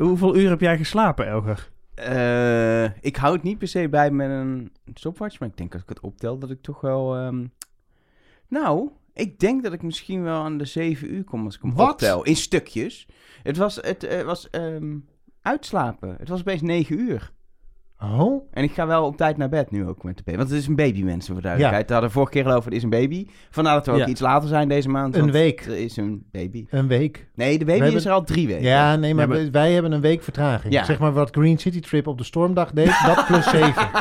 Hoeveel 0.00 0.36
uur 0.36 0.48
heb 0.48 0.60
jij 0.60 0.76
geslapen, 0.76 1.26
Elger? 1.26 1.70
Eh, 1.94 2.84
ik 2.84 3.16
hou 3.16 3.34
het 3.34 3.42
niet 3.42 3.58
per 3.58 3.68
se 3.68 3.88
bij 3.88 4.10
met 4.10 4.30
een 4.30 4.72
stopwatch, 4.94 5.38
maar 5.40 5.48
ik 5.48 5.56
denk 5.56 5.72
als 5.72 5.82
ik 5.82 5.88
het 5.88 6.00
optel 6.00 6.38
dat 6.38 6.50
ik 6.50 6.62
toch 6.62 6.80
wel... 6.80 7.16
ehm, 7.16 7.46
Nou, 8.48 8.90
ik 9.14 9.38
denk 9.38 9.62
dat 9.62 9.72
ik 9.72 9.82
misschien 9.82 10.22
wel 10.22 10.42
aan 10.42 10.58
de 10.58 10.64
7 10.64 11.14
uur 11.14 11.24
kom 11.24 11.44
als 11.44 11.56
ik 11.56 11.62
hem 11.62 11.74
Wat? 11.74 11.90
optel. 11.90 12.22
In 12.22 12.36
stukjes. 12.36 13.06
Het 13.42 13.56
was, 13.56 13.76
het, 13.76 14.04
eh, 14.04 14.22
was 14.22 14.50
ehm, 14.50 14.96
uitslapen. 15.42 16.16
Het 16.18 16.28
was 16.28 16.40
opeens 16.40 16.62
9 16.62 16.98
uur. 17.00 17.32
Oh? 18.02 18.48
En 18.52 18.62
ik 18.64 18.72
ga 18.72 18.86
wel 18.86 19.04
op 19.04 19.16
tijd 19.16 19.36
naar 19.36 19.48
bed 19.48 19.70
nu 19.70 19.86
ook 19.88 20.02
met 20.02 20.16
de 20.16 20.22
baby. 20.24 20.36
Want 20.38 20.50
het 20.50 20.58
is 20.58 20.66
een 20.66 20.76
baby, 20.76 21.02
mensen, 21.02 21.32
voor 21.32 21.42
duidelijkheid. 21.42 21.86
We 21.86 21.92
hadden 21.92 22.10
vorige 22.10 22.32
keer 22.32 22.46
over, 22.46 22.64
het 22.64 22.72
is 22.74 22.82
een 22.82 22.90
baby. 22.90 23.26
Vandaar 23.50 23.74
dat 23.74 23.86
we 23.86 23.92
ook 23.92 23.98
Ja. 23.98 24.06
iets 24.06 24.20
later 24.20 24.48
zijn 24.48 24.68
deze 24.68 24.88
maand. 24.88 25.16
Een 25.16 25.30
week. 25.30 25.60
Er 25.66 25.78
is 25.78 25.96
een 25.96 26.24
baby. 26.32 26.66
Een 26.70 26.88
week. 26.88 27.26
Nee, 27.34 27.58
de 27.58 27.64
baby 27.64 27.76
We 27.78 27.82
hebben- 27.84 28.00
is 28.00 28.06
er 28.06 28.12
al 28.12 28.24
drie 28.24 28.46
weken. 28.46 28.62
Ja, 28.62 28.96
nee, 28.96 29.14
maar, 29.14 29.24
Ja, 29.24 29.30
maar- 29.34 29.44
we- 29.44 29.50
wij 29.50 29.72
hebben 29.72 29.92
een 29.92 30.00
week 30.00 30.22
vertraging. 30.22 30.72
Ja. 30.72 30.84
Zeg 30.84 30.98
maar 30.98 31.12
wat 31.12 31.28
Green 31.30 31.58
City 31.58 31.80
Trip 31.80 32.06
op 32.06 32.18
de 32.18 32.24
stormdag 32.24 32.70
deed, 32.72 33.00
dat 33.06 33.26
plus 33.26 33.50
zeven. 33.50 33.82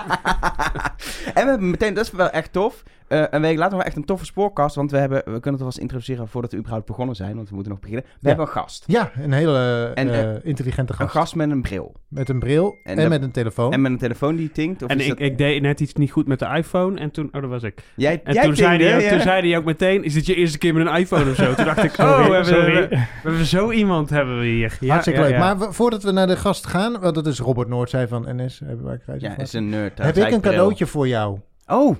en 1.33 1.43
we 1.43 1.49
hebben 1.49 1.69
meteen, 1.69 1.93
dat 1.93 2.03
is 2.05 2.11
wel 2.11 2.29
echt 2.29 2.53
tof. 2.53 2.83
Eh, 3.09 3.23
een 3.29 3.41
week 3.41 3.57
later 3.57 3.77
wel 3.77 3.85
echt 3.85 3.95
een 3.95 4.05
toffe 4.05 4.25
spoorkast. 4.25 4.75
Want 4.75 4.91
we, 4.91 4.97
hebben, 4.97 5.17
we 5.17 5.23
kunnen 5.23 5.51
het 5.51 5.59
wel 5.59 5.65
eens 5.67 5.77
introduceren 5.77 6.27
voordat 6.27 6.51
we 6.51 6.57
überhaupt 6.57 6.85
begonnen 6.85 7.15
zijn. 7.15 7.35
Want 7.35 7.49
we 7.49 7.53
moeten 7.55 7.71
nog 7.71 7.81
beginnen. 7.81 8.05
We 8.05 8.11
Ja. 8.19 8.27
hebben 8.27 8.45
een 8.45 8.51
gast. 8.51 8.83
Ja, 8.87 9.11
een 9.21 9.31
hele 9.31 9.91
En, 9.95 10.09
eh, 10.09 10.35
eh, 10.35 10.37
intelligente 10.43 10.91
Een 10.93 10.97
gast. 10.99 11.11
gast 11.11 11.35
met 11.35 11.49
een 11.51 11.61
bril. 11.61 11.95
Met 12.07 12.29
een 12.29 12.39
bril 12.39 12.77
en, 12.83 13.09
met 13.09 13.21
een 13.21 13.31
telefoon. 13.31 13.73
En 13.73 13.81
met 13.81 13.91
een 13.91 13.97
telefoon 13.97 14.35
die 14.35 14.51
tinkt. 14.51 14.83
Of 14.83 14.89
En 14.89 14.99
ik, 14.99 15.07
dat- 15.07 15.19
ik 15.19 15.37
deed 15.37 15.61
net 15.61 15.79
iets 15.79 15.93
niet 15.93 16.11
goed 16.11 16.27
met 16.27 16.39
de 16.39 16.45
iPhone 16.45 16.99
en 16.99 17.11
toen... 17.11 17.29
Oh, 17.31 17.41
dat 17.41 17.49
was 17.49 17.63
ik. 17.63 17.83
jij, 17.95 18.21
En 18.23 18.33
jij 18.33 18.43
toen, 18.43 18.55
zei 18.55 18.83
hij, 18.83 19.01
ja. 19.03 19.09
toen 19.09 19.19
zei 19.21 19.49
hij 19.49 19.57
ook 19.57 19.65
meteen, 19.65 20.03
is 20.03 20.13
dit 20.13 20.25
je 20.25 20.35
eerste 20.35 20.57
keer 20.57 20.73
met 20.73 20.87
een 20.87 20.95
iPhone 20.95 21.29
of 21.29 21.35
zo? 21.35 21.53
Toen 21.53 21.65
dacht 21.65 21.83
ik, 21.83 21.91
Sorry, 21.99 22.11
oh, 22.11 22.17
we 22.27 22.33
hebben, 22.35 22.45
sorry. 22.45 22.73
we, 22.73 22.87
we 22.89 22.97
hebben 23.23 23.45
zo 23.45 23.71
iemand 23.71 24.09
hebben 24.09 24.39
we 24.39 24.45
hier. 24.45 24.77
Ja, 24.79 24.87
Hartstikke 24.89 25.19
ja, 25.19 25.25
leuk. 25.25 25.35
ja. 25.35 25.39
Maar 25.39 25.57
we- 25.67 25.73
voordat 25.73 26.03
we 26.03 26.11
naar 26.11 26.27
de 26.27 26.35
gast 26.37 26.67
gaan, 26.67 26.99
want 26.99 27.15
dat 27.15 27.27
is 27.27 27.39
Robert 27.39 27.67
Noordzij 27.67 28.07
van 28.07 28.25
NS. 28.35 28.59
Hebben 28.65 28.85
wij 29.05 29.15
Ja, 29.17 29.37
is 29.37 29.53
een 29.53 29.69
nerd. 29.69 29.97
Heb 29.97 30.15
ik 30.17 30.31
een 30.31 30.41
cadeautje 30.41 30.85
voor 30.85 31.07
jou? 31.07 31.39
Oh, 31.67 31.95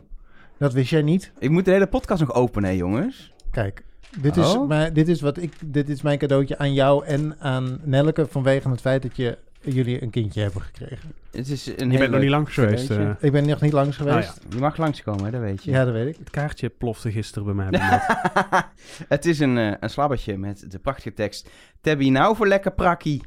Dat 0.59 0.73
wist 0.73 0.89
jij 0.89 1.01
niet? 1.01 1.31
ik 1.39 1.49
moet 1.49 1.65
de 1.65 1.71
hele 1.71 1.87
podcast 1.87 2.19
nog 2.21 2.33
openen, 2.33 2.69
hè, 2.69 2.75
jongens. 2.75 3.31
Kijk, 3.51 3.83
dit 4.21 4.37
is, 4.37 4.55
Oh. 4.55 4.67
mijn, 4.67 4.93
dit, 4.93 5.07
is 5.07 5.21
wat 5.21 5.37
ik, 5.37 5.53
dit 5.65 5.89
is 5.89 6.01
mijn 6.01 6.17
cadeautje 6.17 6.57
aan 6.57 6.73
jou 6.73 7.05
en 7.05 7.35
aan 7.39 7.79
Nelleke 7.83 8.25
vanwege 8.29 8.69
het 8.69 8.81
feit 8.81 9.01
dat 9.01 9.15
je, 9.15 9.37
jullie 9.61 10.01
een 10.01 10.09
kindje 10.09 10.41
hebben 10.41 10.61
gekregen. 10.61 11.11
Het 11.31 11.49
is 11.49 11.67
een 11.77 11.91
Je 11.91 11.97
bent 11.97 12.11
nog 12.11 12.19
niet 12.21 12.29
langs 12.29 12.53
geweest. 12.53 12.89
eh. 12.89 13.09
Ik 13.19 13.31
ben 13.31 13.47
nog 13.47 13.61
niet 13.61 13.71
langs 13.73 13.97
geweest. 13.97 14.29
Oh, 14.29 14.53
Je 14.53 14.57
mag 14.59 14.77
langskomen, 14.77 15.25
hè, 15.25 15.31
dat 15.31 15.41
weet 15.41 15.63
je. 15.63 15.71
ja. 15.71 15.83
dat 15.85 15.93
weet 15.93 16.07
ik. 16.07 16.15
het 16.19 16.29
kaartje 16.29 16.69
plofte 16.69 17.11
gisteren 17.11 17.55
bij 17.55 17.69
mij. 17.69 17.79
het 19.15 19.25
is 19.25 19.39
een, 19.39 19.57
eh, 19.57 19.73
een 19.79 19.89
slabbertje 19.89 20.37
met 20.37 20.71
de 20.71 20.79
prachtige 20.79 21.13
tekst. 21.13 21.49
Tabby 21.81 22.09
nou 22.09 22.35
voor 22.35 22.47
lekker 22.47 22.71
prakkie. 22.71 23.21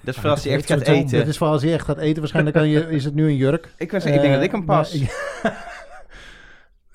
Dat 0.00 0.14
is 0.14 0.20
voor 0.20 0.30
als 0.30 0.44
hij 0.44 0.52
echt 0.52 0.66
gaat 0.66 0.80
eten. 0.80 1.18
Dit 1.18 1.26
is 1.28 1.36
voor 1.38 1.46
als 1.46 1.62
je 1.62 1.72
echt 1.72 1.84
gaat 1.84 1.98
eten. 1.98 2.18
Waarschijnlijk 2.20 2.56
kan 2.56 2.68
je, 2.68 2.90
is 2.90 3.04
het 3.04 3.14
nu 3.14 3.26
een 3.26 3.36
jurk. 3.36 3.68
Ik, 3.76 3.90
was, 3.90 4.04
ik 4.04 4.20
denk 4.20 4.34
dat 4.34 4.42
ik 4.42 4.50
hem 4.50 4.60
Eh, 4.60 4.66
pas. 4.66 4.98
maar- 4.98 5.08
Eh, 5.42 5.52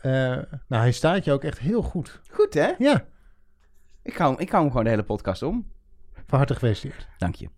nou, 0.10 0.82
hij 0.82 0.92
staat 0.92 1.26
je 1.26 1.32
ook 1.32 1.44
echt 1.44 1.60
heel 1.60 1.82
goed. 1.82 2.20
Goed, 2.32 2.54
hè? 2.54 2.72
Ja, 2.78 3.06
Ik 4.04 4.18
hou, 4.18 4.32
hem- 4.32 4.42
ik 4.42 4.50
hou 4.50 4.62
hem 4.62 4.70
gewoon 4.72 4.84
de 4.84 4.90
hele 4.90 5.04
podcast 5.04 5.42
om. 5.44 5.74
van 6.28 6.38
harte 6.38 6.54
gefeliciteerd. 6.54 7.08
Dank 7.18 7.36
je. 7.36 7.50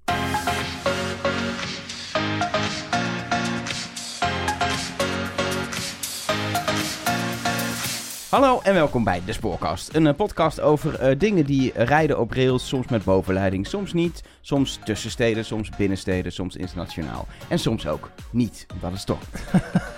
Hallo 8.29 8.59
en 8.63 8.73
welkom 8.73 9.03
bij 9.03 9.21
De 9.25 9.33
Spoorkast. 9.33 9.95
Een 9.95 10.07
eh, 10.07 10.15
podcast 10.15 10.59
over 10.61 10.99
eh, 10.99 11.19
dingen 11.19 11.45
die 11.45 11.71
rijden 11.75 12.19
op 12.19 12.31
rails, 12.31 12.67
soms 12.67 12.87
met 12.87 13.03
bovenleiding, 13.03 13.67
soms 13.67 13.93
niet. 13.93 14.23
Soms 14.41 14.79
tussen 14.83 15.11
steden, 15.11 15.45
soms 15.45 15.69
binnensteden, 15.69 16.31
soms 16.31 16.55
internationaal. 16.55 17.27
En 17.49 17.59
soms 17.59 17.87
ook 17.87 18.09
niet, 18.31 18.65
dat 18.81 18.91
is 18.93 19.03
toch. 19.03 19.19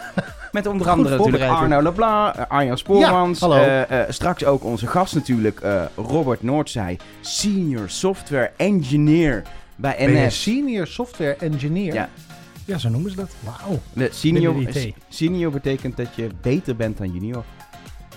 Met 0.52 0.68
onder 0.68 0.90
andere 0.90 1.18
natuurlijk 1.18 1.44
Arno 1.44 1.82
Leblanc, 1.82 2.36
eh, 2.36 2.46
Arjan 2.48 2.78
Spoormans. 2.78 3.40
Ja, 3.40 3.48
hallo. 3.48 3.62
eh, 3.64 4.02
eh, 4.02 4.10
straks 4.10 4.46
ook 4.46 4.64
onze 4.64 4.88
gast 4.88 5.16
natuurlijk, 5.16 5.60
eh, 5.60 5.84
Robert 5.96 6.44
Noordzij, 6.44 7.00
Senior 7.22 7.90
Software 7.90 8.52
Engineer 8.58 9.44
bij 9.76 9.96
Ben 9.98 10.12
je 10.12 10.26
NS. 10.26 10.42
senior 10.42 10.88
software 10.88 11.36
engineer? 11.36 11.94
Ja. 11.94 12.10
Ja, 12.66 12.78
zo 12.78 12.90
noemen 12.90 13.10
ze 13.12 13.16
dat. 13.18 13.32
Wauw. 13.40 13.80
De 13.94 14.10
senior, 14.12 14.56
senior 15.10 15.52
betekent 15.52 15.98
dat 15.98 16.16
je 16.16 16.28
beter 16.42 16.76
bent 16.76 16.98
dan 16.98 17.14
junior. 17.14 17.44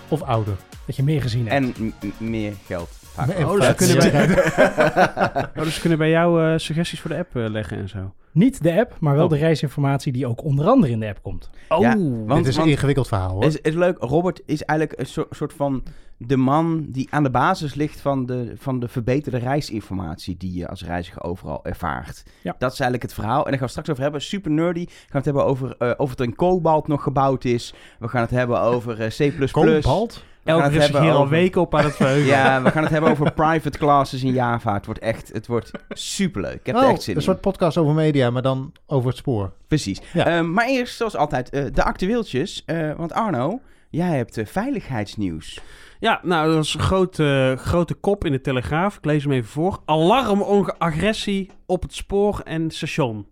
Of 0.08 0.22
ouder. 0.22 0.54
Dat 0.86 0.96
je 0.96 1.02
meer 1.02 1.22
gezien 1.22 1.48
hebt. 1.48 1.64
En 1.78 1.94
meer 2.18 2.52
geld. 2.66 2.88
vaak. 3.14 3.28
En 3.28 3.46
Oh, 3.48 3.60
dus 3.60 3.74
kunnen 3.74 3.96
wij- 4.12 4.28
Ja. 4.28 5.50
Oh, 5.56 5.62
dus 5.62 5.74
we 5.74 5.80
kunnen 5.80 5.98
bij 5.98 6.10
jou 6.10 6.44
eh, 6.52 6.58
suggesties 6.58 7.00
voor 7.00 7.10
de 7.10 7.16
app 7.16 7.28
leggen 7.34 7.78
en 7.78 7.88
zo. 7.88 8.12
Niet 8.32 8.62
de 8.62 8.78
app, 8.78 8.96
maar 9.00 9.14
wel 9.14 9.24
Oh. 9.24 9.30
de 9.30 9.36
reisinformatie 9.36 10.12
die 10.12 10.26
ook 10.26 10.44
onder 10.44 10.66
andere 10.66 10.92
in 10.92 11.00
de 11.00 11.08
app 11.08 11.22
komt. 11.22 11.50
Oh, 11.68 11.80
Ja, 11.80 11.94
Dit 11.94 12.02
want, 12.26 12.46
is 12.46 12.54
een 12.54 12.60
want 12.60 12.72
ingewikkeld 12.74 13.08
verhaal 13.08 13.30
hoor. 13.30 13.44
is, 13.44 13.56
is 13.60 13.74
leuk, 13.74 13.96
Robert 14.00 14.42
is 14.46 14.64
eigenlijk 14.64 15.00
een 15.00 15.06
soort, 15.06 15.28
soort 15.36 15.52
van 15.52 15.82
de 16.16 16.36
man 16.36 16.86
die 16.88 17.06
aan 17.10 17.22
de 17.22 17.30
basis 17.30 17.74
ligt 17.74 18.00
van 18.00 18.26
de, 18.26 18.52
van 18.56 18.80
de 18.80 18.88
verbeterde 18.88 19.38
reisinformatie 19.38 20.36
die 20.36 20.58
je 20.58 20.68
als 20.68 20.84
reiziger 20.84 21.22
overal 21.22 21.64
ervaart. 21.64 22.22
Ja. 22.42 22.54
Dat 22.58 22.72
is 22.72 22.80
eigenlijk 22.80 23.02
het 23.02 23.14
verhaal. 23.20 23.38
En 23.38 23.44
daar 23.50 23.52
gaan 23.52 23.62
we 23.62 23.68
straks 23.68 23.90
over 23.90 24.02
hebben. 24.02 24.22
Super 24.22 24.50
nerdy. 24.50 24.84
We 24.84 24.90
gaan 24.90 25.06
het 25.16 25.24
hebben 25.24 25.44
over 25.44 25.74
eh, 25.78 25.90
of 25.96 26.10
het 26.10 26.20
in 26.20 26.34
Cobalt 26.34 26.88
nog 26.88 27.02
gebouwd 27.02 27.44
is. 27.44 27.74
We 27.98 28.08
gaan 28.08 28.20
het 28.22 28.30
hebben 28.30 28.60
over 28.60 29.00
eh, 29.00 29.08
C++. 29.08 29.50
Cobalt? 29.50 30.24
We 30.44 30.50
gaan 30.50 30.60
Elke 30.60 30.72
het 30.72 30.72
is 30.80 30.82
zich 30.84 30.92
hebben 30.92 31.02
hier 31.02 31.18
al 31.18 31.24
over- 31.24 31.36
weken 31.38 31.60
op 31.60 31.74
aan 31.74 31.84
het 31.84 31.94
verheugen. 31.96 32.26
Ja, 32.26 32.62
we 32.62 32.70
gaan 32.70 32.82
het 32.82 32.92
hebben 32.92 33.10
over 33.10 33.32
private 33.32 33.78
classes 33.78 34.22
in 34.22 34.32
Java. 34.32 34.74
Het 34.74 34.86
wordt 34.86 35.00
echt, 35.00 35.30
het 35.32 35.46
wordt 35.46 35.70
superleuk. 35.88 36.54
Ik 36.54 36.66
heb 36.66 36.76
er 36.76 36.82
Oh, 36.82 36.90
echt 36.90 37.02
zin 37.02 37.12
een 37.14 37.18
in. 37.18 37.24
soort 37.26 37.40
podcast 37.40 37.76
over 37.76 37.94
media, 37.94 38.30
maar 38.30 38.42
dan 38.42 38.72
over 38.86 39.08
het 39.08 39.16
spoor. 39.18 39.52
Precies. 39.68 40.00
Ja. 40.12 40.26
Ehm, 40.26 40.52
maar 40.52 40.66
eerst, 40.66 40.96
zoals 40.96 41.16
altijd, 41.16 41.50
eh, 41.50 41.64
de 41.72 41.84
actueeltjes. 41.84 42.62
Eh, 42.66 42.90
want 42.96 43.12
Arno, 43.12 43.60
jij 43.90 44.16
hebt 44.16 44.36
eh, 44.38 44.46
veiligheidsnieuws. 44.46 45.60
Ja, 46.00 46.20
nou, 46.22 46.54
dat 46.54 46.64
is 46.64 46.74
een 46.74 46.80
grote, 46.80 47.54
grote 47.58 47.94
kop 47.94 48.24
in 48.24 48.32
de 48.32 48.40
Telegraaf. 48.40 48.96
Ik 48.96 49.04
lees 49.04 49.22
hem 49.22 49.32
even 49.32 49.50
voor. 49.50 49.80
Alarm 49.84 50.42
agressie 50.78 51.50
op 51.66 51.82
het 51.82 51.94
spoor 51.94 52.40
en 52.44 52.70
station. 52.70 53.26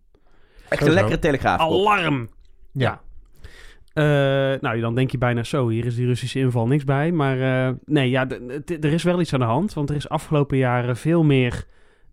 Echt 0.69 0.87
een 0.87 0.93
lekkere 0.93 1.19
telegraaf. 1.19 1.61
Alarm! 1.61 2.29
Ja. 2.73 3.01
Eh, 3.93 4.05
nou, 4.61 4.81
dan 4.81 4.95
denk 4.95 5.11
je 5.11 5.19
bijna 5.19 5.43
zo, 5.43 5.69
hier 5.69 5.87
is 5.87 5.95
die 5.95 6.07
Russische 6.07 6.39
inval 6.39 6.67
niks 6.67 6.85
bij. 6.85 7.13
Maar 7.13 7.67
eh, 7.69 7.75
nee, 7.85 8.11
ja, 8.11 8.29
er 8.67 8.85
is 8.93 9.03
wel 9.03 9.21
iets 9.21 9.33
aan 9.33 9.41
de 9.41 9.47
hand. 9.47 9.73
Want 9.75 9.91
er 9.91 9.97
is 9.97 10.09
afgelopen 10.09 10.57
jaren 10.57 10.97
veel 10.97 11.23
meer 11.23 11.65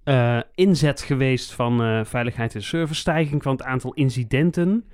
eh, 0.03 0.39
inzet 0.55 1.01
geweest 1.01 1.51
van 1.53 2.05
veiligheid 2.05 2.55
en 2.55 2.63
service. 2.63 2.99
Stijging 2.99 3.43
van 3.43 3.51
het 3.51 3.63
aantal 3.63 3.93
incidenten 3.93 4.85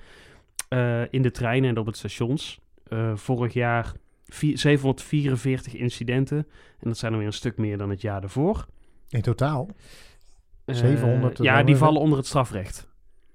in 1.09 1.21
de 1.21 1.31
treinen 1.31 1.69
en 1.69 1.77
op 1.77 1.85
het 1.85 1.97
stations. 1.97 2.59
Vorig 3.13 3.53
jaar 3.53 3.91
vi- 4.25 4.57
744 4.57 5.75
incidenten. 5.75 6.37
En 6.79 6.89
dat 6.89 6.97
zijn 6.97 7.11
er 7.11 7.17
weer 7.17 7.27
een 7.27 7.33
stuk 7.33 7.57
meer 7.57 7.77
dan 7.77 7.89
het 7.89 8.01
jaar 8.01 8.21
daarvoor. 8.21 8.65
In 9.09 9.21
totaal. 9.21 9.69
Eh, 10.65 10.75
700, 10.75 11.37
dat 11.37 11.45
ja, 11.45 11.63
die 11.63 11.75
vallen 11.75 12.01
onder 12.01 12.17
het 12.17 12.27
strafrecht. 12.27 12.87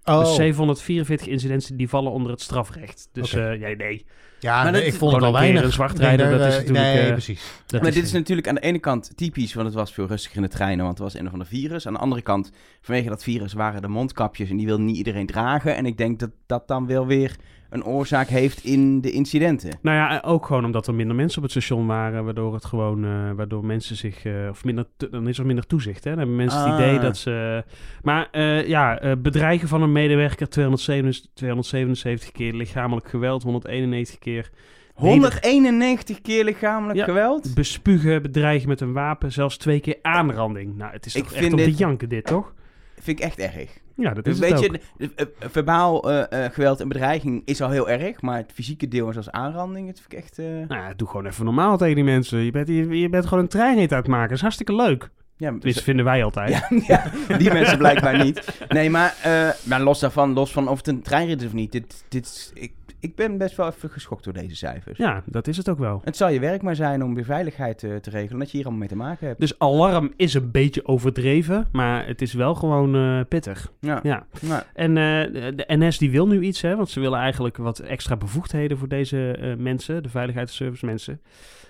Oh, 0.09 0.21
Dus 0.21 0.35
744 0.35 1.27
incidenten 1.27 1.77
die 1.77 1.89
vallen 1.89 2.13
onder 2.13 2.31
het 2.33 2.41
strafrecht. 2.41 3.09
Dus 3.13 3.35
Oké. 3.35 3.51
eh, 3.51 3.61
ja, 3.61 3.77
nee. 3.77 4.05
ja, 4.41 4.63
Maar 4.63 4.73
nee, 4.73 4.81
dat- 4.83 4.93
ik 4.93 4.99
vond 4.99 5.13
het 5.15 5.23
al 5.23 5.33
weinig. 5.33 5.63
een 5.63 5.73
zwartrijder, 5.73 6.29
Nee, 6.29 6.39
dat 6.39 6.47
is 6.47 6.53
eh, 6.55 6.59
natuurlijk, 6.61 6.87
Nee, 6.95 7.05
eh, 7.07 7.13
precies. 7.13 7.43
Dat 7.67 7.81
maar 7.81 7.89
is- 7.89 7.95
dit 7.97 8.05
is 8.05 8.13
natuurlijk 8.13 8.49
aan 8.49 8.55
de 8.55 8.61
ene 8.61 8.79
kant 8.79 9.13
typisch, 9.17 9.55
want 9.55 9.67
het 9.67 9.77
was 9.77 9.93
veel 9.93 10.07
rustiger 10.07 10.37
in 10.37 10.43
de 10.43 10.49
treinen, 10.49 10.85
want 10.85 10.99
het 10.99 11.13
was 11.13 11.21
een 11.21 11.27
of 11.27 11.33
ander 11.33 11.47
virus. 11.49 11.87
Aan 11.87 11.93
de 11.93 11.99
andere 11.99 12.23
kant, 12.23 12.53
vanwege 12.81 13.09
dat 13.09 13.23
virus 13.23 13.53
waren 13.53 13.83
de 13.83 13.89
mondkapjes 13.89 14.51
en 14.51 14.57
die 14.57 14.67
wil 14.67 14.81
niet 14.81 14.97
iedereen 14.97 15.27
dragen. 15.27 15.77
En 15.77 15.87
ik 15.87 15.97
denk 15.97 16.19
dat 16.19 16.31
dat 16.47 16.69
dan 16.69 16.87
wel 16.87 17.07
weer 17.07 17.37
een 17.71 17.85
oorzaak 17.85 18.29
heeft 18.29 18.65
in 18.65 19.01
de 19.01 19.11
incidenten. 19.11 19.79
Nou 19.83 19.97
ja, 19.97 20.23
ook 20.25 20.47
gewoon 20.47 20.65
omdat 20.65 20.87
er 20.87 20.95
minder 20.95 21.17
mensen 21.17 21.37
op 21.37 21.43
het 21.43 21.53
station 21.53 21.87
waren, 21.87 22.25
waardoor 22.25 22.55
het 22.55 22.65
gewoon, 22.65 23.05
eh, 23.05 23.31
waardoor 23.37 23.65
mensen 23.65 23.97
zich, 23.97 24.25
eh, 24.25 24.33
of 24.51 24.65
minder, 24.65 24.85
dan 25.11 25.29
is 25.29 25.39
er 25.39 25.47
minder 25.47 25.67
toezicht. 25.67 26.05
Hè? 26.05 26.11
Dan 26.11 26.19
hebben 26.19 26.37
mensen 26.37 26.59
het 26.61 26.69
Ah. 26.69 26.75
idee 26.79 26.99
dat 26.99 27.17
ze, 27.17 27.65
maar 28.03 28.29
eh, 28.31 28.67
ja, 28.69 28.99
eh, 29.01 29.13
bedreigen 29.19 29.69
van 29.69 29.83
een 29.83 29.93
medewerker 29.93 30.49
277, 30.49 31.31
277 31.35 32.33
keer, 32.33 32.53
lichamelijk 32.55 33.09
geweld 33.09 33.43
191 33.43 34.19
keer, 34.19 34.51
191 34.95 36.21
keer 36.21 36.45
lichamelijk 36.45 36.99
Ja. 36.99 37.05
geweld? 37.05 37.55
bespugen, 37.55 38.23
bedreigen 38.23 38.69
met 38.69 38.81
een 38.81 38.93
wapen, 38.93 39.33
zelfs 39.33 39.57
twee 39.57 39.81
keer 39.81 39.99
aanranding. 40.03 40.77
Nou, 40.77 40.93
het 40.93 41.07
is 41.07 41.15
Ik 41.15 41.23
toch 41.23 41.33
vind 41.33 41.43
echt 41.45 41.53
om 41.53 41.59
dit- 41.59 41.69
te 41.77 41.83
janken 41.83 42.09
dit, 42.09 42.25
toch? 42.27 42.55
Vind 43.01 43.19
ik 43.19 43.25
echt 43.25 43.39
erg. 43.39 43.79
Ja, 44.01 44.15
dat 44.15 44.25
Dus 44.25 44.35
is 44.35 44.41
weet 44.41 44.51
het 44.51 44.61
je, 44.61 44.67
ook. 44.67 44.73
de- 44.99 45.11
de- 45.15 45.33
eh, 45.39 45.49
verbaal 45.51 46.11
eh, 46.11 46.45
eh, 46.45 46.53
geweld 46.53 46.81
en 46.81 46.89
bedreiging 46.89 47.43
is 47.45 47.63
al 47.63 47.71
heel 47.71 47.89
erg, 47.89 48.21
maar 48.21 48.37
het 48.37 48.53
fysieke 48.55 48.89
deel 48.89 49.13
zoals 49.13 49.31
aanranding, 49.31 49.87
dat 49.87 50.01
vind 50.01 50.13
ik 50.13 50.19
echt... 50.19 50.39
eh, 50.39 50.45
Nou, 50.47 50.69
ja, 50.83 50.93
doe 50.97 51.09
gewoon 51.09 51.27
even 51.27 51.45
normaal 51.45 51.77
tegen 51.77 51.95
die 51.95 52.05
mensen. 52.05 52.39
Je 52.39 52.51
bent, 52.51 52.69
je, 52.69 53.01
je 53.01 53.09
bent 53.09 53.25
gewoon 53.27 53.43
een 53.43 53.49
treinrit 53.49 53.93
aan 53.93 53.99
het 53.99 54.07
maken. 54.09 54.27
Dat 54.29 54.37
is 54.37 54.43
hartstikke 54.43 54.75
leuk. 54.75 55.11
ja, 55.37 55.49
Tenminste, 55.51 55.83
vinden 55.83 56.05
wij 56.05 56.25
altijd. 56.25 56.51
Ja, 56.51 56.69
ja, 57.29 57.37
die 57.37 57.53
mensen 57.53 57.79
blijkbaar 57.79 58.25
niet. 58.25 58.65
Nee, 58.69 58.91
maar, 58.91 59.15
eh, 59.23 59.49
maar 59.63 59.81
los 59.81 60.01
daarvan, 60.01 60.33
los 60.33 60.53
van 60.53 60.69
of 60.69 60.77
het 60.77 60.89
een 60.89 61.03
treinrit 61.03 61.41
is 61.41 61.47
of 61.47 61.53
niet. 61.53 61.73
Dit, 61.73 62.05
dit, 62.09 62.25
is- 62.27 62.51
ik, 62.55 62.73
ik 63.01 63.17
ben 63.17 63.39
best 63.39 63.57
wel 63.57 63.67
even 63.67 63.91
geschokt 63.91 64.25
door 64.25 64.33
deze 64.33 64.57
cijfers. 64.57 64.99
Ja, 64.99 65.23
dat 65.27 65.47
is 65.47 65.57
het 65.57 65.69
ook 65.69 65.79
wel. 65.79 66.01
Het 66.05 66.17
zal 66.17 66.29
je 66.29 66.41
werk 66.41 66.63
maar 66.63 66.77
zijn 66.77 67.05
om 67.05 67.15
weer 67.15 67.25
veiligheid 67.25 67.79
te, 67.79 67.99
te 68.01 68.11
regelen, 68.11 68.39
dat 68.39 68.51
je 68.51 68.57
hier 68.57 68.67
allemaal 68.67 68.87
mee 68.87 68.99
te 68.99 69.05
maken 69.05 69.27
hebt. 69.27 69.41
Dus 69.41 69.59
alarm 69.59 70.13
is 70.17 70.35
een 70.35 70.51
beetje 70.51 70.87
overdreven, 70.87 71.69
maar 71.73 72.07
het 72.07 72.23
is 72.23 72.33
wel 72.33 72.55
gewoon 72.55 72.95
eh, 72.95 73.21
pittig. 73.29 73.73
Ja. 73.81 74.01
Ja. 74.03 74.27
En 74.75 74.97
eh, 74.97 75.55
de 75.57 75.65
NS 75.67 75.99
die 75.99 76.11
wil 76.11 76.27
nu 76.27 76.43
iets, 76.43 76.61
hè, 76.61 76.77
want 76.77 76.91
ze 76.91 77.01
willen 77.01 77.19
eigenlijk 77.19 77.57
wat 77.57 77.79
extra 77.79 78.17
bevoegdheden 78.17 78.79
voor 78.79 78.89
deze 78.89 79.31
eh, 79.33 79.57
mensen, 79.57 80.03
de 80.03 80.09
veiligheidsservice 80.09 80.87
mensen. 80.87 81.21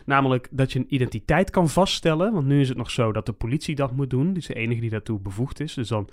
Namelijk 0.05 0.49
dat 0.51 0.73
je 0.73 0.79
een 0.79 0.95
identiteit 0.95 1.51
kan 1.51 1.69
vaststellen, 1.69 2.33
want 2.33 2.47
nu 2.47 2.61
is 2.61 2.69
het 2.69 2.79
nog 2.79 2.91
zo 2.91 3.13
dat 3.13 3.27
de 3.27 3.33
politie 3.33 3.75
dat 3.75 3.93
moet 3.93 4.11
doen. 4.11 4.27
Die 4.29 4.37
is 4.37 4.47
de 4.47 4.55
enige 4.55 4.81
die 4.81 4.91
daartoe 4.91 5.21
bevoegd 5.21 5.61
is. 5.61 5.75
Dus 5.75 5.89
dan, 5.89 6.09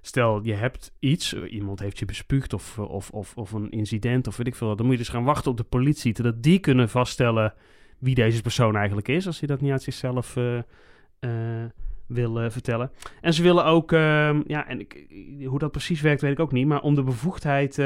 stel 0.00 0.40
je 0.42 0.54
hebt 0.54 0.92
iets, 0.98 1.34
eh, 1.34 1.52
iemand 1.52 1.80
heeft 1.80 1.98
je 1.98 2.04
bespuugd 2.04 2.52
of, 2.52 2.78
eh, 2.78 2.90
of, 2.90 3.10
of, 3.10 3.36
of 3.36 3.52
een 3.52 3.70
incident 3.70 4.26
of 4.26 4.36
weet 4.36 4.46
ik 4.46 4.54
veel 4.54 4.66
wat. 4.66 4.76
Dan 4.76 4.86
moet 4.86 4.96
je 4.96 5.02
dus 5.02 5.12
gaan 5.12 5.24
wachten 5.24 5.50
op 5.50 5.56
de 5.56 5.64
politie, 5.64 6.12
totdat 6.12 6.42
die 6.42 6.58
kunnen 6.58 6.88
vaststellen 6.88 7.54
wie 7.98 8.14
deze 8.14 8.42
persoon 8.42 8.76
eigenlijk 8.76 9.08
is, 9.08 9.26
als 9.26 9.38
hij 9.38 9.48
dat 9.48 9.60
niet 9.60 9.70
uit 9.70 9.82
zichzelf 9.82 10.36
eh, 10.36 11.64
wil 12.06 12.50
vertellen. 12.50 12.90
En 13.20 13.34
ze 13.34 13.42
willen 13.42 13.64
ook, 13.64 13.92
ehm, 13.92 14.42
ja, 14.46 14.68
en 14.68 14.80
ik, 14.80 15.06
hoe 15.44 15.58
dat 15.58 15.70
precies 15.70 16.00
werkt 16.00 16.20
weet 16.20 16.32
ik 16.32 16.40
ook 16.40 16.52
niet, 16.52 16.66
maar 16.66 16.80
om 16.80 16.94
de 16.94 17.02
bevoegdheid 17.02 17.78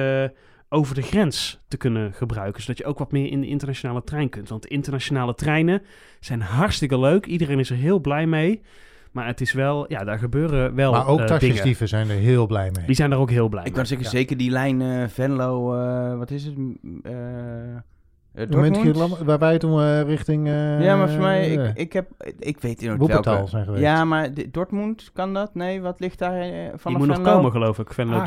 over 0.69 0.95
de 0.95 1.03
grens 1.03 1.61
te 1.69 1.77
kunnen 1.77 2.13
gebruiken, 2.13 2.63
zodat 2.63 2.79
je 2.79 2.85
ook 2.85 2.99
wat 2.99 3.13
meer 3.13 3.31
in 3.31 3.41
de 3.41 3.47
internationale 3.47 4.05
trein 4.05 4.29
kunt. 4.29 4.49
Want 4.49 4.67
internationale 4.67 5.35
treinen 5.35 5.83
zijn 6.21 6.41
hartstikke 6.41 6.99
leuk, 6.99 7.27
iedereen 7.27 7.59
is 7.59 7.71
er 7.71 7.77
heel 7.77 7.99
blij 8.01 8.27
mee, 8.27 8.63
maar 9.15 9.27
het 9.27 9.41
is 9.41 9.53
wel, 9.53 9.85
ja, 9.89 10.05
daar 10.05 10.19
gebeuren 10.19 10.75
wel 10.75 10.93
maar 10.93 11.07
ook 11.07 11.21
eh, 11.21 11.27
dingen. 11.27 11.39
tasjesdieven 11.41 11.89
zijn 11.89 12.11
er 12.11 12.17
heel 12.17 12.47
blij 12.47 12.71
mee. 12.77 12.87
Die 12.87 12.95
zijn 12.95 13.13
er 13.13 13.19
ook 13.19 13.31
heel 13.31 13.49
blij 13.49 13.61
ik 13.63 13.67
mee. 13.69 13.77
kan 13.77 13.87
zeggen, 13.87 14.07
Ja. 14.07 14.13
zeker 14.13 14.37
die 14.37 14.51
lijn 14.51 14.83
eh, 14.83 15.09
Venlo, 15.09 15.75
eh, 15.75 16.17
wat 16.19 16.31
is 16.31 16.45
het? 16.45 16.55
Eh, 17.03 17.13
eh, 18.33 18.51
Moment 18.51 18.75
Dortmund? 18.85 19.19
waar 19.19 19.39
wij 19.39 19.59
toen 19.59 20.03
richting... 20.05 20.47
eh, 20.47 20.85
ja, 20.85 20.97
maar 20.97 21.11
voor 21.11 21.21
mij, 21.21 21.49
ik, 21.51 21.71
ik 21.75 21.93
heb, 21.93 22.07
ik 22.39 22.61
weet 22.61 22.81
Wuppertal 22.83 23.35
welke. 23.35 23.49
zijn 23.51 23.65
geweest. 23.65 23.83
Ja, 23.83 24.05
maar 24.05 24.29
Dortmund 24.51 25.11
kan 25.13 25.35
dat? 25.35 25.55
Nee, 25.55 25.81
wat 25.81 26.01
ligt 26.01 26.19
daar 26.19 26.41
eh, 26.41 26.51
Die 26.51 26.71
vanaf 26.79 26.99
moet 26.99 27.07
nog 27.07 27.21
komen, 27.23 27.51
geloof 27.51 27.79
ik, 27.79 27.93
Venlo 27.93 28.23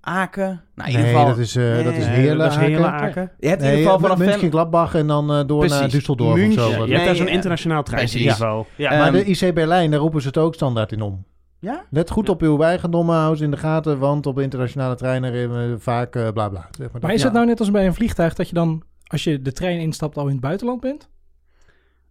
Aken? 0.00 0.44
Nou, 0.74 0.88
in 0.90 0.94
nee, 0.94 1.04
ieder 1.06 1.06
geval, 1.06 1.26
dat 1.26 1.38
is, 1.38 1.56
eh 1.56 1.84
dat 1.84 1.94
is 1.94 2.06
Heerlen. 2.06 2.38
dat 2.38 2.50
is 2.50 2.56
Heerlen, 2.56 2.90
Aken. 2.92 3.08
Aken. 3.08 3.30
je 3.38 3.48
hebt 3.48 3.62
in 3.62 3.68
ieder 3.68 3.82
geval 3.82 3.96
eh, 3.96 4.02
vanaf 4.02 4.18
München, 4.18 4.38
Ven- 4.40 4.50
Gladbach 4.50 4.94
en 4.94 5.06
dan 5.06 5.32
eh, 5.32 5.46
door 5.46 5.68
naar. 5.68 5.88
Düsseldorf 5.90 6.30
of 6.30 6.34
München. 6.36 6.62
zo. 6.62 6.68
Ja, 6.70 6.84
je 6.84 6.92
hebt 6.92 7.04
daar 7.04 7.14
zo'n 7.16 7.28
internationaal 7.28 7.82
treintje 7.82 8.14
in 8.18 8.22
ieder 8.22 8.36
geval. 8.36 8.66
Ja. 8.76 8.90
Maar 8.90 9.14
Ehm, 9.14 9.24
de 9.24 9.46
IC 9.46 9.54
Berlijn, 9.54 9.90
daar 9.90 10.00
roepen 10.00 10.20
ze 10.20 10.26
het 10.26 10.36
ook 10.38 10.54
standaard 10.54 10.92
in 10.92 11.00
om. 11.02 11.24
Ja? 11.58 11.84
Let 11.90 12.10
goed 12.10 12.26
Ja. 12.26 12.32
op 12.32 12.42
uw 12.42 12.62
eigendom, 12.62 13.08
hou 13.10 13.36
ze 13.36 13.44
in 13.44 13.50
de 13.50 13.56
gaten, 13.56 13.98
want 13.98 14.26
op 14.26 14.38
internationale 14.38 14.94
treinen 14.94 15.30
rijden 15.30 15.70
we 15.72 15.78
vaak 15.78 16.16
eh, 16.16 16.28
bla 16.28 16.48
bla. 16.48 16.68
Zeg 16.70 16.90
Maar 16.92 17.00
dat. 17.00 17.10
is 17.10 17.18
Ja. 17.18 17.24
het 17.24 17.32
nou 17.34 17.46
net 17.46 17.58
als 17.60 17.70
bij 17.70 17.86
een 17.86 17.94
vliegtuig 17.94 18.34
dat 18.34 18.48
je 18.48 18.54
dan, 18.54 18.82
als 19.06 19.24
je 19.24 19.42
de 19.42 19.52
trein 19.52 19.78
instapt, 19.80 20.16
al 20.16 20.26
in 20.26 20.32
het 20.32 20.40
buitenland 20.40 20.80
bent? 20.80 21.08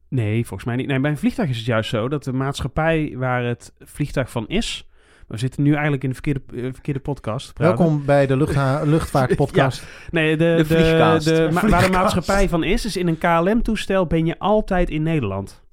Nee, 0.09 0.45
volgens 0.45 0.63
mij 0.63 0.75
niet. 0.75 0.87
Nee, 0.87 0.99
bij 0.99 1.11
een 1.11 1.17
vliegtuig 1.17 1.49
is 1.49 1.57
het 1.57 1.65
juist 1.65 1.89
zo 1.89 2.07
dat 2.07 2.23
de 2.23 2.33
maatschappij 2.33 3.13
waar 3.17 3.43
het 3.43 3.73
vliegtuig 3.79 4.31
van 4.31 4.47
is. 4.47 4.88
We 5.29 5.37
zitten 5.37 5.63
nu 5.63 5.71
eigenlijk 5.73 6.03
in 6.03 6.09
de 6.09 6.15
verkeerde, 6.15 6.41
eh, 6.55 6.73
verkeerde 6.73 6.99
podcast. 6.99 7.53
praten. 7.53 7.77
Welkom 7.77 8.05
bij 8.05 8.27
de 8.27 8.37
luchtha- 8.37 8.81
luchtvaartpodcast. 8.95 9.83
Nee, 10.11 10.37
de, 10.37 10.43
De 10.43 10.55
de, 10.55 10.65
vliegcast. 10.65 11.25
de- 11.25 11.33
De 11.33 11.49
ma- 11.51 11.67
waar 11.69 11.81
de 11.85 11.89
maatschappij 11.89 12.49
van 12.49 12.63
is, 12.63 12.85
is 12.85 12.97
in 12.97 13.07
een 13.07 13.17
KLM-toestel 13.17 14.05
ben 14.05 14.25
je 14.25 14.39
altijd 14.39 14.89
in 14.89 15.03
Nederland. 15.03 15.63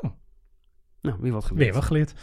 Oh. 0.00 0.10
Nou, 1.00 1.16
weer 1.20 1.32
wat 1.32 1.44
gebeurd. 1.44 1.64
Weer 1.64 1.72
wel 1.72 1.82
geleerd. 1.82 2.14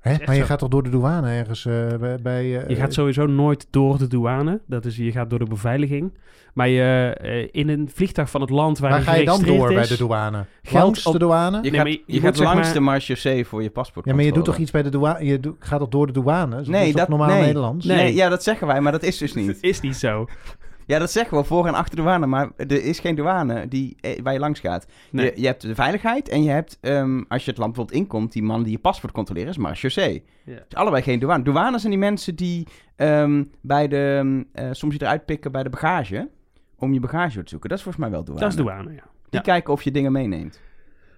Hè? 0.00 0.14
Maar 0.26 0.34
je 0.34 0.40
zo. 0.40 0.46
gaat 0.46 0.58
toch 0.58 0.68
door 0.68 0.82
de 0.82 0.90
douane 0.90 1.30
ergens 1.30 1.66
eh, 1.66 1.72
bij... 2.00 2.18
bij, 2.22 2.62
eh, 2.62 2.68
Je 2.68 2.74
gaat 2.76 2.92
sowieso 2.94 3.26
nooit 3.26 3.66
door 3.70 3.98
de 3.98 4.06
douane. 4.06 4.60
Dat 4.66 4.84
is, 4.84 4.96
je 4.96 5.12
gaat 5.12 5.30
door 5.30 5.38
de 5.38 5.44
beveiliging. 5.44 6.12
Maar 6.54 6.68
je, 6.68 7.14
eh, 7.20 7.48
in 7.50 7.68
een 7.68 7.90
vliegtuig 7.94 8.30
van 8.30 8.40
het 8.40 8.50
land 8.50 8.78
waar, 8.78 8.90
Waar 8.90 8.98
je 8.98 9.04
ga 9.04 9.14
je 9.14 9.24
dan 9.24 9.42
door 9.42 9.74
bij 9.74 9.86
de 9.86 9.96
douane? 9.96 10.44
Geld 10.62 10.82
Langs 10.84 11.06
op- 11.06 11.12
de 11.12 11.18
douane? 11.18 11.58
Je 11.62 11.70
Nee, 11.70 11.80
gaat, 11.80 11.98
je- 12.06 12.20
gaat 12.20 12.38
langs 12.38 12.64
maar- 12.64 12.72
de 12.72 12.80
marchaussee 12.80 13.46
voor 13.46 13.62
je 13.62 13.70
paspoort. 13.70 14.06
Ja, 14.06 14.14
maar 14.14 14.24
je 14.24 14.32
doet 14.32 14.44
toch 14.44 14.56
iets 14.58 14.70
bij 14.70 14.82
de 14.82 14.88
douane? 14.88 15.24
Je 15.24 15.40
gaat 15.58 15.78
toch 15.78 15.88
door 15.88 16.06
de 16.06 16.12
douane? 16.12 16.56
Dat 16.56 16.66
Nee, 16.66 16.80
is 16.86 16.90
toch 16.90 17.00
dat- 17.00 17.08
normaal 17.08 17.28
nee. 17.28 17.40
Nederlands? 17.44 17.86
Nee. 17.86 17.96
Nee, 17.96 18.14
ja, 18.14 18.28
dat 18.28 18.42
zeggen 18.42 18.66
wij, 18.66 18.80
maar 18.80 18.92
dat 18.92 19.02
is 19.02 19.18
dus 19.18 19.34
niet. 19.34 19.58
is 19.70 19.80
niet 19.80 19.96
zo. 19.96 20.26
Ja, 20.90 20.98
dat 20.98 21.10
zeggen 21.10 21.36
we 21.38 21.44
voor 21.44 21.66
en 21.66 21.74
achter 21.74 21.96
de 21.96 22.02
douane, 22.02 22.26
maar 22.26 22.50
er 22.56 22.84
is 22.84 22.98
geen 22.98 23.14
douane 23.14 23.68
die, 23.68 23.96
eh, 24.00 24.20
waar 24.22 24.32
je 24.32 24.38
langs 24.38 24.60
gaat. 24.60 24.86
Nee. 25.10 25.24
Je, 25.24 25.40
je 25.40 25.46
hebt 25.46 25.62
de 25.62 25.74
veiligheid 25.74 26.28
en 26.28 26.42
je 26.42 26.50
hebt, 26.50 26.78
ehm, 26.80 27.22
als 27.28 27.44
je 27.44 27.50
het 27.50 27.58
land 27.58 27.72
bijvoorbeeld 27.72 28.02
inkomt, 28.02 28.32
die 28.32 28.42
man 28.42 28.62
die 28.62 28.72
je 28.72 28.78
paspoort 28.78 29.12
controleren 29.12 29.48
is 29.50 29.56
marchaussee. 29.56 30.24
Ja. 30.44 30.52
Het 30.54 30.64
is 30.68 30.74
allebei 30.74 31.02
geen 31.02 31.18
douane. 31.18 31.42
Douane 31.44 31.78
zijn 31.78 31.90
die 31.92 32.00
mensen 32.00 32.34
die 32.36 32.66
ehm, 32.96 33.44
bij 33.60 33.88
de, 33.88 34.44
eh, 34.52 34.68
soms 34.70 34.94
je 34.94 35.02
eruit 35.02 35.24
pikken 35.24 35.52
bij 35.52 35.62
de 35.62 35.70
bagage, 35.70 36.28
om 36.78 36.92
je 36.92 37.00
bagage 37.00 37.42
te 37.42 37.48
zoeken. 37.48 37.68
Dat 37.68 37.78
is 37.78 37.84
volgens 37.84 38.04
mij 38.04 38.12
wel 38.12 38.24
douane. 38.24 38.42
Dat 38.44 38.50
is 38.52 38.56
douane, 38.58 38.90
ja. 38.90 39.02
Die 39.22 39.28
Ja. 39.30 39.40
kijken 39.40 39.72
of 39.72 39.82
je 39.82 39.90
dingen 39.90 40.12
meeneemt. 40.12 40.60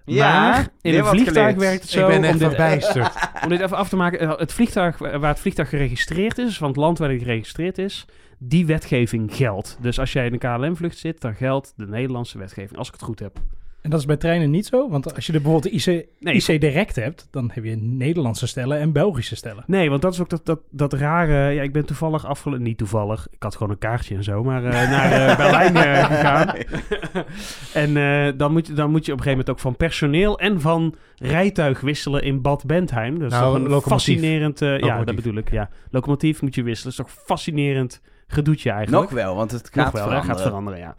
maar 0.05 0.67
in 0.81 0.97
een 0.97 1.05
vliegtuig 1.05 1.55
werkt 1.55 1.81
het 1.81 1.91
zo. 1.91 1.99
Ik 2.01 2.07
ben 2.07 2.17
om 2.17 2.23
echt 2.23 2.39
dit- 2.39 2.47
verbijsterd. 2.47 3.13
Om 3.43 3.49
dit 3.49 3.59
even 3.61 3.77
af 3.77 3.89
te 3.89 3.95
maken, 3.95 4.19
eh, 4.19 4.37
het 4.37 4.53
vliegtuig 4.53 4.97
waar 4.97 5.21
het 5.29 5.39
vliegtuig 5.39 5.69
geregistreerd 5.69 6.37
is, 6.37 6.57
van 6.57 6.67
het 6.67 6.77
land 6.77 6.97
waar 6.97 7.09
het 7.09 7.21
geregistreerd 7.21 7.77
is, 7.77 8.05
die 8.47 8.65
wetgeving 8.65 9.35
geldt. 9.35 9.77
Dus 9.81 9.99
als 9.99 10.13
jij 10.13 10.25
in 10.25 10.33
een 10.33 10.39
KLM-vlucht 10.39 10.97
zit, 10.97 11.21
dan 11.21 11.35
geldt 11.35 11.73
de 11.77 11.87
Nederlandse 11.87 12.37
wetgeving, 12.37 12.77
als 12.77 12.87
ik 12.87 12.93
het 12.93 13.03
goed 13.03 13.19
heb. 13.19 13.39
En 13.83 13.89
dat 13.89 13.99
is 13.99 14.05
bij 14.05 14.17
treinen 14.17 14.49
niet 14.51 14.65
zo, 14.65 14.89
want 14.89 15.15
als 15.15 15.25
je 15.25 15.33
er 15.33 15.41
bijvoorbeeld 15.41 15.73
de 15.85 15.91
IC, 15.91 16.05
Nee, 16.19 16.35
IC 16.35 16.61
Direct 16.61 16.95
hebt, 16.95 17.27
dan 17.31 17.51
heb 17.53 17.63
je 17.63 17.75
Nederlandse 17.75 18.47
stellen 18.47 18.79
en 18.79 18.91
Belgische 18.91 19.35
stellen. 19.35 19.63
Nee, 19.67 19.89
want 19.89 20.01
dat 20.01 20.13
is 20.13 20.21
ook 20.21 20.29
dat, 20.29 20.45
dat, 20.45 20.59
dat 20.69 20.93
rare... 20.93 21.53
Ja, 21.53 21.61
ik 21.61 21.73
ben 21.73 21.85
toevallig 21.85 22.25
afgelopen... 22.25 22.63
Niet 22.63 22.77
toevallig, 22.77 23.27
ik 23.31 23.43
had 23.43 23.55
gewoon 23.55 23.71
een 23.71 23.77
kaartje 23.77 24.15
en 24.15 24.23
zo, 24.23 24.43
maar 24.43 24.65
eh, 24.65 24.71
naar 24.71 25.11
eh, 25.11 25.37
Berlijn 25.43 25.75
eh, 25.75 26.05
gegaan. 26.05 26.55
en 27.83 28.37
dan, 28.37 28.51
moet 28.51 28.67
je, 28.67 28.73
dan 28.73 28.91
moet 28.91 29.05
je 29.05 29.11
op 29.11 29.17
een 29.17 29.23
gegeven 29.23 29.29
moment 29.29 29.49
ook 29.49 29.59
van 29.59 29.75
personeel 29.75 30.39
en 30.39 30.61
van 30.61 30.95
rijtuig 31.15 31.81
wisselen 31.81 32.23
in 32.23 32.41
Bad 32.41 32.65
Bentheim. 32.65 33.19
Dat 33.19 33.31
is 33.31 33.37
Nou, 33.37 33.45
toch 33.45 33.55
een 33.55 33.61
locomotief. 33.61 33.91
fascinerend... 33.91 34.59
ja, 34.59 35.03
dat 35.03 35.15
bedoel 35.15 35.35
ik, 35.35 35.51
ja. 35.51 35.69
Locomotief 35.91 36.41
moet 36.41 36.55
je 36.55 36.63
wisselen. 36.63 36.95
Dat 36.95 37.05
is 37.07 37.13
toch 37.13 37.23
fascinerend 37.25 38.01
gedoetje 38.27 38.69
eigenlijk. 38.71 39.03
Nog 39.03 39.11
wel, 39.21 39.35
want 39.35 39.51
het 39.51 39.61
Nog 39.75 39.83
gaat 39.83 39.93
wel, 39.93 40.03
veranderen. 40.03 40.35
gaat 40.35 40.41
veranderen, 40.45 40.79
ja. 40.79 40.95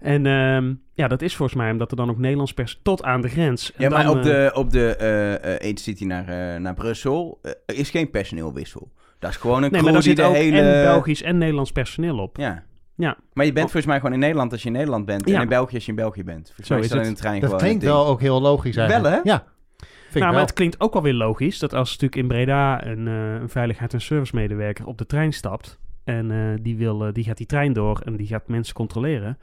En 0.00 0.26
ehm, 0.26 0.74
ja, 0.92 1.08
dat 1.08 1.22
is 1.22 1.36
volgens 1.36 1.58
mij 1.58 1.70
omdat 1.70 1.90
er 1.90 1.96
dan 1.96 2.10
ook 2.10 2.18
Nederlands 2.18 2.54
pers 2.54 2.80
tot 2.82 3.02
aan 3.02 3.20
de 3.20 3.28
grens. 3.28 3.72
En 3.72 3.82
Ja, 3.82 3.88
maar 3.88 4.04
dan, 4.04 4.12
op 4.12 4.18
eh, 4.18 4.24
de, 4.24 4.50
op 4.54 4.70
de 4.70 4.96
eh 4.96 5.68
eh 5.70 5.76
City 5.76 6.04
naar, 6.04 6.28
eh, 6.28 6.60
naar 6.60 6.74
Brussel 6.74 7.38
eh, 7.42 7.52
is 7.78 7.90
geen 7.90 8.10
personeelwissel. 8.10 8.92
Dat 9.18 9.30
is 9.30 9.36
gewoon 9.36 9.56
een 9.56 9.60
Nee, 9.62 9.70
crew 9.70 9.82
maar 9.82 9.92
daar 9.92 10.02
die 10.02 10.10
zit 10.10 10.16
de 10.16 10.30
ook 10.30 10.34
hele... 10.36 10.60
en 10.60 10.82
Belgisch 10.84 11.22
en 11.22 11.38
Nederlands 11.38 11.72
personeel 11.72 12.18
op. 12.18 12.36
Ja. 12.36 12.62
Ja. 12.96 13.16
Maar 13.32 13.44
je 13.44 13.52
bent 13.52 13.64
Oh. 13.66 13.72
volgens 13.72 13.86
mij 13.86 13.96
gewoon 13.96 14.12
in 14.12 14.18
Nederland 14.18 14.52
als 14.52 14.60
je 14.62 14.66
in 14.66 14.74
Nederland 14.74 15.06
bent. 15.06 15.28
Ja. 15.28 15.34
En 15.36 15.42
in 15.42 15.48
België 15.48 15.74
als 15.74 15.84
je 15.84 15.90
in 15.90 15.96
België 15.96 16.24
bent. 16.24 16.46
Volgens 16.46 16.66
Zo 16.66 16.74
is 16.76 16.88
dat 16.88 16.98
het. 16.98 17.06
in 17.06 17.12
de 17.14 17.18
trein 17.18 17.40
Dat 17.40 17.44
gewoon 17.50 17.64
klinkt 17.64 17.84
wel 17.84 18.06
ook 18.06 18.20
heel 18.20 18.40
logisch 18.40 18.76
eigenlijk. 18.76 19.08
Wel, 19.08 19.22
hè? 19.22 19.30
Ja. 19.30 19.44
Vind 19.76 19.90
ik 20.08 20.12
nou, 20.12 20.24
maar 20.24 20.32
wel. 20.32 20.40
het 20.40 20.52
klinkt 20.52 20.80
ook 20.80 20.92
wel 20.92 21.02
weer 21.02 21.14
logisch 21.14 21.58
dat 21.58 21.74
als 21.74 21.88
natuurlijk 21.90 22.16
in 22.16 22.28
Breda 22.28 22.86
een, 22.86 23.06
eh, 23.08 23.34
een 23.40 23.48
veiligheid- 23.48 23.92
en 23.92 24.00
servicemedewerker 24.00 24.86
op 24.86 24.98
de 24.98 25.06
trein 25.06 25.32
stapt 25.32 25.78
en 26.06 26.30
eh, 26.30 26.62
die, 26.62 26.76
wil, 26.76 27.06
eh, 27.06 27.12
die 27.12 27.24
gaat 27.24 27.36
die 27.36 27.46
trein 27.46 27.72
door 27.72 28.00
en 28.04 28.16
die 28.16 28.26
gaat 28.26 28.48
mensen 28.48 28.74
controleren, 28.74 29.38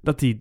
dat, 0.00 0.18
die, 0.18 0.36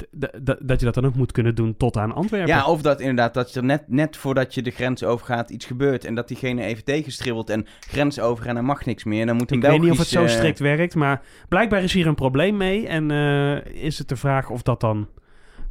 dat 0.62 0.80
je 0.80 0.86
dat 0.86 0.94
dan 0.94 1.06
ook 1.06 1.16
moet 1.16 1.32
kunnen 1.32 1.56
doen 1.56 1.78
tot 1.78 1.98
aan 1.98 2.14
Antwerpen. 2.14 2.56
Ja, 2.56 2.66
of 2.66 2.82
dat 2.82 3.00
inderdaad, 3.00 3.34
dat 3.34 3.56
er 3.56 3.64
net, 3.64 3.84
net 3.88 4.18
voordat 4.18 4.54
je 4.54 4.62
de 4.62 4.72
grens 4.72 5.04
overgaat 5.04 5.50
iets 5.50 5.66
gebeurt 5.66 6.06
en 6.06 6.16
dat 6.16 6.28
diegene 6.28 6.64
even 6.64 6.84
tegenstribbelt 6.84 7.50
en 7.50 7.66
grens 7.80 8.20
over 8.20 8.48
en 8.48 8.56
dan 8.56 8.66
mag 8.66 8.86
niks 8.86 9.04
meer. 9.04 9.26
Dan 9.26 9.36
moet 9.36 9.52
een 9.52 9.58
ik 9.58 9.64
weet 9.64 9.82
niet 9.82 9.92
of 9.92 9.98
het 9.98 10.08
zo 10.08 10.28
strikt 10.28 10.60
werkt, 10.60 10.96
maar 10.96 11.22
blijkbaar 11.50 11.84
is 11.84 11.94
hier 11.94 12.08
een 12.08 12.16
probleem 12.16 12.58
mee 12.58 12.88
en 12.88 13.12
eh, 13.12 13.84
is 13.84 13.98
het 13.98 14.10
de 14.10 14.16
vraag 14.16 14.50
of 14.50 14.62
dat 14.62 14.82
dan 14.82 15.08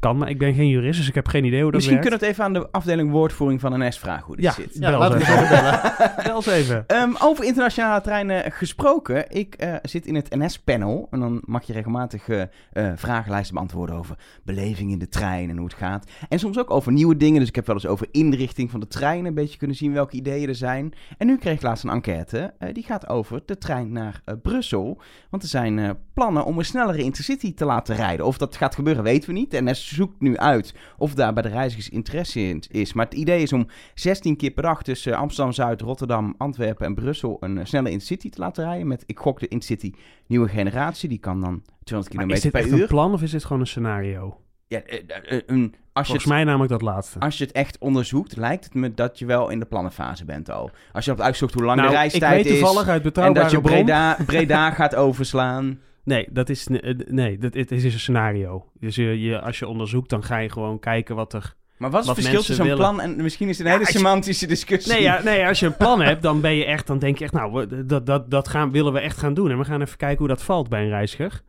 kan. 0.06 0.16
Maar 0.18 0.28
ik 0.28 0.38
ben 0.38 0.54
geen 0.54 0.68
jurist, 0.68 0.98
dus 0.98 1.08
ik 1.08 1.14
heb 1.14 1.28
geen 1.28 1.44
idee 1.44 1.62
hoe 1.62 1.70
dat 1.72 1.74
Misschien 1.74 1.96
werkt. 2.02 2.08
kunnen 2.08 2.20
we 2.20 2.26
het 2.26 2.34
even 2.34 2.44
aan 2.58 2.68
de 2.68 2.78
afdeling 2.78 3.10
woordvoering 3.10 3.60
van 3.60 3.86
NS 3.86 3.98
vragen 3.98 4.24
hoe 4.24 4.36
dit 4.36 4.44
Ja, 4.44 4.52
zit. 4.52 4.74
Ja, 4.74 4.90
bel 4.90 4.98
laten 4.98 5.18
we 5.18 5.24
even. 5.24 5.48
bellen. 5.48 5.80
Bel 6.26 6.36
eens 6.36 6.46
even. 6.46 6.84
Ehm, 6.86 7.10
over 7.20 7.44
internationale 7.44 8.00
treinen 8.00 8.52
gesproken. 8.52 9.30
Ik 9.30 9.54
eh, 9.54 9.74
zit 9.82 10.06
in 10.06 10.14
het 10.14 10.34
NS-panel. 10.34 11.08
En 11.10 11.20
dan 11.20 11.42
mag 11.44 11.62
je 11.66 11.72
regelmatig 11.72 12.28
eh, 12.28 12.42
eh, 12.42 12.92
vragenlijsten 12.96 13.54
beantwoorden 13.54 13.96
over 13.96 14.18
beleving 14.44 14.90
in 14.90 14.98
de 14.98 15.08
trein 15.08 15.50
en 15.50 15.56
hoe 15.56 15.66
het 15.66 15.76
gaat. 15.76 16.10
En 16.28 16.38
soms 16.38 16.58
ook 16.58 16.70
over 16.70 16.92
nieuwe 16.92 17.16
dingen. 17.16 17.38
Dus 17.40 17.48
ik 17.48 17.54
heb 17.54 17.66
wel 17.66 17.74
eens 17.74 17.86
over 17.86 18.06
inrichting 18.10 18.70
van 18.70 18.80
de 18.80 18.88
trein 18.88 19.24
een 19.24 19.34
beetje 19.34 19.58
kunnen 19.58 19.76
zien 19.76 19.92
welke 19.92 20.16
ideeën 20.16 20.48
er 20.48 20.54
zijn. 20.54 20.92
En 21.18 21.26
nu 21.26 21.38
kreeg 21.38 21.54
ik 21.54 21.62
laatst 21.62 21.84
een 21.84 21.90
enquête. 21.90 22.54
die 22.72 22.82
gaat 22.84 23.08
over 23.08 23.42
de 23.46 23.58
trein 23.58 23.92
naar 23.92 24.22
Brussel. 24.42 25.00
Want 25.30 25.42
er 25.42 25.48
zijn 25.48 25.96
plannen 26.16 26.44
om 26.44 26.58
een 26.58 26.64
snellere 26.64 27.02
intercity 27.02 27.54
te 27.54 27.64
laten 27.64 27.96
rijden. 27.96 28.26
Of 28.26 28.38
dat 28.38 28.56
gaat 28.56 28.74
gebeuren 28.74 29.02
weten 29.02 29.28
we 29.28 29.34
niet. 29.34 29.50
De 29.50 29.62
NS 29.62 29.94
zoekt 29.94 30.20
nu 30.20 30.36
uit 30.36 30.74
of 30.98 31.14
daar 31.14 31.32
bij 31.32 31.42
de 31.42 31.48
reizigers 31.48 31.88
interesse 31.88 32.40
in 32.40 32.62
is. 32.70 32.92
Maar 32.92 33.04
het 33.04 33.14
idee 33.14 33.42
is 33.42 33.52
om 33.52 33.66
16 33.94 34.36
keer 34.36 34.50
per 34.50 34.62
dag 34.62 34.82
tussen 34.82 35.14
Amsterdam-Zuid, 35.14 35.80
Rotterdam, 35.80 36.34
Antwerpen 36.38 36.86
en 36.86 36.94
Brussel 36.94 37.36
een 37.40 37.58
eh, 37.58 37.64
snelle 37.64 37.90
intercity 37.90 38.30
te 38.30 38.40
laten 38.40 38.64
rijden. 38.64 38.86
Met, 38.86 39.02
ik 39.06 39.18
gok 39.18 39.40
de 39.40 39.48
intercity 39.48 39.92
nieuwe 40.26 40.48
generatie, 40.48 41.08
die 41.08 41.18
kan 41.18 41.40
dan 41.40 41.62
200 41.84 42.16
Maar 42.16 42.24
km 42.24 42.34
is 42.34 42.40
dit 42.40 42.52
per 42.52 42.60
echt 42.60 42.70
uur. 42.70 42.80
een 42.80 42.86
plan 42.86 43.12
of 43.12 43.22
is 43.22 43.30
dit 43.30 43.44
gewoon 43.44 43.60
een 43.60 43.66
scenario? 43.66 44.40
Ja, 44.68 44.82
eh, 44.82 44.98
eh, 44.98 45.42
een, 45.46 45.74
als, 45.92 46.06
je 46.06 46.12
Volgens 46.12 46.24
het, 46.24 46.26
mij 46.26 46.44
namelijk 46.44 46.70
dat 46.70 46.82
laatste. 46.82 47.18
als 47.18 47.38
je 47.38 47.44
het 47.44 47.52
echt 47.52 47.78
onderzoekt, 47.78 48.36
lijkt 48.36 48.64
het 48.64 48.74
me 48.74 48.94
dat 48.94 49.18
je 49.18 49.26
wel 49.26 49.48
in 49.48 49.58
de 49.58 49.66
plannenfase 49.66 50.24
bent 50.24 50.50
al. 50.50 50.70
Als 50.92 51.04
je 51.04 51.10
hebt 51.10 51.22
uitgezocht 51.22 51.54
hoe 51.54 51.64
lang 51.64 51.76
nou, 51.80 51.88
de 51.88 51.94
ik 51.94 52.00
reistijd 52.00 52.44
weet 52.44 52.52
is 52.52 52.58
toevallig 52.58 52.88
uit 52.88 52.96
en 52.96 53.02
betrouwbare 53.02 53.42
dat 53.42 53.50
je. 53.50 53.60
Breda, 53.60 54.16
Breda 54.26 54.70
gaat 54.70 54.94
overslaan. 54.94 55.78
Nee, 56.06 56.26
dat 56.30 56.48
is, 56.48 56.66
eh, 56.66 56.94
nee, 57.06 57.38
dat, 57.38 57.54
het 57.54 57.70
is 57.72 57.84
een 57.84 57.90
scenario. 58.00 58.64
Dus 58.80 58.94
je, 58.94 59.20
je, 59.20 59.40
als 59.40 59.58
je 59.58 59.66
onderzoekt, 59.68 60.10
dan 60.10 60.24
ga 60.24 60.38
je 60.38 60.50
gewoon 60.50 60.78
kijken 60.78 61.14
wat 61.16 61.32
er... 61.32 61.54
Maar 61.76 61.90
wat 61.90 62.00
is 62.02 62.06
het 62.08 62.16
verschil 62.18 62.42
tussen 62.42 62.70
een 62.70 62.76
plan 62.76 63.00
en 63.00 63.22
misschien 63.22 63.48
is 63.48 63.58
het 63.58 63.66
een 63.66 63.72
Ja, 63.72 63.78
hele 63.78 63.90
semantische 63.90 64.46
discussie. 64.46 64.92
Nee, 64.92 65.02
ja, 65.02 65.22
nee, 65.22 65.46
als 65.46 65.60
je 65.60 65.66
een 65.66 65.76
plan 65.76 66.00
hebt, 66.00 66.22
dan 66.22 66.40
ben 66.40 66.54
je 66.54 66.64
echt, 66.64 66.86
dan 66.86 66.98
denk 66.98 67.18
je 67.18 67.24
echt, 67.24 67.32
nou, 67.32 67.52
we- 67.52 67.86
dat, 67.86 68.06
dat, 68.06 68.30
dat 68.30 68.48
gaan, 68.48 68.70
willen 68.70 68.92
we 68.92 68.98
echt 69.00 69.18
gaan 69.18 69.34
doen. 69.34 69.50
En 69.50 69.58
we 69.58 69.64
gaan 69.64 69.80
even 69.82 69.96
kijken 69.96 70.18
hoe 70.18 70.28
dat 70.28 70.42
valt 70.42 70.68
bij 70.68 70.82
een 70.82 70.88
reiziger. 70.88 71.42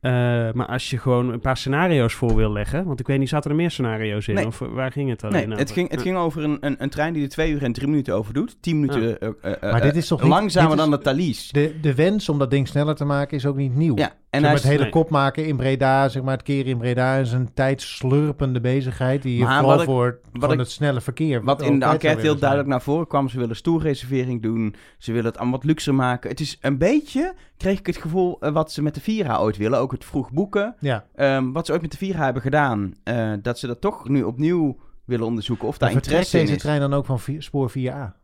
Eh, 0.00 0.12
maar 0.52 0.66
als 0.66 0.90
je 0.90 0.98
gewoon 0.98 1.32
een 1.32 1.40
paar 1.40 1.56
scenario's 1.56 2.14
voor 2.14 2.34
wil 2.36 2.52
leggen, 2.52 2.84
want 2.84 3.00
ik 3.00 3.06
weet 3.06 3.18
niet, 3.18 3.28
zaten 3.28 3.50
er 3.50 3.56
meer 3.56 3.70
scenario's 3.70 4.26
in? 4.28 4.34
Nee. 4.34 4.46
Of 4.46 4.60
eh, 4.60 4.68
waar 4.68 4.92
ging 4.92 5.10
het 5.10 5.22
alleen 5.24 5.34
Nee, 5.36 5.46
over? 5.46 5.58
het 5.58 5.70
ging, 5.70 5.90
het 5.90 6.02
ging 6.02 6.16
over 6.16 6.44
een, 6.44 6.56
een, 6.60 6.76
een 6.82 6.88
trein 6.90 7.12
die 7.12 7.22
er 7.22 7.28
twee 7.28 7.52
uur 7.52 7.62
en 7.62 7.72
drie 7.72 7.88
minuten 7.88 8.14
over 8.14 8.34
doet. 8.34 8.56
Tien 8.62 8.80
minuten 8.80 9.20
eh, 9.42 9.62
Maar 9.72 9.80
dit 9.80 9.96
is 9.96 10.06
toch 10.08 10.20
niet- 10.22 10.30
langzamer 10.30 10.70
dit 10.70 10.78
is- 10.78 10.84
dan 10.84 10.98
de 10.98 11.04
Thalys. 11.04 11.48
De, 11.50 11.74
de 11.80 11.94
wens 11.94 12.28
om 12.28 12.38
dat 12.38 12.50
ding 12.50 12.68
sneller 12.68 12.94
te 12.94 13.04
maken 13.04 13.36
is 13.36 13.46
ook 13.46 13.56
niet 13.56 13.74
nieuw. 13.74 13.96
Ja, 13.96 14.12
en 14.30 14.44
het 14.44 14.62
hele 14.62 14.82
nee. 14.82 14.90
kop 14.90 15.10
maken 15.10 15.46
in 15.46 15.56
Breda, 15.56 16.08
zeg 16.08 16.22
maar 16.22 16.32
het 16.34 16.42
keren 16.42 16.66
in 16.70 16.78
Breda, 16.78 17.16
is 17.16 17.32
een 17.32 17.54
tijdslurpende 17.54 18.60
bezigheid 18.60 19.22
die 19.22 19.38
je 19.38 19.44
Maar 19.44 19.60
vooral 19.62 19.80
voor 19.84 20.18
van 20.32 20.52
ik- 20.52 20.58
het 20.58 20.70
snelle 20.70 21.00
verkeer. 21.00 21.44
Wat 21.44 21.62
in 21.62 21.78
de 21.78 21.84
enquête 21.84 22.20
heel 22.20 22.38
duidelijk 22.38 22.68
naar 22.68 22.82
voren 22.82 23.06
kwam, 23.06 23.28
ze 23.28 23.38
willen 23.38 23.56
stoelreservering 23.56 24.42
doen. 24.42 24.74
Ze 24.98 25.12
willen 25.12 25.26
het 25.26 25.36
allemaal 25.38 25.56
wat 25.58 25.64
luxer 25.68 25.94
maken. 25.94 26.30
Het 26.30 26.40
is 26.40 26.58
een 26.60 26.78
beetje, 26.78 27.34
kreeg 27.56 27.78
ik 27.78 27.86
het 27.86 27.96
gevoel, 27.96 28.36
wat 28.40 28.72
ze 28.72 28.82
met 28.82 28.94
de 28.94 29.00
Vira 29.00 29.38
ooit 29.38 29.56
willen. 29.56 29.78
Ook 29.78 29.87
het 29.90 30.04
vroeg 30.04 30.30
boeken. 30.32 30.74
Ja, 30.80 31.04
Ehm, 31.14 31.52
wat 31.52 31.66
ze 31.66 31.72
ooit 31.72 31.82
met 31.82 31.90
de 31.90 31.96
Vira 31.96 32.24
hebben 32.24 32.42
gedaan. 32.42 32.94
eh, 33.04 33.32
dat 33.42 33.58
ze 33.58 33.66
dat 33.66 33.80
toch 33.80 34.08
nu 34.08 34.22
opnieuw 34.22 34.76
willen 35.04 35.26
onderzoeken 35.26 35.68
of 35.68 35.78
daar 35.78 35.92
interesse 35.92 36.36
in 36.38 36.42
deze 36.42 36.56
is. 36.56 36.62
trein 36.62 36.80
dan 36.80 36.94
ook 36.94 37.06
van 37.06 37.20
spoor 37.38 37.70
4A. 37.70 38.16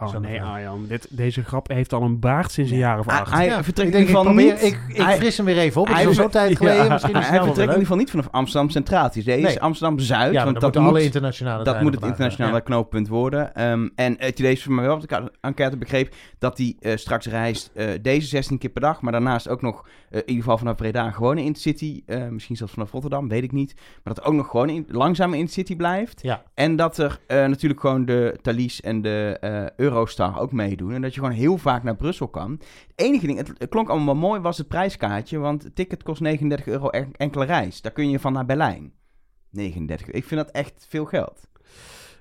Oh 0.00 0.16
nee. 0.16 0.42
Arjan, 0.42 0.84
dit, 0.88 1.06
deze 1.10 1.44
grap 1.44 1.68
heeft 1.68 1.92
al 1.92 2.02
een 2.02 2.18
baard 2.18 2.52
sinds 2.52 2.70
een 2.70 2.76
jaar 2.76 2.98
of 2.98 3.06
Hij, 3.06 3.18
acht. 3.20 3.32
hij 3.32 3.46
Ja, 3.46 3.64
vertrekt 3.64 3.76
denk, 3.76 3.86
ieder 3.88 4.00
ik, 4.00 4.06
geval 4.06 4.22
probeer, 4.22 4.52
niet. 4.52 4.62
ik, 4.62 4.80
ik 4.88 5.02
hij, 5.02 5.16
fris 5.16 5.36
hem 5.36 5.46
weer 5.46 5.58
even 5.58 5.80
op. 5.80 5.88
Hij 5.88 5.96
is 6.04 6.04
zo'n 6.04 6.14
ver- 6.14 6.30
tijd 6.30 6.56
geleden. 6.56 6.84
Ja. 6.84 6.92
Misschien 6.92 7.16
is 7.16 7.26
hij 7.28 7.36
vertrekt 7.36 7.56
in 7.58 7.62
ieder 7.62 7.80
geval 7.80 7.96
niet 7.96 8.10
vanaf 8.10 8.28
Amsterdam 8.30 8.70
Centraal. 8.70 9.04
Het 9.04 9.16
is 9.16 9.24
Deze 9.24 9.38
is 9.38 9.44
Nee. 9.44 9.60
Amsterdam 9.60 9.98
Zuid. 9.98 10.32
Ja, 10.32 10.44
want 10.44 10.60
dat 10.60 10.74
moet, 10.74 10.88
alle 10.88 11.02
internationale 11.02 11.64
dat 11.64 11.80
moet 11.80 11.94
het 11.94 12.04
internationale 12.04 12.54
ja. 12.54 12.60
knooppunt 12.60 13.08
worden. 13.08 13.54
Ehm, 13.54 13.88
en 13.94 14.14
het 14.18 14.38
idee 14.38 14.52
is 14.52 14.62
voor 14.62 14.72
mij 14.72 14.84
wel, 14.84 14.94
wat 14.94 15.02
ik 15.02 15.08
de 15.10 15.32
enquête 15.40 15.76
begreep, 15.76 16.14
dat 16.38 16.56
die 16.56 16.76
eh, 16.80 16.96
straks 16.96 17.26
reist 17.26 17.70
eh, 17.74 17.88
deze 18.02 18.26
16 18.26 18.58
keer 18.58 18.70
per 18.70 18.80
dag. 18.80 19.00
Maar 19.00 19.12
daarnaast 19.12 19.48
ook 19.48 19.62
nog, 19.62 19.86
eh, 20.10 20.18
in 20.20 20.26
ieder 20.28 20.42
geval 20.42 20.58
vanaf 20.58 20.76
Breda, 20.76 21.10
gewoon 21.10 21.38
in 21.38 21.54
City. 21.54 22.02
eh, 22.06 22.28
misschien 22.28 22.56
zelfs 22.56 22.72
vanaf 22.72 22.90
Rotterdam, 22.90 23.28
weet 23.28 23.42
ik 23.44 23.52
niet. 23.52 23.72
Maar 23.76 24.14
dat 24.14 24.16
het 24.16 24.24
ook 24.24 24.34
nog 24.34 24.50
gewoon 24.50 24.68
in, 24.68 24.86
langzaam 24.88 25.34
in 25.34 25.48
City 25.48 25.76
blijft. 25.76 26.22
Ja. 26.22 26.42
En 26.54 26.76
dat 26.76 26.98
er 26.98 27.18
eh, 27.26 27.44
natuurlijk 27.46 27.80
gewoon 27.80 28.04
de 28.04 28.38
Thalys 28.42 28.80
en 28.80 29.02
de 29.02 29.36
eh, 29.40 29.64
Eurostar 29.84 30.40
ook 30.40 30.52
meedoen. 30.52 30.92
En 30.92 31.02
dat 31.02 31.14
je 31.14 31.20
gewoon 31.20 31.34
heel 31.36 31.58
vaak 31.58 31.82
naar 31.82 31.96
Brussel 31.96 32.28
kan. 32.28 32.50
Het 32.50 32.92
enige 32.94 33.26
ding, 33.26 33.38
het, 33.38 33.68
klonk 33.68 33.88
allemaal 33.88 34.14
mooi, 34.14 34.40
was 34.40 34.58
het 34.58 34.68
prijskaartje. 34.68 35.38
Want 35.38 35.62
het 35.62 35.74
ticket 35.74 36.02
kost 36.02 36.20
39 36.20 36.66
euro 36.66 36.88
en- 36.88 37.10
enkele 37.16 37.44
reis. 37.44 37.80
Daar 37.80 37.92
kun 37.92 38.10
je 38.10 38.18
van 38.18 38.32
naar 38.32 38.46
Berlijn. 38.46 38.92
39. 39.50 40.10
Ik 40.10 40.24
vind 40.24 40.40
dat 40.40 40.50
echt 40.50 40.86
veel 40.88 41.04
geld. 41.04 41.40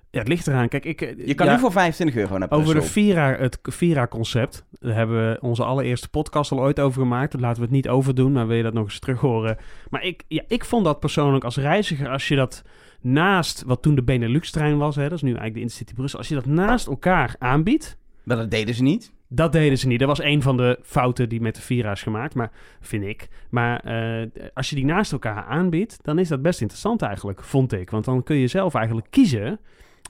Ja, 0.10 0.20
het 0.20 0.27
ligt 0.27 0.48
eraan. 0.48 0.67
Kijk, 0.67 0.86
ik, 0.86 1.01
eh, 1.01 1.27
Je 1.27 1.34
kan 1.34 1.46
ja, 1.46 1.53
nu 1.53 1.60
voor 1.60 1.72
25 1.72 2.15
euro 2.15 2.38
naar 2.38 2.48
Brussel. 2.48 2.70
Over 2.70 2.82
de 2.82 2.88
Vira, 2.88 3.36
het 3.36 3.60
Vira-concept, 3.62 4.65
daar 4.72 4.96
hebben 4.96 5.29
we 5.29 5.38
onze 5.41 5.63
allereerste 5.63 6.10
podcast 6.10 6.51
al 6.51 6.60
ooit 6.60 6.79
over 6.79 7.01
gemaakt. 7.01 7.39
Laten 7.39 7.58
we 7.58 7.62
het 7.62 7.75
niet 7.75 7.89
overdoen, 7.89 8.32
maar 8.32 8.48
wil 8.48 8.58
je 8.58 8.63
dat 8.63 8.74
nog 8.74 8.84
eens 8.84 9.00
terug 9.00 9.20
horen? 9.20 9.58
Maar 9.89 10.03
ik, 10.03 10.24
ja, 10.27 10.43
ik 10.48 10.65
vond 10.65 10.86
dat 10.86 11.00
persoonlijk 11.00 11.43
als 11.43 11.58
reiziger, 11.58 12.10
als 12.10 12.27
je 12.27 12.36
dat 12.36 12.63
naast, 13.03 13.63
wat 13.65 13.81
toen 13.81 13.95
de 13.95 14.03
Benelux-trein 14.03 14.77
was, 14.77 14.95
hè, 14.95 15.03
dat 15.03 15.12
is 15.12 15.22
nu 15.22 15.27
eigenlijk 15.27 15.55
de 15.55 15.62
Intercity 15.62 15.93
Brussel, 15.93 16.19
als 16.19 16.27
je 16.27 16.36
dat 16.36 16.45
naast 16.45 16.88
elkaar 16.88 17.36
aanbiedt, 17.39 17.98
Maar 18.24 18.38
dat 18.38 18.51
deden 18.51 18.75
ze 18.75 18.83
niet. 18.83 19.13
dat 19.27 19.51
deden 19.51 19.77
ze 19.77 19.88
niet. 19.88 20.00
Dat 20.00 20.07
was 20.07 20.22
een 20.22 20.41
van 20.41 20.57
de 20.57 20.79
fouten 20.83 21.29
die 21.29 21.41
met 21.41 21.55
de 21.55 21.62
Vira 21.62 21.91
is 21.91 22.01
gemaakt, 22.01 22.36
maar, 22.36 22.51
vind 22.81 23.03
ik. 23.03 23.27
Maar 23.50 23.79
eh, 23.79 24.27
als 24.53 24.69
je 24.69 24.75
die 24.75 24.86
naast 24.86 25.12
elkaar 25.12 25.43
aanbiedt, 25.43 26.00
dan 26.01 26.19
is 26.19 26.27
dat 26.27 26.41
best 26.41 26.62
interessant 26.62 27.01
eigenlijk, 27.01 27.43
vond 27.43 27.74
ik. 27.74 27.89
Want 27.89 28.05
dan 28.05 28.24
kun 28.24 28.36
je 28.36 28.48
zelf 28.48 28.74
eigenlijk 28.74 29.07
kiezen. 29.10 29.60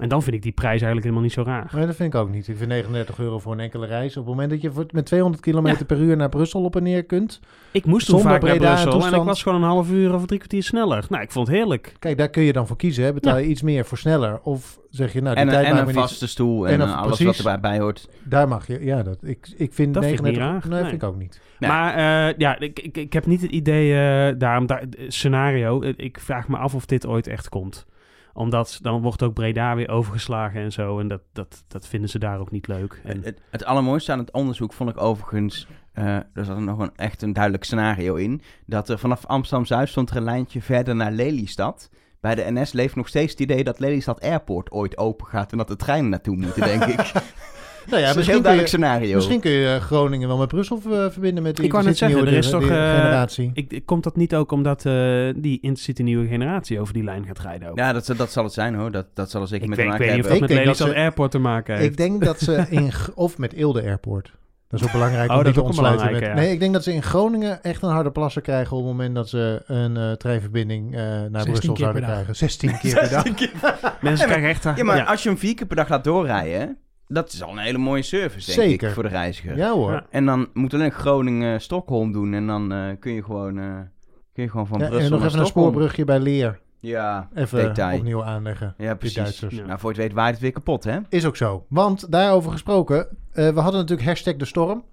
En 0.01 0.09
dan 0.09 0.21
vind 0.23 0.35
ik 0.35 0.41
die 0.41 0.51
prijs 0.51 0.71
eigenlijk 0.81 1.01
helemaal 1.03 1.23
niet 1.23 1.33
zo 1.33 1.41
raar. 1.43 1.69
Maar 1.73 1.85
dat 1.87 1.95
vind 1.95 2.13
ik 2.13 2.19
ook 2.19 2.29
niet. 2.29 2.47
Ik 2.47 2.57
vind 2.57 2.69
39 2.69 3.19
euro 3.19 3.39
voor 3.39 3.51
een 3.51 3.59
enkele 3.59 3.85
reis. 3.85 4.09
Op 4.17 4.25
het 4.25 4.33
moment 4.33 4.49
dat 4.49 4.61
je 4.61 4.85
met 4.91 5.05
200 5.05 5.43
km 5.43 5.85
per 5.85 5.97
uur 5.99 6.17
naar 6.17 6.29
Brussel 6.29 6.63
op 6.63 6.75
en 6.75 6.83
neer 6.83 7.03
kunt. 7.03 7.39
Ik 7.71 7.85
moest 7.85 8.05
toen 8.07 8.19
vaak 8.19 8.29
naar 8.31 8.39
Breda 8.39 8.77
en 8.77 8.89
Brussel 8.89 9.05
en 9.13 9.19
ik 9.19 9.25
was 9.25 9.43
gewoon 9.43 9.61
een 9.63 9.67
half 9.69 9.91
uur 9.91 10.13
of 10.13 10.25
drie 10.25 10.37
kwartier 10.39 10.63
sneller. 10.63 11.05
Nou, 11.09 11.23
ik 11.23 11.31
vond 11.31 11.47
het 11.47 11.55
heerlijk. 11.55 11.93
Kijk, 11.99 12.17
daar 12.17 12.29
kun 12.29 12.43
je 12.43 12.53
dan 12.53 12.67
voor 12.67 12.75
kiezen. 12.77 13.03
Hè? 13.03 13.13
Betaal 13.13 13.37
je 13.37 13.45
iets 13.45 13.61
meer 13.61 13.85
voor 13.85 13.97
sneller. 13.97 14.39
Of 14.43 14.79
zeg 14.89 15.13
je, 15.13 15.21
nou, 15.21 15.35
die 15.35 15.43
En, 15.43 15.49
tijd 15.49 15.65
en 15.65 15.69
maakt 15.73 15.79
een 15.87 15.93
me 15.93 15.99
niet... 15.99 16.01
vaste 16.09 16.27
stoel 16.27 16.67
en, 16.67 16.73
En 16.73 16.79
een- 16.81 16.87
eh, 16.87 16.93
alles 16.97 17.07
precies. 17.17 17.25
wat 17.25 17.53
erbij 17.53 17.59
bij 17.71 17.79
hoort. 17.79 18.09
Daar 18.23 18.47
mag 18.47 18.67
je, 18.67 18.83
ja, 18.85 19.03
dat, 19.03 19.17
ik, 19.21 19.53
ik 19.57 19.73
vind 19.73 19.93
Dat 19.93 20.03
vind 20.05 20.19
ik 20.19 20.23
39... 20.25 20.31
niet 20.31 20.37
raar. 20.37 20.61
Nee, 20.69 20.79
Nee. 20.81 20.89
vind 20.89 21.01
ik 21.01 21.07
ook 21.09 21.17
niet. 21.17 21.41
Nee. 21.59 21.69
Maar 21.69 21.93
eh, 22.29 22.37
ja, 22.37 22.59
ik, 22.59 22.79
ik, 22.79 22.97
ik 22.97 23.13
heb 23.13 23.25
niet 23.25 23.41
het 23.41 23.51
idee, 23.51 23.93
eh, 23.93 24.33
daarom, 24.37 24.65
daar, 24.65 24.83
scenario, 25.07 25.81
ik 25.95 26.19
vraag 26.19 26.47
me 26.47 26.57
af 26.57 26.75
of 26.75 26.85
dit 26.85 27.05
ooit 27.05 27.27
echt 27.27 27.49
komt. 27.49 27.85
Omdat 28.33 28.79
dan 28.81 29.01
wordt 29.01 29.23
ook 29.23 29.33
Breda 29.33 29.75
weer 29.75 29.89
overgeslagen 29.89 30.61
en 30.61 30.71
zo. 30.71 30.99
En 30.99 31.07
dat, 31.07 31.21
dat, 31.33 31.63
dat 31.67 31.87
vinden 31.87 32.09
ze 32.09 32.19
daar 32.19 32.39
ook 32.39 32.51
niet 32.51 32.67
leuk. 32.67 33.01
En, 33.03 33.21
Het, 33.23 33.41
het 33.49 33.65
allermooiste 33.65 34.11
aan 34.11 34.19
het 34.19 34.31
onderzoek 34.31 34.73
vond 34.73 34.89
ik 34.89 35.01
overigens... 35.01 35.67
eh 35.93 36.15
er 36.15 36.45
zat 36.45 36.59
nog 36.59 36.79
een, 36.79 36.91
echt 36.95 37.21
een 37.21 37.33
duidelijk 37.33 37.63
scenario 37.63 38.15
in. 38.15 38.41
Dat 38.65 38.89
er 38.89 38.99
vanaf 38.99 39.25
Amsterdam-Zuid 39.25 39.89
stond 39.89 40.09
er 40.09 40.15
een 40.15 40.23
lijntje 40.23 40.61
verder 40.61 40.95
naar 40.95 41.11
Lelystad. 41.11 41.89
Bij 42.21 42.35
de 42.35 42.51
NS 42.51 42.71
leeft 42.71 42.95
nog 42.95 43.07
steeds 43.07 43.31
het 43.31 43.39
idee 43.41 43.63
dat 43.63 43.79
Lelystad 43.79 44.21
Airport 44.21 44.71
ooit 44.71 44.97
open 44.97 45.25
gaat... 45.25 45.51
en 45.51 45.57
dat 45.57 45.67
de 45.67 45.75
treinen 45.75 46.09
naartoe 46.09 46.35
moeten, 46.35 46.61
denk 46.61 46.83
ik. 46.99 47.11
Nou 47.85 48.01
ja, 48.01 48.07
dat 48.13 48.17
is 48.17 48.27
een 48.27 48.33
misschien, 48.33 48.33
heel 48.33 48.33
kun 48.33 48.35
je, 48.35 48.41
duidelijk 48.41 48.67
scenario. 48.67 49.15
misschien 49.15 49.39
kun 49.39 49.51
je 49.51 49.79
Groningen 49.81 50.27
wel 50.27 50.37
met 50.37 50.47
Brussel 50.47 50.77
eh, 50.85 51.05
verbinden 51.09 51.43
met 51.43 51.55
die 51.55 51.65
Ik 51.65 51.71
net 51.73 51.81
nieuwe 51.83 51.95
zeggen, 51.97 52.27
er 52.27 52.33
is 52.33 52.49
toch, 52.49 52.61
eh, 52.61 52.67
generatie. 52.67 53.51
ik, 53.53 53.71
ik- 53.71 53.85
komt 53.85 54.03
dat 54.03 54.15
niet 54.15 54.35
ook 54.35 54.51
omdat 54.51 54.85
eh, 54.85 54.93
die 55.35 55.59
Intercity 55.61 56.01
nieuwe 56.01 56.27
generatie 56.27 56.79
over 56.79 56.93
die 56.93 57.03
lijn 57.03 57.25
gaat 57.25 57.39
rijden? 57.39 57.69
Ook? 57.69 57.77
Ja, 57.77 57.93
dat, 57.93 58.13
dat 58.17 58.31
zal 58.31 58.43
het 58.43 58.53
zijn 58.53 58.75
hoor. 58.75 58.91
Dat, 58.91 59.05
dat 59.13 59.31
zal 59.31 59.41
er 59.41 59.47
zeker 59.47 59.63
ik, 59.63 59.69
met 59.69 59.77
weet, 59.77 59.85
ik 59.87 59.91
maken 59.93 60.07
weet 60.07 60.15
niet 60.15 60.25
of 60.25 60.29
dat 60.31 60.39
hebben. 60.39 60.57
Ik 60.57 60.65
met 60.65 60.65
Lelystad 60.77 60.95
ze- 60.95 61.01
Airport 61.03 61.31
te 61.31 61.39
maken 61.39 61.75
heeft. 61.75 61.89
Ik 61.89 61.97
denk 61.97 62.23
dat 62.25 62.39
ze 62.39 62.65
in... 62.69 62.91
Of 63.15 63.37
met 63.37 63.53
Eelde 63.53 63.81
Airport. 63.81 64.31
Dat 64.67 64.79
is 64.81 64.87
ook 64.87 64.93
belangrijk 64.93 65.31
Oh, 65.31 65.37
om 65.37 65.43
dat 65.43 65.53
te 65.53 65.61
ontsluiten. 65.61 66.11
Met, 66.11 66.21
ja. 66.21 66.33
Nee, 66.33 66.51
ik 66.51 66.59
denk 66.59 66.73
dat 66.73 66.83
ze 66.83 66.93
in 66.93 67.03
Groningen 67.03 67.63
echt 67.63 67.81
een 67.83 67.89
harde 67.89 68.11
plasser 68.11 68.41
krijgen... 68.41 68.77
op 68.77 68.83
het 68.83 68.91
moment 68.91 69.15
dat 69.15 69.29
ze 69.29 69.61
een 69.67 69.97
eh, 69.97 70.11
treinverbinding 70.11 70.93
eh, 70.95 70.99
naar 71.01 71.29
16 71.31 71.43
Brussel 71.51 71.73
keer 71.73 71.83
zouden 71.83 72.01
per 72.05 72.09
dag. 72.09 72.11
krijgen. 72.23 72.35
16 72.35 72.77
keer 72.77 72.93
per 72.99 73.09
dag. 73.81 74.01
Mensen 74.01 74.27
krijgen 74.27 74.49
echt... 74.49 74.63
Ja, 74.63 74.83
maar 74.83 74.97
ja. 74.97 75.03
als 75.03 75.23
je 75.23 75.29
hem 75.29 75.37
vier 75.37 75.55
keer 75.55 75.65
per 75.67 75.75
dag 75.75 75.89
laat 75.89 76.03
doorrijden... 76.03 76.77
dat 77.13 77.33
is 77.33 77.43
al 77.43 77.51
een 77.51 77.57
hele 77.57 77.77
mooie 77.77 78.01
service, 78.01 78.55
denk 78.55 78.69
Zeker. 78.69 78.87
ik, 78.87 78.93
voor 78.93 79.03
de 79.03 79.09
reiziger. 79.09 79.57
Ja 79.57 79.71
hoor. 79.71 79.91
Ja. 79.91 80.05
En 80.09 80.25
dan 80.25 80.49
moet 80.53 80.73
alleen 80.73 80.91
Groningen-Stockholm 80.91 82.11
doen... 82.11 82.33
en 82.33 82.47
dan 82.47 82.71
eh, 82.71 82.79
kun, 82.99 83.13
je 83.13 83.23
gewoon, 83.23 83.59
eh, 83.59 83.65
kun 84.33 84.43
je 84.43 84.49
gewoon 84.49 84.67
van 84.67 84.79
Ja, 84.79 84.87
Brussel 84.87 85.05
en 85.05 85.11
nog 85.11 85.19
naar 85.19 85.29
even 85.29 85.41
een 85.41 85.45
spoorbrugje 85.45 86.05
bij 86.05 86.19
Leer. 86.19 86.61
Ja, 86.79 87.29
Even 87.33 87.57
detail. 87.63 87.97
opnieuw 87.97 88.23
aanleggen. 88.23 88.73
Ja, 88.77 88.95
precies. 88.95 89.17
Duitsers. 89.17 89.55
Ja. 89.55 89.65
Nou, 89.65 89.79
voor 89.79 89.93
je 89.93 89.95
het 89.95 90.05
weet 90.07 90.15
waait 90.15 90.31
het 90.33 90.41
weer 90.41 90.51
kapot, 90.51 90.83
hè? 90.83 90.99
Is 91.09 91.25
ook 91.25 91.35
zo. 91.35 91.65
Want 91.69 92.11
daarover 92.11 92.51
gesproken, 92.51 93.07
eh, 93.31 93.49
we 93.49 93.59
hadden 93.59 93.79
natuurlijk 93.79 94.07
hashtag 94.07 94.35
de 94.35 94.45
storm. 94.45 94.83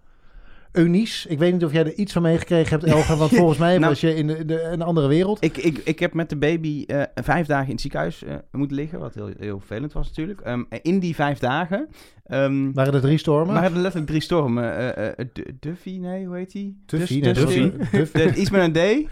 Eunice. 0.72 1.28
Ik 1.28 1.38
weet 1.38 1.52
niet 1.52 1.64
of 1.64 1.72
jij 1.72 1.84
er 1.84 1.94
iets 1.94 2.12
van 2.12 2.22
meegekregen 2.22 2.70
hebt, 2.80 2.92
Elger. 2.92 3.16
Want 3.16 3.30
volgens 3.40 3.58
mij 3.58 3.74
Nou- 3.78 3.88
was 3.90 4.00
je 4.00 4.14
in 4.14 4.26
de, 4.26 4.44
de- 4.44 4.62
een 4.62 4.82
andere 4.82 5.06
wereld. 5.08 5.44
Ik, 5.44 5.56
ik, 5.56 5.78
ik 5.84 5.98
heb 5.98 6.14
met 6.14 6.28
de 6.28 6.36
baby 6.36 6.84
eh, 6.86 7.02
vijf 7.14 7.46
dagen 7.46 7.66
in 7.66 7.72
het 7.72 7.80
ziekenhuis 7.80 8.24
eh, 8.24 8.34
moeten 8.52 8.76
liggen, 8.76 8.98
wat 8.98 9.14
heel, 9.14 9.30
heel 9.38 9.58
vervelend 9.58 9.92
was 9.92 10.06
natuurlijk. 10.06 10.40
Ehm, 10.40 10.62
in 10.82 10.98
die 10.98 11.14
vijf 11.14 11.38
dagen 11.38 11.88
ehm 12.24 12.72
Waren 12.72 12.94
er 12.94 13.00
drie 13.00 13.18
stormen? 13.18 13.54
waren 13.54 13.72
er 13.74 13.78
letterlijk 13.78 14.10
drie 14.10 14.22
stormen. 14.22 14.96
Eh, 14.96 15.24
Du- 15.32 15.56
Duffy, 15.60 15.96
nee, 16.00 16.26
hoe 16.26 16.36
heet 16.36 16.52
die? 16.52 16.82
Tuffy, 16.86 17.20
Dus- 17.20 17.36
nee, 17.36 17.46
Duffy. 17.46 17.70
Duffy. 17.98 18.18
Duffy. 18.18 18.40
Iets 18.40 18.50
met 18.50 18.76
een 18.76 19.06
D. 19.06 19.08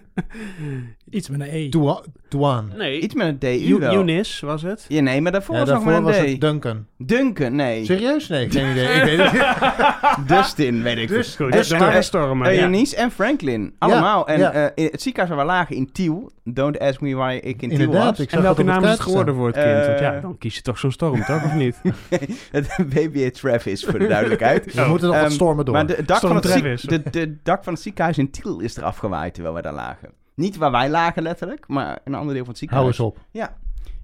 Iets 1.10 1.28
met 1.28 1.40
een 1.40 1.46
E. 1.50 1.68
Tua- 1.68 2.02
Tuan. 2.28 2.70
Nee, 2.76 3.00
Iets 3.00 3.14
met 3.14 3.26
een 3.26 3.38
D. 3.38 3.44
Eu- 3.44 3.76
U 3.76 3.78
wel. 3.78 3.94
Eunice 3.94 4.46
was 4.46 4.62
het. 4.62 4.84
Ja, 4.88 5.00
nee, 5.00 5.20
maar 5.20 5.32
daarvoor 5.32 5.54
Ja, 5.54 5.60
was 5.60 5.70
nog 5.70 5.84
daarvoor 5.84 6.02
was 6.02 6.16
een 6.16 6.24
D. 6.24 6.28
het 6.30 6.40
Duncan. 6.40 6.86
Duncan, 6.98 7.54
nee. 7.54 7.84
Serieus? 7.84 8.28
Nee, 8.28 8.50
geen 8.50 8.70
idee. 8.70 8.86
Ik 8.88 9.02
weet 9.02 9.18
het 9.18 9.32
niet. 9.32 10.28
Dustin, 10.36 10.82
weet 10.82 10.96
ik 10.98 11.08
Dus- 11.08 11.34
veel. 11.36 11.46
Goed, 11.46 11.54
er 11.80 12.02
stormen. 12.04 12.52
Ja. 12.54 12.60
Eunice 12.62 12.96
en 12.96 13.10
Franklin. 13.10 13.74
Allemaal. 13.78 14.28
en 14.28 14.38
ja. 14.38 14.52
eh, 14.52 14.84
in 14.84 14.88
het 14.92 15.02
ziekenhuis 15.02 15.36
waar 15.36 15.46
we 15.46 15.52
lagen 15.52 15.76
in 15.76 15.92
Tiel. 15.92 16.30
Don't 16.44 16.78
ask 16.78 17.00
me 17.00 17.14
why 17.14 17.38
ik 17.42 17.62
in 17.62 17.68
Tiel 17.68 17.92
was. 17.92 18.18
ik 18.20 18.32
En 18.32 18.42
welke 18.42 18.62
naam 18.62 18.76
het 18.76 18.84
is 18.84 18.90
het 18.90 19.00
geworden 19.00 19.34
voor 19.34 19.46
het 19.46 19.56
kind? 19.56 19.86
Want 19.86 19.98
ja, 19.98 20.14
Eh, 20.14 20.22
dan 20.22 20.38
kies 20.38 20.54
je 20.54 20.62
toch 20.62 20.78
zo'n 20.78 20.92
storm, 20.92 21.24
toch? 21.24 21.44
Of 21.44 21.54
niet? 21.54 21.76
het 22.50 22.76
baby 22.94 23.18
heet 23.18 23.34
Travis, 23.34 23.84
voor 23.84 23.98
de 23.98 24.06
duidelijkheid. 24.06 24.74
We 24.74 24.84
moeten 24.88 25.06
nog 25.06 25.16
wat 25.16 25.24
Ehm, 25.26 25.34
stormen 25.34 25.64
door. 25.64 25.74
Maar 25.74 25.86
de 25.86 26.02
dak, 26.04 26.18
van 26.18 26.34
het, 26.36 26.44
ziek- 26.46 26.52
Travis. 26.62 26.82
de, 26.82 27.02
de 27.10 27.36
dak 27.42 27.64
van 27.64 27.72
het 27.72 27.82
ziekenhuis 27.82 28.18
in 28.18 28.30
Tiel 28.30 28.60
is 28.60 28.76
eraf 28.76 28.96
gewaaid 28.96 29.34
terwijl 29.34 29.54
we 29.54 29.62
daar 29.62 29.72
lagen. 29.74 29.85
Niet 30.34 30.56
waar 30.56 30.70
wij 30.70 30.90
lagen 30.90 31.22
letterlijk, 31.22 31.68
maar 31.68 31.98
een 32.04 32.14
ander 32.14 32.34
deel 32.34 32.44
van 32.44 32.54
het 32.54 32.70
Hou 32.70 32.82
ziekenhuis. 32.92 32.98
eens 32.98 33.00
op. 33.00 33.18
Ja. 33.30 33.56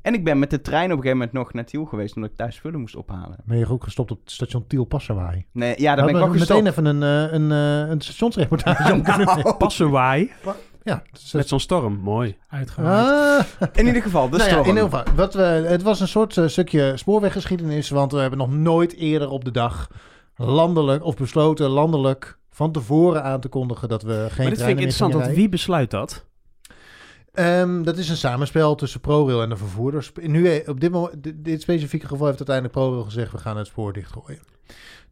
En 0.02 0.14
ik 0.14 0.24
ben 0.24 0.38
met 0.38 0.50
de 0.50 0.60
trein 0.60 0.84
op 0.84 0.90
een 0.90 0.96
gegeven 0.96 1.16
moment 1.16 1.32
nog 1.32 1.52
naar 1.52 1.64
Tiel 1.64 1.84
geweest 1.84 2.14
omdat 2.16 2.30
ik 2.30 2.36
thuis 2.36 2.54
spullen 2.56 2.80
moest 2.80 2.96
ophalen. 2.96 3.36
Ben 3.44 3.58
je 3.58 3.68
ook 3.68 3.84
gestopt 3.84 4.10
op 4.10 4.20
het 4.20 4.30
station 4.30 4.66
Tiel 4.66 4.84
Passawaai? 4.84 5.46
Nee, 5.52 5.74
ja, 5.80 5.94
daar 5.94 6.06
ben 6.06 6.14
ik 6.16 6.20
ook 6.22 6.32
we 6.32 6.38
gestopt. 6.38 6.62
meteen 6.62 6.72
even 6.72 7.02
een, 7.02 7.28
eh, 7.28 7.32
een, 7.32 7.52
eh, 7.84 7.90
een 7.90 8.00
stationsreportage 8.00 8.92
om 8.94 9.02
kunnen. 9.02 9.56
Passenwaai 9.58 10.30
Ja, 10.82 11.02
dus, 11.12 11.32
met 11.32 11.48
zo'n 11.48 11.60
storm. 11.60 11.94
Mooi. 11.98 12.36
Uitgehaaid. 12.48 13.56
Ah, 13.60 13.68
In 13.72 13.86
ieder 13.86 14.02
geval, 14.02 14.28
de 14.28 14.36
nou 14.36 14.48
ja, 14.50 14.54
storm. 14.56 14.68
in 14.68 14.74
ieder 14.84 14.98
geval, 14.98 15.14
wat 15.14 15.34
we, 15.34 15.42
het 15.42 15.82
was 15.82 16.00
een 16.00 16.08
soort 16.08 16.36
eh, 16.36 16.46
stukje 16.46 16.96
spoorweggeschiedenis, 16.96 17.90
want 17.90 18.12
we 18.12 18.18
hebben 18.18 18.38
nog 18.38 18.50
nooit 18.50 18.94
eerder 18.96 19.28
op 19.30 19.44
de 19.44 19.50
dag 19.50 19.88
landelijk 20.36 21.04
of 21.04 21.16
besloten 21.16 21.68
landelijk 21.68 22.38
van 22.52 22.72
tevoren 22.72 23.22
aan 23.22 23.40
te 23.40 23.48
kondigen 23.48 23.88
dat 23.88 24.02
we 24.02 24.08
geen 24.08 24.18
maar 24.18 24.28
dit 24.28 24.36
vind 24.36 24.50
ik 24.50 24.56
treinen 24.56 24.74
meer 24.76 24.84
interessant, 24.86 25.12
want 25.12 25.36
wie 25.36 25.48
besluit 25.48 25.90
dat? 25.90 26.26
Ehm, 27.32 27.82
dat 27.82 27.96
is 27.98 28.08
een 28.08 28.16
samenspel 28.16 28.74
tussen 28.74 29.00
ProRail 29.00 29.42
en 29.42 29.48
de 29.48 29.56
vervoerders. 29.56 30.12
Nu, 30.22 30.46
eh, 30.48 30.68
op 30.68 30.80
dit, 30.80 30.90
moment, 30.90 31.22
dit, 31.22 31.44
dit 31.44 31.62
specifieke 31.62 32.06
geval 32.06 32.26
heeft 32.26 32.38
uiteindelijk 32.48 32.76
ProRail 32.78 33.04
gezegd... 33.04 33.32
we 33.32 33.38
gaan 33.38 33.56
het 33.56 33.66
spoor 33.66 33.92
dichtgooien. 33.92 34.40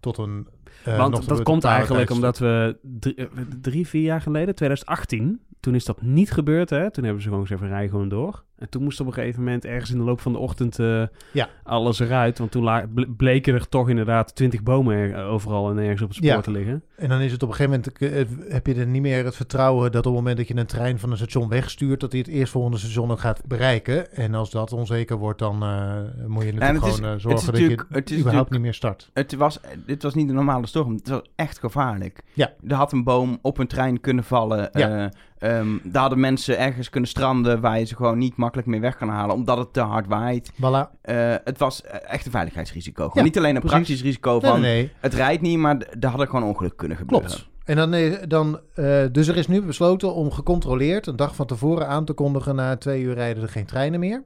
Tot 0.00 0.18
een... 0.18 0.48
eh, 0.84 0.96
Want 0.96 1.28
dat 1.28 1.42
komt 1.42 1.64
eigenlijk 1.64 2.10
omdat 2.10 2.38
we 2.38 2.78
drie, 2.82 3.14
eh, 3.14 3.26
drie, 3.60 3.86
vier 3.86 4.02
jaar 4.02 4.20
geleden, 4.20 4.54
2018, 4.54 5.40
toen 5.60 5.74
is 5.74 5.84
dat 5.84 6.02
niet 6.02 6.30
gebeurd. 6.32 6.70
Hè? 6.70 6.90
Toen 6.90 7.04
hebben 7.04 7.22
ze 7.22 7.28
gewoon 7.28 7.44
gezegd, 7.44 7.60
we 7.60 7.68
rijden 7.68 7.90
gewoon 7.90 8.08
door. 8.08 8.44
En 8.60 8.68
toen 8.68 8.82
moest 8.82 9.00
op 9.00 9.06
een 9.06 9.12
gegeven 9.12 9.42
moment 9.44 9.64
ergens 9.64 9.90
in 9.90 9.98
de 9.98 10.04
loop 10.04 10.20
van 10.20 10.32
de 10.32 10.38
ochtend 10.38 10.78
eh, 10.78 11.02
Ja. 11.32 11.48
alles 11.62 12.00
eruit. 12.00 12.38
Want 12.38 12.50
toen 12.50 12.70
bleken 13.16 13.54
er 13.54 13.68
toch 13.68 13.88
inderdaad 13.88 14.34
twintig 14.34 14.62
bomen 14.62 14.96
er- 14.96 15.24
overal 15.24 15.70
en 15.70 15.78
ergens 15.78 16.02
op 16.02 16.08
het 16.08 16.16
spoor 16.16 16.28
Ja. 16.28 16.40
te 16.40 16.50
liggen. 16.50 16.82
En 16.96 17.08
dan 17.08 17.20
is 17.20 17.32
het 17.32 17.42
op 17.42 17.48
een 17.48 17.54
gegeven 17.54 17.82
moment... 18.00 18.28
eh, 18.38 18.52
heb 18.52 18.66
je 18.66 18.74
er 18.74 18.86
niet 18.86 19.02
meer 19.02 19.24
het 19.24 19.36
vertrouwen 19.36 19.92
dat 19.92 20.06
op 20.06 20.12
het 20.12 20.14
moment 20.14 20.36
dat 20.36 20.48
je 20.48 20.56
een 20.56 20.66
trein 20.66 20.98
van 20.98 21.10
een 21.10 21.16
station 21.16 21.48
wegstuurt... 21.48 22.00
dat 22.00 22.10
hij 22.12 22.20
het 22.20 22.28
eerstvolgende 22.30 22.78
station 22.78 23.10
ook 23.10 23.20
gaat 23.20 23.42
bereiken. 23.46 24.12
En 24.12 24.34
als 24.34 24.50
dat 24.50 24.72
onzeker 24.72 25.16
wordt, 25.16 25.38
dan 25.38 25.62
eh, 25.62 25.96
moet 26.26 26.42
je 26.42 26.48
het 26.50 26.58
natuurlijk 26.58 26.86
is- 26.86 26.94
gewoon 26.94 27.04
eh, 27.04 27.10
het 27.10 27.16
is 27.16 27.22
zorgen 27.22 27.52
dat 27.52 27.60
je 27.60 27.66
het 27.68 28.10
is 28.10 28.18
überhaupt 28.18 28.24
natuurlijk- 28.24 28.50
niet 28.50 28.60
meer 28.60 28.74
start. 28.74 29.10
Het 29.12 29.34
was, 29.34 29.60
dit 29.86 30.02
was 30.02 30.14
niet 30.14 30.28
een 30.28 30.34
normale 30.34 30.66
storm. 30.66 30.92
Het 30.94 31.08
was 31.08 31.22
echt 31.36 31.58
gevaarlijk. 31.58 32.22
Ja. 32.32 32.52
Er 32.66 32.74
had 32.74 32.92
een 32.92 33.04
boom 33.04 33.38
op 33.42 33.58
een 33.58 33.66
trein 33.66 34.00
kunnen 34.00 34.24
vallen. 34.24 34.68
Ja. 34.72 35.12
Ehm, 35.40 35.66
daar 35.82 36.00
hadden 36.00 36.20
mensen 36.20 36.58
ergens 36.58 36.90
kunnen 36.90 37.10
stranden 37.10 37.60
waar 37.60 37.78
je 37.78 37.84
ze 37.84 37.96
gewoon 37.96 38.18
niet 38.18 38.36
makkelijk 38.36 38.68
meer 38.68 38.80
weg 38.80 38.96
kan 38.96 39.08
halen, 39.08 39.34
omdat 39.34 39.58
het 39.58 39.72
te 39.72 39.80
hard 39.80 40.06
waait. 40.06 40.52
Voilà. 40.52 40.98
Eh, 41.02 41.34
het 41.44 41.58
was 41.58 41.82
eh, 41.82 42.12
echt 42.12 42.24
een 42.24 42.30
veiligheidsrisico. 42.30 43.02
Gewoon 43.02 43.12
Ja, 43.16 43.22
niet 43.22 43.38
alleen 43.38 43.54
een 43.54 43.60
precies. 43.60 43.76
praktisch 43.78 44.02
risico 44.02 44.40
van 44.40 44.60
nee, 44.60 44.74
nee. 44.74 44.92
het 45.00 45.14
rijdt 45.14 45.42
niet, 45.42 45.58
maar 45.58 45.78
d- 45.78 45.86
er 46.04 46.08
hadden 46.08 46.26
gewoon 46.28 46.44
ongeluk 46.48 46.76
kunnen 46.76 46.96
gebeuren. 46.96 47.28
Klopt. 47.28 47.48
En 47.64 47.76
dan, 47.76 47.94
eh, 47.94 48.12
dan 48.28 48.60
eh, 48.74 49.02
dus 49.12 49.28
er 49.28 49.36
is 49.36 49.46
nu 49.48 49.62
besloten 49.62 50.14
om 50.14 50.30
gecontroleerd 50.30 51.06
een 51.06 51.16
dag 51.16 51.34
van 51.34 51.46
tevoren 51.46 51.88
aan 51.88 52.04
te 52.04 52.12
kondigen. 52.12 52.54
Na 52.54 52.76
twee 52.76 53.02
uur 53.02 53.14
rijden 53.14 53.42
er 53.42 53.48
geen 53.48 53.66
treinen 53.66 54.00
meer. 54.00 54.22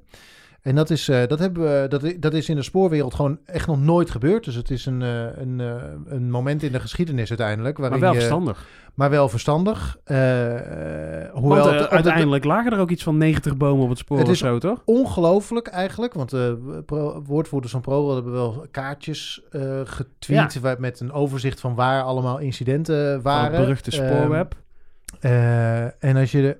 En 0.63 0.75
dat 0.75 0.91
is, 0.91 1.09
eh, 1.09 1.27
dat 1.27 1.39
hebben 1.39 1.63
we, 1.63 1.87
dat, 1.89 2.15
dat 2.21 2.35
is 2.35 2.49
in 2.49 2.57
de 2.57 2.63
spoorwereld 2.63 3.15
gewoon 3.15 3.39
echt 3.45 3.67
nog 3.67 3.81
nooit 3.81 4.11
gebeurd. 4.11 4.45
Dus 4.45 4.55
het 4.55 4.71
is 4.71 4.87
een, 4.87 5.03
eh, 5.03 5.25
een, 5.37 5.59
een 6.07 6.31
moment 6.31 6.63
in 6.63 6.73
de 6.73 6.81
geschiedenis 6.81 7.29
uiteindelijk. 7.29 7.79
Maar 7.79 7.91
Waarin 7.91 8.01
wel 8.07 8.13
je, 8.15 8.19
verstandig. 8.19 8.67
Maar 8.95 9.11
wel 9.11 9.29
verstandig. 9.29 9.99
Eh, 10.05 10.17
hoewel 11.33 11.65
Want 11.65 11.75
eh, 11.75 11.81
het- 11.81 11.89
uiteindelijk 11.89 12.45
lagen 12.45 12.73
er 12.73 12.79
ook 12.79 12.91
iets 12.91 13.03
van 13.03 13.17
90 13.17 13.57
bomen 13.57 13.83
op 13.85 13.89
het 13.89 13.99
spoor 13.99 14.19
Het 14.19 14.27
of 14.27 14.33
is 14.33 14.39
zo, 14.39 14.59
toch? 14.59 14.83
ongelooflijk 14.85 15.67
eigenlijk. 15.67 16.15
Want 16.15 16.31
de 16.31 16.83
pro- 16.87 17.23
woordvoerders 17.23 17.73
van 17.73 17.81
ProRail 17.81 18.15
hebben 18.15 18.33
wel 18.33 18.67
kaartjes 18.71 19.43
getweet... 19.85 20.61
waar- 20.61 20.81
met 20.81 21.01
een 21.01 21.13
overzicht 21.13 21.61
van 21.61 21.75
waar 21.75 22.03
allemaal 22.03 22.39
incidenten 22.39 23.23
waren. 23.23 23.53
het 23.53 23.61
beruchte 23.61 23.91
Ehm, 24.03 24.07
spoorweb. 24.15 24.55
En 25.99 26.17
als 26.17 26.33
je 26.33 26.57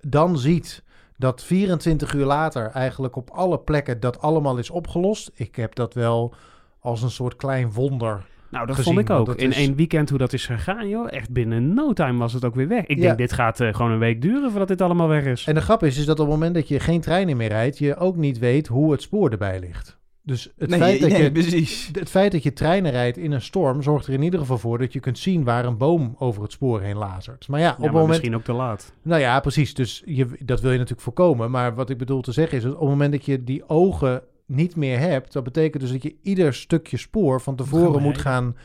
dan 0.00 0.38
ziet 0.38 0.82
dat 1.16 1.42
24 1.42 2.14
uur 2.14 2.24
later 2.24 2.70
eigenlijk 2.70 3.16
op 3.16 3.30
alle 3.30 3.58
plekken 3.58 4.00
dat 4.00 4.20
allemaal 4.20 4.56
is 4.58 4.70
opgelost. 4.70 5.30
Ik 5.34 5.56
heb 5.56 5.74
dat 5.74 5.94
wel 5.94 6.34
als 6.80 7.02
een 7.02 7.10
soort 7.10 7.36
klein 7.36 7.72
wonder. 7.72 8.24
Nou, 8.50 8.66
dat 8.66 8.76
gezien, 8.76 8.94
vond 8.94 9.08
ik 9.08 9.14
ook. 9.14 9.34
In 9.34 9.48
is- 9.50 9.56
één 9.56 9.74
weekend 9.76 10.08
hoe 10.08 10.18
dat 10.18 10.32
is 10.32 10.46
gegaan, 10.46 10.88
joh. 10.88 11.06
Echt 11.10 11.30
binnen 11.30 11.74
no 11.74 11.92
time 11.92 12.18
was 12.18 12.32
het 12.32 12.44
ook 12.44 12.54
weer 12.54 12.68
weg. 12.68 12.84
Ik 12.86 12.96
Ja. 12.96 13.02
denk, 13.02 13.18
dit 13.18 13.32
gaat 13.32 13.60
eh, 13.60 13.74
gewoon 13.74 13.90
een 13.90 13.98
week 13.98 14.22
duren 14.22 14.50
voordat 14.50 14.68
dit 14.68 14.80
allemaal 14.80 15.08
weg 15.08 15.24
is. 15.24 15.44
En 15.46 15.54
de 15.54 15.60
grap 15.60 15.82
is, 15.82 15.98
is 15.98 16.04
dat 16.06 16.20
op 16.20 16.26
het 16.26 16.34
moment 16.34 16.54
dat 16.54 16.68
je 16.68 16.80
geen 16.80 17.00
treinen 17.00 17.36
meer 17.36 17.48
rijdt, 17.48 17.78
je 17.78 17.96
ook 17.96 18.16
niet 18.16 18.38
weet 18.38 18.66
hoe 18.66 18.92
het 18.92 19.02
spoor 19.02 19.30
erbij 19.30 19.60
ligt. 19.60 19.98
Dus 20.22 20.52
het, 20.58 20.70
nee, 20.70 20.78
feit, 20.78 21.00
dat 21.00 21.10
nee, 21.10 21.22
je, 21.22 21.32
precies. 21.32 21.90
het 21.92 22.10
feit 22.10 22.32
dat 22.32 22.42
je 22.42 22.52
treinen 22.52 22.90
rijdt 22.92 23.16
in 23.16 23.32
een 23.32 23.40
storm 23.42 23.82
zorgt 23.82 24.06
er 24.06 24.12
in 24.12 24.22
ieder 24.22 24.40
geval 24.40 24.58
voor 24.58 24.78
dat 24.78 24.92
je 24.92 25.00
kunt 25.00 25.18
zien 25.18 25.44
waar 25.44 25.64
een 25.64 25.76
boom 25.76 26.14
over 26.18 26.42
het 26.42 26.52
spoor 26.52 26.80
heen 26.80 26.96
lazert. 26.96 27.48
Maar 27.48 27.60
ja, 27.60 27.70
op 27.70 27.76
ja, 27.76 27.82
maar 27.84 27.92
moment 27.92 28.08
misschien 28.08 28.34
ook 28.34 28.42
te 28.44 28.52
laat. 28.52 28.92
Nou 29.02 29.20
ja, 29.20 29.40
precies. 29.40 29.74
Dus 29.74 30.02
je, 30.06 30.26
dat 30.44 30.60
wil 30.60 30.70
je 30.70 30.76
natuurlijk 30.76 31.04
voorkomen. 31.04 31.50
Maar 31.50 31.74
wat 31.74 31.90
ik 31.90 31.98
bedoel 31.98 32.20
te 32.20 32.32
zeggen 32.32 32.56
is, 32.56 32.62
dat 32.64 32.72
op 32.72 32.80
het 32.80 32.88
moment 32.88 33.12
dat 33.12 33.24
je 33.24 33.44
die 33.44 33.68
ogen 33.68 34.22
niet 34.46 34.76
meer 34.76 34.98
hebt, 34.98 35.32
dat 35.32 35.44
betekent 35.44 35.82
dus 35.82 35.92
dat 35.92 36.02
je 36.02 36.16
ieder 36.22 36.54
stukje 36.54 36.96
spoor 36.96 37.40
van 37.40 37.56
tevoren 37.56 37.92
gaan 37.92 38.02
moet 38.02 38.18
gaan 38.18 38.56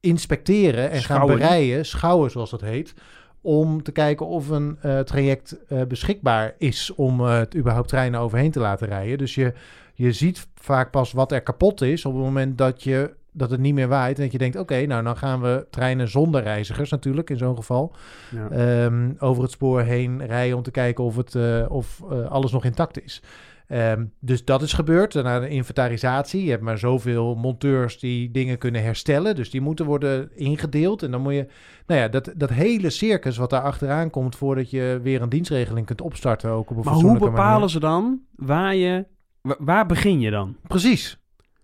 inspecteren 0.00 0.90
en 0.90 1.02
gaan 1.02 1.26
bereiden, 1.26 1.86
schouwen 1.86 2.30
zoals 2.30 2.50
dat 2.50 2.60
heet, 2.60 2.94
om 3.40 3.82
te 3.82 3.92
kijken 3.92 4.26
of 4.26 4.48
een 4.48 4.78
eh, 4.80 4.98
traject 5.00 5.64
eh, 5.68 5.82
beschikbaar 5.82 6.54
is 6.58 6.94
om 6.94 7.20
eh, 7.20 7.38
het 7.38 7.56
überhaupt 7.56 7.88
treinen 7.88 8.20
overheen 8.20 8.50
te 8.50 8.60
laten 8.60 8.88
rijden. 8.88 9.18
Dus 9.18 9.34
je, 9.34 9.52
je 9.94 10.12
ziet 10.12 10.46
vaak 10.54 10.90
pas 10.90 11.12
wat 11.12 11.32
er 11.32 11.42
kapot 11.42 11.80
is 11.80 12.04
op 12.04 12.14
het 12.14 12.22
moment 12.22 12.58
dat 12.58 12.82
je 12.82 13.14
dat 13.36 13.50
het 13.50 13.60
niet 13.60 13.74
meer 13.74 13.88
waait 13.88 14.16
en 14.16 14.22
dat 14.22 14.32
je 14.32 14.38
denkt, 14.38 14.56
oké, 14.56 14.86
nou 14.86 15.02
dan 15.02 15.16
gaan 15.16 15.40
we 15.40 15.66
treinen 15.70 16.08
zonder 16.08 16.42
reizigers 16.42 16.90
natuurlijk 16.90 17.30
in 17.30 17.36
zo'n 17.38 17.56
geval 17.56 17.92
Ja. 18.30 18.48
ehm, 18.50 19.10
over 19.18 19.42
het 19.42 19.52
spoor 19.52 19.82
heen 19.82 20.26
rijden 20.26 20.56
om 20.56 20.62
te 20.62 20.70
kijken 20.70 21.04
of, 21.04 21.16
het, 21.16 21.34
eh, 21.34 21.64
of 21.68 22.02
eh, 22.10 22.26
alles 22.26 22.52
nog 22.52 22.64
intact 22.64 23.02
is. 23.02 23.22
Ehm, 23.68 24.04
dus 24.20 24.44
dat 24.44 24.62
is 24.62 24.72
gebeurd. 24.72 25.12
Daarna 25.12 25.40
de 25.40 25.48
inventarisatie. 25.48 26.44
Je 26.44 26.50
hebt 26.50 26.62
maar 26.62 26.78
zoveel 26.78 27.34
monteurs 27.34 27.98
die 27.98 28.30
dingen 28.30 28.58
kunnen 28.58 28.82
herstellen. 28.82 29.34
Dus 29.34 29.50
die 29.50 29.60
moeten 29.60 29.86
worden 29.86 30.30
ingedeeld. 30.34 31.02
En 31.02 31.10
dan 31.10 31.20
moet 31.20 31.32
je, 31.34 31.46
nou 31.86 32.00
ja, 32.00 32.08
dat, 32.08 32.32
dat 32.36 32.50
hele 32.50 32.90
circus 32.90 33.36
wat 33.36 33.50
daar 33.50 33.60
achteraan 33.62 34.10
komt 34.10 34.36
voordat 34.36 34.70
je 34.70 35.00
weer 35.02 35.22
een 35.22 35.28
dienstregeling 35.28 35.86
kunt 35.86 36.00
opstarten. 36.00 36.50
Ook 36.50 36.70
op 36.70 36.76
een 36.76 36.82
maar 36.84 36.94
hoe 36.94 37.18
bepalen 37.18 37.52
manier. 37.52 37.68
ze 37.68 37.80
dan 37.80 38.20
waar 38.36 38.74
je... 38.74 39.04
wa- 39.40 39.56
Waar 39.58 39.86
begin 39.86 40.20
je 40.20 40.30
dan? 40.30 40.56
Precies. 40.66 41.18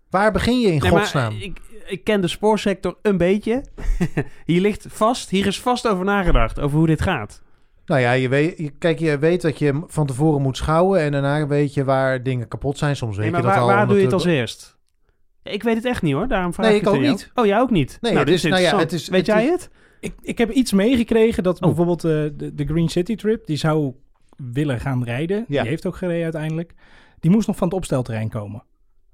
Waar 0.09 0.31
begin 0.31 0.59
je 0.59 0.67
in 0.71 0.79
Nee, 0.81 0.91
maar 0.91 0.99
godsnaam? 0.99 1.33
ik, 1.39 1.59
ik 1.87 2.03
ken 2.03 2.21
de 2.21 2.27
spoorsector 2.27 2.97
een 3.01 3.17
beetje. 3.17 3.63
hier 4.45 4.61
ligt 4.61 4.85
vast, 4.89 5.29
hier 5.29 5.45
is 5.47 5.59
vast 5.61 5.87
over 5.87 6.05
nagedacht, 6.05 6.59
over 6.59 6.77
hoe 6.77 6.87
dit 6.87 7.01
gaat. 7.01 7.42
Nou 7.85 8.01
ja, 8.01 8.11
je 8.11 8.29
weet, 8.29 8.57
je, 8.57 8.69
kijk, 8.69 8.99
je 8.99 9.17
weet 9.17 9.41
dat 9.41 9.59
je 9.59 9.81
van 9.87 10.05
tevoren 10.05 10.41
moet 10.41 10.57
schouwen. 10.57 10.99
En 10.99 11.11
daarna 11.11 11.47
weet 11.47 11.73
je 11.73 11.83
waar 11.83 12.23
dingen 12.23 12.47
kapot 12.47 12.77
zijn. 12.77 12.95
Soms 12.95 13.15
weet 13.17 13.21
Nee, 13.31 13.31
maar 13.31 13.41
je 13.41 13.45
dat 13.47 13.55
waar, 13.55 13.65
al. 13.69 13.75
waar 13.75 13.87
doe 13.87 13.97
je 13.97 14.03
het 14.03 14.13
als 14.13 14.25
eerst? 14.25 14.77
Ik 15.43 15.63
weet 15.63 15.75
het 15.75 15.85
echt 15.85 16.01
niet 16.01 16.13
hoor, 16.13 16.27
daarom 16.27 16.53
vraag 16.53 16.65
Nee, 16.65 16.75
ik 16.75 16.81
ik 16.81 16.87
het 16.87 16.95
ook 16.97 17.01
jou. 17.03 17.13
niet. 17.15 17.31
Oh, 17.33 17.45
jij 17.45 17.59
ook 17.59 17.69
niet? 17.71 17.97
Nee, 18.01 18.11
nou, 18.13 18.25
het 18.25 18.33
is- 18.33 18.43
nou 18.43 18.61
ja, 18.61 18.77
het 18.77 18.91
is- 18.91 19.07
Weet 19.09 19.27
het 19.27 19.35
jij 19.35 19.45
is- 19.45 19.51
het? 19.51 19.69
Ik, 19.99 20.13
ik 20.21 20.37
heb 20.37 20.49
iets 20.51 20.71
meegekregen 20.73 21.43
dat 21.43 21.55
Oh. 21.55 21.61
bijvoorbeeld 21.61 22.03
eh, 22.03 22.11
de, 22.11 22.51
de 22.53 22.65
Green 22.65 22.89
City 22.89 23.15
Trip, 23.15 23.45
die 23.45 23.57
zou 23.57 23.93
willen 24.53 24.79
gaan 24.79 25.03
rijden. 25.03 25.45
Ja. 25.47 25.61
Die 25.61 25.69
heeft 25.69 25.85
ook 25.85 25.95
gereden 25.95 26.23
uiteindelijk. 26.23 26.73
Die 27.19 27.31
moest 27.31 27.47
nog 27.47 27.55
van 27.57 27.67
het 27.67 27.77
opstelterrein 27.77 28.29
komen 28.29 28.63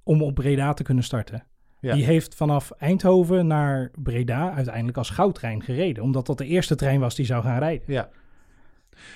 om 0.03 0.23
op 0.23 0.33
Breda 0.35 0.73
te 0.73 0.83
kunnen 0.83 1.03
starten. 1.03 1.43
Ja. 1.79 1.93
Die 1.93 2.03
heeft 2.05 2.35
vanaf 2.35 2.71
Eindhoven 2.71 3.47
naar 3.47 3.91
Breda 3.95 4.53
uiteindelijk 4.53 4.97
als 4.97 5.09
goudtrein 5.09 5.63
gereden. 5.63 6.03
Omdat 6.03 6.25
dat 6.25 6.37
de 6.37 6.45
eerste 6.45 6.75
trein 6.75 6.99
was 6.99 7.15
die 7.15 7.25
zou 7.25 7.43
gaan 7.43 7.59
rijden. 7.59 7.83
Ja. 7.87 8.09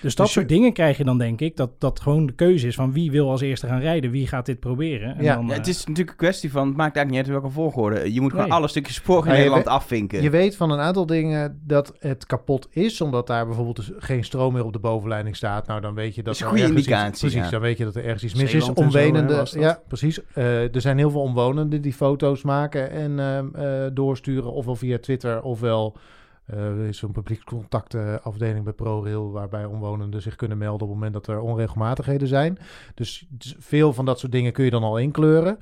Dus 0.01 0.15
dat 0.15 0.25
Dus 0.25 0.35
soort 0.35 0.49
dingen 0.49 0.73
krijg 0.73 0.97
je 0.97 1.03
dan 1.03 1.17
denk 1.17 1.41
ik. 1.41 1.55
Dat 1.57 1.69
dat 1.79 1.99
gewoon 1.99 2.25
de 2.25 2.33
keuze 2.33 2.67
is 2.67 2.75
van 2.75 2.91
wie 2.93 3.11
wil 3.11 3.29
als 3.29 3.41
eerste 3.41 3.67
gaan 3.67 3.79
rijden. 3.79 4.11
Wie 4.11 4.27
gaat 4.27 4.45
dit 4.45 4.59
proberen. 4.59 5.15
En 5.17 5.23
Ja. 5.23 5.35
dan, 5.35 5.45
Ja, 5.45 5.51
eh, 5.51 5.57
het 5.57 5.67
is 5.67 5.79
natuurlijk 5.79 6.09
een 6.09 6.15
kwestie 6.15 6.51
van, 6.51 6.67
het 6.67 6.77
maakt 6.77 6.95
eigenlijk 6.95 7.25
niet 7.27 7.33
uit 7.35 7.41
welke 7.41 7.55
volgorde. 7.55 8.13
Je 8.13 8.21
moet 8.21 8.31
gewoon 8.31 8.47
Nee. 8.47 8.57
alle 8.57 8.67
stukjes 8.67 8.95
spoor 8.95 9.23
in 9.25 9.31
Ja, 9.31 9.35
Nederland 9.37 9.63
weet- 9.63 9.73
afvinken. 9.73 10.21
Je 10.21 10.29
weet 10.29 10.55
van 10.55 10.71
een 10.71 10.79
aantal 10.79 11.05
dingen 11.05 11.61
dat 11.67 11.93
het 11.99 12.25
kapot 12.25 12.67
is, 12.69 13.01
omdat 13.01 13.27
daar 13.27 13.45
bijvoorbeeld 13.45 13.75
dus 13.75 13.91
geen 13.97 14.23
stroom 14.23 14.53
meer 14.53 14.65
op 14.65 14.73
de 14.73 14.79
bovenleiding 14.79 15.35
staat. 15.35 15.67
Nou, 15.67 15.81
dan 15.81 15.93
weet 15.93 16.15
je 16.15 16.23
dat 16.23 16.25
Dat 16.25 16.33
is 16.33 16.39
een 16.39 16.45
er 16.45 16.51
goede 16.51 16.65
ergens 16.67 16.81
iets- 16.81 16.93
indicatie, 16.95 17.19
precies, 17.29 17.45
ja. 17.45 17.49
dan 17.51 17.61
weet 17.61 17.77
je 17.77 17.83
dat 17.83 17.95
er 17.95 18.03
ergens 18.03 18.23
iets 18.23 18.33
mis 18.33 18.49
Zeeland 18.51 19.29
is. 19.29 19.29
zo, 19.29 19.35
dat? 19.35 19.51
ja, 19.51 19.79
precies. 19.87 20.19
Eh, 20.33 20.75
er 20.75 20.81
zijn 20.81 20.97
heel 20.97 21.11
veel 21.11 21.21
omwonenden 21.21 21.81
die 21.81 21.93
foto's 21.93 22.41
maken 22.43 22.91
en 22.91 23.19
ehm, 23.19 23.47
eh, 23.55 23.89
doorsturen, 23.93 24.51
ofwel 24.53 24.75
via 24.75 24.97
Twitter, 24.99 25.41
ofwel 25.41 25.95
eh, 25.95 26.01
er 26.45 26.85
is 26.85 26.97
zo'n 26.97 27.11
publiekscontactafdeling 27.11 28.63
bij 28.63 28.73
ProRail, 28.73 29.31
waarbij 29.31 29.65
omwonenden 29.65 30.21
zich 30.21 30.35
kunnen 30.35 30.57
melden 30.57 30.81
op 30.81 30.93
het 30.93 30.93
moment 30.93 31.13
dat 31.13 31.27
er 31.27 31.41
onregelmatigheden 31.41 32.27
zijn. 32.27 32.57
Dus, 32.93 33.27
veel 33.59 33.93
van 33.93 34.05
dat 34.05 34.19
soort 34.19 34.31
dingen 34.31 34.53
kun 34.53 34.65
je 34.65 34.71
dan 34.71 34.83
al 34.83 34.97
inkleuren. 34.97 35.57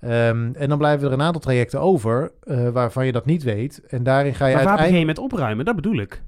Ehm, 0.00 0.50
en 0.54 0.68
dan 0.68 0.78
blijven 0.78 1.06
er 1.06 1.12
een 1.12 1.22
aantal 1.22 1.40
trajecten 1.40 1.80
over 1.80 2.32
eh, 2.40 2.68
waarvan 2.68 3.06
je 3.06 3.12
dat 3.12 3.26
niet 3.26 3.42
weet. 3.42 3.82
En 3.88 4.02
daarin 4.02 4.34
ga 4.34 4.46
je 4.46 4.54
Maar 4.54 4.64
waar 4.64 4.72
uiteindelijk... 4.72 4.88
begin 4.88 4.98
je 4.98 5.06
met 5.06 5.32
opruimen? 5.32 5.64
Dat 5.64 5.76
bedoel 5.76 5.96
ik. 5.96 6.22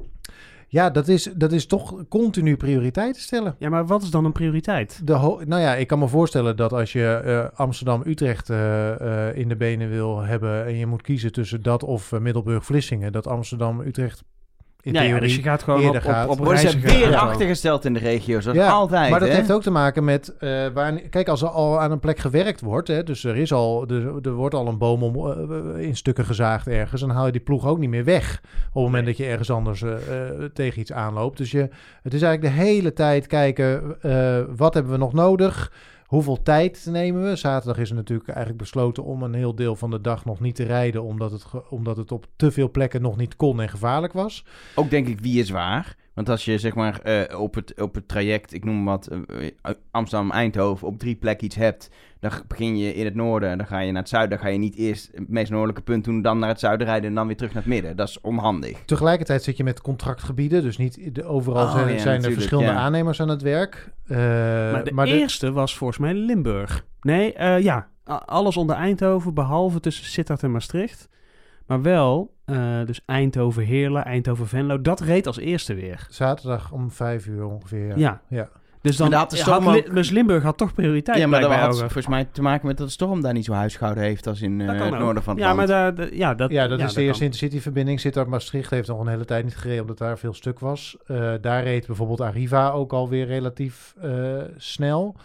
Ja, 0.75 0.91
dat 0.91 1.09
is, 1.09 1.23
dat 1.37 1.53
is 1.53 1.67
toch 1.67 2.05
continu 2.09 2.57
prioriteiten 2.57 3.23
stellen. 3.23 3.57
Ja, 3.59 3.69
maar 3.69 3.87
wat 3.87 4.03
is 4.03 4.11
dan 4.11 4.25
een 4.25 4.33
prioriteit? 4.33 5.01
De 5.07 5.13
nou 5.45 5.61
ja, 5.61 5.75
ik 5.75 5.87
kan 5.87 5.99
me 5.99 6.09
voorstellen 6.09 6.57
dat 6.57 6.73
als 6.73 6.93
je 6.93 7.07
eh, 7.25 7.59
Amsterdam-Utrecht 7.59 8.51
eh, 8.51 9.29
eh, 9.29 9.37
in 9.37 9.49
de 9.49 9.57
benen 9.57 9.91
wil 9.91 10.21
hebben... 10.21 10.67
en 10.67 10.77
je 10.77 10.87
moet 10.87 11.03
kiezen 11.03 11.33
tussen 11.33 11.63
dat 11.63 11.85
of 11.85 12.13
Middelburg-Vlissingen... 12.13 13.13
dat 13.13 13.27
Amsterdam-Utrecht 13.27 14.25
in 14.85 14.93
Ja, 14.93 15.19
dus 15.19 15.37
je 15.37 15.43
gaat 15.43 15.63
gewoon 15.63 15.79
op, 15.79 15.85
eerder 15.85 16.03
op, 16.05 16.11
gaat. 16.11 16.29
op 16.29 16.39
Worden 16.39 16.71
ze 16.71 16.79
weer 16.79 17.17
achtergesteld 17.17 17.85
in 17.85 17.93
de 17.93 17.99
regio's. 17.99 18.47
Is 18.47 18.55
Ja, 18.55 18.71
altijd, 18.71 19.11
maar 19.11 19.21
dat 19.21 19.29
hè? 19.29 19.35
heeft 19.35 19.53
ook 19.53 19.63
te 19.63 19.71
maken 19.71 20.05
met 20.05 20.37
eh, 20.39 20.67
waar. 20.75 20.93
Kijk, 20.93 21.29
als 21.29 21.43
er 21.43 21.49
al 21.49 21.81
aan 21.81 21.91
een 21.91 21.99
plek 21.99 22.19
gewerkt 22.19 22.61
wordt, 22.61 22.89
hè, 22.89 23.03
dus 23.03 23.25
er 23.25 23.37
is 23.37 23.53
al, 23.53 23.87
er, 23.89 24.19
er 24.23 24.33
wordt 24.33 24.55
al 24.55 24.67
een 24.67 24.79
boom 24.79 25.03
om, 25.03 25.31
eh, 25.31 25.87
in 25.87 25.97
stukken 25.97 26.25
gezaagd 26.25 26.67
ergens, 26.67 27.01
dan 27.01 27.11
haal 27.11 27.27
je 27.27 27.33
die 27.33 27.41
ploeg 27.41 27.67
ook 27.67 27.79
niet 27.79 27.91
meer 27.91 28.05
weg 28.05 28.41
op 28.43 28.75
het 28.75 28.83
moment 28.83 29.07
dat 29.07 29.17
je 29.17 29.25
ergens 29.25 29.51
anders 29.51 29.83
eh, 29.83 29.91
tegen 30.53 30.81
iets 30.81 30.93
aanloopt. 30.93 31.39
Dus 31.39 31.51
je, 31.51 31.69
het 32.03 32.15
is 32.15 32.23
eigenlijk 32.23 32.57
de 32.57 32.63
hele 32.63 32.93
tijd 32.93 33.27
kijken, 33.27 33.97
wat 34.57 34.75
hebben 34.75 34.93
we 34.93 34.99
nog 34.99 35.13
nodig? 35.13 35.73
Hoeveel 36.15 36.43
tijd 36.43 36.87
nemen 36.91 37.23
we? 37.23 37.37
Zaterdag 37.37 37.79
is 37.79 37.91
er 37.91 37.97
natuurlijk 37.97 38.29
eigenlijk 38.29 38.59
besloten 38.59 39.05
om 39.05 39.23
een 39.23 39.35
heel 39.35 39.55
deel 39.55 39.77
van 39.77 39.91
de 39.91 40.01
dag 40.01 40.25
nog 40.25 40.41
niet 40.41 40.55
te 40.55 40.65
rijden, 40.65 41.03
omdat 41.03 41.31
het, 41.31 41.45
omdat 41.69 41.97
het 41.97 42.13
op 42.13 42.27
te 42.37 42.51
veel 42.51 42.71
plekken 42.71 43.03
nog 43.03 43.17
niet 43.17 43.37
kon 43.37 43.61
en 43.61 43.69
gevaarlijk 43.69 44.13
was. 44.13 44.45
Ook 44.75 44.91
denk 44.91 45.09
ik, 45.09 45.21
wie 45.21 45.41
is 45.41 45.51
waar? 45.51 45.97
Want 46.15 46.29
als 46.29 46.45
je 46.45 46.59
zeg 46.59 46.75
maar 46.75 47.01
eh, 47.01 47.41
op, 47.41 47.55
het, 47.55 47.81
op 47.81 47.95
het 47.95 48.09
traject, 48.09 48.53
ik 48.53 48.65
noem 48.65 48.85
wat, 48.85 49.07
eh, 49.07 49.71
Amsterdam-Eindhoven, 49.91 50.87
op 50.87 50.99
drie 50.99 51.15
plekken 51.15 51.47
iets 51.47 51.57
hebt, 51.57 51.91
dan 52.21 52.31
begin 52.49 52.77
je 52.77 52.95
in 52.95 53.05
het 53.05 53.15
noorden 53.15 53.51
en 53.51 53.59
dan 53.59 53.67
ga 53.67 53.79
je 53.79 53.93
naar 53.93 54.01
het 54.01 54.11
zuiden. 54.11 54.37
Dan 54.37 54.47
ga 54.47 54.53
je 54.53 54.59
niet 54.59 54.77
eerst 54.77 55.11
het 55.15 55.29
meest 55.29 55.51
noordelijke 55.51 55.83
punt 55.83 56.05
doen, 56.05 56.23
dan 56.23 56.39
naar 56.39 56.49
het 56.49 56.61
zuiden 56.61 56.87
rijden 56.87 57.09
en 57.09 57.15
dan 57.15 57.27
weer 57.27 57.37
terug 57.37 57.53
naar 57.53 57.63
het 57.63 57.73
midden. 57.73 57.97
Dat 57.97 58.09
is 58.09 58.21
onhandig. 58.21 58.83
Tegelijkertijd 58.85 59.43
zit 59.43 59.57
je 59.57 59.65
met 59.65 59.81
contractgebieden, 59.81 60.63
dus 60.63 60.77
niet 60.77 61.15
de, 61.15 61.25
overal 61.25 61.65
Oh, 61.65 61.73
zijn, 61.73 61.93
ja, 61.93 61.99
zijn 61.99 62.25
er 62.25 62.33
verschillende 62.33 62.71
ja. 62.71 62.77
aannemers 62.79 63.21
aan 63.21 63.29
het 63.29 63.43
werk. 63.43 63.93
Eh, 64.07 64.17
maar 64.93 65.07
de 65.07 65.19
eerste 65.19 65.53
was 65.53 65.77
volgens 65.77 65.99
mij 65.99 66.15
Limburg. 66.15 66.87
Nee, 67.01 67.33
eh, 67.33 67.63
ja. 67.63 67.89
Alles 68.05 68.57
onder 68.57 68.77
Eindhoven, 68.77 69.35
behalve 69.35 69.81
tussen 69.81 70.05
Sittard 70.05 70.43
en 70.43 70.51
Maastricht. 70.51 71.09
Maar 71.67 71.83
wel, 71.83 72.34
eh, 72.45 72.57
dus 72.85 73.01
Eindhoven, 73.07 73.63
Heerlen, 73.65 74.05
Eindhoven, 74.05 74.47
Venlo. 74.47 74.81
Dat 74.81 75.01
reed 75.01 75.27
als 75.27 75.39
eerste 75.39 75.75
weer. 75.75 76.07
zaterdag 76.11 76.73
om 76.73 76.91
vijf 76.91 77.27
uur 77.27 77.45
ongeveer. 77.45 77.89
Ja. 77.89 77.95
Ja. 77.97 78.21
Ja. 78.29 78.49
Dus 78.81 78.97
dan 78.97 79.11
Maar 79.11 79.19
dat 79.19 79.33
is 79.33 79.41
had 79.41 79.67
ook- 79.67 79.95
dus 79.95 80.11
Limburg 80.11 80.43
had 80.43 80.57
toch 80.59 80.75
prioriteit 80.75 81.19
ja, 81.19 81.27
maar 81.27 81.41
dat 81.41 81.53
had 81.53 81.79
volgens 81.79 82.07
mij 82.07 82.29
te 82.33 82.43
maken 82.43 82.67
met 82.67 82.77
dat 82.77 82.87
de 82.87 82.93
storm 82.93 83.21
daar 83.21 83.33
niet 83.33 83.45
zo 83.45 83.53
huisgehouden 83.53 84.05
heeft 84.05 84.27
als 84.27 84.43
in 84.43 84.61
eh, 84.61 84.67
kan 84.67 84.77
het 84.77 84.99
noorden 84.99 85.23
van 85.23 85.35
het 85.35 85.43
ja, 85.43 85.55
land. 85.55 85.59
maar 85.59 85.67
daar, 85.67 85.95
de- 85.95 86.17
ja, 86.17 86.35
dat, 86.35 86.51
ja, 86.51 86.67
dat 86.69 86.81
is 86.81 86.93
de 86.93 87.03
eerste 87.03 87.25
Intercity-verbinding. 87.25 88.01
Zit 88.01 88.15
daar 88.15 88.29
Maastricht 88.29 88.71
heeft 88.71 88.89
nog 88.89 89.01
een 89.01 89.07
hele 89.09 89.25
tijd 89.25 89.45
niet 89.45 89.57
gereden, 89.57 89.81
omdat 89.81 89.99
daar 89.99 90.19
veel 90.19 90.35
stuk 90.35 90.59
was. 90.59 90.97
Eh, 91.07 91.33
daar 91.41 91.63
reed 91.63 91.87
bijvoorbeeld 91.87 92.21
Arriva 92.21 92.71
ook 92.71 92.93
alweer 92.93 93.27
relatief 93.27 93.95
eh, 94.01 94.13
snel. 94.57 95.17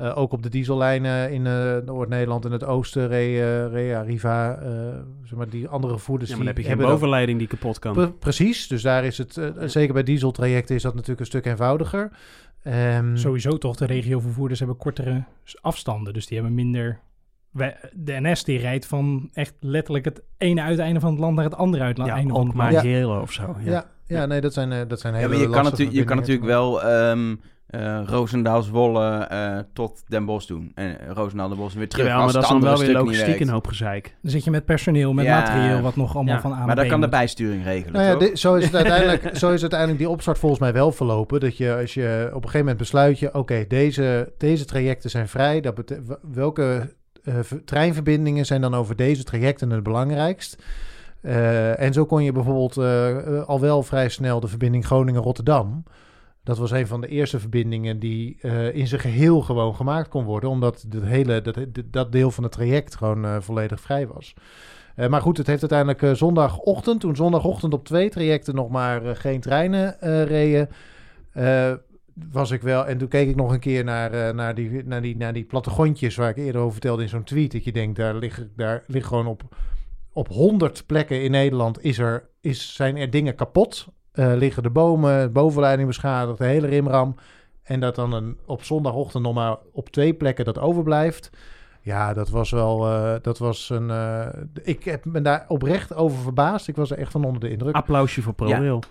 Eh, 0.00 0.18
ook 0.18 0.32
op 0.32 0.42
de 0.42 0.48
diesellijnen 0.48 1.32
in 1.32 1.46
eh, 1.46 1.76
Noord-Nederland 1.84 2.44
en 2.44 2.52
het 2.52 2.64
oosten 2.64 3.08
reed, 3.08 3.40
eh, 3.40 3.66
reed 3.72 3.94
Arriva. 3.94 4.54
eh, 4.54 4.68
zeg 5.24 5.38
maar 5.38 5.48
die 5.48 5.68
andere 5.68 5.98
voerders 5.98 6.30
Ja, 6.30 6.36
maar 6.36 6.44
dan 6.44 6.54
die 6.54 6.64
heb 6.64 6.72
je 6.78 6.82
geen 6.82 6.92
bovenleiding 6.92 7.38
die 7.38 7.48
kapot 7.48 7.78
kan. 7.78 7.92
Pre- 7.92 8.10
precies, 8.12 8.68
dus 8.68 8.82
daar 8.82 9.04
is 9.04 9.18
het, 9.18 9.36
eh, 9.36 9.46
zeker 9.64 9.94
bij 9.94 10.02
dieseltrajecten 10.02 10.74
is 10.74 10.82
dat 10.82 10.92
natuurlijk 10.94 11.20
een 11.20 11.26
stuk 11.26 11.44
eenvoudiger. 11.46 12.10
Ehm, 12.62 13.16
Sowieso 13.16 13.58
toch, 13.58 13.76
de 13.76 13.86
regiovervoerders 13.86 14.58
hebben 14.58 14.76
kortere 14.76 15.24
afstanden. 15.60 16.12
Dus 16.12 16.26
die 16.26 16.36
hebben 16.38 16.54
minder... 16.56 16.98
wij- 17.50 17.76
De 17.92 18.12
NS 18.20 18.44
die 18.44 18.58
rijdt 18.58 18.86
van 18.86 19.30
echt 19.32 19.54
letterlijk 19.60 20.04
het 20.04 20.22
ene 20.38 20.62
uiteinde 20.62 21.00
van 21.00 21.10
het 21.10 21.20
land 21.20 21.34
naar 21.34 21.44
het 21.44 21.54
andere 21.56 21.82
uiteinde 21.84 22.14
ja, 22.14 22.20
van 22.32 22.46
het 22.46 22.54
maar 22.54 22.72
land. 22.72 22.84
Ja. 22.86 23.20
Of 23.20 23.32
zo. 23.32 23.56
Ja. 23.64 23.70
ja, 23.70 23.86
ja, 24.06 24.26
nee, 24.26 24.40
dat 24.40 24.52
zijn, 24.52 24.72
eh, 24.72 24.80
dat 24.88 25.00
zijn 25.00 25.12
Ja, 25.14 25.18
hele 25.18 25.32
maar 25.32 25.38
je 25.42 25.44
kan, 25.44 25.54
lastige 25.54 25.70
natuurlijk, 25.82 25.98
je 25.98 26.04
kan 26.04 26.16
natuurlijk 26.16 26.46
wel 26.46 26.82
ehm 26.82 27.34
eh 27.70 28.00
Roosendaal 28.06 28.62
Zwolle 28.62 29.10
eh, 29.18 29.58
tot 29.72 30.02
Den 30.08 30.24
Bosch 30.24 30.46
doen. 30.48 30.72
En 30.74 30.96
Roosendaal 31.14 31.48
Den 31.48 31.58
Bosch 31.58 31.74
weer 31.76 31.88
terug. 31.88 32.06
Jawel, 32.06 32.24
maar 32.24 32.32
dat 32.32 32.42
is 32.42 32.48
dan 32.48 32.60
wel 32.60 32.78
weer 32.78 32.92
logistiek 32.92 33.40
een 33.40 33.48
hoop 33.48 33.66
gezeik. 33.66 34.16
Dan 34.22 34.30
zit 34.30 34.44
je 34.44 34.50
met 34.50 34.64
personeel, 34.64 35.12
met 35.12 35.24
Ja. 35.24 35.38
materieel, 35.40 35.80
wat 35.80 35.96
nog 35.96 36.14
allemaal 36.14 36.34
Ja, 36.34 36.40
van 36.40 36.52
A 36.52 36.66
Maar 36.66 36.76
dan 36.76 36.88
kan 36.88 37.00
de 37.00 37.08
bijsturing 37.08 37.64
regelen, 37.64 37.92
Nou 37.92 38.04
ja, 38.04 38.16
dit- 38.16 38.38
zo, 38.38 38.54
is 38.54 38.64
het 38.64 38.74
uiteindelijk, 38.84 39.36
zo 39.36 39.50
is 39.50 39.60
uiteindelijk 39.60 39.98
die 40.00 40.08
opstart 40.08 40.38
volgens 40.38 40.60
mij 40.60 40.72
wel 40.72 40.92
verlopen. 40.92 41.40
Dat 41.40 41.56
je 41.56 41.76
als 41.80 41.94
je 41.94 42.24
op 42.28 42.34
een 42.34 42.40
gegeven 42.40 42.58
moment 42.58 42.76
besluit 42.76 43.18
je, 43.18 43.34
oké, 43.34 43.64
deze, 43.68 44.32
deze 44.38 44.64
trajecten 44.64 45.10
zijn 45.10 45.28
vrij. 45.28 45.60
Dat 45.60 45.94
welke 46.32 46.94
eh, 47.24 47.34
treinverbindingen 47.64 48.46
zijn 48.46 48.60
dan 48.60 48.74
over 48.74 48.96
deze 48.96 49.24
trajecten 49.24 49.70
het 49.70 49.82
belangrijkst? 49.82 50.62
Eh, 51.22 51.80
en 51.80 51.92
zo 51.92 52.04
kon 52.06 52.24
je 52.24 52.32
bijvoorbeeld 52.32 52.76
al 53.46 53.60
wel 53.60 53.82
vrij 53.82 54.08
snel 54.08 54.40
de 54.40 54.48
verbinding 54.48 54.86
Groningen-Rotterdam. 54.86 55.82
Dat 56.42 56.58
was 56.58 56.70
een 56.70 56.86
van 56.86 57.00
de 57.00 57.08
eerste 57.08 57.40
verbindingen 57.40 57.98
die 57.98 58.38
eh, 58.40 58.74
in 58.74 58.86
zijn 58.86 59.00
geheel 59.00 59.40
gewoon 59.40 59.74
gemaakt 59.74 60.08
kon 60.08 60.24
worden. 60.24 60.50
Omdat 60.50 60.86
het 60.90 61.02
hele, 61.02 61.42
dat, 61.42 61.56
dat 61.84 62.12
deel 62.12 62.30
van 62.30 62.44
het 62.44 62.52
traject 62.52 62.96
gewoon 62.96 63.24
eh, 63.24 63.36
volledig 63.40 63.80
vrij 63.80 64.06
was. 64.06 64.34
Eh, 64.96 65.08
maar 65.08 65.20
goed, 65.20 65.36
het 65.36 65.46
heeft 65.46 65.70
uiteindelijk 65.70 66.16
zondagochtend, 66.16 67.00
toen 67.00 67.16
zondagochtend 67.16 67.72
op 67.72 67.84
twee 67.84 68.10
trajecten 68.10 68.54
nog 68.54 68.68
maar 68.68 69.16
geen 69.16 69.40
treinen 69.40 69.96
reden, 70.24 70.68
was 72.30 72.50
ik 72.50 72.62
wel. 72.62 72.86
En 72.86 72.98
toen 72.98 73.08
keek 73.08 73.28
ik 73.28 73.36
nog 73.36 73.52
een 73.52 73.60
keer 73.60 73.84
naar, 73.84 74.34
naar, 74.34 74.54
die, 74.54 74.84
naar, 74.84 75.02
die, 75.02 75.16
naar 75.16 75.32
die 75.32 75.44
plattegrondjes 75.44 76.16
waar 76.16 76.30
ik 76.30 76.36
eerder 76.36 76.60
over 76.60 76.72
vertelde 76.72 77.02
in 77.02 77.08
zo'n 77.08 77.24
tweet. 77.24 77.52
Dat 77.52 77.64
je 77.64 77.72
denkt, 77.72 77.96
daar 77.96 78.14
liggen 78.14 78.52
daar 78.56 78.84
ligt 78.86 79.06
gewoon 79.06 79.26
op, 79.26 79.42
op 80.12 80.28
100 80.28 80.86
plekken 80.86 81.22
in 81.22 81.30
Nederland 81.30 81.84
is 81.84 81.98
er, 81.98 82.28
is, 82.40 82.74
zijn 82.74 82.96
er 82.96 83.10
dingen 83.10 83.34
kapot. 83.34 83.88
Eh, 84.20 84.36
liggen 84.36 84.62
de 84.62 84.70
bomen, 84.70 85.22
de 85.22 85.28
bovenleiding 85.28 85.88
beschadigd, 85.88 86.38
de 86.38 86.44
hele 86.44 86.66
rimram. 86.66 87.14
En 87.62 87.80
dat 87.80 87.94
dan 87.94 88.12
een, 88.12 88.38
op 88.46 88.64
zondagochtend 88.64 89.22
nog 89.24 89.34
maar 89.34 89.56
op 89.72 89.88
twee 89.88 90.14
plekken 90.14 90.44
dat 90.44 90.58
overblijft. 90.58 91.30
Ja, 91.80 92.14
dat 92.14 92.28
was 92.28 92.50
wel. 92.50 92.86
eh, 92.86 93.14
dat 93.22 93.38
was 93.38 93.70
een. 93.70 93.90
eh, 93.90 94.26
ik 94.62 94.84
heb 94.84 95.04
me 95.04 95.22
daar 95.22 95.44
oprecht 95.48 95.94
over 95.94 96.18
verbaasd. 96.18 96.68
Ik 96.68 96.76
was 96.76 96.90
er 96.90 96.98
echt 96.98 97.12
van 97.12 97.24
onder 97.24 97.40
de 97.40 97.50
indruk. 97.50 97.74
Applausje 97.74 98.22
voor 98.22 98.32
ProRail. 98.34 98.82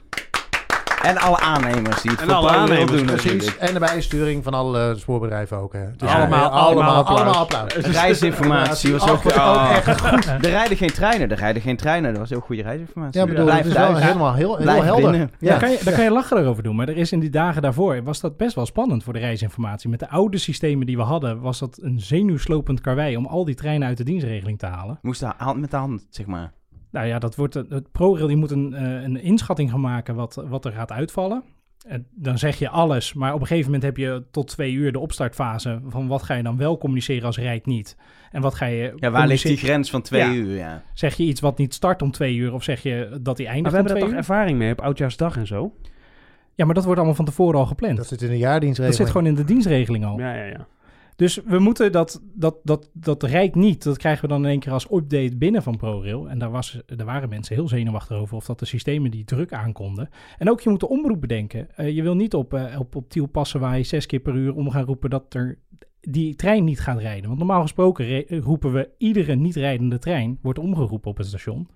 En 1.04 1.18
alle 1.18 1.40
aannemers 1.40 2.02
die 2.02 2.12
het 2.12 2.20
En 2.20 2.26
voor 2.26 2.36
alle 2.36 2.50
aannemers, 2.50 2.92
doen 2.92 3.06
Precies. 3.06 3.58
En 3.58 3.74
de 3.74 3.80
bijsturing 3.80 4.44
van 4.44 4.54
alle 4.54 4.94
spoorбedrijven 4.98 5.58
ook. 5.58 5.74
Hè. 5.74 5.86
Dus 5.98 6.10
Allemaal- 6.10 6.40
ja, 6.40 6.46
allemaal 6.46 7.04
allemaal 7.06 7.36
applaus. 7.36 7.74
Reisinformatie 7.74 8.92
was 8.92 9.10
ook, 9.10 9.26
oh, 9.26 9.72
echt 9.72 10.02
goed. 10.02 10.26
Er 10.46 10.50
rijden 10.50 10.78
geen 10.78 10.92
treinen, 10.94 11.30
er 11.32 11.38
rijden 11.38 11.62
geen 11.62 11.78
treinen. 11.78 12.10
Dat 12.12 12.20
was 12.20 12.30
heel 12.30 12.40
goede 12.40 12.62
reisinformatie. 12.62 13.20
Ja, 13.22 13.28
bedoel, 13.28 13.44
Blijf 13.46 13.58
het 13.64 13.68
is 13.68 13.78
wel 13.78 13.96
helemaal 13.96 14.34
heel, 14.34 14.56
heel 14.56 14.66
Blijf 14.66 14.84
helder. 14.84 15.16
Ja. 15.16 15.28
Daar, 15.40 15.60
kan 15.60 15.72
je, 15.72 15.80
daar 15.84 15.94
kan 15.94 16.04
je 16.04 16.12
lachen 16.12 16.38
erover 16.38 16.64
doen, 16.64 16.76
maar 16.76 16.88
er 16.88 16.98
is 16.98 17.12
in 17.12 17.20
die 17.20 17.30
dagen 17.30 17.62
daarvoor 17.62 18.04
was 18.04 18.20
dat 18.20 18.38
best 18.38 18.56
wel 18.56 18.66
spannend 18.66 19.04
voor 19.04 19.14
de 19.14 19.20
reisinformatie. 19.20 19.90
Met 19.90 20.00
de 20.00 20.10
oude 20.10 20.38
systemen 20.38 20.86
die 20.86 20.98
we 20.98 21.04
hadden, 21.04 21.40
was 21.42 21.60
dat 21.60 21.80
een 21.82 22.00
zenuwslopend 22.00 22.82
karwei 22.82 23.18
om 23.18 23.26
al 23.26 23.46
die 23.46 23.56
treinen 23.56 23.88
uit 23.88 23.98
de 23.98 24.04
dienstregeling 24.04 24.60
te 24.60 24.66
halen. 24.66 25.00
Moest 25.02 25.20
de 25.20 25.32
hand 25.38 25.60
met 25.60 25.72
de 25.72 25.78
hand, 25.78 26.08
zeg 26.10 26.26
maar. 26.26 26.52
Nou 26.92 27.08
ja, 27.08 27.20
dat 27.20 27.36
wordt 27.36 27.54
het, 27.54 27.92
ProRail 27.92 28.28
die 28.28 28.36
moet 28.38 28.52
een, 28.52 28.74
eh, 28.74 29.02
een 29.04 29.22
inschatting 29.22 29.70
gaan 29.72 29.82
maken 29.82 30.16
wat, 30.16 30.44
wat 30.48 30.66
er 30.66 30.72
gaat 30.72 30.92
uitvallen. 30.92 31.44
En 31.88 32.08
dan 32.12 32.38
zeg 32.38 32.60
je 32.60 32.70
alles, 32.70 33.14
maar 33.14 33.34
op 33.34 33.42
een 33.42 33.48
gegeven 33.48 33.66
moment 33.72 33.84
heb 33.84 33.98
je 33.98 34.24
tot 34.32 34.48
twee 34.48 34.74
uur 34.74 34.92
de 34.92 35.00
opstartfase 35.00 35.80
van 35.88 36.08
wat 36.08 36.24
ga 36.24 36.34
je 36.34 36.44
dan 36.44 36.58
wel 36.58 36.78
communiceren 36.78 37.26
als 37.26 37.38
rijdt 37.38 37.66
niet. 37.66 37.98
En 38.32 38.42
wat 38.42 38.56
ga 38.56 38.66
je 38.66 38.94
Ja, 38.96 39.10
waar 39.10 39.28
ligt 39.28 39.44
die 39.44 39.58
grens 39.58 39.90
van 39.90 40.02
twee 40.02 40.22
Ja. 40.22 40.34
uur? 40.34 40.56
Ja. 40.56 40.84
Zeg 40.94 41.16
je 41.16 41.24
iets 41.24 41.42
wat 41.42 41.58
niet 41.58 41.74
start 41.74 42.02
om 42.02 42.12
twee 42.12 42.36
uur 42.36 42.54
of 42.54 42.64
zeg 42.64 42.84
je 42.84 43.18
dat 43.22 43.38
die 43.38 43.46
Maar 43.46 43.56
eindigt 43.56 43.76
we 43.76 43.82
om 43.82 43.86
hebben 43.86 43.92
er 43.92 44.10
twee 44.10 44.10
toch 44.10 44.30
ervaring 44.30 44.58
mee 44.58 44.72
op 44.72 44.82
Oudjaarsdag 44.82 45.38
en 45.38 45.48
zo? 45.48 45.74
Ja, 46.56 46.66
maar 46.66 46.74
dat 46.74 46.84
wordt 46.84 46.98
allemaal 47.00 47.16
van 47.18 47.26
tevoren 47.26 47.60
al 47.60 47.66
gepland. 47.66 47.98
Dat 47.98 48.10
Dat, 48.10 48.20
zit 48.20 48.30
in 48.30 48.34
de 48.36 48.42
jaardienstregeling. 48.42 49.02
zit 49.08 49.12
gewoon 49.16 49.28
in 49.28 49.36
de 49.36 49.44
dienstregeling 49.54 50.06
al. 50.06 50.20
Ja, 50.20 50.34
ja, 50.36 50.44
ja. 50.46 50.68
Dus 51.20 51.40
we 51.46 51.60
moeten 51.60 51.92
dat, 51.92 52.22
dat, 52.34 52.56
dat, 52.64 52.90
dat 52.94 53.24
rijdt 53.24 53.56
niet. 53.56 53.84
Dat 53.84 53.98
krijgen 53.98 54.22
we 54.22 54.28
dan 54.28 54.44
in 54.44 54.50
één 54.50 54.60
keer 54.60 54.72
als 54.72 54.92
update 54.92 55.36
binnen 55.38 55.64
van 55.64 55.78
ProRail. 55.78 56.30
En 56.30 56.40
daar, 56.40 56.52
was, 56.52 56.82
daar 56.86 57.06
waren 57.06 57.30
mensen 57.30 57.56
heel 57.56 57.68
zenuwachtig 57.68 58.18
over 58.18 58.36
of 58.36 58.46
dat 58.46 58.60
de 58.60 58.66
systemen 58.66 59.12
die 59.12 59.26
druk 59.26 59.54
aankonden. 59.54 60.10
En 60.38 60.50
ook 60.50 60.62
je 60.62 60.70
moet 60.70 60.80
de 60.80 60.90
omroep 60.90 61.22
bedenken. 61.22 61.68
Eh, 61.76 61.96
je 61.96 62.02
wil 62.02 62.16
niet 62.16 62.34
op, 62.34 62.54
eh, 62.54 62.80
op, 62.80 62.96
op 62.96 63.10
Tiel 63.10 63.26
passen 63.26 63.60
waar 63.60 63.78
je 63.78 63.84
zes 63.84 64.06
keer 64.06 64.20
per 64.20 64.36
uur 64.36 64.56
om 64.56 64.72
gaan 64.72 64.86
roepen 64.86 65.10
dat 65.10 65.34
er 65.34 65.58
die 66.02 66.36
trein 66.36 66.64
niet 66.64 66.80
gaat 66.80 67.00
rijden. 67.00 67.28
Want 67.28 67.38
normaal 67.38 67.62
gesproken 67.62 68.24
roepen 68.28 68.74
we 68.74 68.90
iedere 68.98 69.36
niet 69.36 69.56
rijdende 69.56 70.00
trein 70.00 70.40
wordt 70.42 70.60
omgeroepen 70.60 71.10
op 71.10 71.18
het 71.18 71.28
station. 71.28 71.68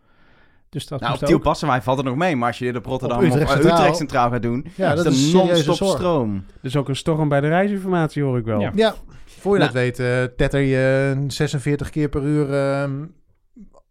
Dus 0.70 0.88
dat 0.88 1.00
Nou, 1.00 1.14
op 1.14 1.20
Tiel 1.20 1.40
Passenwaai 1.40 1.82
valt 1.82 1.98
het 1.98 2.06
nog 2.06 2.16
mee. 2.16 2.36
Maar 2.36 2.48
als 2.48 2.60
je 2.60 2.66
dit 2.66 2.76
op 2.76 2.86
Rotterdam 2.86 3.18
Op 3.18 3.24
Utrecht 3.24 3.44
of 3.44 3.52
Centraal- 3.52 3.78
Utrecht 3.78 3.98
Centraal 3.98 4.30
gaat 4.30 4.42
doen... 4.42 4.66
Ja, 4.76 4.94
is 4.94 5.04
dat 5.04 5.14
is 5.14 5.34
non-stop 5.34 5.76
stroom. 5.76 6.44
Dus 6.62 6.76
ook 6.76 6.90
een 6.90 6.96
storm 6.96 7.30
bij 7.30 7.42
de 7.42 7.48
reisinformatie 7.48 8.24
hoor 8.24 8.38
ik 8.38 8.46
wel. 8.46 8.60
Ja. 8.60 8.72
Ja, 8.76 8.96
voor 9.44 9.54
je 9.54 9.60
Nou. 9.60 9.74
dat 9.74 9.82
weet, 9.82 10.00
eh, 10.00 10.24
tetter 10.38 10.60
je 10.60 11.16
46 11.28 11.90
keer 11.90 12.10
per 12.10 12.24
uur 12.24 12.54
ehm, 12.54 13.06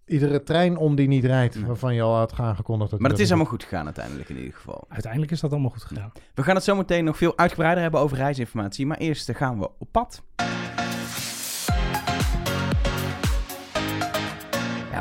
iedere 0.06 0.42
trein 0.42 0.76
om 0.76 0.94
die 0.94 1.08
niet 1.08 1.24
rijdt. 1.24 1.60
Waarvan 1.60 1.94
je 1.94 2.02
al 2.02 2.16
had 2.16 2.32
aangekondigd 2.38 2.90
dat 2.90 3.00
Maar 3.00 3.10
het 3.10 3.20
is 3.20 3.28
allemaal 3.28 3.46
goed 3.46 3.62
gegaan 3.62 3.84
uiteindelijk 3.84 4.28
in 4.28 4.36
ieder 4.36 4.52
geval. 4.52 4.84
Uiteindelijk 4.88 5.32
is 5.32 5.40
dat 5.40 5.50
allemaal 5.50 5.70
goed 5.70 5.84
gedaan. 5.84 6.12
We 6.34 6.42
gaan 6.42 6.54
het 6.54 6.64
zo 6.64 6.76
meteen 6.76 7.04
nog 7.04 7.16
veel 7.16 7.38
uitgebreider 7.38 7.82
hebben 7.82 8.00
over 8.00 8.16
reisinformatie. 8.16 8.86
Maar 8.86 8.96
eerst 8.96 9.28
eh, 9.28 9.36
gaan 9.36 9.58
we 9.58 9.70
op 9.78 9.88
pad. 9.90 10.22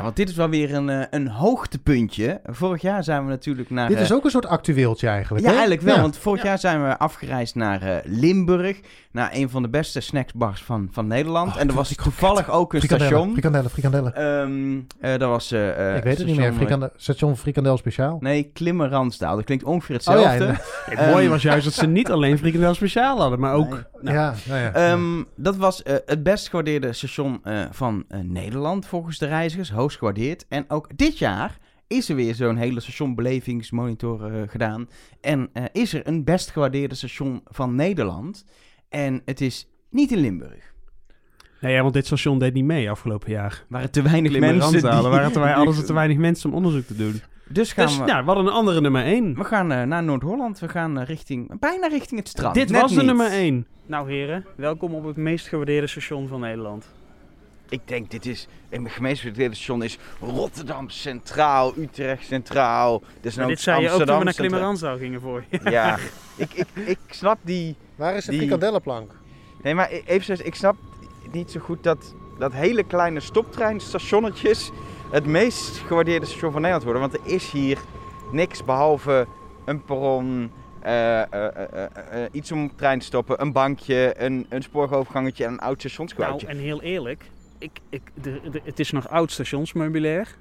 Ja, 0.02 0.08
want 0.08 0.20
dit 0.20 0.28
is 0.28 0.36
wel 0.36 0.48
weer 0.48 0.74
een, 0.74 0.88
eh, 0.88 1.02
een 1.10 1.28
hoogtepuntje. 1.28 2.40
Vorig 2.44 2.82
jaar 2.82 3.04
zijn 3.04 3.24
we 3.24 3.30
natuurlijk 3.30 3.70
naar... 3.70 3.88
Dit 3.88 3.96
eh, 3.96 4.02
is 4.02 4.12
ook 4.12 4.24
een 4.24 4.30
soort 4.30 4.46
actueeltje 4.46 5.08
eigenlijk. 5.08 5.44
Ja, 5.44 5.50
hè? 5.50 5.56
eigenlijk 5.56 5.84
wel. 5.86 5.94
Ja. 5.94 6.00
Want 6.00 6.16
vorig 6.18 6.42
jaar 6.42 6.58
zijn 6.58 6.82
we 6.82 6.98
afgereisd 6.98 7.54
naar 7.54 7.82
eh, 7.82 7.96
Limburg. 8.04 8.80
Naar 9.12 9.30
een 9.32 9.50
van 9.50 9.62
de 9.62 9.68
beste 9.68 10.00
snacksbars 10.00 10.62
van, 10.62 10.88
van 10.92 11.06
Nederland. 11.06 11.54
Oh, 11.54 11.60
en 11.60 11.68
er 11.68 11.74
was 11.74 11.94
toevallig 11.94 12.50
ook 12.50 12.72
een 12.74 12.80
station. 12.80 13.32
frikandellen, 13.32 13.70
frikandellen. 13.70 14.14
Ehm, 14.14 14.80
eh, 15.00 15.18
dat 15.18 15.28
was... 15.28 15.52
eh, 15.52 15.90
eh, 15.90 15.96
ik 15.96 16.02
weet 16.02 16.18
het 16.18 16.26
niet 16.26 16.34
station, 16.34 16.36
meer. 16.36 16.48
eh, 16.48 16.56
Frikandel, 16.56 16.88
station 16.96 17.36
Frikandel 17.36 17.76
Speciaal. 17.76 18.16
Nee, 18.20 18.50
Klimmeranstaal. 18.52 19.36
Dat 19.36 19.44
klinkt 19.44 19.64
ongeveer 19.64 19.96
Oh 19.96 20.20
ja, 20.20 20.28
hetzelfde. 20.30 20.62
Het 20.84 21.10
mooie 21.10 21.22
Ehm, 21.22 21.30
was 21.30 21.42
juist 21.42 21.64
dat 21.64 21.72
ze 21.74 21.86
niet 21.86 22.10
alleen 22.10 22.38
frikandel 22.38 22.74
speciaal 22.74 23.18
hadden, 23.20 23.40
maar 23.40 23.54
ook... 23.54 23.70
Nee. 23.70 23.80
Nou, 24.00 24.16
ja, 24.16 24.34
nou 24.48 24.60
ja. 24.60 24.72
Ehm, 24.72 25.22
dat 25.36 25.56
was 25.56 25.82
eh, 25.82 25.94
het 26.06 26.22
best 26.22 26.48
gewaardeerde 26.48 26.92
station 26.92 27.40
eh, 27.44 27.60
van 27.70 28.04
eh, 28.08 28.20
Nederland 28.20 28.86
volgens 28.86 29.18
de 29.18 29.26
reizigers. 29.26 29.70
Hoogst 29.92 30.16
gewaardeerd. 30.16 30.46
En 30.48 30.64
ook 30.70 30.88
dit 30.96 31.18
jaar 31.18 31.58
is 31.86 32.08
er 32.08 32.16
weer 32.16 32.34
zo'n 32.34 32.56
hele 32.56 32.80
stationbelevingsmonitor 32.80 34.24
eh, 34.34 34.48
gedaan. 34.48 34.88
En 35.20 35.48
eh, 35.52 35.64
is 35.72 35.94
er 35.94 36.06
een 36.06 36.24
best 36.24 36.50
gewaardeerde 36.50 36.94
station 36.94 37.40
van 37.44 37.74
Nederland. 37.74 38.44
En 38.88 39.22
het 39.24 39.40
is 39.40 39.68
niet 39.90 40.10
in 40.10 40.18
Limburg. 40.18 40.72
Nee, 41.60 41.72
ja, 41.74 41.82
want 41.82 41.94
dit 41.94 42.06
station 42.06 42.38
deed 42.38 42.54
niet 42.54 42.64
mee 42.64 42.90
afgelopen 42.90 43.30
jaar. 43.30 43.64
waren 43.68 43.90
te 43.90 44.02
weinig 44.02 44.38
mensen. 44.38 44.70
die- 44.72 44.88
Er 44.90 45.10
waren 45.10 45.32
te, 45.66 45.72
ze 45.74 45.82
te 45.82 45.92
weinig 45.92 46.16
mensen 46.16 46.50
om 46.50 46.56
onderzoek 46.56 46.84
te 46.86 46.96
doen. 46.96 47.20
Dus 47.48 47.72
gaan 47.72 47.86
Dus 47.86 47.98
we... 47.98 48.04
ja, 48.06 48.20
we 48.20 48.26
hadden 48.26 48.46
een 48.46 48.52
andere 48.52 48.80
nummer 48.80 49.04
1. 49.04 49.34
We 49.34 49.44
gaan 49.44 49.72
eh, 49.72 49.82
naar 49.82 50.02
Noord-Holland. 50.02 50.58
We 50.58 50.68
gaan 50.68 50.98
richting, 51.02 51.58
bijna 51.60 51.86
richting 51.86 52.20
het 52.20 52.28
strand. 52.28 52.54
Dit 52.54 52.70
Net 52.70 52.80
was 52.80 52.90
de 52.90 52.96
niet. 52.96 53.06
nummer 53.06 53.26
1. 53.30 53.66
Nou 53.86 54.10
heren, 54.10 54.46
welkom 54.56 54.94
op 54.94 55.04
het 55.04 55.16
meest 55.16 55.46
gewaardeerde 55.48 55.86
station 55.86 56.28
van 56.28 56.40
Nederland. 56.40 56.92
Ik 57.72 57.80
denk, 57.84 58.10
dit 58.10 58.26
is... 58.26 58.46
Een 58.70 58.90
gemeenschappelijk 58.90 59.54
station 59.54 59.82
is 59.82 59.98
Rotterdam 60.20 60.88
Centraal, 60.88 61.72
Utrecht 61.76 62.26
Centraal. 62.26 63.02
Dus 63.20 63.34
dit 63.34 63.60
zei 63.60 63.82
je 63.82 63.90
ook 63.90 64.02
toen 64.02 64.18
we 64.18 64.24
naar 64.24 64.34
Klimmerandsdal 64.34 64.96
gingen 64.96 65.20
voor 65.20 65.44
je. 65.48 65.60
Ja, 65.70 65.98
ik, 66.36 66.52
ik, 66.54 66.66
ik 66.74 66.98
snap 67.10 67.38
die... 67.42 67.76
Waar 67.94 68.16
is 68.16 68.24
de 68.24 68.30
Die-? 68.30 69.06
Nee, 69.62 69.74
maar 69.74 69.90
e- 69.90 70.02
even 70.06 70.46
ik 70.46 70.54
snap 70.54 70.76
niet 71.30 71.50
zo 71.50 71.60
goed 71.60 71.82
dat, 71.82 72.14
dat 72.38 72.52
hele 72.52 72.82
kleine 72.82 73.20
stoptreinstationnetjes 73.20 74.70
het 75.10 75.26
meest 75.26 75.76
gewaardeerde 75.78 76.26
station 76.26 76.52
van 76.52 76.60
Nederland 76.60 76.84
worden. 76.84 77.10
Want 77.10 77.14
er 77.14 77.32
is 77.34 77.50
hier 77.50 77.78
niks 78.32 78.64
behalve 78.64 79.26
een 79.64 79.84
perron, 79.84 80.50
eh, 80.80 81.32
eh, 81.32 81.84
eh, 81.84 82.28
iets 82.32 82.52
om 82.52 82.64
op 82.64 82.76
trein 82.76 82.98
te 82.98 83.04
stoppen, 83.04 83.40
een 83.40 83.52
bankje, 83.52 84.14
een, 84.16 84.46
een 84.48 84.62
spoorwegovergangetje 84.62 85.44
en 85.44 85.52
een 85.52 85.58
oud 85.58 85.66
Nou, 85.66 85.78
stationsgebouwtje. 85.78 86.46
en 86.46 86.58
heel 86.58 86.82
eerlijk, 86.82 87.24
ik, 87.62 87.80
ik, 87.88 88.02
de, 88.22 88.40
de- 88.50 88.60
het 88.64 88.80
is 88.80 88.90
nog 88.90 89.08
oud 89.08 89.30
stationsmeubilair. 89.30 90.36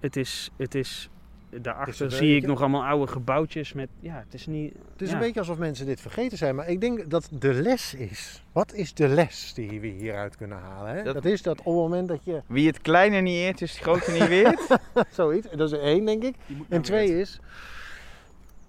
Het 0.00 0.16
is, 0.16 0.50
het 0.56 0.74
is, 0.74 1.08
daarachter 1.50 2.04
een 2.04 2.10
zie 2.12 2.36
ik 2.36 2.46
nog 2.46 2.60
allemaal 2.60 2.84
oude 2.84 3.06
gebouwtjes 3.12 3.72
met, 3.72 3.88
ja, 4.00 4.22
het 4.24 4.34
is 4.34 4.46
niet... 4.46 4.72
Het 4.92 5.02
is 5.02 5.08
ja. 5.08 5.14
een 5.14 5.20
beetje 5.20 5.40
alsof 5.40 5.58
mensen 5.58 5.86
dit 5.86 6.00
vergeten 6.00 6.38
zijn, 6.38 6.54
maar 6.54 6.68
ik 6.68 6.80
denk 6.80 7.10
dat 7.10 7.28
de 7.32 7.52
les 7.54 7.94
is. 7.94 8.42
Wat 8.52 8.72
is 8.74 8.94
de 8.94 9.08
les 9.08 9.52
die 9.54 9.80
we 9.80 9.86
hieruit 9.86 10.36
kunnen 10.36 10.58
halen? 10.58 10.94
Hè? 10.94 11.02
Dat- 11.02 11.14
Dat... 11.14 11.24
is 11.24 11.42
dat 11.42 11.58
op 11.58 11.64
het 11.64 11.74
moment 11.74 12.08
dat 12.08 12.24
je 12.24 12.42
Wie 12.46 12.66
het 12.66 12.80
kleine 12.80 13.20
niet 13.20 13.36
eert, 13.36 13.60
is 13.60 13.70
het 13.72 13.80
grote 13.80 14.10
niet 14.12 14.28
weert. 14.28 14.66
zoiets, 15.10 15.46
dat 15.56 15.72
is 15.72 15.78
één 15.78 16.04
denk 16.04 16.22
ik. 16.22 16.34
En 16.68 16.82
twee 16.82 17.20
is, 17.20 17.40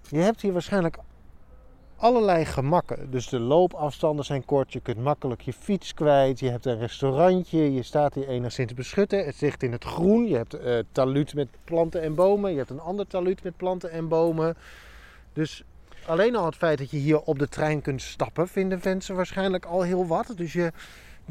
je 0.08 0.18
hebt 0.18 0.40
hier 0.40 0.52
waarschijnlijk 0.52 0.96
allerlei 2.02 2.44
gemakken. 2.44 3.10
Dus 3.10 3.28
de 3.28 3.38
loopafstanden 3.38 4.24
zijn 4.24 4.44
kort, 4.44 4.72
je 4.72 4.80
kunt 4.80 4.98
makkelijk 4.98 5.40
je 5.40 5.52
fiets 5.52 5.94
kwijt, 5.94 6.40
je 6.40 6.48
hebt 6.48 6.66
een 6.66 6.78
restaurantje, 6.78 7.72
je 7.72 7.82
staat 7.82 8.14
hier 8.14 8.28
enigszins 8.28 8.74
beschutten, 8.74 9.24
het 9.24 9.40
ligt 9.40 9.62
in 9.62 9.72
het 9.72 9.84
groen, 9.84 10.28
je 10.28 10.36
hebt 10.36 10.54
eh 10.54 10.78
taluut 10.92 11.34
met 11.34 11.48
planten 11.64 12.02
en 12.02 12.14
bomen, 12.14 12.50
je 12.50 12.56
hebt 12.56 12.70
een 12.70 12.80
ander 12.80 13.06
taluut 13.06 13.42
met 13.42 13.56
planten 13.56 13.90
en 13.90 14.08
bomen. 14.08 14.56
Dus 15.32 15.64
alleen 16.06 16.36
al 16.36 16.44
het 16.44 16.56
feit 16.56 16.78
dat 16.78 16.90
je 16.90 16.96
hier 16.96 17.20
op 17.20 17.38
de 17.38 17.48
trein 17.48 17.82
kunt 17.82 18.02
stappen, 18.02 18.48
vinden 18.48 18.80
mensen 18.84 19.16
waarschijnlijk 19.16 19.64
al 19.64 19.82
heel 19.82 20.06
wat. 20.06 20.32
Dus, 20.36 20.52
je, 20.52 20.72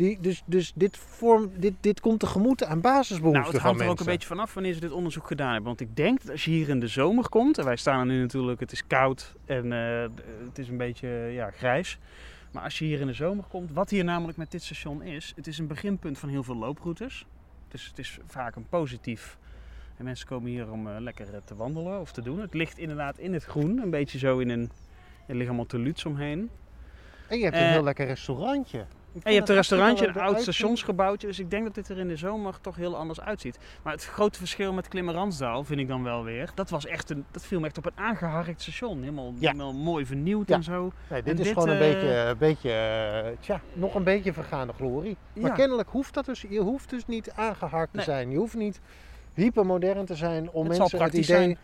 die, 0.02 0.18
dus, 0.22 0.44
dus 0.46 0.72
dit, 0.76 0.98
vorm, 0.98 1.52
dit, 1.58 1.74
dit 1.80 2.00
komt 2.00 2.20
tegemoet 2.20 2.64
aan 2.64 2.82
basisbehoeften 2.82 3.42
Nou, 3.42 3.54
het 3.54 3.62
hangt 3.62 3.82
er 3.82 3.88
ook 3.88 4.00
een 4.00 4.06
beetje 4.06 4.28
vanaf 4.28 4.54
wanneer 4.54 4.74
ze 4.74 4.80
dit 4.80 4.92
onderzoek 4.92 5.28
gedaan 5.28 5.48
hebben. 5.52 5.68
Want 5.68 5.80
ik 5.80 5.96
denk 5.96 6.22
dat 6.22 6.32
als 6.32 6.46
je 6.46 6.52
hier 6.52 6.70
in 6.70 6.80
de 6.80 6.88
zomer 6.88 7.30
komt, 7.30 7.58
en 7.58 7.66
wij 7.66 7.76
staan 7.76 8.00
er 8.00 8.06
nu 8.06 8.22
natuurlijk, 8.22 8.60
het 8.60 8.72
is 8.72 8.88
koud 8.88 9.36
en 9.46 9.74
eh, 9.74 10.02
het 10.48 10.58
is 10.58 10.68
een 10.68 10.78
beetje 10.78 11.08
ja, 11.08 11.52
grijs. 11.52 12.00
Maar 12.52 12.64
als 12.64 12.80
je 12.80 12.86
hier 12.86 13.00
in 13.00 13.08
de 13.08 13.14
zomer 13.14 13.44
komt, 13.50 13.72
wat 13.72 13.90
hier 13.90 14.04
namelijk 14.04 14.38
met 14.38 14.52
dit 14.52 14.64
station 14.64 15.02
is, 15.02 15.34
het 15.36 15.48
is 15.48 15.58
een 15.58 15.68
beginpunt 15.68 16.20
van 16.20 16.30
heel 16.30 16.44
veel 16.44 16.56
looproutes. 16.56 17.26
Dus 17.68 17.88
het 17.88 18.00
is 18.00 18.20
vaak 18.28 18.56
een 18.56 18.68
positief. 18.70 19.38
En 19.98 20.04
mensen 20.06 20.28
komen 20.28 20.50
hier 20.50 20.72
om 20.72 20.88
eh, 20.88 20.96
lekker 21.00 21.34
eh, 21.34 21.40
te 21.44 21.56
wandelen 21.56 22.00
of 22.00 22.12
te 22.12 22.22
doen. 22.22 22.40
Het 22.40 22.54
ligt 22.54 22.78
inderdaad 22.78 23.18
in 23.18 23.34
het 23.34 23.44
groen, 23.44 23.78
een 23.78 23.90
beetje 23.90 24.18
zo 24.18 24.40
in 24.40 24.50
een... 24.50 24.72
Er 25.28 25.38
liggen 25.38 25.48
allemaal 25.48 25.66
teluts 25.66 26.06
omheen. 26.06 26.50
En 27.28 27.38
je 27.38 27.44
hebt 27.44 27.56
Eh, 27.56 27.62
een 27.62 27.72
heel 27.72 27.84
lekker 27.84 28.06
restaurantje. 28.06 28.86
En 29.24 29.32
je 29.32 29.38
hebt 29.38 29.50
een 29.50 29.56
restaurantje, 29.56 30.08
een 30.08 30.20
oud 30.20 30.42
stationsgebouwtje. 30.42 31.28
Dus 31.28 31.40
ik 31.40 31.50
denk 31.50 31.64
dat 31.64 31.76
dit 31.76 31.90
er 31.90 31.98
in 31.98 32.08
de 32.08 32.16
zomer 32.16 32.58
toch 32.62 32.76
heel 32.76 32.96
anders 32.98 33.22
uitziet. 33.22 33.60
Maar 33.84 33.94
het 33.94 34.06
grote 34.06 34.38
verschil 34.40 34.74
met 34.74 34.88
Klimmerandsdaal 34.88 35.64
vind 35.64 35.80
ik 35.80 35.88
dan 35.88 36.04
wel 36.04 36.24
weer. 36.24 36.50
Dat, 36.56 36.70
was 36.70 36.86
echt 36.86 37.10
een, 37.10 37.26
dat 37.32 37.46
viel 37.46 37.60
me 37.60 37.66
echt 37.66 37.78
op 37.78 37.86
een 37.86 37.92
aangeharkt 37.96 38.62
station. 38.62 39.00
Helemaal, 39.00 39.34
Ja. 39.40 39.52
helemaal 39.52 39.74
mooi 39.74 40.06
vernieuwd 40.06 40.48
Ja. 40.50 40.56
en 40.56 40.64
zo. 40.64 40.92
Nee, 41.10 41.22
dit 41.24 41.34
En 41.34 41.40
is 41.40 41.46
dit, 41.46 41.54
gewoon 41.54 41.70
een 41.70 41.82
eh, 41.82 41.92
beetje, 41.92 42.08
een 42.16 42.38
beetje 42.38 42.72
eh, 42.72 43.38
tja, 43.40 43.62
nog 43.74 43.96
een 43.96 44.04
beetje 44.04 44.34
vergaande 44.34 44.74
glorie. 44.74 45.18
Maar 45.34 45.50
Ja. 45.50 45.56
kennelijk 45.56 45.90
hoeft 45.90 46.14
dat 46.14 46.26
dus, 46.26 46.46
je 46.50 46.60
hoeft 46.60 46.90
dus 46.90 47.06
niet 47.06 47.32
aangeharkt 47.32 47.94
te 47.94 48.02
zijn. 48.02 48.32
Je 48.32 48.38
hoeft 48.38 48.56
niet 48.56 48.80
hypermodern 49.34 50.06
te 50.06 50.16
zijn 50.16 50.52
om 50.52 50.70
Het 50.70 50.78
mensen 50.78 51.02
het 51.04 51.14
idee, 51.14 51.24
zijn. 51.24 51.58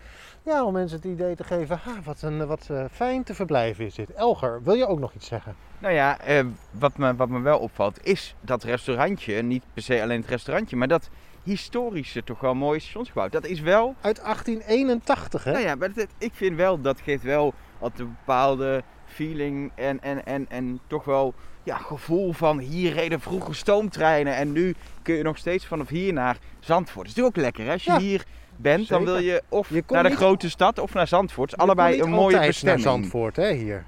ja, 0.44 0.66
om 0.66 0.74
mensen 0.74 0.98
het 0.98 1.06
idee 1.06 1.36
te 1.36 1.44
geven, 1.44 1.80
ha, 1.84 1.92
wat, 2.04 2.22
een, 2.22 2.48
wat 2.48 2.68
eh, 2.72 2.86
fijn 2.92 3.24
te 3.24 3.34
verblijven 3.34 3.86
is 3.86 3.96
dit. 3.96 4.12
Elger, 4.14 4.64
wil 4.64 4.74
je 4.74 4.88
ook 4.88 5.00
nog 5.00 5.14
iets 5.14 5.28
zeggen? 5.28 5.56
Nou 5.80 5.94
ja, 5.94 6.20
eh, 6.20 6.46
wat, 6.72 6.98
me, 6.98 7.16
wat 7.16 7.30
me 7.30 7.40
wel 7.40 7.60
opvalt 7.60 8.06
is 8.06 8.36
dat 8.42 8.64
restaurantje, 8.64 9.42
niet 9.42 9.64
per 9.74 9.84
se 9.84 10.02
alleen 10.02 10.22
het 10.22 10.30
restaurantje, 10.30 10.76
maar 10.76 10.88
dat 10.88 11.10
historische 11.44 12.24
toch 12.24 12.40
wel 12.40 12.54
mooie 12.56 12.80
stationsgebouw. 12.80 13.30
Dat 13.30 13.46
is 13.46 13.60
wel, 13.60 13.96
Uit 14.02 14.20
1881, 14.24 15.44
hè? 15.44 15.52
nou 15.52 15.64
ja, 15.64 15.76
maar 15.76 15.94
dat- 15.94 16.08
ik 16.18 16.32
vind 16.34 16.56
wel, 16.56 16.82
dat 16.82 17.02
geeft 17.02 17.24
wel 17.24 17.54
altijd 17.80 18.00
een 18.00 18.16
bepaalde 18.26 18.84
feeling 19.06 19.72
en, 19.76 20.02
en, 20.02 20.26
en, 20.26 20.46
en 20.50 20.80
toch 20.88 21.04
wel 21.06 21.34
ja, 21.64 21.78
gevoel 21.78 22.34
van 22.34 22.60
hier 22.60 22.94
reden 22.94 23.20
vroeger 23.20 23.56
stoomtreinen 23.56 24.36
en 24.36 24.52
nu 24.52 24.76
kun 25.02 25.16
je 25.16 25.24
nog 25.24 25.38
steeds 25.38 25.66
vanaf 25.66 25.88
hier 25.88 26.14
naar 26.14 26.38
Zandvoort. 26.60 27.08
Dat 27.08 27.18
is 27.18 27.24
natuurlijk 27.24 27.38
ook 27.38 27.44
lekker 27.44 27.66
hè? 27.66 27.72
als 27.72 27.84
je 27.84 27.92
Ja, 27.92 28.00
hier 28.00 28.24
bent, 28.56 28.88
dan 28.88 29.04
wil 29.04 29.18
je 29.18 29.44
of 29.50 29.70
Je 29.70 29.84
naar 29.88 30.04
de 30.04 30.10
niet- 30.10 30.18
grote 30.18 30.50
stad 30.50 30.80
of 30.80 30.94
naar 30.94 31.08
Zandvoort. 31.08 31.50
Je 31.52 31.58
allebei 31.58 32.02
een 32.02 32.10
mooie 32.10 32.40
bestemming. 32.40 32.84
naar 32.84 32.94
Zandvoort, 32.94 33.36
hè, 33.36 33.54
hier. 33.54 33.86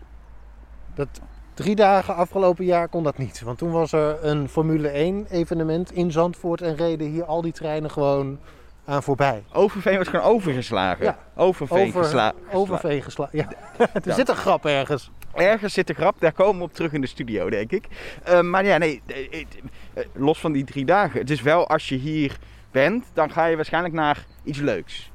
Dat, 0.96 1.22
drie 1.64 1.76
dagen 1.76 2.16
afgelopen 2.16 2.66
jaar 2.66 2.88
kon 2.88 3.04
dat 3.04 3.18
niet. 3.18 3.42
Want 3.42 3.58
toen 3.58 3.72
was 3.72 3.92
er 3.92 4.18
een 4.26 4.50
Formule 4.50 4.88
1 4.88 5.26
evenement 5.30 5.92
in 5.92 6.12
Zandvoort 6.12 6.62
en 6.62 6.76
reden 6.76 7.08
hier 7.08 7.24
al 7.24 7.42
die 7.42 7.52
treinen 7.52 7.92
gewoon 7.92 8.40
aan 8.86 9.04
voorbij. 9.04 9.44
Overveen 9.54 9.94
wordt 9.94 10.10
gewoon 10.10 10.26
overgeslagen. 10.26 11.06
Ja. 11.06 11.18
Overveen 11.36 11.88
Over, 11.88 12.04
gesla- 12.04 12.34
overveen 12.52 13.02
gesla- 13.02 13.30
Ja, 13.32 13.48
er 14.06 14.14
zit 14.14 14.30
een 14.30 14.36
grap 14.36 14.66
ergens. 14.66 15.12
Ergens 15.34 15.74
zit 15.74 15.88
de 15.88 15.94
grap, 15.94 16.16
daar 16.20 16.32
komen 16.34 16.58
we 16.58 16.64
op 16.64 16.74
terug 16.74 16.94
in 16.94 17.02
de 17.02 17.08
studio, 17.08 17.50
denk 17.50 17.72
ik. 17.72 17.88
Eh, 18.24 18.42
maar 18.42 18.66
ja, 18.66 18.78
nee, 18.78 19.02
eh, 19.06 19.46
eh, 19.94 20.06
los 20.14 20.40
van 20.40 20.52
die 20.52 20.64
drie 20.64 20.86
dagen. 20.86 21.20
Het 21.20 21.30
is 21.30 21.42
wel, 21.42 21.68
als 21.68 21.90
je 21.90 21.96
hier 21.96 22.38
bent, 22.72 23.06
dan 23.14 23.32
ga 23.32 23.46
je 23.46 23.56
waarschijnlijk 23.56 23.94
naar 23.94 24.26
iets 24.44 24.60
leuks. 24.60 25.12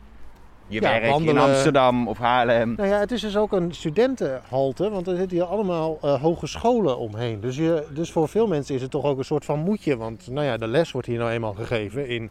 Je 0.66 0.80
Ja, 0.80 0.88
werk 0.90 1.02
in 1.04 1.10
wandelen. 1.10 1.42
Amsterdam 1.42 2.08
of 2.08 2.18
Haarlem. 2.18 2.74
Nou 2.76 2.88
ja, 2.88 2.98
het 2.98 3.12
is 3.12 3.20
dus 3.20 3.36
ook 3.36 3.52
een 3.52 3.74
studentenhalte, 3.74 4.90
want 4.90 5.06
er 5.06 5.16
zitten 5.16 5.36
hier 5.36 5.46
allemaal 5.46 5.98
eh, 6.02 6.20
hogescholen 6.22 6.98
omheen. 6.98 7.40
Dus, 7.40 7.56
je, 7.56 7.86
dus 7.94 8.12
voor 8.12 8.28
veel 8.28 8.46
mensen 8.46 8.74
is 8.74 8.82
het 8.82 8.90
toch 8.90 9.04
ook 9.04 9.18
een 9.18 9.24
soort 9.24 9.44
van 9.44 9.58
moedje. 9.58 9.96
Want 9.96 10.26
nou 10.30 10.46
ja, 10.46 10.56
de 10.56 10.66
les 10.66 10.90
wordt 10.92 11.06
hier 11.06 11.18
nou 11.18 11.30
eenmaal 11.30 11.54
gegeven 11.54 12.08
in 12.08 12.30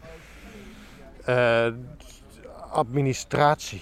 eh, 1.24 1.66
administratie 2.70 3.80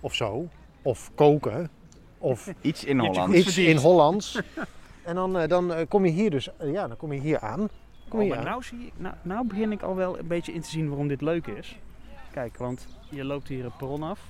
of 0.00 0.14
zo. 0.14 0.48
Of 0.82 1.10
koken. 1.14 1.70
Of 2.18 2.52
Iets 2.60 2.84
in 2.84 2.96
Je 2.96 3.02
hebt 3.02 3.14
je 3.14 3.20
Holland. 3.20 3.36
goed 3.36 3.46
iets 3.46 3.58
in 3.58 3.76
Hollands. 3.76 4.40
En 5.04 5.14
dan, 5.14 5.38
eh, 5.38 5.48
dan 5.48 5.72
kom 5.88 6.04
je 6.04 6.10
hier 6.12 6.30
dus, 6.30 6.48
ja, 6.62 6.88
dan 6.88 6.96
kom 6.96 7.12
je 7.12 7.20
hier 7.20 7.40
aan. 7.40 7.68
Kom 8.08 8.18
Oh, 8.20 8.24
je 8.24 8.30
maar 8.30 8.38
aan. 8.38 8.44
nou, 8.44 8.62
zie 8.62 8.78
ik, 8.86 8.92
nou, 8.96 9.14
nou 9.22 9.46
begin 9.46 9.72
ik 9.72 9.82
al 9.82 9.94
wel 9.96 10.18
een 10.18 10.26
beetje 10.26 10.52
in 10.52 10.60
te 10.60 10.68
zien 10.68 10.88
waarom 10.88 11.08
dit 11.08 11.20
leuk 11.20 11.46
is. 11.46 11.78
Kijk, 12.32 12.56
want 12.56 12.86
je 13.08 13.24
loopt 13.24 13.48
hier 13.48 13.64
het 13.64 13.76
perron 13.76 14.02
af. 14.02 14.20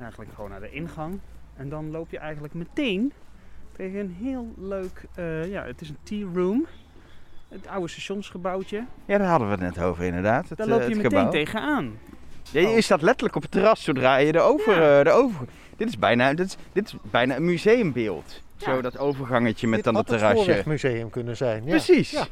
Eigenlijk 0.00 0.30
gewoon 0.34 0.50
naar 0.50 0.60
de 0.60 0.70
ingang. 0.70 1.18
En 1.56 1.68
dan 1.68 1.90
loop 1.90 2.10
je 2.10 2.18
eigenlijk 2.18 2.54
meteen 2.54 3.12
tegen 3.76 4.00
een 4.00 4.16
heel 4.20 4.54
leuk... 4.56 5.04
eh, 5.14 5.50
ja, 5.50 5.64
het 5.64 5.80
is 5.80 5.88
een 5.88 5.98
tea 6.02 6.26
room. 6.34 6.66
Het 7.48 7.66
oude 7.66 7.88
stationsgebouwtje. 7.88 8.84
Ja, 9.04 9.18
daar 9.18 9.28
hadden 9.28 9.48
we 9.48 9.64
het 9.64 9.74
net 9.74 9.84
over 9.84 10.04
inderdaad. 10.04 10.48
Het, 10.48 10.58
Daar 10.58 10.66
eh, 10.66 10.72
loop 10.72 10.82
je 10.82 10.88
het 10.88 10.96
meteen 10.96 11.10
gebouw. 11.10 11.30
tegenaan. 11.30 11.98
Ja, 12.50 12.68
je 12.68 12.80
staat 12.80 13.02
letterlijk 13.02 13.36
op 13.36 13.42
het 13.42 13.50
terras 13.50 13.82
zodra 13.84 14.16
je 14.16 14.32
de 14.32 14.40
over... 14.40 14.80
Ja. 14.82 14.98
eh, 14.98 15.04
de 15.04 15.10
over... 15.10 15.46
Dit, 15.76 15.88
is 15.88 15.98
bijna, 15.98 16.34
dit, 16.34 16.46
is, 16.46 16.56
dit 16.72 16.86
is 16.86 16.94
bijna 17.10 17.36
een 17.36 17.44
museumbeeld. 17.44 18.42
Ja. 18.56 18.64
Zo 18.64 18.80
dat 18.80 18.98
overgangetje 18.98 19.66
met 19.66 19.76
Dit 19.76 19.84
dan 19.84 19.94
het 19.94 20.08
het 20.08 20.18
terrasje. 20.18 20.42
Spoorwegmuseum 20.42 21.10
kunnen 21.10 21.36
zijn. 21.36 21.64
Ja. 21.64 21.68
Precies. 21.68 22.28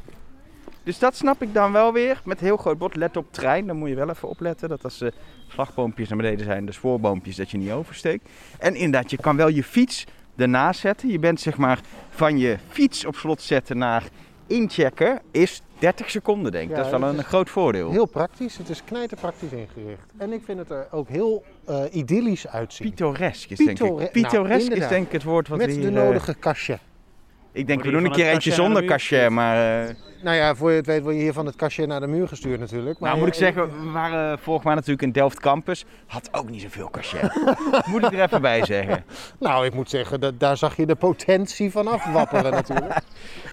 Dus 0.89 0.99
dat 0.99 1.15
snap 1.15 1.41
ik 1.41 1.53
dan 1.53 1.71
wel 1.71 1.93
weer. 1.93 2.21
Met 2.25 2.39
heel 2.39 2.57
groot 2.57 2.77
bord, 2.77 2.95
let 2.95 3.17
op 3.17 3.25
trein. 3.31 3.67
Dan 3.67 3.75
moet 3.77 3.89
je 3.89 3.95
wel 3.95 4.09
even 4.09 4.29
opletten 4.29 4.69
dat 4.69 4.83
als 4.83 4.97
de 4.97 5.13
slagboompjes 5.47 6.09
naar 6.09 6.17
beneden 6.17 6.45
zijn, 6.45 6.65
de 6.65 6.71
spoorboompjes, 6.71 7.35
dat 7.35 7.51
je 7.51 7.57
niet 7.57 7.71
oversteekt. 7.71 8.29
En 8.59 8.75
inderdaad, 8.75 9.11
je 9.11 9.17
kan 9.17 9.35
wel 9.35 9.47
je 9.47 9.63
fiets 9.63 10.05
ernaast 10.35 10.79
zetten. 10.79 11.09
Je 11.09 11.19
bent 11.19 11.39
zeg 11.39 11.57
maar 11.57 11.79
van 12.09 12.37
je 12.37 12.57
fiets 12.67 13.05
op 13.05 13.15
slot 13.15 13.41
zetten 13.41 13.77
naar 13.77 14.03
inchecken 14.47 15.21
is 15.31 15.61
30 15.79 16.09
seconden 16.09 16.51
denk 16.51 16.63
ik. 16.63 16.69
Ja, 16.69 16.75
dat 16.75 16.85
is 16.85 16.99
wel 16.99 17.09
een 17.09 17.17
is 17.17 17.25
groot 17.25 17.49
voordeel. 17.49 17.91
Heel 17.91 18.05
praktisch. 18.05 18.57
Het 18.57 18.69
is 18.69 18.83
knijterpraktisch 18.83 19.51
ingericht. 19.51 20.11
En 20.17 20.33
ik 20.33 20.41
vind 20.43 20.59
het 20.59 20.69
er 20.69 20.87
ook 20.91 21.07
heel 21.09 21.43
eh, 21.65 21.83
idyllisch 21.91 22.47
uitzien. 22.47 22.87
Pittoresk 22.87 23.49
is 23.49 23.57
denk 23.57 23.79
ik. 23.79 24.11
Pittoresk 24.11 24.69
nou, 24.69 24.81
is 24.81 24.87
denk 24.87 25.05
ik 25.05 25.11
het 25.11 25.23
woord 25.23 25.47
wat 25.47 25.57
Met 25.57 25.67
we 25.67 25.73
de 25.73 25.79
hier... 25.79 25.97
eh, 25.97 26.03
nodige 26.03 26.33
kastje. 26.33 26.79
Ik 27.59 27.67
denk, 27.67 27.83
we 27.83 27.91
doen 27.91 28.05
een 28.05 28.11
keer 28.11 28.25
eentje 28.29 28.49
cachet 28.49 28.65
zonder 28.65 28.85
cachet, 28.85 29.29
maar... 29.29 29.87
eh, 29.87 29.95
Nou 30.21 30.35
ja, 30.35 30.55
voor 30.55 30.69
je 30.71 30.75
het 30.77 30.85
weet 30.85 31.01
word 31.01 31.15
je 31.15 31.21
hier 31.21 31.33
van 31.33 31.45
het 31.45 31.55
kastje 31.55 31.85
naar 31.85 31.99
de 31.99 32.07
muur 32.07 32.27
gestuurd 32.27 32.59
natuurlijk. 32.59 32.99
Maar 32.99 33.09
nou, 33.09 33.19
moet 33.21 33.27
ik 33.27 33.33
zeggen, 33.33 33.63
we 33.85 33.91
waren 33.91 34.39
vorige 34.39 34.63
maand 34.65 34.75
natuurlijk 34.77 35.05
in 35.05 35.11
Delft 35.11 35.39
Campus. 35.39 35.85
Had 36.07 36.29
ook 36.31 36.49
niet 36.49 36.61
zoveel 36.61 36.89
cachet. 36.89 37.31
moet 37.91 38.03
ik 38.03 38.13
er 38.13 38.21
even 38.23 38.41
bij 38.41 38.65
zeggen. 38.65 39.03
Nou, 39.39 39.65
ik 39.65 39.73
moet 39.73 39.89
zeggen, 39.89 40.19
dat, 40.19 40.39
daar 40.39 40.57
zag 40.57 40.75
je 40.75 40.85
de 40.85 40.95
potentie 40.95 41.71
van 41.71 41.87
afwapperen 41.87 42.51
natuurlijk. 42.61 42.93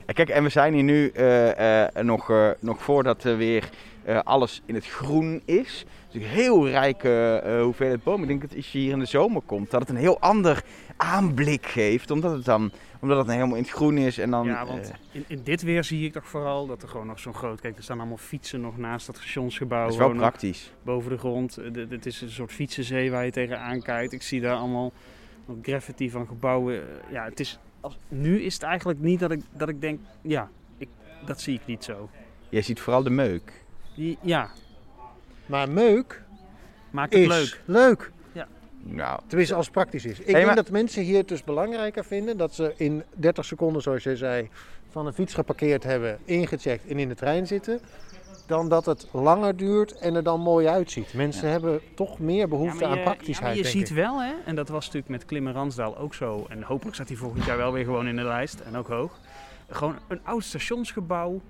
Ja, 0.06 0.12
Kijk, 0.12 0.28
en 0.28 0.42
we 0.42 0.48
zijn 0.48 0.74
hier 0.74 0.82
nu 0.82 1.08
eh, 1.14 1.84
eh, 1.84 1.88
nog, 2.04 2.30
eh, 2.30 2.48
nog 2.60 2.82
voordat 2.82 3.24
er 3.24 3.36
weer 3.36 3.68
eh, 4.04 4.18
alles 4.24 4.62
in 4.66 4.74
het 4.74 4.86
groen 4.86 5.42
is. 5.44 5.84
Dus 6.10 6.22
een 6.22 6.28
heel 6.28 6.68
rijke 6.68 7.42
eh, 7.44 7.62
hoeveelheid 7.62 8.02
bomen. 8.02 8.22
Ik 8.22 8.28
denk 8.28 8.40
dat 8.40 8.56
als 8.56 8.72
je 8.72 8.78
hier 8.78 8.92
in 8.92 8.98
de 8.98 9.04
zomer 9.06 9.42
komt, 9.46 9.70
dat 9.70 9.80
het 9.80 9.88
een 9.90 9.96
heel 9.96 10.20
ander 10.20 10.62
aanblik 10.96 11.66
geeft. 11.66 12.10
Omdat 12.10 12.32
het 12.32 12.44
dan 12.44 12.70
omdat 13.00 13.16
het 13.16 13.26
dan 13.26 13.34
helemaal 13.34 13.56
in 13.56 13.62
het 13.62 13.72
groen 13.72 13.98
is. 13.98 14.18
En 14.18 14.30
dan, 14.30 14.46
Ja, 14.46 14.66
want 14.66 14.90
eh, 14.90 14.96
in, 15.12 15.24
in 15.26 15.40
dit 15.42 15.62
weer 15.62 15.84
zie 15.84 16.04
ik 16.06 16.12
toch 16.12 16.26
vooral 16.26 16.66
dat 16.66 16.82
er 16.82 16.88
gewoon 16.88 17.06
nog 17.06 17.18
zo'n 17.18 17.34
groot... 17.34 17.60
Kijk, 17.60 17.76
er 17.76 17.82
staan 17.82 17.98
allemaal 17.98 18.16
fietsen 18.16 18.60
nog 18.60 18.76
naast 18.78 19.06
dat 19.06 19.16
stationsgebouw. 19.16 19.82
dat 19.82 19.92
is 19.92 19.98
wel 19.98 20.14
praktisch. 20.14 20.72
boven 20.82 21.10
de 21.10 21.18
grond. 21.18 21.56
Eh, 21.56 21.72
dit- 21.72 21.90
Het 21.90 22.06
is 22.06 22.20
een 22.20 22.30
soort 22.30 22.52
fietsenzee 22.52 23.10
waar 23.10 23.24
je 23.24 23.30
tegenaan 23.30 23.82
kijkt. 23.82 24.12
Ik 24.12 24.22
zie 24.22 24.40
daar 24.40 24.56
allemaal 24.56 24.92
wat 25.44 25.56
graffiti 25.62 26.10
van 26.10 26.26
gebouwen. 26.26 26.74
Eh, 26.82 27.12
Ja, 27.12 27.24
het 27.24 27.40
is... 27.40 27.58
Als, 27.80 27.98
nu 28.08 28.40
is 28.42 28.54
het 28.54 28.62
eigenlijk 28.62 29.00
niet 29.00 29.20
dat 29.20 29.30
ik, 29.30 29.40
dat 29.52 29.68
ik 29.68 29.80
denk... 29.80 30.00
Ja, 30.22 30.50
ik, 30.78 30.88
dat 31.26 31.40
zie 31.40 31.54
ik 31.54 31.66
niet 31.66 31.84
zo. 31.84 32.08
Je 32.48 32.60
ziet 32.62 32.80
vooral 32.80 33.02
de 33.02 33.10
meuk. 33.10 33.64
Die- 33.96 34.18
Ja, 34.20 34.50
Maar 35.46 35.70
meuk 35.70 36.22
maakt 36.90 37.12
het 37.12 37.22
is 37.22 37.28
leuk. 37.28 37.62
leuk. 37.64 38.12
Nou, 38.88 39.20
Tenminste, 39.26 39.54
als 39.54 39.64
het 39.64 39.74
praktisch 39.74 40.04
is. 40.04 40.18
Ik 40.18 40.24
Hey, 40.24 40.34
denk 40.34 40.46
maar- 40.46 40.54
dat 40.54 40.70
mensen 40.70 41.02
hier 41.02 41.16
het 41.18 41.28
dus 41.28 41.44
belangrijker 41.44 42.04
vinden 42.04 42.36
dat 42.36 42.54
ze 42.54 42.72
in 42.76 43.02
30 43.14 43.44
seconden, 43.44 43.82
zoals 43.82 44.02
je 44.02 44.16
zei, 44.16 44.48
van 44.90 45.06
een 45.06 45.12
fiets 45.12 45.34
geparkeerd 45.34 45.82
hebben, 45.84 46.18
ingecheckt 46.24 46.86
en 46.86 46.98
in 46.98 47.08
de 47.08 47.14
trein 47.14 47.46
zitten. 47.46 47.80
Dan 48.46 48.68
dat 48.68 48.86
het 48.86 49.06
langer 49.12 49.56
duurt 49.56 49.98
en 49.98 50.14
er 50.14 50.22
dan 50.22 50.40
mooi 50.40 50.66
uitziet. 50.66 51.14
Mensen 51.14 51.50
hebben 51.50 51.80
toch 51.94 52.18
meer 52.18 52.48
behoefte 52.48 52.74
Ja, 52.74 52.80
maar 52.80 52.88
aan 52.90 52.94
je- 52.98 53.04
ja, 53.04 53.10
praktischheid. 53.10 53.42
maar 53.48 53.56
je 53.56 53.62
denk 53.62 53.74
ziet 53.74 53.88
ik. 53.88 53.94
wel, 53.96 54.22
hè, 54.22 54.32
en 54.44 54.54
dat 54.54 54.68
was 54.68 54.84
natuurlijk 54.84 55.12
met 55.12 55.24
Klimmen 55.24 55.52
Ransdaal 55.52 55.98
ook 55.98 56.14
zo. 56.14 56.46
En 56.48 56.62
hopelijk 56.62 56.94
staat 56.94 57.08
hij 57.08 57.16
volgend 57.16 57.44
jaar 57.44 57.56
wel 57.56 57.72
weer 57.72 57.84
gewoon 57.84 58.06
in 58.08 58.16
de 58.16 58.22
lijst. 58.22 58.60
En 58.60 58.76
ook 58.76 58.88
hoog. 58.88 59.18
Gewoon 59.70 59.96
een 60.08 60.20
oud 60.24 60.44
stationsgebouw. 60.44 61.40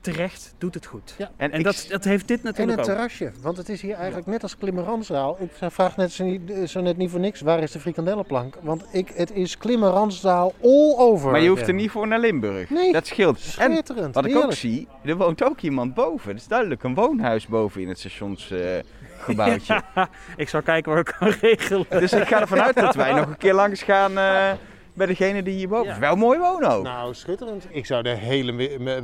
Terecht 0.00 0.54
doet 0.58 0.74
het 0.74 0.86
goed. 0.86 1.14
Ja. 1.18 1.30
en, 1.36 1.50
En 1.52 1.58
ik- 1.58 1.64
dat, 1.64 1.86
dat 1.88 2.04
heeft 2.04 2.28
dit 2.28 2.38
En 2.38 2.44
natuurlijk 2.44 2.78
een 2.78 2.84
ook. 2.84 2.90
terrasje, 2.90 3.32
want 3.42 3.56
het 3.56 3.68
is 3.68 3.80
hier 3.82 3.94
eigenlijk 3.94 4.26
net 4.26 4.42
als 4.42 4.56
Klimmerandsdaal. 4.56 5.36
Ik 5.40 5.50
vraag 5.70 5.96
net 5.96 6.12
zo, 6.12 6.24
niet, 6.24 6.40
zo 6.70 6.80
net 6.80 6.96
niet 6.96 7.10
voor 7.10 7.20
niks, 7.20 7.40
waar 7.40 7.62
is 7.62 7.72
de 7.72 7.80
frikandellenplank? 7.80 8.56
Want 8.62 8.84
ik, 8.92 9.08
het 9.14 9.30
is 9.32 9.58
Klimmerandsdaal 9.58 10.54
all 10.62 10.94
over. 10.98 11.30
maar 11.30 11.40
je 11.40 11.48
hoeft 11.48 11.68
er 11.68 11.74
niet 11.74 11.90
voor 11.90 12.06
naar 12.08 12.18
Limburg. 12.20 12.70
Nee. 12.70 12.92
Dat 12.92 13.06
scheelt. 13.06 13.36
En 13.58 13.72
Schitterend, 13.72 14.14
wat 14.14 14.24
ik 14.26 14.36
ook 14.36 14.52
zie, 14.52 14.88
er 15.04 15.16
woont 15.16 15.42
ook 15.44 15.60
iemand 15.60 15.94
boven. 15.94 16.30
Het 16.30 16.40
is 16.40 16.46
duidelijk 16.46 16.82
een 16.82 16.94
woonhuis 16.94 17.46
boven 17.46 17.80
in 17.80 17.88
het 17.88 17.98
stationsgebouwtje. 17.98 19.82
Ik 20.36 20.48
zal 20.48 20.62
kijken 20.62 20.90
waar 20.92 21.00
ik 21.00 21.14
kan 21.18 21.28
regelen. 21.40 21.86
dus 21.88 22.12
ik 22.12 22.26
ga 22.28 22.40
ervan 22.40 22.60
uit 22.62 22.74
dat 22.76 22.94
wij 22.94 23.12
nog 23.12 23.26
een 23.26 23.36
keer 23.36 23.54
langs 23.54 23.82
gaan 23.82 24.18
eh, 24.18 24.50
bij 24.98 25.06
degene 25.06 25.42
die 25.42 25.54
Ja. 25.84 25.92
is. 25.92 25.98
Wel 25.98 26.16
mooi 26.16 26.38
wonen 26.38 26.70
ook. 26.70 26.82
Nou, 26.82 27.14
schitterend. 27.14 27.66
Ik 27.70 27.86
zou 27.86 28.02
de 28.02 28.08
hele, 28.08 28.52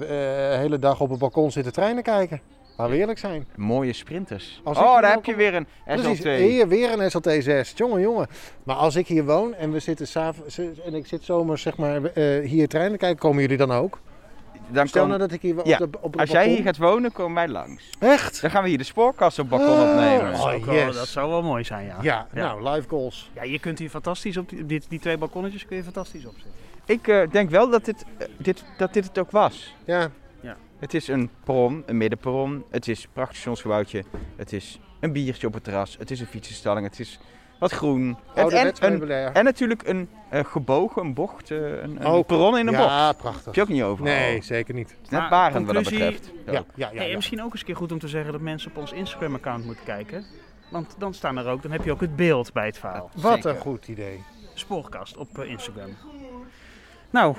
eh, 0.06 0.58
hele 0.58 0.78
dag 0.78 1.00
op 1.00 1.10
het 1.10 1.18
balkon 1.18 1.50
zitten 1.50 1.72
treinen 1.72 2.02
kijken. 2.02 2.40
Laten 2.76 2.92
we 2.94 2.98
eerlijk 3.00 3.18
zijn. 3.18 3.46
Mooie 3.56 3.92
sprinters. 3.92 4.60
Oh, 4.64 4.74
hier 4.74 5.00
daar 5.00 5.10
heb 5.12 5.24
je 5.24 5.34
weer 5.34 5.54
een 5.54 5.66
Precies, 5.84 6.18
SL2. 6.18 6.42
hier 6.42 6.68
weer 6.68 6.92
een 6.92 7.10
SLT6. 7.10 7.72
Jongen, 7.76 8.00
jongen. 8.00 8.26
Maar 8.64 8.76
als 8.76 8.96
ik 8.96 9.06
hier 9.06 9.24
woon 9.24 9.54
en 9.54 9.72
we 9.72 9.78
zitten 9.78 10.06
en 10.86 10.94
ik 10.94 11.06
zit 11.06 11.22
zomers 11.24 11.62
zeg 11.62 11.76
maar 11.76 12.04
eh, 12.04 12.48
hier 12.48 12.68
treinen 12.68 12.98
kijken, 12.98 13.18
komen 13.18 13.40
jullie 13.42 13.56
dan 13.56 13.72
ook? 13.72 13.98
Dan 14.68 14.88
Stel 14.88 15.00
kom- 15.00 15.10
nou 15.10 15.22
dat 15.22 15.32
ik 15.32 15.42
hier 15.42 15.58
op, 15.58 15.66
Ja, 15.66 15.78
de, 15.78 15.88
op 16.00 16.12
het 16.12 16.20
als 16.20 16.30
jij 16.30 16.38
balkon- 16.38 16.54
hier 16.54 16.64
gaat 16.64 16.76
wonen, 16.76 17.12
komen 17.12 17.34
wij 17.34 17.48
langs. 17.48 17.90
Echt? 17.98 18.40
Dan 18.40 18.50
gaan 18.50 18.62
we 18.62 18.68
hier 18.68 18.78
de 18.78 18.84
spoorkast 18.84 19.38
op 19.38 19.50
het 19.50 19.58
balkon 19.60 19.78
Oh. 19.80 19.90
opnemen. 19.90 20.32
Oh, 20.34 20.64
wel- 20.64 20.74
yes. 20.74 20.94
Dat 20.96 21.06
zou 21.08 21.30
wel 21.30 21.42
mooi 21.42 21.64
zijn, 21.64 21.86
ja. 21.86 21.96
Ja, 22.02 22.26
Ja. 22.32 22.40
nou, 22.54 22.68
live 22.70 22.88
goals. 22.88 23.30
Ja, 23.34 23.42
je 23.42 23.58
kunt 23.58 23.78
hier 23.78 23.90
fantastisch 23.90 24.36
op 24.36 24.48
die, 24.48 24.62
op 24.62 24.68
dit, 24.68 24.86
die 24.88 24.98
twee 25.00 25.18
balkonnetjes 25.18 25.66
kun 25.66 25.76
je 25.76 25.82
fantastisch 25.84 26.26
opzetten. 26.26 26.52
Ik 26.86 27.08
eh, 27.08 27.30
denk 27.30 27.50
wel 27.50 27.70
dat 27.70 27.84
dit, 27.84 28.04
eh, 28.18 28.26
dit, 28.36 28.64
dat 28.78 28.92
dit 28.92 29.04
het 29.04 29.18
ook 29.18 29.30
was. 29.30 29.74
Ja, 29.84 30.10
Het 30.78 30.94
is 30.94 31.08
een 31.08 31.30
perron, 31.44 31.82
een 31.86 31.96
middenperron. 31.96 32.64
Het 32.70 32.88
is 32.88 33.04
een 33.04 33.10
prachtig 33.12 33.34
stationsgebouwtje. 33.36 34.04
Het 34.36 34.52
is 34.52 34.78
een 35.00 35.12
biertje 35.12 35.46
op 35.46 35.54
het 35.54 35.64
terras. 35.64 35.96
Het 35.98 36.10
is 36.10 36.20
een 36.20 36.26
fietsenstalling. 36.26 36.86
Het 36.86 37.00
is 37.00 37.18
wat 37.70 37.72
groen. 37.78 38.16
Het, 38.34 38.52
en, 38.52 38.66
een, 38.80 38.90
meubilair. 38.90 39.32
en 39.32 39.44
natuurlijk 39.44 39.88
een 39.88 40.08
eh, 40.30 40.44
gebogen, 40.44 41.02
een 41.02 41.14
bocht. 41.14 41.50
eh, 41.50 41.58
een, 41.58 42.06
een 42.06 42.24
perron 42.24 42.58
in 42.58 42.66
een 42.66 42.74
bocht. 42.74 42.88
Ja, 42.88 43.06
Heb 43.06 43.16
prachtig. 43.16 43.54
je 43.54 43.60
ook 43.60 43.68
niet 43.68 43.82
over. 43.82 44.04
Nee, 44.04 44.42
zeker 44.42 44.74
niet. 44.74 44.90
Het 44.90 44.98
is 45.02 45.08
net 45.08 45.20
Maar 45.20 45.30
Barend 45.30 45.66
wat 45.66 45.74
dat 45.74 45.84
betreft. 45.84 46.30
Ja, 46.46 46.52
Ja. 46.52 46.52
ja, 46.52 46.64
ja. 46.74 46.86
Hey, 46.88 46.98
en 47.04 47.08
ja. 47.08 47.14
misschien 47.16 47.42
ook 47.42 47.50
eens 47.50 47.60
een 47.60 47.66
keer 47.66 47.76
goed 47.76 47.92
om 47.92 47.98
te 47.98 48.08
zeggen 48.08 48.32
dat 48.32 48.40
mensen 48.40 48.70
op 48.70 48.76
ons 48.76 48.92
Instagram-account 48.92 49.64
moeten 49.64 49.84
kijken. 49.84 50.24
Want 50.70 50.94
dan 50.98 51.14
staan 51.14 51.36
er 51.38 51.46
ook, 51.46 51.62
dan 51.62 51.70
heb 51.70 51.84
je 51.84 51.92
ook 51.92 52.00
het 52.00 52.16
beeld 52.16 52.52
bij 52.52 52.66
het 52.66 52.78
verhaal. 52.78 53.10
Wat 53.14 53.32
Zeker. 53.34 53.50
een 53.50 53.56
goed 53.56 53.88
idee. 53.88 54.22
Spoorkast 54.54 55.16
op 55.16 55.38
eh, 55.38 55.50
Instagram. 55.50 55.96
Nou, 57.10 57.36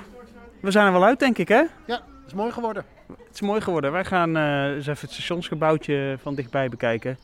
we 0.60 0.70
zijn 0.70 0.86
er 0.86 0.92
wel 0.92 1.04
uit, 1.04 1.18
denk 1.18 1.38
ik, 1.38 1.48
hè? 1.48 1.62
Ja, 1.86 2.00
is 2.26 2.34
mooi 2.34 2.52
geworden. 2.52 2.84
Het 3.08 3.34
is 3.34 3.40
mooi 3.40 3.60
geworden. 3.60 3.92
Wij 3.92 4.04
gaan 4.04 4.36
eh, 4.36 4.64
eens 4.64 4.86
even 4.86 5.00
het 5.00 5.10
stationsgebouwtje 5.12 6.16
van 6.22 6.34
dichtbij 6.34 6.68
bekijken. 6.68 7.18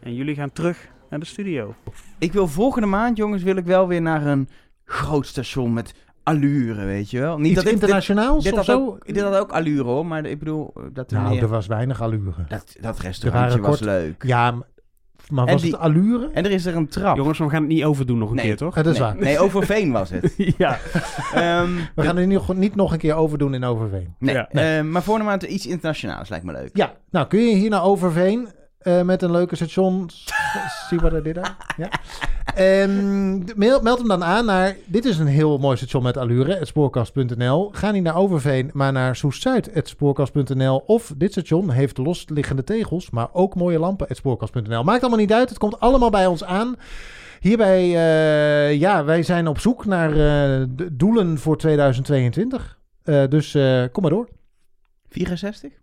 En 0.00 0.14
jullie 0.14 0.34
gaan 0.34 0.52
terug 0.52 0.86
naar 1.10 1.20
de 1.20 1.26
studio. 1.26 1.74
Ik 2.18 2.32
wil 2.32 2.46
volgende 2.48 2.86
maand, 2.86 3.16
jongens, 3.16 3.42
wil 3.42 3.56
ik 3.56 3.64
wel 3.64 3.88
weer 3.88 4.02
naar 4.02 4.26
een 4.26 4.48
groot 4.84 5.26
station 5.26 5.72
met 5.72 5.94
allure, 6.22 6.84
weet 6.84 7.10
je 7.10 7.20
wel. 7.20 7.38
Niet 7.38 7.52
Iets 7.52 7.62
dat 7.64 7.72
internationaals 7.72 8.44
dit, 8.44 8.52
of 8.52 8.58
dit, 8.58 8.66
zo? 8.68 8.72
had 8.84 8.88
ook, 8.94 9.06
dit 9.06 9.22
had 9.22 9.36
ook 9.36 9.50
allure 9.50 9.82
hoor, 9.82 10.06
maar 10.06 10.24
ik 10.24 10.38
bedoel 10.38 10.72
eh, 10.76 10.82
dat 10.92 11.10
er 11.10 11.16
Nou, 11.18 11.30
meer- 11.34 11.42
er 11.42 11.48
was 11.48 11.66
weinig 11.66 12.02
allure. 12.02 12.44
dat, 12.48 12.76
dat 12.80 12.98
Er 12.98 13.04
restaurantje 13.04 13.60
was 13.60 13.68
kort- 13.68 13.80
leuk. 13.80 14.22
Ja, 14.26 14.50
maar 15.30 15.46
En 15.46 15.52
was 15.52 15.62
die- 15.62 15.70
het 15.72 15.80
allure? 15.80 16.30
En 16.32 16.44
er 16.44 16.50
is 16.50 16.66
er 16.66 16.76
een 16.76 16.88
trap. 16.88 17.16
Jongens, 17.16 17.38
we 17.38 17.48
gaan 17.48 17.60
het 17.62 17.70
niet 17.70 17.84
overdoen 17.84 18.18
nog 18.18 18.30
een 18.30 18.36
Nee. 18.36 18.44
keer, 18.44 18.56
toch? 18.56 18.74
Ja, 18.74 18.82
dat 18.82 18.92
is 18.92 18.98
nee, 18.98 19.08
waar. 19.08 19.16
nee, 19.22 19.38
Overveen 19.38 19.92
was 19.92 20.10
het. 20.10 20.34
ja. 20.58 20.78
Ehm, 21.34 21.70
We 21.94 22.02
gaan 22.02 22.16
het 22.16 22.26
niet, 22.26 22.54
niet 22.54 22.74
nog 22.74 22.92
een 22.92 22.98
keer 22.98 23.14
overdoen 23.14 23.54
in 23.54 23.64
Overveen. 23.64 24.14
nee, 24.18 24.34
Ja. 24.34 24.48
ehm, 24.48 24.90
maar 24.90 25.02
volgende 25.02 25.28
maand 25.28 25.42
iets 25.42 25.66
internationaals 25.66 26.28
lijkt 26.28 26.44
me 26.44 26.52
leuk. 26.52 26.70
Ja, 26.76 26.92
nou 27.10 27.26
kun 27.26 27.40
je 27.40 27.54
hier 27.54 27.70
naar 27.70 27.84
Overveen 27.84 28.48
eh, 28.80 29.02
met 29.02 29.22
een 29.22 29.30
leuke 29.30 29.56
station. 29.56 30.10
Zie 30.88 30.98
wat 30.98 31.12
er 31.12 31.22
dit 31.22 31.38
aan? 31.38 31.56
Ja. 31.76 31.90
Meld, 33.54 33.82
meld 33.82 33.98
hem 33.98 34.08
dan 34.08 34.24
aan 34.24 34.44
naar. 34.44 34.76
Dit 34.86 35.04
is 35.04 35.18
een 35.18 35.26
heel 35.26 35.58
mooi 35.58 35.76
station 35.76 36.02
met 36.02 36.16
allure. 36.16 36.56
Het 36.56 36.68
spoorkast.nl. 36.68 37.70
Ga 37.72 37.90
niet 37.90 38.02
naar 38.02 38.16
Overveen, 38.16 38.70
maar 38.72 38.92
naar 38.92 39.16
Soest-Zuid. 39.16 39.70
Het 39.72 39.88
spoorkast.nl. 39.88 40.82
Of 40.86 41.12
dit 41.16 41.30
station 41.30 41.70
heeft 41.70 41.98
losliggende 41.98 42.64
tegels, 42.64 43.10
maar 43.10 43.28
ook 43.32 43.54
mooie 43.54 43.78
lampen. 43.78 44.06
Het 44.08 44.16
spoorkast.nl. 44.16 44.84
Maakt 44.84 45.00
allemaal 45.00 45.18
niet 45.18 45.32
uit. 45.32 45.48
Het 45.48 45.58
komt 45.58 45.80
allemaal 45.80 46.10
bij 46.10 46.26
ons 46.26 46.44
aan. 46.44 46.76
Hierbij, 47.40 47.82
eh, 47.82 48.80
ja, 48.80 49.04
wij 49.04 49.22
zijn 49.22 49.46
op 49.46 49.58
zoek 49.58 49.84
naar 49.84 50.10
eh, 50.16 50.66
doelen 50.92 51.38
voor 51.38 51.58
2022. 51.58 52.78
Eh, 53.02 53.28
dus 53.28 53.52
kom 53.92 54.02
maar 54.02 54.10
door. 54.10 54.28
64? 55.08 55.79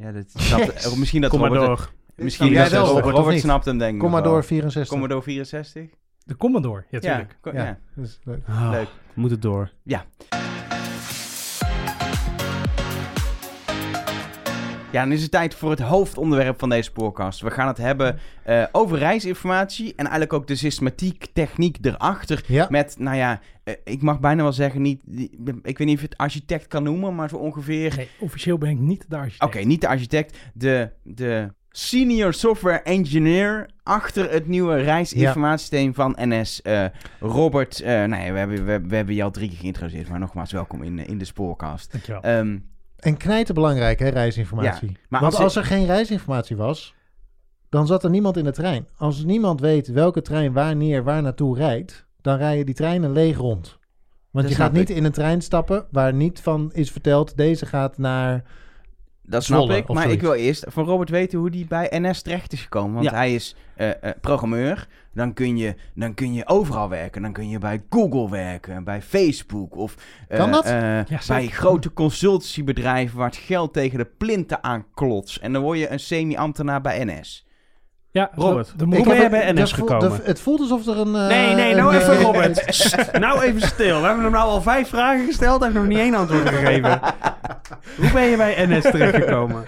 Ja, 0.00 0.12
dat 0.12 0.24
snapt, 0.34 0.72
Yes. 0.72 0.86
of 0.86 0.96
misschien 0.98 1.20
dat 1.20 1.30
Kom 1.30 1.40
maar 1.40 1.48
Robert, 1.50 1.66
door. 1.66 1.90
Misschien 2.14 2.52
dat 2.54 2.72
Robert, 2.72 2.88
Robert, 3.04 3.16
Robert 3.16 3.34
niet? 3.34 3.42
snapt 3.42 3.64
hem 3.64 3.78
denk 3.78 3.94
ik 3.94 4.00
wel. 4.00 4.42
64. 4.42 4.92
Commodore 4.92 5.22
64? 5.22 5.88
De 6.24 6.36
Commodore, 6.36 6.84
ja, 6.90 6.98
Ja, 7.02 7.08
tuurlijk. 7.10 7.36
ko- 7.40 7.50
Ja. 7.52 7.64
ja. 7.64 7.78
Dat 7.94 8.04
is 8.06 8.18
leuk. 8.24 8.38
Ah, 8.48 8.68
Leuk. 8.70 8.88
Moet 9.14 9.30
het 9.30 9.42
door. 9.42 9.70
Ja, 9.82 10.04
dan 15.02 15.12
is 15.12 15.22
het 15.22 15.30
tijd 15.30 15.54
voor 15.54 15.70
het 15.70 15.80
hoofdonderwerp 15.80 16.58
van 16.58 16.68
deze 16.68 16.92
podcast. 16.92 17.40
We 17.40 17.50
gaan 17.50 17.66
het 17.66 17.78
hebben 17.78 18.18
eh, 18.44 18.64
over 18.72 18.98
reisinformatie 18.98 19.88
en 19.88 20.04
eigenlijk 20.04 20.32
ook 20.32 20.46
de 20.46 20.56
systematiek, 20.56 21.26
techniek 21.32 21.78
erachter. 21.82 22.44
Ja. 22.46 22.66
Met, 22.70 22.96
nou 22.98 23.16
ja, 23.16 23.40
eh, 23.64 23.74
ik 23.84 24.02
mag 24.02 24.20
bijna 24.20 24.42
wel 24.42 24.52
zeggen, 24.52 24.82
niet, 24.82 25.00
ik 25.62 25.78
weet 25.78 25.86
niet 25.86 25.94
of 25.94 26.00
je 26.00 26.08
het 26.08 26.16
architect 26.16 26.66
kan 26.66 26.82
noemen, 26.82 27.14
maar 27.14 27.28
zo 27.28 27.36
ongeveer. 27.36 27.94
Nee, 27.96 28.08
officieel 28.20 28.58
ben 28.58 28.70
ik 28.70 28.78
niet 28.78 29.04
de 29.08 29.16
architect. 29.16 29.54
Oké, 29.54 29.58
niet 29.66 29.80
de 29.80 29.88
architect, 29.88 30.38
de, 30.54 30.90
de 31.02 31.54
senior 31.70 32.34
software 32.34 32.82
engineer 32.82 33.70
achter 33.82 34.30
het 34.30 34.46
nieuwe 34.46 34.76
reisinformatiesysteem 34.76 35.94
van 35.94 36.16
NS. 36.20 36.62
eh, 36.62 36.84
Robert, 37.20 37.80
eh, 37.80 38.04
nou 38.04 38.24
ja, 38.24 38.32
we, 38.32 38.38
hebben, 38.38 38.64
we, 38.64 38.80
we 38.80 38.96
hebben 38.96 39.14
je 39.14 39.22
al 39.22 39.30
drie 39.30 39.48
keer 39.48 39.58
geïntroduceerd, 39.58 40.08
maar 40.08 40.18
nogmaals 40.18 40.52
welkom 40.52 40.82
in, 40.82 40.98
in 41.06 41.18
de 41.18 41.24
spoorcast. 41.24 41.92
Dankjewel. 41.92 42.22
Ehm, 42.22 42.58
En 42.96 43.16
knijten 43.16 43.54
belangrijk, 43.54 43.98
hè, 43.98 44.08
reisinformatie. 44.08 44.98
maar 45.08 45.20
Want 45.20 45.34
als 45.34 45.56
er 45.56 45.64
geen 45.64 45.86
reisinformatie 45.86 46.56
was, 46.56 46.94
dan 47.68 47.86
zat 47.86 48.04
er 48.04 48.10
niemand 48.10 48.36
in 48.36 48.44
de 48.44 48.52
trein. 48.52 48.88
Als 48.96 49.24
niemand 49.24 49.60
weet 49.60 49.88
welke 49.88 50.22
trein 50.22 50.52
wanneer 50.52 51.04
waar 51.04 51.22
naartoe 51.22 51.56
rijdt, 51.56 52.06
dan 52.20 52.36
rijden 52.36 52.66
die 52.66 52.74
treinen 52.74 53.12
leeg 53.12 53.36
rond. 53.36 53.78
Want 54.30 54.48
Dat 54.48 54.56
je 54.56 54.62
gaat 54.62 54.72
niet 54.72 54.90
in 54.90 55.04
een 55.04 55.12
trein 55.12 55.42
stappen 55.42 55.86
waar 55.90 56.14
niet 56.14 56.40
van 56.40 56.70
is 56.72 56.90
verteld, 56.90 57.36
deze 57.36 57.66
gaat 57.66 57.98
naar 57.98 58.44
dat 59.26 59.44
snap 59.44 59.70
ik. 59.70 59.88
Maar 59.88 60.10
ik 60.10 60.20
wil 60.20 60.32
eerst 60.32 60.64
van 60.68 60.84
Robert 60.84 61.10
weten 61.10 61.38
hoe 61.38 61.50
die 61.50 61.66
bij 61.66 61.88
NS 61.90 62.22
terecht 62.22 62.52
is 62.52 62.62
gekomen. 62.62 62.94
Want 62.94 63.06
Ja. 63.06 63.14
hij 63.14 63.34
is 63.34 63.56
eh, 63.74 63.90
eh, 63.90 63.96
programmeur. 64.20 64.86
Dan 65.14 65.32
kun, 65.32 65.56
je, 65.56 65.74
dan 65.94 66.14
kun 66.14 66.34
je 66.34 66.46
overal 66.48 66.88
werken. 66.88 67.22
Dan 67.22 67.32
kun 67.32 67.48
je 67.48 67.58
bij 67.58 67.82
Google 67.90 68.30
werken, 68.30 68.84
bij 68.84 69.02
Facebook. 69.02 69.76
Of 69.76 69.94
eh, 70.28 70.38
Kan 70.38 70.50
dat? 70.50 70.64
bij 71.26 71.46
grote 71.46 71.92
consultancybedrijven 71.92 73.18
waar 73.18 73.26
het 73.28 73.36
geld 73.36 73.72
tegen 73.72 73.98
de 73.98 74.04
plinten 74.18 74.62
aanklotst. 74.64 75.36
En 75.36 75.52
dan 75.52 75.62
word 75.62 75.78
je 75.78 75.90
een 75.90 76.00
semi-ambtenaar 76.00 76.80
bij 76.80 77.04
NS. 77.04 77.45
Ja, 78.16 78.30
Robert, 78.34 78.66
de, 78.66 78.76
de, 78.76 78.84
Hoe 78.84 78.96
Ik 78.96 79.04
ben 79.04 79.16
het- 79.20 79.30
bij 79.30 79.52
NS 79.52 79.72
gekomen? 79.72 80.20
het 80.24 80.40
voelt 80.40 80.60
alsof 80.60 80.86
er 80.86 80.98
een... 80.98 81.14
eh, 81.14 81.26
Nee, 81.26 81.54
nee, 81.54 81.74
nou 81.74 81.94
een, 81.94 82.00
even 82.00 82.12
eh, 82.16 82.22
Robert. 82.22 82.84
Nou 83.20 83.42
even 83.42 83.60
stil. 83.60 84.00
We 84.00 84.06
hebben 84.06 84.22
hem 84.24 84.32
nou 84.32 84.48
al 84.48 84.62
vijf 84.62 84.88
vragen 84.88 85.24
gesteld. 85.26 85.60
Hij 85.60 85.68
heeft 85.68 85.80
nog 85.80 85.88
niet 85.90 85.98
één 85.98 86.14
antwoord 86.14 86.48
gegeven. 86.48 87.00
Hoe 87.96 88.12
ben 88.12 88.22
je 88.24 88.36
bij 88.36 88.66
NS 88.66 88.82
terechtgekomen? 88.82 89.64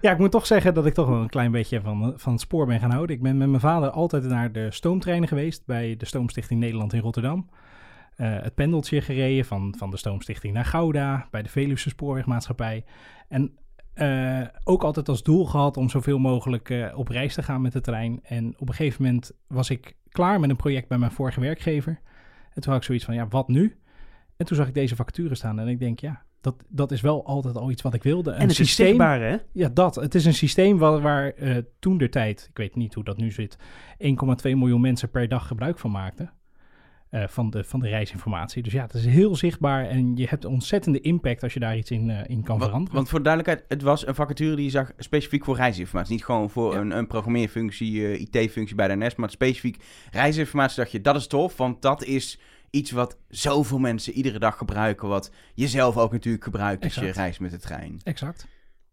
Ja, 0.00 0.12
ik 0.12 0.18
moet 0.18 0.30
toch 0.30 0.46
zeggen 0.46 0.74
dat 0.74 0.86
ik 0.86 0.94
toch 0.94 1.08
wel 1.08 1.20
een 1.20 1.28
klein 1.28 1.50
beetje 1.50 1.80
van, 1.80 2.12
van 2.16 2.32
het 2.32 2.40
spoor 2.40 2.66
ben 2.66 2.80
gaan 2.80 2.90
houden. 2.90 3.16
Ik 3.16 3.22
ben 3.22 3.36
met 3.36 3.48
mijn 3.48 3.60
vader 3.60 3.90
altijd 3.90 4.24
naar 4.24 4.52
de 4.52 4.66
stoomtreinen 4.70 5.28
geweest 5.28 5.62
bij 5.66 5.94
de 5.98 6.06
Stoomstichting 6.06 6.60
Nederland 6.60 6.92
in 6.92 7.00
Rotterdam. 7.00 7.48
Eh, 8.16 8.28
het 8.40 8.54
pendeltje 8.54 9.00
gereden 9.00 9.44
van, 9.44 9.74
van 9.78 9.90
de 9.90 9.96
Stoomstichting 9.96 10.54
naar 10.54 10.64
Gouda, 10.64 11.26
bij 11.30 11.42
de 11.42 11.48
Veluwse 11.48 11.88
Spoorwegmaatschappij. 11.88 12.84
En 13.28 13.56
eh, 13.98 14.40
ook 14.64 14.82
altijd 14.82 15.08
als 15.08 15.22
doel 15.22 15.46
gehad 15.46 15.76
om 15.76 15.88
zoveel 15.88 16.18
mogelijk 16.18 16.70
eh, 16.70 16.98
op 16.98 17.08
reis 17.08 17.34
te 17.34 17.42
gaan 17.42 17.60
met 17.60 17.72
de 17.72 17.80
trein. 17.80 18.20
En 18.22 18.54
op 18.58 18.68
een 18.68 18.74
gegeven 18.74 19.02
moment 19.02 19.32
was 19.46 19.70
ik 19.70 19.96
klaar 20.08 20.40
met 20.40 20.50
een 20.50 20.56
project 20.56 20.88
bij 20.88 20.98
mijn 20.98 21.10
vorige 21.10 21.40
werkgever. 21.40 22.00
En 22.54 22.62
toen 22.62 22.72
had 22.72 22.80
ik 22.80 22.86
zoiets 22.86 23.04
van, 23.04 23.14
ja, 23.14 23.28
wat 23.28 23.48
nu? 23.48 23.76
En 24.36 24.46
toen 24.46 24.56
zag 24.56 24.68
ik 24.68 24.74
deze 24.74 24.96
vacature 24.96 25.34
staan 25.34 25.58
en 25.58 25.68
ik 25.68 25.78
denk, 25.78 26.00
ja, 26.00 26.22
dat, 26.40 26.54
dat 26.68 26.92
is 26.92 27.00
wel 27.00 27.26
altijd 27.26 27.56
al 27.56 27.70
iets 27.70 27.82
wat 27.82 27.94
ik 27.94 28.02
wilde. 28.02 28.30
En 28.30 28.48
het 28.48 28.58
is 28.58 28.74
zichtbaar, 28.74 29.20
hè? 29.20 29.36
Ja, 29.52 29.68
dat. 29.68 29.94
Het 29.94 30.14
is 30.14 30.24
een 30.24 30.34
systeem 30.34 30.78
waar, 30.78 31.00
waar 31.00 31.30
eh, 31.30 31.56
toen 31.78 31.98
de 31.98 32.08
tijd, 32.08 32.46
ik 32.50 32.56
weet 32.56 32.74
niet 32.74 32.94
hoe 32.94 33.04
dat 33.04 33.16
nu 33.16 33.30
zit, 33.30 33.58
1,2 33.58 34.06
miljoen 34.42 34.80
mensen 34.80 35.10
per 35.10 35.28
dag 35.28 35.46
gebruik 35.46 35.78
van 35.78 35.90
maakten. 35.90 36.32
Eh, 37.10 37.28
van, 37.28 37.50
de, 37.50 37.64
van 37.64 37.80
de 37.80 37.88
reisinformatie. 37.88 38.62
Dus 38.62 38.72
ja, 38.72 38.82
het 38.82 38.94
is 38.94 39.04
heel 39.06 39.36
zichtbaar 39.36 39.86
en 39.88 40.16
je 40.16 40.26
hebt 40.28 40.44
ontzettende 40.44 41.00
impact 41.00 41.42
als 41.42 41.52
je 41.54 41.60
daar 41.60 41.76
iets 41.76 41.90
in, 41.90 42.10
eh, 42.10 42.16
in 42.26 42.42
kan 42.42 42.58
veranderen. 42.58 42.94
want 42.94 43.08
voor 43.08 43.18
de 43.18 43.24
duidelijkheid, 43.24 43.70
het 43.72 43.82
was 43.82 44.06
een 44.06 44.14
vacature 44.14 44.54
die 44.56 44.64
je 44.64 44.70
zag 44.70 44.92
specifiek 44.98 45.44
voor 45.44 45.56
reisinformatie. 45.56 46.12
Niet 46.14 46.24
gewoon 46.24 46.50
voor 46.50 46.72
Ja. 46.74 46.80
een, 46.80 46.90
een 46.90 47.06
programmeerfunctie, 47.06 48.06
eh, 48.06 48.20
IT-functie 48.20 48.76
bij 48.76 48.88
de 48.88 48.96
NS, 48.96 49.14
maar 49.14 49.30
specifiek 49.30 49.76
reisinformatie 50.10 50.76
dacht 50.76 50.92
je, 50.92 51.00
dat 51.00 51.16
is 51.16 51.26
tof, 51.26 51.56
want 51.56 51.82
dat 51.82 52.04
is 52.04 52.38
iets 52.70 52.90
wat 52.90 53.16
zoveel 53.28 53.78
mensen 53.78 54.12
iedere 54.12 54.38
dag 54.38 54.56
gebruiken, 54.56 55.08
wat 55.08 55.32
je 55.54 55.68
zelf 55.68 55.96
ook 55.96 56.12
natuurlijk 56.12 56.44
gebruikt 56.44 56.84
als 56.84 56.94
je 56.94 57.10
reist 57.10 57.40
met 57.40 57.50
de 57.50 57.58
trein. 57.58 58.00
exact. 58.04 58.46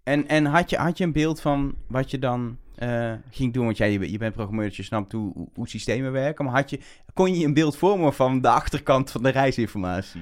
En, 0.03 0.27
en 0.27 0.45
had, 0.45 0.69
je, 0.69 0.77
had 0.77 0.97
je 0.97 1.03
een 1.03 1.11
beeld 1.11 1.41
van 1.41 1.75
wat 1.87 2.11
je 2.11 2.19
dan 2.19 2.57
eh, 2.75 3.11
ging 3.29 3.53
doen? 3.53 3.65
Want 3.65 3.77
jij, 3.77 3.91
je, 3.91 4.11
je 4.11 4.17
bent 4.17 4.33
programmeur, 4.33 4.67
dus 4.67 4.77
je 4.77 4.83
snapt 4.83 5.11
hoe, 5.11 5.47
hoe, 5.53 5.67
systemen 5.67 6.11
werken. 6.11 6.45
Maar 6.45 6.53
had 6.53 6.69
je, 6.69 6.79
kon 7.13 7.35
je 7.35 7.45
een 7.45 7.53
beeld 7.53 7.77
vormen 7.77 8.13
van 8.13 8.41
de 8.41 8.49
achterkant 8.49 9.11
van 9.11 9.23
de 9.23 9.29
reisinformatie? 9.29 10.21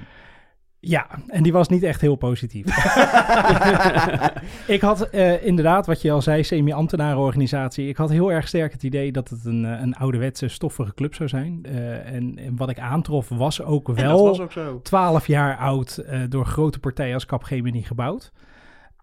Ja, 0.85 1.07
en 1.27 1.43
die 1.43 1.51
was 1.51 1.67
niet 1.67 1.83
echt 1.83 2.01
heel 2.01 2.15
positief. 2.15 2.65
ik 4.67 4.81
had 4.81 5.09
eh, 5.09 5.45
inderdaad, 5.45 5.85
wat 5.85 6.01
je 6.01 6.11
al 6.11 6.21
zei, 6.21 6.43
semi-ambtenarenorganisatie. 6.43 7.87
Ik 7.87 7.97
had 7.97 8.09
heel 8.09 8.31
erg 8.31 8.47
sterk 8.47 8.71
het 8.71 8.83
idee 8.83 9.11
dat 9.11 9.29
het 9.29 9.45
een, 9.45 9.65
eh, 9.65 9.81
een 9.81 9.95
ouderwetse 9.95 10.47
stoffige 10.47 10.93
club 10.93 11.15
zou 11.15 11.29
zijn. 11.29 11.59
Eh, 11.63 12.13
en, 12.13 12.37
en 12.37 12.55
wat 12.55 12.69
ik 12.69 12.79
aantrof 12.79 13.29
was 13.29 13.61
ook 13.61 13.87
wel... 13.87 14.17
dat 14.17 14.27
was 14.27 14.39
ook 14.39 14.51
zo. 14.51 14.79
12 14.81 15.27
jaar 15.27 15.57
oud, 15.57 15.97
eh, 15.97 16.21
door 16.29 16.45
grote 16.45 16.79
partijen 16.79 17.13
als 17.13 17.25
Capgemini 17.25 17.81
gebouwd. 17.81 18.31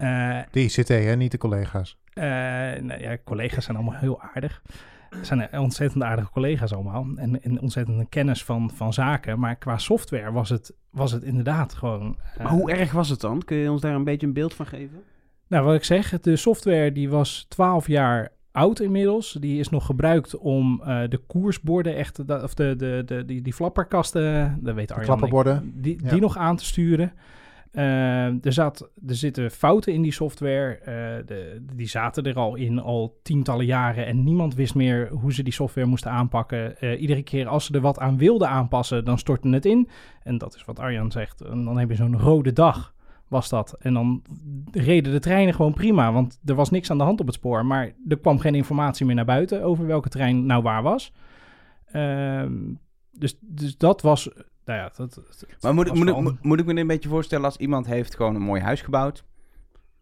Eh, 0.01 0.39
De 0.51 0.61
ICT, 0.61 0.89
hè, 0.89 1.17
niet 1.17 1.31
de 1.31 1.39
collega's. 1.39 1.99
Eh, 2.21 2.83
nou 2.83 3.01
ja, 3.01 3.17
collega's 3.25 3.65
zijn 3.65 3.77
allemaal 3.77 3.99
heel 3.99 4.21
aardig. 4.23 4.63
Het 5.11 5.27
zijn 5.27 5.59
ontzettend 5.59 6.03
aardige 6.03 6.31
collega's 6.31 6.73
allemaal. 6.73 7.07
En, 7.17 7.43
en 7.43 7.61
ontzettende 7.61 8.07
kennis 8.09 8.45
van, 8.45 8.71
van 8.75 8.93
zaken. 8.93 9.39
Maar 9.39 9.57
qua 9.57 9.79
software 9.79 10.33
was 10.33 10.49
het, 10.49 10.75
was 10.91 11.13
het 11.13 11.23
inderdaad 11.23 11.75
gewoon... 11.75 12.17
eh, 12.37 12.43
Maar 12.45 12.53
hoe 12.53 12.71
erg 12.73 12.93
was 12.93 13.09
het 13.09 13.21
dan? 13.21 13.43
Kun 13.45 13.57
je 13.57 13.71
ons 13.71 13.81
daar 13.81 13.95
een 13.95 14.05
beetje 14.05 14.27
een 14.27 14.33
beeld 14.33 14.55
van 14.55 14.67
geven? 14.67 15.03
Nou, 15.47 15.65
wat 15.65 15.75
ik 15.75 15.85
zeg, 15.85 16.21
de 16.21 16.37
software 16.37 16.93
die 16.93 17.09
was 17.11 17.47
12 17.49 17.87
jaar 17.87 18.33
oud 18.53 18.81
inmiddels. 18.81 19.37
Die 19.41 19.59
is 19.59 19.69
nog 19.69 19.87
gebruikt 19.87 20.37
om 20.39 20.83
eh, 20.83 21.01
de 21.09 21.19
koersborden 21.19 21.97
echt, 21.97 22.19
of 22.43 22.55
de, 22.55 22.75
de, 22.77 23.03
de, 23.07 23.25
die, 23.25 23.43
die 23.43 23.53
flapperkasten, 23.55 24.59
dat 24.61 24.75
weet 24.75 24.89
De 24.89 24.95
Arjan. 24.95 25.09
klapperborden. 25.19 25.73
Die, 25.75 25.99
Ja. 26.03 26.11
die 26.11 26.21
nog 26.21 26.37
aan 26.37 26.57
te 26.57 26.65
sturen. 26.65 27.13
Eh, 27.71 28.45
er, 28.45 28.53
zat, 28.53 28.91
er 29.07 29.15
zitten 29.15 29.51
fouten 29.51 29.93
in 29.93 30.03
die 30.03 30.13
software. 30.13 30.75
eh, 30.75 31.27
de, 31.27 31.65
die 31.75 31.89
zaten 31.89 32.25
er 32.25 32.35
al 32.35 32.55
in 32.55 32.79
al 32.79 33.19
tientallen 33.23 33.67
jaren. 33.67 34.07
En 34.07 34.25
niemand 34.25 34.55
wist 34.55 34.75
meer 34.75 35.09
hoe 35.09 35.33
ze 35.33 35.43
die 35.43 35.53
software 35.53 35.87
moesten 35.87 36.11
aanpakken. 36.11 36.79
Eh, 36.79 37.01
iedere 37.01 37.23
keer 37.23 37.47
als 37.49 37.65
ze 37.65 37.75
er 37.75 37.81
wat 37.81 37.99
aan 37.99 38.19
wilden 38.19 38.49
aanpassen, 38.49 39.05
dan 39.05 39.19
stortte 39.19 39.49
het 39.49 39.65
in. 39.65 39.89
En 40.23 40.39
dat 40.39 40.55
is 40.55 40.65
wat 40.65 40.79
Arjan 40.79 41.11
zegt. 41.11 41.41
En 41.41 41.65
dan 41.65 41.79
heb 41.79 41.91
je 41.91 41.97
zo'n 41.97 42.19
rode 42.19 42.53
dag, 42.53 42.95
was 43.29 43.49
dat. 43.49 43.77
En 43.79 43.95
dan 43.95 44.23
reden 44.71 45.13
de 45.13 45.21
treinen 45.21 45.55
gewoon 45.55 45.75
prima. 45.75 46.13
Want 46.13 46.41
er 46.45 46.55
was 46.55 46.71
niks 46.71 46.91
aan 46.91 46.99
de 46.99 47.05
hand 47.05 47.21
op 47.21 47.27
het 47.27 47.35
spoor. 47.35 47.67
Maar 47.67 47.93
er 48.09 48.19
kwam 48.19 48.39
geen 48.39 48.55
informatie 48.55 49.07
meer 49.07 49.15
naar 49.15 49.25
buiten 49.25 49.63
over 49.63 49.87
welke 49.87 50.09
trein 50.09 50.47
nou 50.47 50.63
waar 50.63 50.83
was. 50.83 51.13
Ehm, 51.85 52.75
dus, 53.13 53.37
dus 53.41 53.77
dat 53.77 54.03
was... 54.03 54.31
Nou 54.71 54.83
ja, 54.83 54.91
dat, 54.97 55.15
dat 55.15 55.47
Maar 55.61 55.75
moet 55.75 55.95
moet, 55.95 56.43
moet 56.43 56.61
ik 56.61 56.67
me 56.67 56.73
dit 56.73 56.83
een 56.83 56.87
beetje 56.87 57.09
voorstellen 57.09 57.45
als 57.45 57.57
iemand 57.57 57.87
heeft 57.87 58.17
gewoon 58.17 58.35
een 58.35 58.43
mooi 58.43 58.61
huis 58.61 58.81
gebouwd, 58.83 59.25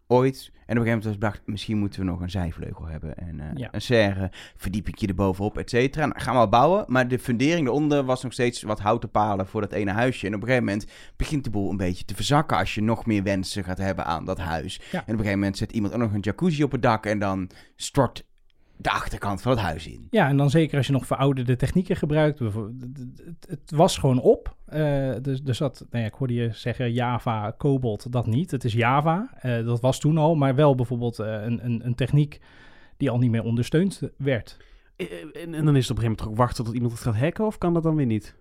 ooit, 0.07 0.51
en 0.53 0.59
op 0.61 0.67
een 0.69 0.75
gegeven 0.75 0.99
moment 0.99 1.21
dacht, 1.21 1.41
misschien 1.45 1.77
moeten 1.77 1.99
we 1.99 2.05
nog 2.05 2.21
een 2.21 2.29
zijvleugel 2.29 2.85
hebben 2.85 3.17
en 3.17 3.39
eh, 3.39 3.47
Ja. 3.53 3.67
een 3.71 3.81
serre, 3.81 4.31
verdiepingje 4.55 5.07
erbovenop, 5.07 5.57
et 5.57 5.69
cetera. 5.69 6.05
Nou, 6.05 6.19
gaan 6.21 6.33
we 6.33 6.39
al 6.39 6.49
bouwen, 6.49 6.85
maar 6.87 7.07
de 7.07 7.19
fundering 7.19 7.67
eronder 7.67 8.03
was 8.03 8.23
nog 8.23 8.33
steeds 8.33 8.61
wat 8.61 8.79
houten 8.79 9.09
palen 9.11 9.47
voor 9.47 9.61
dat 9.61 9.71
ene 9.71 9.91
huisje. 9.91 10.27
En 10.27 10.33
op 10.33 10.41
een 10.41 10.47
gegeven 10.47 10.65
moment 10.67 10.91
begint 11.15 11.43
de 11.43 11.49
boel 11.49 11.69
een 11.69 11.77
beetje 11.77 12.05
te 12.05 12.15
verzakken 12.15 12.57
als 12.57 12.75
je 12.75 12.81
nog 12.81 13.05
meer 13.05 13.23
wensen 13.23 13.63
gaat 13.63 13.77
hebben 13.77 14.05
aan 14.05 14.25
dat 14.25 14.37
huis. 14.37 14.75
Ja. 14.75 14.81
En 14.91 14.99
op 14.99 15.07
een 15.07 15.15
gegeven 15.15 15.39
moment 15.39 15.57
zet 15.57 15.71
iemand 15.71 15.93
ook 15.93 15.99
nog 15.99 16.13
een 16.13 16.19
jacuzzi 16.19 16.63
op 16.63 16.71
het 16.71 16.81
dak 16.81 17.05
en 17.05 17.19
dan 17.19 17.49
stort 17.75 18.27
de 18.81 18.89
achterkant 18.89 19.41
van 19.41 19.51
het 19.51 19.61
huis 19.61 19.87
in. 19.87 20.07
Ja, 20.09 20.27
en 20.27 20.37
dan 20.37 20.49
zeker 20.49 20.77
als 20.77 20.87
je 20.87 20.93
nog 20.93 21.05
verouderde 21.05 21.55
technieken 21.55 21.95
gebruikt. 21.95 22.39
Het, 22.39 23.71
was 23.71 23.97
gewoon 23.97 24.21
op. 24.21 24.55
Eh, 24.65 25.11
dus 25.21 25.41
er 25.45 25.55
zat, 25.55 25.85
nou 25.89 26.03
ja, 26.03 26.09
ik 26.09 26.15
hoorde 26.17 26.33
je 26.33 26.49
zeggen 26.51 26.93
Java, 26.93 27.53
Cobalt, 27.57 28.11
dat 28.11 28.27
niet. 28.27 28.51
Het 28.51 28.63
is 28.63 28.73
Java. 28.73 29.29
Eh, 29.39 29.65
dat 29.65 29.79
was 29.79 29.99
toen 29.99 30.17
al, 30.17 30.35
maar 30.35 30.55
wel 30.55 30.75
bijvoorbeeld 30.75 31.19
eh, 31.19 31.27
een, 31.31 31.65
een, 31.65 31.85
een 31.85 31.95
techniek 31.95 32.39
die 32.97 33.09
al 33.09 33.17
niet 33.17 33.31
meer 33.31 33.43
ondersteund 33.43 34.01
werd. 34.17 34.57
En, 34.97 35.53
en 35.53 35.65
dan 35.65 35.75
is 35.75 35.87
het 35.87 35.97
op 35.97 35.97
een 35.97 36.03
gegeven 36.03 36.05
moment 36.05 36.27
ook 36.27 36.35
wachten 36.35 36.63
tot 36.63 36.73
iemand 36.73 36.91
het 36.91 37.01
gaat 37.01 37.17
hacken, 37.17 37.45
of 37.45 37.57
kan 37.57 37.73
dat 37.73 37.83
dan 37.83 37.95
weer 37.95 38.05
niet? 38.05 38.35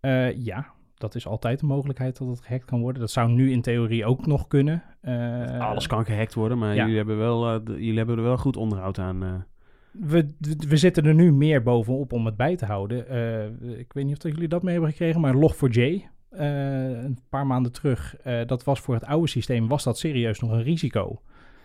Eh, 0.00 0.36
ja, 0.44 0.66
dat 0.94 1.14
is 1.14 1.26
altijd 1.26 1.62
een 1.62 1.68
mogelijkheid 1.68 2.18
dat 2.18 2.28
het 2.28 2.40
gehackt 2.40 2.64
kan 2.64 2.80
worden. 2.80 3.00
Dat 3.00 3.10
zou 3.10 3.30
nu 3.30 3.50
in 3.50 3.62
theorie 3.62 4.04
ook 4.04 4.26
nog 4.26 4.48
kunnen. 4.48 4.82
Eh, 5.00 5.58
Alles 5.60 5.86
kan 5.86 6.04
gehackt 6.04 6.34
worden, 6.34 6.58
maar 6.58 6.74
ja. 6.74 6.82
jullie, 6.82 6.96
hebben 6.96 7.18
wel, 7.18 7.62
jullie 7.62 7.96
hebben 7.96 8.16
er 8.16 8.22
wel 8.22 8.38
goed 8.38 8.56
onderhoud 8.56 8.98
aan. 8.98 9.46
We, 9.92 10.34
we 10.68 10.76
zitten 10.76 11.04
er 11.04 11.14
nu 11.14 11.32
meer 11.32 11.62
bovenop 11.62 12.12
om 12.12 12.26
het 12.26 12.36
bij 12.36 12.56
te 12.56 12.66
houden. 12.66 13.08
Eh, 13.08 13.78
ik 13.78 13.92
weet 13.92 14.04
niet 14.04 14.24
of 14.24 14.30
jullie 14.30 14.48
dat 14.48 14.62
mee 14.62 14.72
hebben 14.72 14.90
gekregen, 14.90 15.20
maar 15.20 15.34
Log4j, 15.34 16.10
eh, 16.32 17.02
een 17.02 17.18
paar 17.28 17.46
maanden 17.46 17.72
terug, 17.72 18.16
eh, 18.16 18.46
dat 18.46 18.64
was 18.64 18.80
voor 18.80 18.94
het 18.94 19.04
oude 19.04 19.28
systeem, 19.28 19.68
was 19.68 19.84
dat 19.84 19.98
serieus 19.98 20.40
nog 20.40 20.50
een 20.50 20.62
risico. 20.62 21.22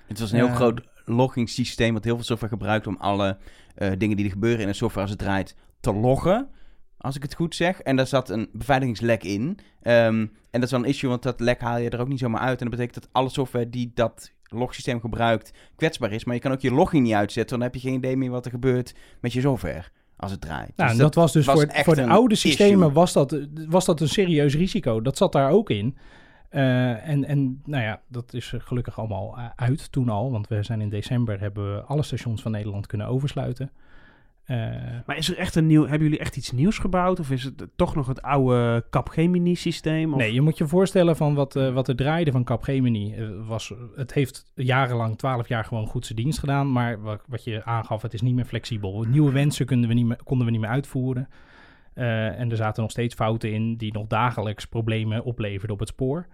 Het 0.08 0.20
was 0.20 0.32
een 0.32 0.38
heel 0.38 0.56
groot 0.56 0.82
loggingsysteem 1.06 1.94
wat 1.94 2.04
heel 2.04 2.16
veel 2.16 2.24
software 2.24 2.54
gebruikt 2.54 2.88
om 2.88 2.98
alle 3.00 3.38
eh, 3.76 3.92
dingen 3.98 4.16
die 4.16 4.26
er 4.26 4.32
gebeuren 4.32 4.62
in 4.62 4.68
een 4.68 4.76
software 4.76 5.02
als 5.02 5.10
het 5.10 5.20
draait 5.20 5.56
te 5.80 5.94
loggen. 5.94 6.50
Als 6.98 7.16
ik 7.16 7.22
het 7.22 7.34
goed 7.34 7.56
zeg. 7.56 7.82
En 7.82 7.96
daar 7.96 8.08
zat 8.08 8.30
een 8.30 8.50
beveiligingslek 8.54 9.24
in. 9.24 9.58
Ehm, 9.82 10.20
en 10.20 10.30
dat 10.52 10.64
is 10.64 10.72
wel 10.72 10.80
een 10.80 10.90
issue, 10.90 11.10
want 11.10 11.24
dat 11.24 11.40
lek 11.40 11.62
haal 11.62 11.78
je 11.78 11.90
er 11.90 12.00
ook 12.00 12.08
niet 12.08 12.20
zomaar 12.20 12.42
uit. 12.42 12.62
En 12.62 12.70
dat 12.70 12.80
betekent 12.80 13.04
dat 13.04 13.14
alle 13.14 13.30
software 13.30 13.70
die 13.70 13.92
dat 13.94 14.32
logsysteem 14.50 15.00
gebruikt 15.00 15.52
kwetsbaar 15.76 16.12
is. 16.12 16.24
Maar 16.24 16.36
je 16.36 16.42
kan 16.42 16.52
ook 16.52 16.62
je 16.62 16.72
logging 16.72 17.04
niet 17.04 17.14
uitzetten, 17.14 17.58
dan 17.58 17.68
heb 17.68 17.76
je 17.76 17.82
geen 17.82 17.94
idee 17.94 18.18
meer 18.18 18.32
wat 18.32 18.46
er 18.46 18.52
gebeurt 18.52 18.96
met 19.22 19.34
je 19.34 19.42
software 19.42 19.84
als 20.18 20.32
het 20.32 20.42
draait. 20.42 20.74
Nou, 20.76 20.90
Dus 20.90 21.00
dat, 21.00 21.16
was 21.16 21.34
dus 21.34 21.46
was 21.46 21.56
voor, 21.56 21.84
voor 21.84 21.96
de 21.96 22.08
oude 22.08 22.36
systemen 22.36 22.80
issue. 22.80 22.94
was 22.94 23.14
dat, 23.14 23.40
was 23.68 23.86
dat 23.86 24.02
een 24.02 24.10
serieus 24.10 24.56
risico. 24.56 25.02
Dat 25.02 25.18
zat 25.18 25.32
daar 25.32 25.52
ook 25.52 25.70
in. 25.70 25.98
Eh, 26.50 27.08
en, 27.08 27.26
en 27.26 27.62
nou 27.66 27.84
ja, 27.84 28.02
dat 28.08 28.34
is 28.34 28.54
gelukkig 28.58 29.00
allemaal 29.00 29.38
eh, 29.38 29.46
uit 29.56 29.92
toen 29.92 30.10
al. 30.10 30.32
Want 30.32 30.48
we 30.48 30.64
zijn 30.64 30.82
in 30.82 30.90
december 30.90 31.40
hebben 31.40 31.76
we 31.76 31.82
alle 31.82 32.04
stations 32.04 32.42
van 32.42 32.52
Nederland 32.52 32.88
kunnen 32.88 33.08
oversluiten. 33.08 33.72
Eh, 34.48 34.58
Maar 35.06 35.18
is 35.18 35.30
er 35.30 35.38
echt 35.38 35.56
een 35.56 35.66
nieuw... 35.66 35.82
Hebben 35.82 36.04
jullie 36.04 36.20
echt 36.20 36.38
iets 36.38 36.52
nieuws 36.52 36.78
gebouwd? 36.78 37.20
Of 37.20 37.32
is 37.32 37.44
het 37.44 37.68
toch 37.76 37.96
nog 37.96 38.08
het 38.08 38.22
oude 38.22 38.86
Capgemini 38.90 39.56
systeem? 39.56 40.14
Of... 40.14 40.20
Nee, 40.20 40.34
je 40.34 40.42
moet 40.42 40.58
je 40.58 40.68
voorstellen 40.68 41.16
van 41.16 41.34
wat, 41.34 41.56
eh, 41.56 41.74
wat 41.74 41.88
er 41.88 41.96
draaide 41.96 42.32
van 42.32 42.44
Capgemini. 42.44 43.14
eh, 43.14 43.48
was, 43.48 43.74
het 43.96 44.14
heeft 44.14 44.52
jarenlang, 44.56 45.18
twaalf 45.18 45.48
jaar 45.48 45.64
gewoon 45.66 45.88
goed 45.88 46.06
zijn 46.06 46.18
dienst 46.20 46.40
gedaan. 46.40 46.72
Maar 46.72 47.02
wat, 47.02 47.22
wat 47.28 47.44
je 47.44 47.64
aangaf, 47.66 48.02
het 48.02 48.14
is 48.14 48.22
niet 48.22 48.36
meer 48.36 48.46
flexibel. 48.46 49.04
Nieuwe 49.04 49.32
wensen 49.32 49.66
konden 49.66 49.90
we 49.90 49.96
niet 49.96 50.06
meer, 50.06 50.20
konden 50.24 50.46
we 50.46 50.52
niet 50.52 50.62
meer 50.62 50.70
uitvoeren. 50.70 51.30
En 51.94 52.52
er 52.52 52.58
zaten 52.58 52.82
nog 52.82 52.92
steeds 52.92 53.16
fouten 53.16 53.54
in 53.54 53.76
die 53.78 53.94
nog 53.94 54.08
dagelijks 54.08 54.66
problemen 54.66 55.24
opleverden 55.24 55.72
op 55.72 55.80
het 55.80 55.90
spoor. 55.90 56.28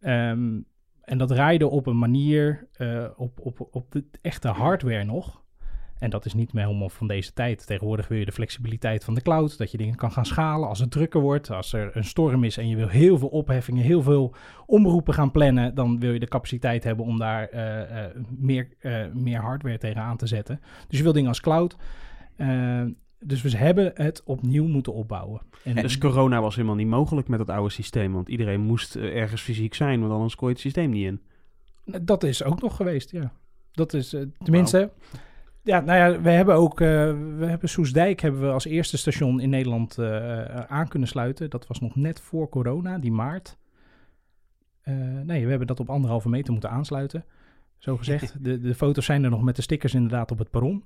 Ehm, 0.00 0.60
En 1.02 1.18
dat 1.18 1.30
rijden 1.30 1.70
op 1.70 1.86
een 1.86 1.98
manier, 1.98 2.68
op, 3.16 3.40
op, 3.40 3.68
op 3.70 3.92
de 3.92 4.04
echte 4.22 4.48
hardware 4.48 5.04
nog. 5.04 5.42
En 5.98 6.10
dat 6.10 6.24
is 6.24 6.34
niet 6.34 6.52
meer 6.52 6.64
helemaal 6.64 6.88
van 6.88 7.06
deze 7.06 7.32
tijd. 7.32 7.66
Tegenwoordig 7.66 8.08
wil 8.08 8.18
je 8.18 8.24
de 8.24 8.32
flexibiliteit 8.32 9.04
van 9.04 9.14
de 9.14 9.22
cloud. 9.22 9.58
Dat 9.58 9.70
je 9.70 9.78
dingen 9.78 9.94
kan 9.94 10.12
gaan 10.12 10.26
schalen 10.26 10.68
als 10.68 10.78
het 10.78 10.90
drukker 10.90 11.20
wordt. 11.20 11.50
Als 11.50 11.72
er 11.72 11.96
een 11.96 12.04
storm 12.04 12.44
is 12.44 12.56
en 12.56 12.68
je 12.68 12.76
wil 12.76 12.88
heel 12.88 13.18
veel 13.18 13.28
opheffingen, 13.28 13.84
heel 13.84 14.02
veel 14.02 14.34
omroepen 14.66 15.14
gaan 15.14 15.30
plannen. 15.30 15.74
Dan 15.74 16.00
wil 16.00 16.12
je 16.12 16.18
de 16.18 16.28
capaciteit 16.28 16.84
hebben 16.84 17.04
om 17.04 17.18
daar 17.18 17.48
eh, 17.48 18.04
eh, 18.04 18.10
meer, 18.28 18.68
eh, 18.78 19.06
meer 19.12 19.40
hardware 19.40 19.78
tegen 19.78 20.02
aan 20.02 20.16
te 20.16 20.26
zetten. 20.26 20.60
Dus 20.88 20.98
je 20.98 21.04
wil 21.04 21.12
dingen 21.12 21.28
als 21.28 21.40
cloud. 21.40 21.76
Dus 23.20 23.42
we 23.42 23.56
hebben 23.56 23.90
het 23.94 24.22
opnieuw 24.24 24.66
moeten 24.66 24.94
opbouwen. 24.94 25.40
En 25.64 25.74
Dus 25.74 25.98
corona 25.98 26.40
was 26.40 26.54
helemaal 26.54 26.76
niet 26.76 26.86
mogelijk 26.86 27.28
met 27.28 27.38
het 27.38 27.50
oude 27.50 27.70
systeem. 27.70 28.12
Want 28.12 28.28
iedereen 28.28 28.60
moest 28.60 28.96
ergens 28.96 29.42
fysiek 29.42 29.74
zijn, 29.74 30.00
want 30.00 30.12
anders 30.12 30.34
kon 30.34 30.48
je 30.48 30.54
het 30.54 30.62
systeem 30.62 30.90
niet 30.90 31.06
in. 31.06 31.20
Dat 32.02 32.22
is 32.22 32.42
ook 32.44 32.60
nog 32.62 32.76
geweest, 32.76 33.10
ja. 33.10 33.32
Dat 33.72 33.92
is 33.94 34.16
tenminste. 34.38 34.90
Ja, 35.68 35.80
nou 35.80 35.98
ja, 35.98 36.20
we 36.20 36.30
hebben 36.30 36.54
ook. 36.54 36.80
eh, 36.80 36.86
we 37.38 37.44
hebben 37.46 37.68
Soesdijk 37.68 38.20
hebben 38.20 38.40
we 38.40 38.50
als 38.50 38.64
eerste 38.64 38.98
station 38.98 39.40
in 39.40 39.50
Nederland 39.50 39.98
eh, 39.98 40.44
aan 40.60 40.88
kunnen 40.88 41.08
sluiten. 41.08 41.50
Dat 41.50 41.66
was 41.66 41.80
nog 41.80 41.96
net 41.96 42.20
voor 42.20 42.48
corona, 42.48 42.98
die 42.98 43.12
maart. 43.12 43.58
Eh, 44.80 44.94
nee, 45.24 45.42
we 45.44 45.48
hebben 45.48 45.66
dat 45.66 45.80
op 45.80 45.90
anderhalve 45.90 46.28
meter 46.28 46.52
moeten 46.52 46.70
aansluiten. 46.70 47.24
Zo 47.78 47.96
gezegd. 47.96 48.34
De, 48.44 48.60
de 48.60 48.74
foto's 48.74 49.04
zijn 49.04 49.24
er 49.24 49.30
nog 49.30 49.42
met 49.42 49.56
de 49.56 49.62
stickers 49.62 49.94
inderdaad 49.94 50.30
op 50.30 50.38
het 50.38 50.50
perron. 50.50 50.84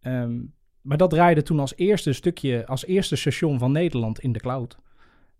Ehm, 0.00 0.34
maar 0.80 0.96
dat 0.96 1.10
draaide 1.10 1.42
toen 1.42 1.60
als 1.60 1.76
eerste 1.76 2.12
stukje, 2.12 2.66
als 2.66 2.86
eerste 2.86 3.16
station 3.16 3.58
van 3.58 3.72
Nederland 3.72 4.18
in 4.20 4.32
de 4.32 4.40
cloud. 4.40 4.78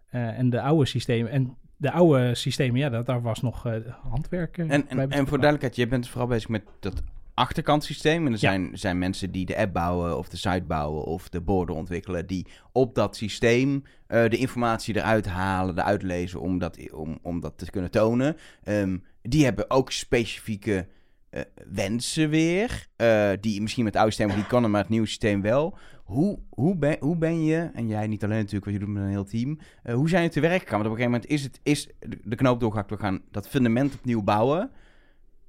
Eh, 0.07 0.39
en 0.39 0.51
de 0.51 0.61
oude 0.61 0.87
systemen. 0.87 1.31
En 1.31 1.57
de 1.77 1.91
oude 1.91 2.35
systemen, 2.35 2.81
ja, 2.81 2.89
dat, 2.89 3.07
daar 3.07 3.23
was 3.23 3.43
nog 3.43 3.67
eh 3.67 3.75
handwerk. 4.03 4.59
eh, 4.59 4.71
En, 4.71 4.89
en, 4.89 4.99
en 5.11 5.27
voor 5.27 5.41
duidelijkheid, 5.41 5.77
je 5.77 5.87
bent 5.87 6.09
vooral 6.09 6.29
bezig 6.29 6.49
met 6.49 6.63
dat 6.81 7.03
achterkantsysteem. 7.37 8.21
En 8.27 8.33
er 8.33 8.33
Ja. 8.33 8.39
zijn, 8.39 8.71
zijn 8.79 8.99
mensen 8.99 9.31
die 9.31 9.47
de 9.47 9.57
app 9.57 9.73
bouwen 9.73 10.19
of 10.19 10.29
de 10.29 10.37
site 10.37 10.65
bouwen 10.67 11.05
of 11.05 11.29
de 11.29 11.41
borden 11.41 11.75
ontwikkelen... 11.77 12.27
die 12.27 12.47
op 12.73 12.95
dat 12.95 13.17
systeem 13.17 13.83
eh, 14.07 14.29
de 14.29 14.37
informatie 14.37 14.97
eruit 14.97 15.27
halen, 15.27 15.79
eruit 15.79 16.03
lezen 16.03 16.41
om 16.41 16.59
dat, 16.59 16.93
om, 16.93 17.19
om 17.23 17.41
dat 17.41 17.59
te 17.59 17.71
kunnen 17.71 17.91
tonen. 17.91 18.37
Ehm, 18.63 18.99
die 19.23 19.45
hebben 19.45 19.71
ook 19.71 19.91
specifieke 19.93 20.87
eh, 21.31 21.41
wensen 21.71 22.29
weer, 22.31 22.87
eh, 22.97 23.31
die 23.41 23.61
misschien 23.61 23.85
met 23.85 23.93
het 23.93 24.03
oude 24.03 24.17
systeem 24.17 24.37
niet 24.37 24.47
konden, 24.47 24.71
maar 24.71 24.81
het 24.81 24.91
nieuwe 24.91 25.07
systeem 25.07 25.43
wel... 25.43 25.79
Hoe, 26.05 26.39
hoe, 26.51 26.77
ben, 26.77 26.97
hoe 27.01 27.17
ben 27.17 27.45
je, 27.45 27.71
en 27.75 27.89
jij 27.89 28.07
niet 28.07 28.25
alleen 28.25 28.37
natuurlijk, 28.39 28.65
want 28.65 28.77
je 28.77 28.85
doet 28.85 28.95
met 28.95 29.03
een 29.03 29.09
heel 29.09 29.25
team... 29.25 29.59
hoe 29.83 30.09
zijn 30.09 30.23
je 30.23 30.29
te 30.29 30.41
werk 30.41 30.63
gegaan? 30.63 30.83
Want 30.83 30.85
op 30.91 30.99
een 30.99 31.03
gegeven 31.05 31.11
moment 31.21 31.31
is, 31.31 31.43
het, 31.43 31.61
is 31.63 31.89
de- 32.09 32.21
de 32.25 32.37
knoop 32.37 32.61
doorgehakt, 32.61 32.91
we 32.91 32.97
gaan 32.97 33.23
dat 33.31 33.49
fundament 33.49 33.95
opnieuw 33.95 34.23
bouwen... 34.23 34.71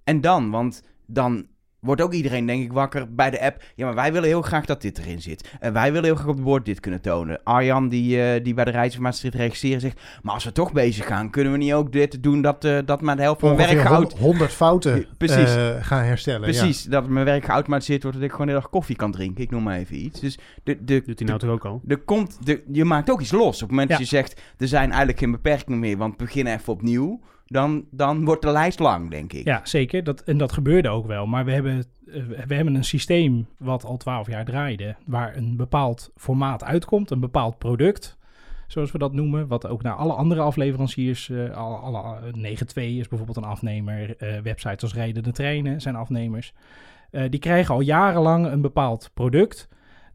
En 0.04 0.22
dan, 0.22 0.50
want 0.50 0.84
dan 1.06 1.48
wordt 1.88 2.02
ook 2.02 2.14
iedereen, 2.14 2.46
denk 2.46 2.64
ik, 2.64 2.72
wakker 2.74 3.14
bij 3.14 3.30
de 3.30 3.42
app. 3.42 3.64
Ja, 3.76 3.86
maar 3.86 3.96
wij 3.96 4.12
willen 4.14 4.28
heel 4.28 4.42
graag 4.42 4.66
dat 4.66 4.82
dit 4.82 4.98
erin 4.98 5.22
zit. 5.22 5.50
En 5.60 5.74
wij 5.74 5.88
willen 5.92 6.06
heel 6.06 6.16
graag 6.16 6.28
op 6.28 6.36
het 6.36 6.44
bord 6.44 6.66
dit 6.66 6.80
kunnen 6.80 7.02
tonen. 7.02 7.40
Arjan, 7.44 7.90
die, 7.90 8.22
eh, 8.22 8.44
die 8.44 8.54
bij 8.54 8.66
de 8.66 8.72
reisinformatie 8.72 9.22
zit 9.22 9.32
te 9.32 9.38
registreren, 9.38 9.82
zegt... 9.82 10.00
Maar 10.22 10.34
als 10.34 10.44
we 10.44 10.52
toch 10.52 10.72
bezig 10.74 11.06
gaan, 11.06 11.30
kunnen 11.30 11.52
we 11.52 11.58
niet 11.58 11.74
ook 11.74 11.92
dit 11.92 12.24
doen... 12.24 12.42
dat, 12.42 12.66
eh, 12.66 12.78
dat 12.86 13.02
maar 13.02 13.16
de 13.16 13.22
helft 13.22 13.40
van 13.40 13.56
mijn 13.56 13.70
werk 13.76 13.88
geauto... 13.88 14.18
100 14.18 14.52
fouten 14.54 15.06
Precies. 15.18 15.56
eh, 15.56 15.76
gaan 15.80 16.04
herstellen. 16.04 16.42
Precies, 16.42 16.84
dat 16.84 17.08
mijn 17.08 17.26
werk 17.26 17.46
geautomatiseerd 17.46 18.04
wordt... 18.04 18.18
dat 18.18 18.26
ik 18.26 18.32
gewoon 18.32 18.48
heel 18.48 18.56
erg 18.56 18.70
koffie 18.70 18.96
kan 18.96 19.12
drinken. 19.12 19.44
Ik 19.44 19.52
noem 19.52 19.64
maar 19.64 19.78
even 19.78 19.96
iets. 20.06 20.20
Dus 20.20 20.38
de, 20.64 20.78
de, 20.86 21.02
Doet 21.06 21.20
hij 21.20 21.28
nou 21.28 21.40
toch 21.40 21.50
ook 21.50 21.66
al? 21.66 21.82
er 21.88 21.98
komt, 21.98 22.38
de, 22.46 22.64
je 22.72 22.86
maakt 22.86 23.10
ook 23.10 23.22
iets 23.22 23.32
los. 23.32 23.56
Op 23.56 23.60
het 23.62 23.70
moment 23.70 23.90
dat 23.90 23.98
Ja. 23.98 24.04
je 24.04 24.10
zegt, 24.10 24.42
er 24.58 24.68
zijn 24.68 24.88
eigenlijk 24.90 25.20
geen 25.20 25.32
beperkingen 25.32 25.80
meer, 25.80 25.98
want 25.98 26.18
begin 26.18 26.48
even 26.48 26.74
opnieuw. 26.74 27.20
Dan, 27.48 27.86
dan 27.92 28.26
wordt 28.26 28.42
de 28.42 28.52
lijst 28.52 28.80
lang, 28.80 29.10
denk 29.12 29.34
ik. 29.34 29.46
Ja, 29.46 29.62
zeker. 29.64 30.04
Dat, 30.04 30.22
en 30.22 30.38
dat 30.38 30.52
gebeurde 30.52 30.90
ook 30.90 31.08
wel. 31.08 31.26
Maar 31.26 31.46
we 31.46 31.52
hebben, 31.52 31.86
eh, 32.06 32.24
we 32.48 32.56
hebben 32.56 32.76
een 32.76 32.84
systeem 32.84 33.48
wat 33.58 33.84
al 33.86 33.98
twaalf 33.98 34.28
jaar 34.28 34.46
draaide, 34.46 34.96
waar 35.06 35.36
een 35.36 35.58
bepaald 35.58 36.12
formaat 36.16 36.64
uitkomt, 36.64 37.12
een 37.12 37.20
bepaald 37.20 37.58
product, 37.58 38.18
zoals 38.68 38.92
we 38.92 38.98
dat 38.98 39.14
noemen, 39.14 39.48
wat 39.48 39.68
ook 39.68 39.84
naar 39.84 39.94
alle 39.94 40.14
andere 40.14 40.42
afleveranciers, 40.42 41.30
eh 41.30 41.52
alle, 41.52 41.78
alle, 41.78 42.20
9.2 42.32 42.98
is 42.98 43.08
bijvoorbeeld 43.08 43.38
een 43.38 43.44
afnemer, 43.44 44.18
eh, 44.18 44.40
websites 44.40 44.82
als 44.82 44.94
Rijdende 44.94 45.32
Treinen 45.32 45.82
zijn 45.82 45.96
afnemers. 45.96 46.54
Eh, 47.12 47.24
die 47.30 47.40
krijgen 47.40 47.74
al 47.74 47.82
jarenlang 47.82 48.46
een 48.46 48.62
bepaald 48.62 49.12
product. 49.14 49.68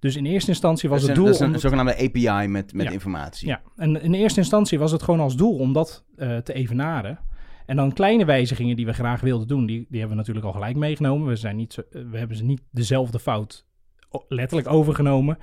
Dus 0.02 0.16
in 0.16 0.26
eerste 0.26 0.50
instantie 0.50 0.88
was 0.88 1.00
dat 1.00 1.08
het 1.08 1.18
een, 1.18 1.24
doel... 1.24 1.32
dat 1.32 1.42
is 1.42 1.54
een 1.54 1.60
zogenaamde 1.60 1.96
API 1.96 2.48
met, 2.48 2.72
met 2.72 2.86
Ja. 2.86 2.92
informatie. 2.92 3.48
ja, 3.48 3.62
en 3.76 4.02
in 4.02 4.14
eerste 4.14 4.38
instantie 4.40 4.78
was 4.78 4.92
het 4.92 5.02
gewoon 5.02 5.20
als 5.20 5.36
doel 5.36 5.58
om 5.58 5.72
dat 5.72 6.04
eh, 6.16 6.36
te 6.36 6.52
evenaren. 6.52 7.18
En 7.66 7.76
dan 7.76 7.92
kleine 7.92 8.24
wijzigingen 8.24 8.76
die 8.76 8.86
we 8.86 8.92
graag 8.92 9.20
wilden 9.20 9.48
doen, 9.48 9.66
die, 9.66 9.86
die 9.88 9.98
hebben 9.98 10.08
we 10.08 10.14
natuurlijk 10.16 10.46
al 10.46 10.52
gelijk 10.52 10.76
meegenomen. 10.76 11.28
We, 11.28 11.36
zijn 11.36 11.56
niet 11.56 11.72
zo, 11.72 11.80
eh, 11.90 12.02
we 12.10 12.18
hebben 12.18 12.36
ze 12.36 12.44
niet 12.44 12.62
dezelfde 12.70 13.18
fout 13.18 13.66
letterlijk 14.28 14.68
overgenomen. 14.68 15.38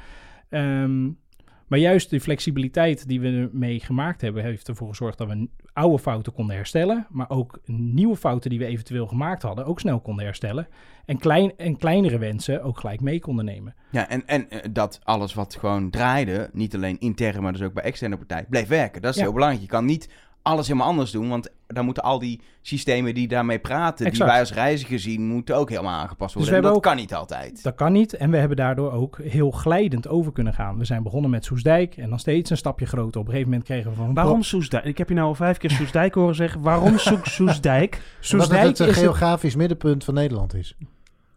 Ehm, 0.49 1.09
maar 1.69 1.79
juist 1.79 2.09
de 2.09 2.19
flexibiliteit 2.19 3.07
die 3.07 3.19
we 3.21 3.49
ermee 3.51 3.79
gemaakt 3.79 4.21
hebben, 4.21 4.43
heeft 4.43 4.67
ervoor 4.67 4.89
gezorgd 4.89 5.17
dat 5.17 5.27
we 5.27 5.47
oude 5.73 5.99
fouten 5.99 6.33
konden 6.33 6.55
herstellen. 6.55 7.07
Maar 7.09 7.29
ook 7.29 7.59
nieuwe 7.65 8.15
fouten 8.15 8.49
die 8.49 8.59
we 8.59 8.65
eventueel 8.65 9.07
gemaakt 9.07 9.41
hadden, 9.41 9.65
ook 9.65 9.79
snel 9.79 9.99
konden 9.99 10.25
herstellen. 10.25 10.67
En, 11.05 11.17
klein, 11.17 11.53
en 11.57 11.77
kleinere 11.77 12.17
wensen 12.17 12.63
ook 12.63 12.79
gelijk 12.79 13.01
mee 13.01 13.19
konden 13.19 13.45
nemen. 13.45 13.75
Ja, 13.91 14.09
en, 14.09 14.27
en 14.27 14.49
eh, 14.49 14.59
dat 14.71 14.99
alles 15.03 15.33
wat 15.33 15.55
gewoon 15.55 15.89
draaide, 15.89 16.49
niet 16.53 16.75
alleen 16.75 16.99
intern, 16.99 17.41
maar 17.43 17.51
dus 17.51 17.61
ook 17.61 17.73
bij 17.73 17.83
externe 17.83 18.17
partij, 18.17 18.45
bleef 18.49 18.67
werken. 18.67 19.01
Dat 19.01 19.11
is 19.11 19.17
Ja. 19.17 19.23
heel 19.23 19.33
belangrijk. 19.33 19.63
Je 19.63 19.69
kan 19.69 19.85
niet 19.85 20.09
alles 20.41 20.67
helemaal 20.67 20.87
anders 20.87 21.11
doen, 21.11 21.29
want 21.29 21.49
dan 21.67 21.85
moeten 21.85 22.03
al 22.03 22.19
die 22.19 22.41
systemen 22.61 23.13
die 23.13 23.27
daarmee 23.27 23.59
praten, 23.59 24.05
Exact. 24.05 24.15
die 24.15 24.25
wij 24.25 24.39
als 24.39 24.53
reiziger 24.53 24.99
zien, 24.99 25.21
moeten 25.27 25.55
ook 25.55 25.69
helemaal 25.69 25.99
aangepast 25.99 26.37
Dus 26.37 26.49
worden. 26.49 26.71
dat 26.71 26.81
kan 26.81 26.95
niet 26.95 27.13
altijd. 27.13 27.63
Dat 27.63 27.75
kan 27.75 27.91
niet. 27.91 28.13
En 28.13 28.31
we 28.31 28.37
hebben 28.37 28.57
daardoor 28.57 28.91
ook 28.91 29.17
heel 29.23 29.51
glijdend 29.51 30.07
over 30.07 30.31
kunnen 30.31 30.53
gaan. 30.53 30.77
We 30.77 30.85
zijn 30.85 31.03
begonnen 31.03 31.29
met 31.29 31.45
Soesdijk 31.45 31.97
en 31.97 32.09
dan 32.09 32.19
steeds 32.19 32.49
een 32.49 32.57
stapje 32.57 32.85
groter. 32.85 33.19
Op 33.21 33.25
een 33.27 33.31
gegeven 33.31 33.49
moment 33.51 33.67
kregen 33.67 33.89
we 33.89 33.95
van... 33.95 34.13
Waarom 34.13 34.43
Soesdijk? 34.43 34.83
Ik 34.85 34.97
heb 34.97 35.09
je 35.09 35.15
nou 35.15 35.27
al 35.27 35.35
vijf 35.35 35.57
keer 35.57 35.71
Soesdijk 35.71 36.13
horen 36.13 36.35
zeggen. 36.35 36.61
Waarom 36.61 36.99
zoek 36.99 37.25
Soesdijk? 37.39 37.93
Omdat 37.93 38.05
het 38.17 38.25
Soesdijk 38.25 38.67
het 38.67 38.79
is 38.79 38.85
het- 38.85 38.95
geografisch 38.95 39.55
middenpunt 39.55 40.03
van 40.03 40.13
Nederland 40.13 40.53
is. 40.53 40.75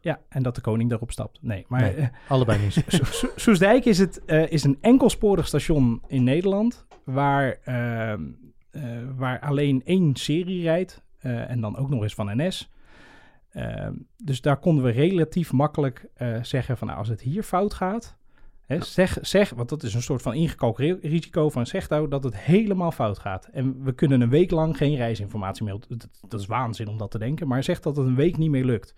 Ja, 0.01 0.19
en 0.29 0.43
dat 0.43 0.55
de 0.55 0.61
koning 0.61 0.89
daarop 0.91 1.11
stapt. 1.13 1.39
Nee, 1.41 1.65
maar 1.69 1.81
Nee. 1.81 1.93
eh, 1.95 2.07
Allebei 2.29 2.59
niet. 2.63 2.85
Soesdijk 3.37 3.85
is, 3.85 3.99
het, 3.99 4.25
eh, 4.25 4.51
is 4.51 4.65
een 4.65 4.79
enkelsporig 4.81 5.47
station 5.47 6.03
in 6.07 6.25
Nederland... 6.25 6.87
waar, 7.05 7.59
ehm, 7.65 7.77
eh, 8.13 8.15
waar 9.17 9.41
alleen 9.41 9.83
één 9.85 10.17
serie 10.17 10.63
rijdt. 10.63 11.03
eh, 11.19 11.51
en 11.51 11.61
dan 11.61 11.77
ook 11.77 11.91
nog 11.91 12.03
eens 12.03 12.15
van 12.15 12.37
NS. 12.37 12.71
Ehm, 13.53 13.93
dus 14.17 14.41
daar 14.41 14.57
konden 14.57 14.85
we 14.85 14.91
relatief 14.91 15.53
makkelijk 15.53 16.07
eh, 16.15 16.43
zeggen 16.43 16.77
van... 16.77 16.87
Nou, 16.87 16.99
als 16.99 17.09
het 17.09 17.21
hier 17.21 17.43
fout 17.43 17.75
gaat... 17.75 18.17
Hè, 18.63 18.85
zeg, 18.85 19.19
zeg, 19.21 19.51
want 19.51 19.69
dat 19.69 19.83
is 19.83 19.95
een 19.95 20.03
soort 20.03 20.23
van 20.23 20.35
ingekalkuleerd 20.35 21.05
risico 21.05 21.51
van 21.51 21.67
zeg 21.67 21.89
nou 21.89 22.09
dat 22.09 22.25
het 22.25 22.37
helemaal 22.37 22.91
fout 22.91 23.19
gaat. 23.19 23.47
En 23.47 23.85
we 23.85 23.93
kunnen 23.93 24.21
een 24.21 24.29
week 24.29 24.51
lang 24.51 24.77
geen 24.77 24.97
reisinformatie 24.97 25.65
meer. 25.65 25.79
Dat, 25.89 26.09
dat 26.29 26.41
is 26.41 26.47
waanzin 26.47 26.89
om 26.89 26.99
dat 26.99 27.11
te 27.11 27.19
denken, 27.19 27.49
maar 27.49 27.65
zeg 27.65 27.81
dat 27.81 27.97
het 27.97 28.07
een 28.07 28.15
week 28.15 28.37
niet 28.37 28.51
meer 28.51 28.65
lukt. 28.65 28.95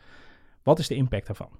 Wat 0.62 0.78
is 0.78 0.88
de 0.88 0.94
impact 0.94 1.26
daarvan? 1.26 1.50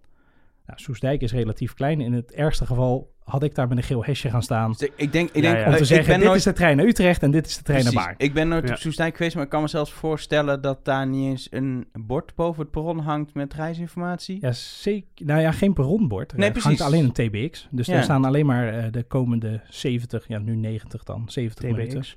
Nou, 0.67 0.79
Soesdijk 0.81 1.21
is 1.23 1.33
relatief 1.33 1.75
klein. 1.75 2.01
In 2.01 2.13
het 2.13 2.33
ergste 2.33 2.67
geval 2.67 3.13
had 3.25 3.43
ik 3.43 3.55
daar 3.55 3.69
met 3.69 3.77
een 3.77 3.83
geel 3.83 4.05
hesje 4.05 4.31
gaan 4.31 4.43
staan. 4.43 4.71
Dus 4.73 4.89
ik, 4.97 5.13
denk, 5.13 5.31
ik 5.31 5.43
denk 5.43 5.57
ja. 5.57 5.65
Om 5.67 5.73
te 5.73 5.79
ik 5.79 5.85
zeggen, 5.85 6.07
ben 6.07 6.17
dit 6.19 6.25
nooit, 6.27 6.39
is 6.39 6.45
de 6.45 6.53
trein 6.53 6.77
naar 6.77 6.87
Utrecht 6.87 7.23
en 7.23 7.31
dit 7.31 7.47
is 7.47 7.57
de 7.57 7.63
trein 7.63 7.81
precies, 7.81 7.99
naar 7.99 8.07
Baar. 8.09 8.15
ik 8.19 8.35
ben 8.35 8.49
nooit 8.49 8.69
Ja. 8.69 8.75
op 8.75 8.79
Soestdijk 8.81 9.17
geweest, 9.17 9.35
maar 9.35 9.45
ik 9.45 9.51
kan 9.51 9.63
me 9.63 9.69
zelfs 9.69 9.93
voorstellen 9.93 10.61
dat 10.63 10.85
daar 10.85 11.07
niet 11.07 11.31
eens 11.31 11.47
een 11.51 11.87
bord 11.93 12.35
boven 12.35 12.63
het 12.63 12.71
perron 12.71 12.99
hangt 12.99 13.35
met 13.35 13.55
reisinformatie. 13.55 14.39
Ja, 14.41 14.53
zeker. 14.53 15.27
Nou 15.27 15.41
ja, 15.41 15.53
geen 15.53 15.73
perronbord. 15.73 16.33
Er 16.33 16.39
Nee, 16.39 16.51
hangt 16.51 16.63
precies. 16.63 16.81
alleen 16.85 17.05
een 17.05 17.13
TBX. 17.13 17.69
Dus 17.71 17.87
Ja. 17.87 17.93
daar 17.95 18.03
staan 18.03 18.25
alleen 18.25 18.47
maar 18.47 18.69
eh, 18.69 18.85
de 18.93 19.03
komende 19.03 19.61
70, 19.69 20.29
ja 20.29 20.39
nu 20.39 20.57
90 20.57 21.03
dan, 21.03 21.23
70 21.29 21.65
minuten. 21.65 22.01
TBX. 22.01 22.17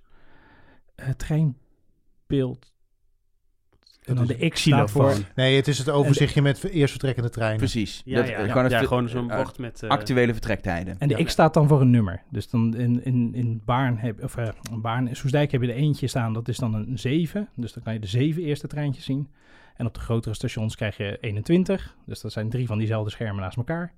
Het 0.95 1.18
treinbeeld. 1.20 2.74
En 4.08 4.16
dan 4.16 4.26
de 4.26 4.49
X 4.49 4.62
staat 4.62 4.91
voor... 4.91 5.14
Nee, 5.36 5.55
het 5.55 5.68
is 5.68 5.78
het 5.78 5.89
overzichtje 5.89 6.41
met 6.41 6.64
eerst 6.64 6.91
vertrekkende 6.91 7.30
treinen. 7.30 7.58
Precies. 7.58 8.01
Ja, 8.05 8.16
Dat, 8.18 8.28
ja, 8.28 8.34
eh, 8.34 8.45
ja. 8.45 8.51
gewoon, 8.51 8.70
Ja, 8.70 8.76
even- 8.76 8.88
gewoon 8.88 9.10
zo'n 9.10 9.32
eh, 9.32 9.38
bord 9.43 9.58
met... 9.58 9.84
eh, 9.84 9.89
actuele 9.89 10.32
vertrektijden. 10.32 10.95
En 10.99 11.08
de 11.08 11.18
Ja. 11.18 11.24
X 11.24 11.32
staat 11.32 11.53
dan 11.53 11.68
voor 11.68 11.82
een 11.82 11.89
nummer. 11.89 12.22
Dus 12.32 12.49
dan 12.49 12.76
in, 12.76 13.05
in, 13.05 13.34
in 13.34 13.62
Baarn 13.66 13.97
heb 13.97 14.24
of 14.24 14.38
eh, 14.38 14.47
Baarn, 14.72 15.08
in 15.08 15.16
Soesdijk 15.16 15.51
heb 15.51 15.62
je 15.62 15.68
er 15.68 15.76
eentje 15.76 16.08
staan, 16.08 16.34
dat 16.34 16.47
is 16.47 16.58
dan 16.58 16.74
een 16.74 16.99
7. 16.99 17.49
Dus 17.55 17.74
dan 17.74 17.84
kan 17.84 17.93
je 17.93 17.99
de 17.99 18.08
zeven 18.08 18.43
eerste 18.43 18.68
treintjes 18.68 19.05
zien. 19.05 19.30
En 19.76 19.86
op 19.86 19.93
de 19.93 19.99
grotere 19.99 20.34
stations 20.36 20.76
krijg 20.76 20.97
je 20.97 21.18
21. 21.22 21.95
Dus 22.05 22.22
dat 22.22 22.32
zijn 22.32 22.49
drie 22.49 22.68
van 22.68 22.78
diezelfde 22.78 23.10
schermen 23.12 23.41
naast 23.41 23.58
elkaar. 23.58 23.93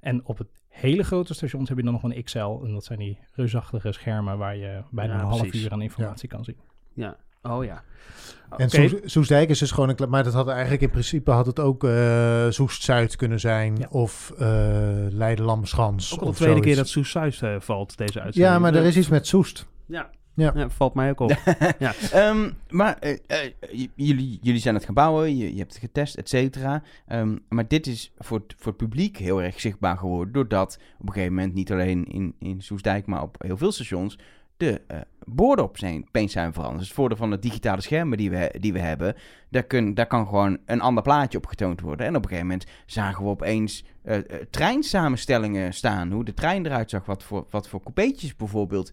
En 0.00 0.20
op 0.24 0.38
het 0.38 0.48
hele 0.68 1.02
grote 1.02 1.34
stations 1.34 1.68
heb 1.68 1.78
je 1.78 1.84
dan 1.84 1.92
nog 1.92 2.02
een 2.02 2.22
XL. 2.24 2.38
En 2.64 2.72
dat 2.72 2.84
zijn 2.84 2.98
die 2.98 3.18
reusachtige 3.34 3.92
schermen 3.92 4.38
waar 4.38 4.56
je 4.56 4.82
bijna 4.90 5.12
Ja, 5.14 5.18
een 5.20 5.26
half 5.26 5.40
precies. 5.40 5.64
uur 5.64 5.70
aan 5.72 5.82
informatie 5.82 6.28
kan 6.28 6.44
zien. 6.44 6.56
Ja. 6.94 7.16
Oh 7.42 7.64
ja. 7.64 7.82
En 8.56 8.66
Oké. 8.66 8.88
Soes- 8.88 9.12
Soesdijk 9.12 9.48
is 9.48 9.58
dus 9.58 9.70
gewoon 9.70 9.88
een... 9.88 10.08
Maar 10.08 10.24
dat 10.24 10.32
had 10.32 10.48
eigenlijk 10.48 10.82
in 10.82 10.90
principe 10.90 11.30
had 11.30 11.46
het 11.46 11.60
ook 11.60 11.84
eh 11.84 12.46
Soest-Zuid 12.50 13.16
kunnen 13.16 13.40
zijn. 13.40 13.76
Ja. 13.76 13.86
Of 13.90 14.32
eh 14.38 14.46
Leiden-Lammerschans. 15.10 16.12
Ook 16.14 16.20
al 16.20 16.30
de 16.30 16.34
tweede 16.36 16.60
keer 16.60 16.76
dat 16.76 16.88
Soes 16.88 17.10
Zuid 17.10 17.42
eh, 17.42 17.56
valt, 17.58 17.96
deze 17.96 18.20
uitzending. 18.20 18.54
Ja, 18.54 18.58
maar 18.58 18.74
er 18.74 18.84
is 18.84 18.96
iets 18.96 19.08
met 19.08 19.26
Soest. 19.26 19.66
Ja, 19.86 20.10
Ja. 20.34 20.68
valt 20.70 20.94
mij 20.94 21.10
ook 21.10 21.20
op. 21.20 21.30
ja. 21.78 21.92
Ehm, 22.12 22.50
maar 22.68 22.98
jullie, 23.94 24.38
jullie 24.42 24.60
zijn 24.60 24.74
het 24.74 24.84
gaan 24.84 24.94
bouwen, 24.94 25.36
je, 25.36 25.52
je 25.52 25.58
hebt 25.58 25.72
het 25.72 25.82
getest, 25.82 26.14
et 26.16 26.28
cetera. 26.28 26.82
Ehm, 27.06 27.36
maar 27.48 27.68
dit 27.68 27.86
is 27.86 28.12
voor 28.18 28.38
het, 28.38 28.54
voor 28.58 28.66
het 28.72 28.76
publiek 28.76 29.16
heel 29.16 29.42
erg 29.42 29.60
zichtbaar 29.60 29.96
geworden. 29.98 30.32
Doordat 30.32 30.78
op 30.98 31.06
een 31.06 31.12
gegeven 31.12 31.34
moment 31.34 31.54
niet 31.54 31.72
alleen 31.72 32.04
in, 32.04 32.34
in 32.38 32.60
Soesdijk, 32.62 33.06
maar 33.06 33.22
op 33.22 33.36
heel 33.38 33.56
veel 33.56 33.72
stations 33.72 34.18
de 34.62 34.80
eh, 34.86 34.98
borden 35.24 35.64
op 35.64 35.78
zijn, 35.78 36.04
opeens 36.06 36.32
zijn 36.32 36.52
veranderd. 36.52 36.78
Dus 36.78 36.88
het 36.88 36.96
voordeel 36.96 37.16
van 37.16 37.30
de 37.30 37.38
digitale 37.38 37.80
schermen 37.80 38.18
die 38.18 38.30
we, 38.30 38.54
die 38.60 38.72
we 38.72 38.78
hebben, 38.78 39.14
daar, 39.50 39.62
kun, 39.62 39.94
daar 39.94 40.06
kan 40.06 40.26
gewoon 40.26 40.58
een 40.66 40.80
ander 40.80 41.02
plaatje 41.02 41.38
op 41.38 41.46
getoond 41.46 41.80
worden. 41.80 42.06
En 42.06 42.16
op 42.16 42.22
een 42.22 42.28
gegeven 42.28 42.46
moment 42.46 42.68
zagen 42.86 43.24
we 43.24 43.30
opeens 43.30 43.84
eh, 44.02 44.16
eh, 44.16 44.24
treinsamenstellingen 44.50 45.74
staan. 45.74 46.12
Hoe 46.12 46.24
de 46.24 46.34
trein 46.34 46.66
eruit 46.66 46.90
zag, 46.90 47.06
wat 47.06 47.22
voor, 47.22 47.46
wat 47.50 47.68
voor 47.68 47.82
coupeetjes 47.82 48.36
bijvoorbeeld 48.36 48.90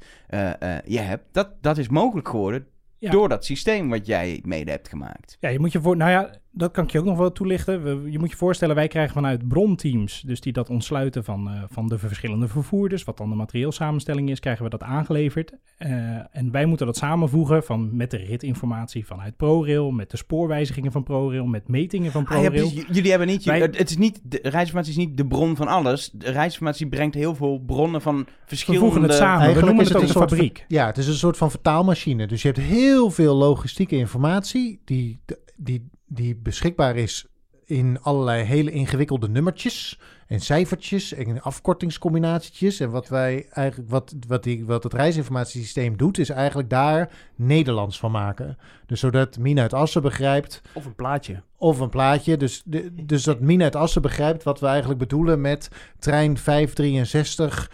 je 0.86 1.00
hebt. 1.00 1.24
Dat, 1.32 1.50
dat 1.62 1.78
is 1.78 1.88
mogelijk 1.88 2.28
geworden 2.30 2.68
Ja. 2.98 3.12
door 3.12 3.30
dat 3.30 3.46
systeem 3.46 3.90
wat 3.90 4.06
jij 4.06 4.40
mede 4.46 4.72
hebt 4.72 4.90
gemaakt. 4.90 5.38
Ja, 5.40 5.50
je 5.50 5.60
moet 5.60 5.72
je 5.72 5.82
voor, 5.82 5.98
nou 5.98 6.12
ja, 6.12 6.32
dat 6.52 6.72
kan 6.72 6.84
ik 6.84 6.92
je 6.92 7.00
ook 7.00 7.06
nog 7.06 7.18
wel 7.18 7.32
toelichten. 7.32 7.84
We, 7.84 8.12
je 8.12 8.20
moet 8.20 8.30
je 8.30 8.36
voorstellen, 8.38 8.76
wij 8.76 8.88
krijgen 8.88 9.14
vanuit 9.14 9.48
bronteams, 9.48 10.22
dus 10.22 10.42
die 10.42 10.54
dat 10.54 10.70
ontsluiten 10.70 11.24
van, 11.24 11.50
eh, 11.50 11.64
van 11.70 11.88
de 11.88 11.98
verschillende 11.98 12.48
vervoerders, 12.48 13.04
wat 13.04 13.18
dan 13.18 13.30
de 13.30 13.36
materieelsamenstelling 13.36 14.30
is, 14.30 14.40
krijgen 14.40 14.64
we 14.64 14.70
dat 14.70 14.84
aangeleverd. 14.84 15.54
Eh, 15.78 15.92
en 16.38 16.52
wij 16.52 16.66
moeten 16.66 16.86
dat 16.86 16.98
samenvoegen 16.98 17.64
van, 17.64 17.96
met 17.96 18.12
de 18.12 18.18
ritinformatie 18.18 19.06
vanuit 19.06 19.38
ProRail, 19.38 19.92
met 19.92 20.12
de 20.12 20.18
spoorwijzigingen 20.18 20.92
van 20.92 21.04
ProRail, 21.04 21.46
met 21.46 21.68
metingen 21.68 22.12
van 22.12 22.26
Ah, 22.26 22.30
ja, 22.30 22.50
ProRail. 22.50 22.70
precies. 22.72 22.96
Jullie 22.96 23.10
hebben 23.10 23.28
niet, 23.28 23.44
Wij- 23.44 23.60
het, 23.60 23.90
is 23.90 23.98
niet, 23.98 24.22
de 24.24 24.40
reisinformatie 24.42 24.92
is 24.92 24.98
niet 24.98 25.18
de 25.18 25.28
bron 25.28 25.56
van 25.56 25.68
alles. 25.68 26.10
De 26.14 26.32
reisinformatie 26.32 26.88
brengt 26.88 27.16
heel 27.16 27.36
veel 27.36 27.60
bronnen 27.66 28.02
van 28.02 28.18
we 28.18 28.26
verschillende... 28.46 28.86
voegen 28.86 29.04
het 29.04 29.14
samen, 29.18 29.54
we 29.54 29.60
noemen 29.62 29.86
het 29.86 29.96
ook 29.96 30.02
een 30.02 30.08
soort 30.08 30.30
fabriek. 30.30 30.66
Ja, 30.68 30.86
het 30.86 30.98
is 30.98 31.08
een 31.08 31.14
soort 31.14 31.38
van 31.38 31.50
vertaalmachine. 31.50 32.28
Dus 32.28 32.42
je 32.42 32.48
hebt 32.48 32.60
heel 32.60 33.12
veel 33.12 33.36
logistieke 33.36 33.96
informatie 33.96 34.82
die, 34.86 35.20
die, 35.56 35.90
die 36.10 36.36
beschikbaar 36.36 36.96
is 36.96 37.26
in 37.66 38.02
allerlei 38.02 38.44
hele 38.44 38.72
ingewikkelde 38.72 39.30
nummertjes 39.30 40.00
en 40.28 40.40
cijfertjes 40.40 41.14
en 41.14 41.42
afkortingscombinatietjes. 41.42 42.80
En 42.80 42.90
wat 42.90 43.08
wij 43.08 43.48
eigenlijk, 43.50 43.90
wat, 43.90 44.16
wat, 44.28 44.44
die, 44.44 44.66
wat 44.66 44.84
het 44.84 44.94
reisinformatiesysteem 44.94 45.98
doet, 45.98 46.18
is 46.18 46.30
eigenlijk 46.30 46.70
daar 46.70 47.12
Nederlands 47.36 48.00
van 48.00 48.12
maken. 48.12 48.58
Dus 48.86 49.00
zodat 49.00 49.38
Mina 49.38 49.62
uit 49.62 49.74
Assen 49.74 50.02
begrijpt 50.02 50.62
Of 50.74 50.86
een 50.86 50.96
plaatje. 50.96 51.42
of 51.58 51.80
een 51.80 51.90
plaatje. 51.90 52.38
Dus, 52.38 52.62
de, 52.66 53.06
dus 53.06 53.24
dat 53.24 53.40
Mina 53.40 53.64
uit 53.64 53.76
Assen 53.76 54.02
begrijpt 54.02 54.44
wat 54.44 54.60
we 54.60 54.66
eigenlijk 54.66 55.00
bedoelen 55.00 55.42
met 55.42 55.70
trein 56.00 56.38
563 56.38 57.72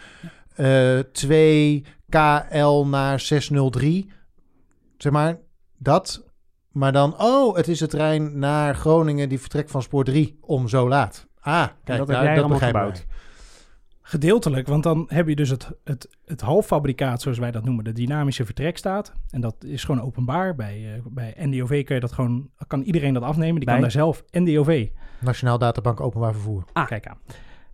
eh 0.54 0.98
2 0.98 1.84
KL 2.08 2.84
naar 2.84 3.20
603. 3.20 4.10
Zeg 4.96 5.12
maar, 5.12 5.38
dat. 5.78 6.25
Maar 6.76 6.92
dan, 6.92 7.20
oh, 7.20 7.56
het 7.56 7.68
is 7.68 7.78
de 7.78 7.86
trein 7.86 8.38
naar 8.38 8.74
Groningen 8.74 9.28
die 9.28 9.40
vertrekt 9.40 9.70
van 9.70 9.82
spoor 9.82 10.04
3 10.04 10.38
om 10.40 10.68
zo 10.68 10.88
laat. 10.88 11.26
Ah, 11.40 11.66
kijk, 11.84 11.98
dat 11.98 12.08
heb 12.08 12.08
daar- 12.08 12.48
begrijpen 12.48 12.58
gebouwd. 12.58 13.04
wij. 13.06 13.16
Gedeeltelijk, 14.02 14.66
want 14.66 14.82
dan 14.82 15.04
heb 15.08 15.28
je 15.28 15.36
dus 15.36 15.48
het, 15.48 15.70
het, 15.84 16.08
het 16.24 16.40
halffabrikaat, 16.40 17.22
zoals 17.22 17.38
wij 17.38 17.50
dat 17.50 17.64
noemen, 17.64 17.84
de 17.84 17.92
dynamische 17.92 18.44
vertrekstaat. 18.44 19.12
En 19.30 19.40
dat 19.40 19.64
is 19.64 19.84
gewoon 19.84 20.02
openbaar. 20.02 20.54
Bij, 20.54 20.94
eh, 20.94 21.00
bij 21.10 21.34
NDOV 21.38 21.84
kan 21.84 21.94
je 21.94 22.00
dat 22.00 22.12
gewoon, 22.12 22.50
kan 22.66 22.82
iedereen 22.82 23.14
dat 23.14 23.22
afnemen. 23.22 23.54
Die 23.54 23.64
Bij? 23.64 23.72
kan 23.72 23.82
daar 23.82 23.90
zelf, 23.90 24.24
NDOV, 24.30 24.88
Nationaal 25.18 25.58
Databank 25.58 26.00
Openbaar 26.00 26.32
Vervoer. 26.32 26.64
Ah. 26.72 26.86
kijk 26.86 27.06
aan. 27.06 27.18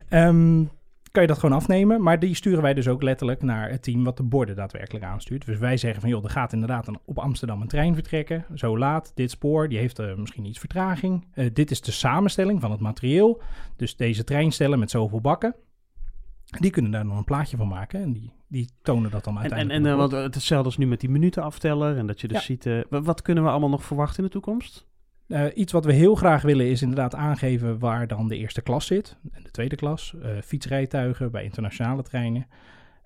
Ehm, 0.09 0.64
kan 1.12 1.22
je 1.22 1.28
dat 1.28 1.38
gewoon 1.38 1.56
afnemen, 1.56 2.02
maar 2.02 2.18
die 2.18 2.34
sturen 2.34 2.62
wij 2.62 2.74
dus 2.74 2.88
ook 2.88 3.02
letterlijk 3.02 3.42
naar 3.42 3.70
het 3.70 3.82
team 3.82 4.04
wat 4.04 4.16
de 4.16 4.22
borden 4.22 4.56
daadwerkelijk 4.56 5.04
aanstuurt. 5.04 5.46
Dus 5.46 5.58
wij 5.58 5.76
zeggen 5.76 6.00
van, 6.00 6.10
joh, 6.10 6.24
er 6.24 6.30
gaat 6.30 6.52
inderdaad 6.52 6.86
een, 6.88 6.98
op 7.04 7.18
Amsterdam 7.18 7.60
een 7.60 7.68
trein 7.68 7.94
vertrekken, 7.94 8.44
zo 8.54 8.78
laat, 8.78 9.12
dit 9.14 9.30
spoor, 9.30 9.68
die 9.68 9.78
heeft 9.78 9.98
eh, 9.98 10.14
misschien 10.14 10.44
iets 10.44 10.58
vertraging. 10.58 11.26
Eh, 11.32 11.50
dit 11.52 11.70
is 11.70 11.80
de 11.80 11.92
samenstelling 11.92 12.60
van 12.60 12.70
het 12.70 12.80
materieel, 12.80 13.40
dus 13.76 13.96
deze 13.96 14.24
treinstellen 14.24 14.78
met 14.78 14.90
zoveel 14.90 15.20
bakken. 15.20 15.54
Die 16.60 16.70
kunnen 16.70 16.90
daar 16.90 17.04
dan 17.06 17.16
een 17.16 17.24
plaatje 17.24 17.56
van 17.56 17.68
maken 17.68 18.02
en 18.02 18.12
die, 18.12 18.32
die 18.48 18.68
tonen 18.82 19.10
dat 19.10 19.24
dan 19.24 19.32
En, 19.38 19.42
en, 19.44 19.50
uiteindelijk. 19.52 19.86
en 19.86 19.94
op 20.04 20.12
eh, 20.12 20.18
want 20.20 20.34
hetzelfde 20.34 20.66
als 20.66 20.76
nu 20.76 20.86
met 20.86 21.00
die 21.00 21.10
minutenafteller. 21.10 21.96
En 21.96 22.06
dat 22.06 22.20
je 22.20 22.28
dus 22.28 22.36
Ja. 22.36 22.42
ziet... 22.42 22.68
wa- 22.90 23.02
wat 23.02 23.22
kunnen 23.22 23.44
we 23.44 23.50
allemaal 23.50 23.68
nog 23.68 23.84
verwachten 23.84 24.18
in 24.18 24.24
de 24.24 24.30
toekomst? 24.30 24.86
Eh, 25.33 25.45
iets 25.55 25.72
wat 25.72 25.85
we 25.85 25.93
heel 25.93 26.14
graag 26.14 26.43
willen 26.43 26.66
is 26.70 26.83
inderdaad 26.83 27.14
aangeven 27.14 27.78
waar 27.78 28.07
dan 28.07 28.28
de 28.28 28.37
eerste 28.37 28.61
klas 28.62 28.87
zit. 28.87 29.16
En 29.33 29.43
de 29.43 29.51
tweede 29.51 29.76
klas. 29.76 30.14
eh, 30.22 30.30
fietsrijtuigen 30.45 31.30
bij 31.30 31.45
internationale 31.45 32.03
treinen. 32.03 32.47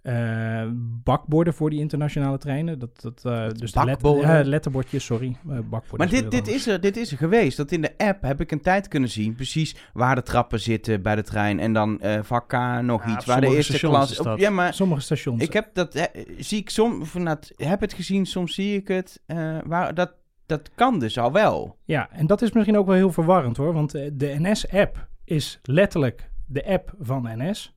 Eh, 0.02 0.62
bakborden 1.04 1.54
voor 1.54 1.70
die 1.70 1.78
internationale 1.78 2.38
treinen. 2.38 2.78
Dat, 2.78 3.00
dat, 3.02 3.22
eh, 3.24 3.48
dus 3.48 3.72
de 3.72 3.84
let- 3.84 3.98
bakborden? 4.00 4.30
ja, 4.30 4.44
letterbordjes, 4.44 5.04
sorry. 5.04 5.36
Bakborden 5.42 5.96
Maar 5.96 6.08
dit, 6.08 6.30
dit, 6.30 6.48
is 6.48 6.66
er, 6.66 6.80
dit 6.80 6.96
is 6.96 7.10
er 7.10 7.16
geweest. 7.16 7.56
Dat 7.56 7.72
in 7.72 7.80
de 7.80 7.92
app 7.96 8.22
heb 8.22 8.40
ik 8.40 8.50
een 8.52 8.60
tijd 8.60 8.88
kunnen 8.88 9.08
zien. 9.10 9.34
Precies 9.34 9.76
waar 9.92 10.14
de 10.14 10.22
trappen 10.22 10.60
zitten 10.60 11.02
bij 11.02 11.14
de 11.14 11.22
trein. 11.22 11.60
En 11.60 11.72
dan 11.72 12.00
eh 12.00 12.18
vak 12.22 12.48
K 12.48 12.82
nog 12.82 13.06
Ja, 13.06 13.16
iets. 13.16 13.24
Waar 13.24 13.40
de 13.40 13.54
eerste 13.56 13.78
klas... 13.78 14.10
is 14.10 14.18
op- 14.18 14.24
dat. 14.24 14.38
ja, 14.40 14.50
maar 14.50 14.74
Sommige 14.74 15.00
stations. 15.00 15.42
ik 15.42 15.52
heb 15.52 15.68
dat... 15.72 16.10
zie 16.38 16.58
ik 16.58 16.70
soms... 16.70 17.12
Heb 17.56 17.80
het 17.80 17.92
gezien, 17.92 18.26
soms 18.26 18.54
zie 18.54 18.76
ik 18.76 18.88
het. 18.88 19.20
eh, 19.26 19.58
waar, 19.66 19.94
dat, 19.94 20.12
dat 20.46 20.70
kan 20.74 20.98
dus 20.98 21.18
al 21.18 21.32
wel. 21.32 21.76
Ja, 21.84 22.10
en 22.10 22.26
dat 22.26 22.42
is 22.42 22.52
misschien 22.52 22.78
ook 22.78 22.86
wel 22.86 22.94
heel 22.94 23.12
verwarrend 23.12 23.56
hoor. 23.56 23.72
Want 23.72 23.94
eh, 23.94 24.10
de 24.12 24.34
NS-app 24.38 25.08
is 25.24 25.60
letterlijk 25.62 26.30
de 26.46 26.66
app 26.66 26.94
van 27.00 27.28
NS. 27.36 27.74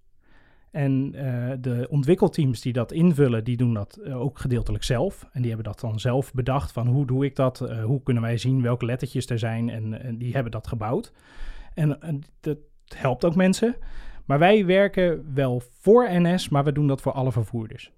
En 0.72 1.14
eh, 1.16 1.58
de 1.60 1.88
ontwikkelteams 1.90 2.62
die 2.62 2.74
dat 2.74 2.92
invullen, 2.92 3.44
die 3.44 3.58
doen 3.58 3.74
dat 3.74 3.96
eh, 3.96 4.22
ook 4.22 4.40
gedeeltelijk 4.40 4.84
zelf. 4.84 5.28
En 5.32 5.42
die 5.42 5.52
hebben 5.52 5.72
dat 5.72 5.80
dan 5.80 6.00
zelf 6.00 6.34
bedacht 6.34 6.72
van 6.72 6.88
hoe 6.88 7.06
doe 7.06 7.26
ik 7.26 7.36
dat? 7.36 7.60
Hoe 7.84 8.04
kunnen 8.04 8.24
wij 8.24 8.38
zien 8.38 8.62
welke 8.62 8.86
lettertjes 8.86 9.30
er 9.30 9.40
zijn? 9.40 9.70
En, 9.70 10.02
en 10.02 10.18
die 10.18 10.34
hebben 10.34 10.52
dat 10.52 10.68
gebouwd. 10.68 11.14
En 11.74 12.00
dat 12.40 12.58
helpt 12.96 13.26
ook 13.26 13.36
mensen. 13.36 13.76
Maar 14.26 14.40
wij 14.40 14.66
werken 14.66 15.34
wel 15.34 15.62
voor 15.80 16.08
NS, 16.12 16.50
maar 16.50 16.64
we 16.64 16.72
doen 16.72 16.88
dat 16.88 17.02
voor 17.02 17.12
alle 17.12 17.32
vervoerders. 17.32 17.92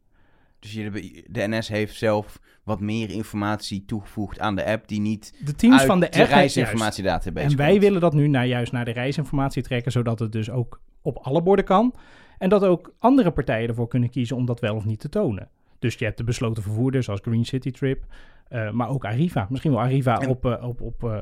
Dus 0.62 0.74
jullie, 0.74 1.24
de 1.30 1.47
NS 1.47 1.68
heeft 1.68 1.95
zelf 1.95 2.39
wat 2.64 2.80
meer 2.80 3.09
informatie 3.09 3.86
toegevoegd 3.86 4.39
aan 4.39 4.55
de 4.55 4.66
app... 4.66 4.88
die 4.88 4.99
niet 4.99 5.34
De 5.45 5.55
teams 5.55 5.78
uit 5.78 5.88
van 5.88 5.99
de 5.99 6.09
de 6.09 6.24
reisinformatiedatabase 6.24 7.47
En 7.47 7.55
wij 7.57 7.70
komt. 7.70 7.82
willen 7.82 8.01
dat 8.01 8.14
nu 8.14 8.28
naar, 8.28 8.47
juist 8.47 8.72
naar 8.72 8.86
de 8.86 8.91
reisinformatie 8.91 9.64
trekken, 9.64 9.91
zodat 9.91 10.20
het 10.20 10.32
dus 10.32 10.49
ook 10.49 10.82
op 11.01 11.18
alle 11.18 11.41
borden 11.41 11.66
kan. 11.66 11.93
En 12.38 12.49
dat 12.49 12.64
ook 12.64 12.93
andere 12.99 13.32
partijen 13.32 13.70
ervoor 13.70 13.88
kunnen 13.88 14.09
kiezen 14.09 14.36
om 14.36 14.45
dat 14.45 14.59
wel 14.59 14.76
of 14.76 14.86
niet 14.86 14.99
te 14.99 15.09
tonen. 15.09 15.49
Dus 15.80 15.95
je 15.95 16.05
hebt 16.05 16.18
de 16.18 16.24
besloten 16.24 16.64
vervoerders 16.64 17.09
als 17.09 17.20
Green 17.24 17.45
City 17.45 17.72
Trip, 17.72 18.03
eh, 18.47 18.72
maar 18.72 18.89
ook 18.89 19.05
Arriva. 19.05 19.47
Misschien 19.49 19.72
wel 19.72 19.82
Arriva 19.82 20.20
En- 20.22 20.30
op, 20.30 20.45
eh, 20.45 20.68
op, 20.68 20.82
op 20.82 21.03
eh, 21.03 21.20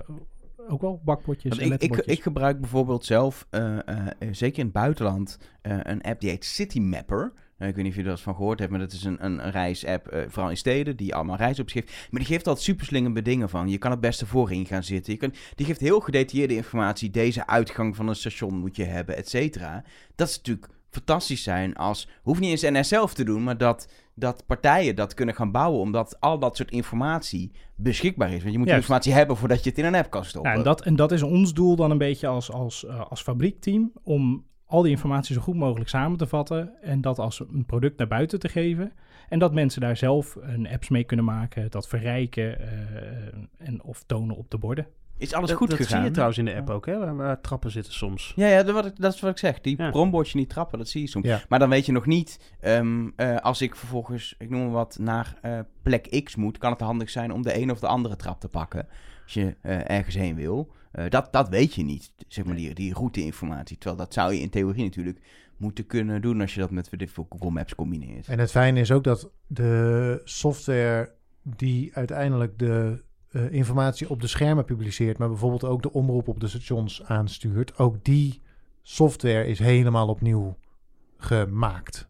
ook 0.70 0.82
wel 0.82 1.02
bakbordjes 1.06 1.50
Want 1.58 1.72
en 1.72 1.72
ik, 1.72 1.98
ik, 1.98 2.06
ik 2.06 2.22
gebruik 2.24 2.60
bijvoorbeeld 2.60 3.06
zelf, 3.06 3.48
eh, 3.50 3.78
eh, 3.78 4.08
eh, 4.20 4.28
zeker 4.32 4.60
in 4.60 4.64
het 4.66 4.74
buitenland, 4.74 5.40
eh, 5.62 5.78
een 5.84 6.02
app 6.02 6.20
die 6.20 6.30
heet 6.30 6.46
City 6.46 6.80
Mapper. 6.80 7.34
Ik 7.60 7.76
weet 7.76 7.84
niet 7.84 7.88
of 7.88 7.96
je 7.96 8.04
er 8.04 8.10
eens 8.10 8.22
van 8.22 8.36
gehoord 8.36 8.60
hebt, 8.60 8.72
maar 8.72 8.80
dat 8.80 8.92
is 8.92 9.04
een, 9.04 9.26
een, 9.26 9.52
reisapp, 9.52 10.08
eh, 10.08 10.22
vooral 10.28 10.50
in 10.50 10.58
steden, 10.58 10.96
die 10.96 11.16
allemaal 11.16 11.38
geeft. 11.38 11.92
Maar 12.10 12.22
die 12.22 12.26
geeft 12.26 12.48
altijd 12.48 12.66
superslingende 12.66 13.22
dingen 13.22 13.50
van. 13.50 13.70
Je 13.70 13.78
kan 13.78 13.92
het 13.92 14.00
beste 14.00 14.26
voorin 14.26 14.66
gaan 14.66 14.84
zitten. 14.84 15.14
Je 15.14 15.20
kan, 15.20 15.34
die 15.56 15.66
geeft 15.66 15.80
heel 15.80 16.00
gedetailleerde 16.00 16.56
informatie. 16.56 17.10
Deze 17.10 17.48
uitgang 17.48 17.96
van 17.96 18.08
een 18.08 18.16
station 18.16 18.58
moet 18.58 18.76
je 18.76 18.84
hebben, 18.84 19.18
et 19.18 19.30
cetera. 19.30 19.84
Dat 20.16 20.30
is 20.30 20.38
natuurlijk 20.38 20.68
fantastisch 20.90 21.44
zijn 21.44 21.76
als, 21.76 22.08
hoeft 22.22 22.40
niet 22.40 22.50
eens 22.50 22.80
NS 22.80 22.88
zelf 22.88 23.14
te 23.14 23.24
doen, 23.24 23.44
maar 23.44 23.58
dat, 23.58 23.88
dat 24.14 24.46
partijen 24.46 24.96
dat 24.96 25.14
kunnen 25.14 25.36
gaan 25.36 25.52
bouwen, 25.52 25.80
omdat 25.80 26.20
al 26.20 26.40
dat 26.40 26.56
soort 26.56 26.72
informatie 26.72 27.52
beschikbaar 27.76 28.34
is. 28.34 28.42
Want 28.42 28.52
je 28.52 28.58
moet 28.58 28.68
die 28.68 28.76
Juist. 28.76 28.82
informatie 28.82 29.14
hebben 29.14 29.38
voordat 29.38 29.64
je 29.64 29.70
het 29.70 29.80
in 29.80 29.86
een 29.86 29.96
app 29.96 30.10
kan 30.10 30.26
stoppen. 30.26 30.52
Ja, 30.52 30.58
en, 30.58 30.64
dat, 30.64 30.82
en 30.82 30.96
dat 30.96 31.12
is 31.12 31.22
ons 31.22 31.54
doel 31.54 31.76
dan 31.76 31.92
een 31.92 31.98
beetje 31.98 32.28
als, 32.28 32.52
als, 32.52 32.86
eh, 32.86 33.10
als 33.10 33.22
fabriekteam, 33.22 33.92
om 34.04 34.46
al 34.70 34.82
die 34.82 34.92
informatie 34.92 35.36
zo 35.36 35.42
goed 35.42 35.56
mogelijk 35.56 35.90
samen 35.90 36.18
te 36.18 36.28
vatten 36.28 36.72
en 36.82 37.02
dat 37.02 37.20
als 37.20 37.40
een 37.40 37.66
product 37.66 37.98
naar 37.98 38.08
buiten 38.08 38.40
te 38.40 38.50
geven. 38.50 38.92
En 39.30 39.40
dat 39.40 39.54
mensen 39.54 39.82
daar 39.82 39.98
zelf 39.98 40.38
een 40.42 40.68
apps 40.68 40.90
mee 40.90 41.04
kunnen 41.04 41.26
maken, 41.26 41.72
dat 41.72 41.88
verrijken 41.88 42.60
eh, 42.60 42.68
en 43.68 43.84
of 43.84 44.04
tonen 44.04 44.36
op 44.36 44.52
de 44.52 44.58
borden. 44.58 44.88
Is 45.18 45.34
alles 45.34 45.50
dat, 45.50 45.58
goed 45.58 45.70
dat 45.70 45.78
gegaan? 45.78 45.98
zie 45.98 46.06
je 46.08 46.12
trouwens 46.12 46.38
in 46.40 46.46
de 46.46 46.56
app 46.56 46.70
ook, 46.70 46.86
hè? 46.86 46.98
Waar, 47.00 47.16
waar 47.16 47.42
trappen 47.42 47.72
zitten 47.72 47.94
soms. 47.94 48.34
Ja, 48.36 48.48
ja 48.48 48.64
dat, 48.64 48.74
wat 48.74 48.86
ik- 48.86 48.96
dat 49.00 49.14
is 49.14 49.20
wat 49.20 49.32
ik 49.32 49.38
zeg. 49.38 49.62
Die 49.62 49.78
Ja. 49.82 49.90
bronbordje 49.90 50.38
niet 50.38 50.50
trappen, 50.50 50.78
dat 50.78 50.88
zie 50.88 51.02
je 51.02 51.08
soms. 51.08 51.26
Ja. 51.26 51.42
Maar 51.50 51.60
dan 51.60 51.70
weet 51.70 51.86
je 51.86 51.92
nog 51.92 52.06
niet, 52.06 52.56
ehm, 52.60 53.08
eh, 53.16 53.36
als 53.36 53.62
ik 53.62 53.76
vervolgens, 53.76 54.36
ik 54.38 54.50
noem 54.50 54.62
maar 54.62 54.72
wat, 54.72 54.98
naar 55.02 55.38
eh, 55.42 55.60
plek 55.82 56.22
X 56.24 56.36
moet, 56.36 56.58
kan 56.58 56.72
het 56.72 56.82
handig 56.82 57.10
zijn 57.10 57.32
om 57.34 57.42
de 57.42 57.62
een 57.62 57.72
of 57.72 57.80
de 57.80 57.88
andere 57.88 58.16
trap 58.16 58.40
te 58.40 58.48
pakken. 58.50 58.88
Als 59.24 59.34
je 59.34 59.56
eh, 59.62 59.90
ergens 59.90 60.16
heen 60.16 60.36
wil. 60.36 60.72
Eh, 60.92 61.10
dat, 61.10 61.34
dat 61.34 61.50
weet 61.50 61.74
je 61.74 61.84
niet, 61.84 62.12
zeg 62.28 62.46
maar, 62.46 62.56
die, 62.56 62.74
die 62.74 62.94
routeinformatie. 62.94 63.78
Terwijl 63.78 64.02
dat 64.02 64.14
zou 64.14 64.34
je 64.34 64.40
in 64.40 64.50
theorie 64.50 64.84
natuurlijk 64.84 65.20
moeten 65.58 65.88
kunnen 65.88 66.22
doen 66.22 66.42
als 66.42 66.54
je 66.54 66.60
dat 66.60 66.72
met 66.72 66.90
Google 67.14 67.50
Maps 67.50 67.76
combineert. 67.76 68.28
En 68.28 68.40
het 68.40 68.52
fijne 68.52 68.80
is 68.80 68.92
ook 68.92 69.04
dat 69.04 69.32
de 69.48 70.22
software 70.24 71.12
die 71.42 71.94
uiteindelijk 71.94 72.60
de 72.60 73.04
eh, 73.30 73.52
informatie 73.52 74.10
op 74.10 74.22
de 74.22 74.28
schermen 74.28 74.66
publiceert, 74.66 75.18
maar 75.18 75.28
bijvoorbeeld 75.28 75.64
ook 75.64 75.82
de 75.82 75.94
omroep 75.94 76.28
op 76.28 76.40
de 76.40 76.48
stations 76.48 77.04
aanstuurt, 77.04 77.78
ook 77.78 78.04
die 78.06 78.42
software 78.82 79.46
is 79.46 79.60
helemaal 79.60 80.08
opnieuw 80.08 80.58
gemaakt. 81.18 82.09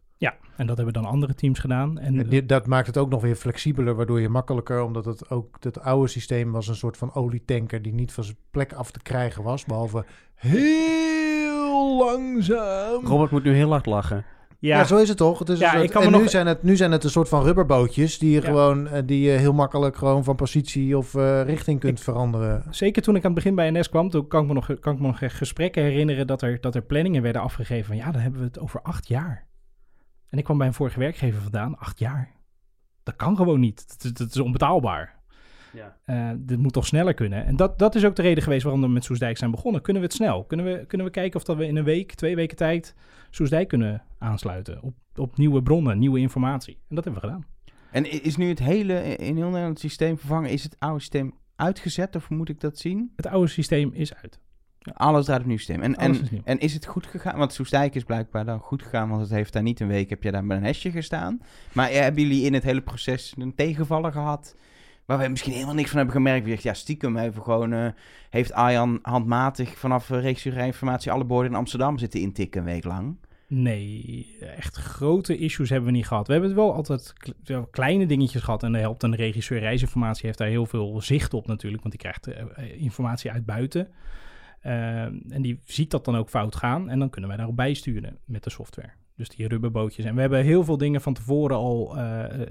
En 0.60 0.66
dat 0.66 0.76
hebben 0.76 0.94
dan 0.94 1.04
andere 1.04 1.34
teams 1.34 1.58
gedaan. 1.58 1.98
En, 1.98 2.18
En 2.18 2.28
dit, 2.28 2.48
dat 2.48 2.66
maakt 2.66 2.86
het 2.86 2.96
ook 2.98 3.10
nog 3.10 3.22
weer 3.22 3.34
flexibeler, 3.34 3.94
waardoor 3.94 4.20
je 4.20 4.28
makkelijker, 4.28 4.82
omdat 4.82 5.04
het 5.04 5.30
ook 5.30 5.56
het 5.60 5.80
oude 5.80 6.08
systeem 6.08 6.52
was 6.52 6.68
een 6.68 6.74
soort 6.76 6.96
van 6.96 7.14
olietanker 7.14 7.82
die 7.82 7.92
niet 7.94 8.12
van 8.12 8.24
zijn 8.24 8.36
plek 8.50 8.72
af 8.72 8.90
te 8.90 9.00
krijgen 9.02 9.42
was, 9.42 9.64
behalve 9.64 10.04
heel 10.34 11.96
langzaam. 11.98 13.04
Robert 13.06 13.30
moet 13.30 13.44
nu 13.44 13.54
heel 13.54 13.70
hard 13.70 13.86
lachen. 13.86 14.24
Ja, 14.58 14.76
ja, 14.78 14.84
zo 14.84 14.96
is 14.96 15.08
het 15.08 15.16
toch? 15.16 15.38
Het 15.38 15.48
is 15.48 15.58
Ja, 15.58 15.64
een 15.66 15.72
soort- 15.72 15.84
ik 15.84 15.90
kan 15.90 16.02
en 16.02 16.10
me 16.10 16.16
nu, 16.16 16.22
nog- 16.22 16.30
zijn 16.30 16.46
het, 16.46 16.62
nu 16.62 16.76
zijn 16.76 16.92
het 16.92 17.04
een 17.04 17.10
soort 17.10 17.28
van 17.28 17.42
rubberbootjes 17.42 18.18
die 18.18 18.30
je 18.30 18.40
Ja. 18.40 18.46
gewoon 18.46 18.88
eh, 18.88 19.02
die 19.06 19.20
je 19.20 19.30
heel 19.30 19.52
makkelijk 19.52 19.96
gewoon 19.96 20.24
van 20.24 20.36
positie 20.36 20.96
of 20.98 21.14
eh, 21.14 21.42
richting 21.42 21.80
kunt 21.80 22.00
veranderen. 22.00 22.62
Zeker 22.70 23.02
toen 23.02 23.14
ik 23.16 23.20
aan 23.24 23.30
het 23.34 23.34
begin 23.42 23.54
bij 23.54 23.70
NS 23.70 23.88
kwam, 23.88 24.10
toen 24.10 24.26
kan 24.28 24.42
ik 24.42 24.48
me 24.48 24.54
nog, 24.54 24.66
kan 24.80 24.94
ik 24.94 25.00
me 25.00 25.06
nog 25.06 25.18
gesprekken 25.20 25.82
herinneren 25.82 26.26
dat 26.26 26.42
er, 26.42 26.60
dat 26.60 26.74
er 26.74 26.82
planningen 26.82 27.22
werden 27.22 27.42
afgegeven 27.42 27.86
van 27.86 27.96
ja, 27.96 28.10
dan 28.10 28.20
hebben 28.20 28.40
we 28.40 28.46
het 28.46 28.58
over 28.60 28.82
acht 28.82 29.08
jaar. 29.08 29.48
En 30.30 30.38
ik 30.38 30.44
kwam 30.44 30.58
bij 30.58 30.66
een 30.66 30.74
vorige 30.74 30.98
werkgever 30.98 31.42
vandaan, 31.42 31.78
acht 31.78 31.98
jaar. 31.98 32.30
Dat 33.02 33.16
kan 33.16 33.36
gewoon 33.36 33.60
niet. 33.60 34.02
Dat, 34.02 34.16
dat 34.16 34.28
is 34.28 34.38
onbetaalbaar. 34.38 35.18
Ja. 35.72 35.96
Eh, 36.04 36.30
dit 36.36 36.58
moet 36.58 36.72
toch 36.72 36.86
sneller 36.86 37.14
kunnen. 37.14 37.44
En 37.46 37.56
dat, 37.56 37.78
dat 37.78 37.94
is 37.94 38.04
ook 38.04 38.16
de 38.16 38.22
reden 38.22 38.42
geweest 38.42 38.62
waarom 38.62 38.82
we 38.82 38.88
met 38.88 39.04
Soesdijk 39.04 39.38
zijn 39.38 39.50
begonnen. 39.50 39.82
Kunnen 39.82 40.02
we 40.02 40.08
het 40.08 40.16
snel? 40.16 40.44
Kunnen 40.44 40.66
we, 40.66 40.86
kunnen 40.86 41.06
we 41.06 41.12
kijken 41.12 41.40
of 41.40 41.44
dat 41.44 41.56
we 41.56 41.66
in 41.66 41.76
een 41.76 41.84
week, 41.84 42.14
twee 42.14 42.36
weken 42.36 42.56
tijd 42.56 42.94
Soesdijk 43.30 43.68
kunnen 43.68 44.02
aansluiten 44.18 44.82
op, 44.82 44.94
op 45.14 45.36
nieuwe 45.36 45.62
bronnen, 45.62 45.98
nieuwe 45.98 46.18
informatie? 46.18 46.78
En 46.88 46.94
dat 46.94 47.04
hebben 47.04 47.22
we 47.22 47.28
gedaan. 47.28 47.46
En 47.90 48.22
is 48.22 48.36
nu 48.36 48.48
het 48.48 48.58
hele 48.58 49.16
in 49.16 49.36
heel 49.36 49.48
Nederland 49.48 49.78
systeem 49.78 50.18
vervangen? 50.18 50.50
Is 50.50 50.62
het 50.62 50.76
oude 50.78 51.00
systeem 51.00 51.34
uitgezet 51.56 52.16
of 52.16 52.30
moet 52.30 52.48
ik 52.48 52.60
dat 52.60 52.78
zien? 52.78 53.12
Het 53.16 53.26
oude 53.26 53.48
systeem 53.48 53.90
is 53.92 54.14
uit. 54.14 54.40
Alles 54.92 55.24
draait 55.24 55.40
op 55.40 55.46
nieuw 55.46 55.56
systeem. 55.56 55.80
En, 55.80 55.96
en, 55.96 56.10
is 56.10 56.30
nieuw. 56.30 56.40
en 56.44 56.58
is 56.58 56.74
het 56.74 56.86
goed 56.86 57.06
gegaan? 57.06 57.38
Want 57.38 57.52
Soestdijk 57.52 57.94
is 57.94 58.04
blijkbaar 58.04 58.44
dan 58.44 58.58
goed 58.58 58.82
gegaan, 58.82 59.08
want 59.08 59.20
het 59.20 59.30
heeft 59.30 59.52
daar 59.52 59.62
niet 59.62 59.80
een 59.80 59.88
week, 59.88 60.10
heb 60.10 60.22
je 60.22 60.30
daar 60.30 60.44
met 60.44 60.56
een 60.56 60.64
hesje 60.64 60.90
gestaan. 60.90 61.40
Maar 61.72 61.90
eh, 61.90 62.00
hebben 62.00 62.22
jullie 62.22 62.44
in 62.44 62.54
het 62.54 62.62
hele 62.62 62.82
proces 62.82 63.34
een 63.38 63.54
tegenvaller 63.54 64.12
gehad? 64.12 64.56
Waar 65.04 65.18
we 65.18 65.28
misschien 65.28 65.52
helemaal 65.52 65.74
niks 65.74 65.88
van 65.88 65.96
hebben 65.96 66.16
gemerkt. 66.16 66.44
Wie 66.44 66.52
zegt, 66.52 66.64
ja, 66.64 66.74
stiekem 66.74 67.16
even 67.16 67.42
gewoon, 67.42 67.72
eh, 67.72 67.86
heeft 68.30 68.52
Arjan 68.52 68.98
handmatig 69.02 69.78
vanaf 69.78 70.10
uh, 70.10 70.44
informatie 70.66 71.12
alle 71.12 71.24
borden 71.24 71.50
in 71.50 71.58
Amsterdam 71.58 71.98
zitten 71.98 72.20
intikken 72.20 72.60
een 72.60 72.66
week 72.66 72.84
lang. 72.84 73.16
Nee, 73.52 74.36
echt 74.56 74.76
grote 74.76 75.38
issues 75.38 75.70
hebben 75.70 75.90
we 75.90 75.96
niet 75.96 76.06
gehad. 76.06 76.26
We 76.26 76.32
hebben 76.32 76.50
het 76.50 76.58
wel 76.58 76.74
altijd 76.74 77.12
kleine 77.70 78.06
dingetjes 78.06 78.42
gehad. 78.42 78.62
En 78.62 78.72
daar 78.72 78.80
helpt 78.80 79.02
een 79.02 79.14
regisseur 79.14 79.58
reisinformatie. 79.58 80.26
heeft 80.26 80.38
daar 80.38 80.48
heel 80.48 80.66
veel 80.66 81.00
zicht 81.00 81.34
op 81.34 81.46
natuurlijk. 81.46 81.82
Want 81.82 81.94
die 81.94 82.02
krijgt 82.02 82.26
eh, 82.26 82.40
eh, 82.40 82.82
informatie 82.82 83.30
uit 83.30 83.46
buiten. 83.46 83.88
Eh, 84.60 85.02
en 85.02 85.42
die 85.42 85.60
ziet 85.64 85.90
dat 85.90 86.04
dan 86.04 86.16
ook 86.16 86.28
fout 86.28 86.56
gaan. 86.56 86.90
En 86.90 86.98
dan 86.98 87.10
kunnen 87.10 87.28
wij 87.28 87.38
daarop 87.38 87.56
bijsturen 87.56 88.18
met 88.24 88.44
de 88.44 88.50
software. 88.50 88.92
Dus 89.20 89.28
die 89.28 89.48
rubberbootjes. 89.48 90.04
En 90.04 90.14
we 90.14 90.20
hebben 90.20 90.42
heel 90.42 90.64
veel 90.64 90.76
dingen 90.76 91.00
van 91.00 91.14
tevoren 91.14 91.56
al 91.56 91.96
eh, 91.96 92.40
eh, 92.40 92.50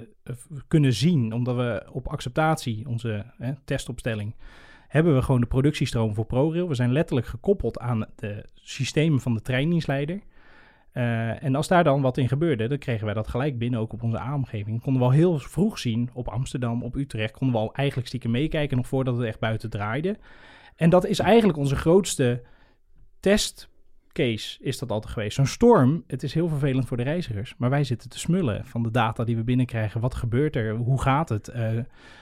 kunnen 0.68 0.94
zien. 0.94 1.34
Omdat 1.34 1.56
we 1.56 1.86
op 1.92 2.08
acceptatie, 2.08 2.88
onze 2.88 3.26
eh, 3.38 3.50
testopstelling, 3.66 4.36
hebben 4.88 5.16
we 5.16 5.22
gewoon 5.22 5.42
de 5.42 5.48
productiestroom 5.48 6.14
voor 6.14 6.26
ProRail. 6.26 6.68
We 6.68 6.76
zijn 6.76 6.92
letterlijk 6.92 7.28
gekoppeld 7.28 7.80
aan 7.80 8.06
de 8.16 8.46
systemen 8.54 9.20
van 9.20 9.34
de 9.34 9.42
treindienstleider. 9.42 10.20
Uh, 10.94 11.44
en 11.44 11.56
als 11.56 11.68
daar 11.68 11.84
dan 11.84 12.02
wat 12.02 12.18
in 12.18 12.28
gebeurde, 12.28 12.68
dan 12.68 12.78
kregen 12.78 13.06
wij 13.06 13.14
dat 13.14 13.28
gelijk 13.28 13.58
binnen, 13.58 13.80
ook 13.80 13.94
op 13.94 14.04
onze 14.04 14.20
A-omgeving. 14.20 14.82
Konden 14.82 15.02
we 15.02 15.08
al 15.08 15.14
heel 15.14 15.40
vroeg 15.40 15.80
zien 15.80 16.10
op 16.14 16.28
Amsterdam, 16.28 16.84
op 16.84 16.96
Utrecht, 16.96 17.34
konden 17.34 17.56
we 17.56 17.62
al 17.62 17.74
eigenlijk 17.74 18.08
stiekem 18.08 18.32
meekijken, 18.32 18.78
nog 18.78 18.88
voordat 18.88 19.18
het 19.18 19.26
echt 19.26 19.40
buiten 19.40 19.70
draaide. 19.70 20.18
En 20.80 20.90
dat 20.90 21.06
is 21.06 21.20
eigenlijk 21.20 21.58
onze 21.58 21.76
grootste 21.76 22.42
testcase, 23.20 24.58
is 24.60 24.78
dat 24.78 24.92
altijd 24.92 25.14
geweest. 25.14 25.36
Zo'n 25.36 25.46
storm, 25.46 26.04
het 26.08 26.24
is 26.24 26.34
heel 26.34 26.48
vervelend 26.48 26.88
voor 26.88 26.98
de 26.98 27.04
reizigers, 27.04 27.56
maar 27.58 27.70
wij 27.70 27.84
zitten 27.84 28.10
te 28.10 28.20
smullen 28.20 28.66
van 28.66 28.84
de 28.84 28.92
data 28.92 29.24
die 29.24 29.36
we 29.36 29.44
binnenkrijgen. 29.44 30.02
Wat 30.02 30.16
gebeurt 30.16 30.56
er? 30.56 30.76
Hoe 30.76 31.02
gaat 31.02 31.30
het? 31.30 31.52
Uh, 31.56 31.70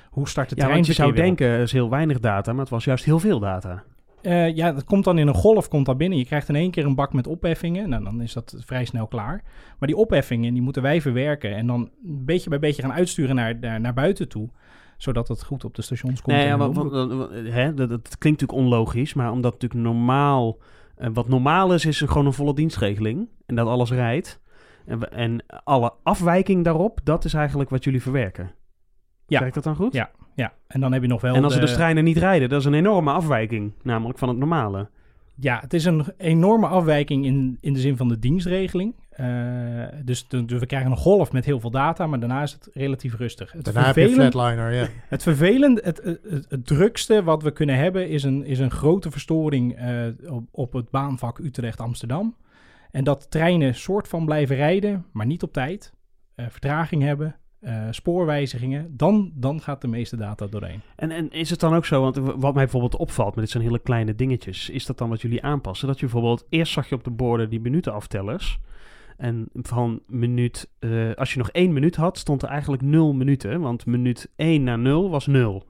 hoe 0.09 0.27
start 0.27 0.49
de 0.49 0.55
ja, 0.55 0.61
trein? 0.61 0.75
want 0.75 0.87
je 0.87 0.93
zou 0.93 1.13
denken, 1.13 1.49
het 1.49 1.61
is 1.61 1.71
heel 1.71 1.89
weinig 1.89 2.19
data, 2.19 2.51
maar 2.51 2.61
het 2.61 2.69
was 2.69 2.83
juist 2.83 3.05
heel 3.05 3.19
veel 3.19 3.39
data. 3.39 3.83
Uh, 4.21 4.55
ja, 4.55 4.71
dat 4.71 4.83
komt 4.83 5.03
dan 5.03 5.17
in 5.17 5.27
een 5.27 5.33
golf 5.33 5.67
komt 5.67 5.85
dat 5.85 5.97
binnen. 5.97 6.17
Je 6.17 6.25
krijgt 6.25 6.49
in 6.49 6.55
één 6.55 6.71
keer 6.71 6.85
een 6.85 6.95
bak 6.95 7.13
met 7.13 7.27
opheffingen. 7.27 7.89
Nou, 7.89 8.03
dan 8.03 8.21
is 8.21 8.33
dat 8.33 8.55
vrij 8.59 8.85
snel 8.85 9.07
klaar. 9.07 9.43
Maar 9.79 9.87
die 9.87 9.97
opheffingen, 9.97 10.53
die 10.53 10.61
moeten 10.61 10.81
wij 10.81 11.01
verwerken. 11.01 11.55
En 11.55 11.67
dan 11.67 11.89
beetje 12.01 12.49
bij 12.49 12.59
beetje 12.59 12.81
gaan 12.81 12.93
uitsturen 12.93 13.35
naar, 13.35 13.59
naar, 13.59 13.81
naar 13.81 13.93
buiten 13.93 14.27
toe. 14.27 14.49
Zodat 14.97 15.27
het 15.27 15.43
goed 15.43 15.63
op 15.63 15.75
de 15.75 15.81
stations 15.81 16.21
komt. 16.21 16.35
Nee, 16.35 16.45
ja, 16.45 16.57
wat, 16.57 16.73
wat, 16.73 17.13
wat, 17.13 17.29
hè, 17.31 17.73
dat, 17.73 17.89
dat, 17.89 18.17
klinkt 18.17 18.41
natuurlijk 18.41 18.59
onlogisch. 18.59 19.13
Maar 19.13 19.31
omdat 19.31 19.51
natuurlijk 19.51 19.81
normaal... 19.81 20.57
Uh, 20.99 21.07
wat 21.13 21.27
normaal 21.27 21.73
is, 21.73 21.85
is 21.85 22.01
gewoon 22.01 22.25
een 22.25 22.33
volle 22.33 22.53
dienstregeling. 22.53 23.27
En 23.45 23.55
dat 23.55 23.67
alles 23.67 23.91
rijdt. 23.91 24.41
En, 24.85 25.11
en 25.11 25.43
alle 25.63 25.93
afwijking 26.03 26.63
daarop, 26.63 26.99
dat 27.03 27.25
is 27.25 27.33
eigenlijk 27.33 27.69
wat 27.69 27.83
jullie 27.83 28.01
verwerken. 28.01 28.51
Ja. 29.27 29.39
Werkt 29.39 29.55
dat 29.55 29.63
dan 29.63 29.75
goed? 29.75 29.93
Ja, 29.93 30.11
ja. 30.35 30.53
En 30.67 30.79
dan 30.79 30.93
heb 30.93 31.01
je 31.01 31.07
nog 31.07 31.21
wel. 31.21 31.35
En 31.35 31.43
als 31.43 31.53
de... 31.53 31.59
de 31.59 31.73
treinen 31.73 32.03
niet 32.03 32.17
rijden, 32.17 32.49
dat 32.49 32.59
is 32.59 32.65
een 32.65 32.73
enorme 32.73 33.11
afwijking, 33.11 33.73
namelijk 33.83 34.19
van 34.19 34.27
het 34.27 34.37
normale. 34.37 34.89
Ja, 35.35 35.59
het 35.59 35.73
is 35.73 35.85
een 35.85 36.05
enorme 36.17 36.67
afwijking 36.67 37.25
in, 37.25 37.57
in 37.61 37.73
de 37.73 37.79
zin 37.79 37.97
van 37.97 38.07
de 38.07 38.19
dienstregeling. 38.19 38.95
Uh, 39.21 39.83
dus, 40.03 40.27
dus 40.27 40.59
we 40.59 40.65
krijgen 40.65 40.91
een 40.91 40.97
golf 40.97 41.31
met 41.31 41.45
heel 41.45 41.59
veel 41.59 41.69
data, 41.69 42.07
maar 42.07 42.19
daarna 42.19 42.41
is 42.41 42.51
het 42.51 42.69
relatief 42.73 43.15
rustig. 43.15 43.51
Het 43.51 43.65
daarna 43.65 43.85
heb 43.85 43.95
je 43.95 44.09
flatliner, 44.09 44.73
ja. 44.73 44.87
Het 45.09 45.23
vervelende, 45.23 45.81
het, 45.83 46.03
het, 46.03 46.19
het, 46.29 46.45
het, 46.49 46.67
drukste 46.67 47.23
wat 47.23 47.43
we 47.43 47.51
kunnen 47.51 47.75
hebben 47.75 48.09
is 48.09 48.23
een, 48.23 48.45
is 48.45 48.59
een 48.59 48.71
grote 48.71 49.11
verstoring 49.11 49.79
uh, 49.79 50.33
op, 50.33 50.43
op 50.51 50.73
het 50.73 50.89
baanvak 50.89 51.37
Utrecht-Amsterdam. 51.37 52.35
En 52.91 53.03
dat 53.03 53.31
treinen 53.31 53.75
soort 53.75 54.07
van 54.07 54.25
blijven 54.25 54.55
rijden, 54.55 55.05
maar 55.11 55.25
niet 55.25 55.43
op 55.43 55.53
tijd. 55.53 55.93
Uh, 56.35 56.45
vertraging 56.49 57.03
hebben, 57.03 57.35
uh, 57.61 57.87
spoorwijzigingen, 57.91 58.97
dan, 58.97 59.31
dan 59.35 59.61
gaat 59.61 59.81
de 59.81 59.87
meeste 59.87 60.17
data 60.17 60.47
doorheen. 60.47 60.81
En, 60.95 61.11
en 61.11 61.31
is 61.31 61.49
het 61.49 61.59
dan 61.59 61.75
ook 61.75 61.85
zo, 61.85 62.01
want 62.01 62.17
wat 62.17 62.39
mij 62.39 62.53
bijvoorbeeld 62.53 62.95
opvalt, 62.95 63.35
maar 63.35 63.43
dit 63.43 63.53
zijn 63.53 63.63
hele 63.63 63.79
kleine 63.79 64.15
dingetjes, 64.15 64.69
is 64.69 64.85
dat 64.85 64.97
dan 64.97 65.09
wat 65.09 65.21
jullie 65.21 65.43
aanpassen? 65.43 65.87
Dat 65.87 65.99
je 65.99 66.05
bijvoorbeeld, 66.05 66.45
eerst 66.49 66.73
zag 66.73 66.89
je 66.89 66.95
op 66.95 67.03
de 67.03 67.11
borden 67.11 67.49
die 67.49 67.59
minutenaftellers. 67.59 68.59
En 69.17 69.49
van 69.53 70.01
minuut, 70.07 70.69
uh, 70.79 71.13
als 71.13 71.31
je 71.31 71.37
nog 71.37 71.51
één 71.51 71.73
minuut 71.73 71.95
had, 71.95 72.17
stond 72.17 72.41
er 72.41 72.49
eigenlijk 72.49 72.81
nul 72.81 73.13
minuten. 73.13 73.61
Want 73.61 73.85
minuut 73.85 74.31
1 74.35 74.63
naar 74.63 74.79
0 74.79 75.09
was 75.09 75.27
0. 75.27 75.65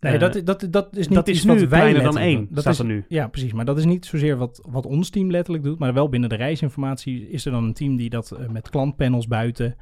Nee, 0.00 0.18
dat, 0.18 0.40
dat, 0.44 0.66
dat 0.70 0.96
is 0.96 1.08
niet 1.08 1.16
dat 1.16 1.28
is 1.28 1.44
nu 1.44 1.66
kleiner 1.66 2.02
dan 2.02 2.18
1, 2.18 2.46
dat 2.50 2.60
staat 2.60 2.72
is, 2.72 2.78
er 2.78 2.84
nu. 2.84 3.04
Ja, 3.08 3.28
precies. 3.28 3.52
Maar 3.52 3.64
dat 3.64 3.78
is 3.78 3.84
niet 3.84 4.06
zozeer 4.06 4.36
wat, 4.36 4.68
wat 4.70 4.86
ons 4.86 5.10
team 5.10 5.30
letterlijk 5.30 5.64
doet. 5.64 5.78
Maar 5.78 5.94
wel 5.94 6.08
binnen 6.08 6.28
de 6.28 6.36
reisinformatie 6.36 7.28
is 7.28 7.44
er 7.44 7.52
dan 7.52 7.64
een 7.64 7.72
team 7.72 7.96
die 7.96 8.10
dat 8.10 8.36
uh, 8.38 8.48
met 8.48 8.70
klantpanels 8.70 9.26
buiten... 9.26 9.76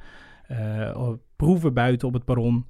Uh, 0.51 1.09
proeven 1.35 1.73
buiten 1.73 2.07
op 2.07 2.13
het 2.13 2.25
perron. 2.25 2.65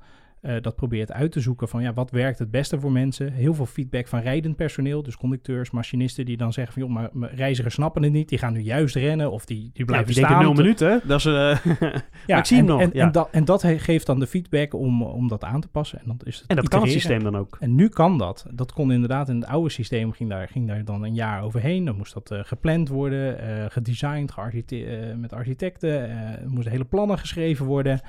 Uh, 0.46 0.56
dat 0.62 0.76
probeert 0.76 1.12
uit 1.12 1.32
te 1.32 1.40
zoeken 1.40 1.68
van 1.68 1.82
ja, 1.82 1.94
wat 1.94 2.12
werkt 2.12 2.40
het 2.40 2.52
beste 2.52 2.80
voor 2.80 2.92
mensen. 2.92 3.32
Heel 3.32 3.54
veel 3.54 3.66
feedback 3.66 4.08
van 4.08 4.20
rijdend 4.20 4.56
personeel, 4.56 5.04
dus 5.04 5.18
conducteurs, 5.18 5.72
machinisten 5.72 6.26
die 6.26 6.38
dan 6.38 6.54
zeggen 6.54 6.74
van 6.74 6.82
joh, 6.82 7.12
maar, 7.14 7.34
reizigers 7.34 7.74
snappen 7.74 8.04
het 8.04 8.12
niet. 8.12 8.30
Die 8.30 8.38
gaan 8.38 8.54
nu 8.54 8.60
juist 8.60 8.96
rennen 8.96 9.32
of 9.32 9.46
die, 9.46 9.70
die 9.74 9.86
blijven 9.86 10.08
ja, 10.08 10.16
die 10.16 10.26
staan. 10.26 10.44
nul 10.44 10.54
minuten, 10.54 11.02
dat 11.04 11.20
is... 11.20 11.26
Uh, 11.26 11.58
ja, 12.28 12.38
ik 12.38 12.46
zie 12.46 12.58
en, 12.58 12.66
hem 12.66 12.66
nog. 12.66 12.82
En, 12.82 12.90
ja. 12.94 13.06
en, 13.06 13.12
dat, 13.12 13.30
en 13.32 13.46
dat 13.46 13.64
geeft 13.78 14.06
dan 14.06 14.20
de 14.20 14.28
feedback 14.28 14.74
om, 14.74 15.04
om 15.04 15.28
dat 15.28 15.44
aan 15.44 15.62
te 15.62 15.68
passen. 15.68 16.00
En, 16.00 16.06
dat, 16.18 16.28
is 16.28 16.40
het 16.40 16.48
en 16.48 16.56
dat 16.56 16.68
kan 16.68 16.82
het 16.82 16.92
systeem 16.92 17.24
dan 17.24 17.38
ook. 17.38 17.58
En 17.60 17.76
nu 17.76 17.90
kan 17.90 18.18
dat. 18.18 18.46
Dat 18.52 18.74
kon 18.74 18.92
inderdaad 18.92 19.30
in 19.30 19.36
het 19.36 19.46
oude 19.46 19.70
systeem, 19.70 20.12
ging 20.12 20.30
daar, 20.30 20.48
ging 20.48 20.68
daar 20.68 20.86
dan 20.86 21.04
een 21.04 21.14
jaar 21.14 21.44
overheen. 21.44 21.86
Dan 21.86 21.98
moest 21.98 22.14
dat 22.14 22.32
uh, 22.32 22.40
gepland 22.44 22.90
worden, 22.90 23.72
gedesigned, 23.72 24.32
gearchite 24.32 25.16
met 25.18 25.34
architecten. 25.34 26.10
er 26.10 26.50
moesten 26.50 26.72
hele 26.72 26.86
plannen 26.86 27.20
geschreven 27.20 27.66
worden. 27.66 28.02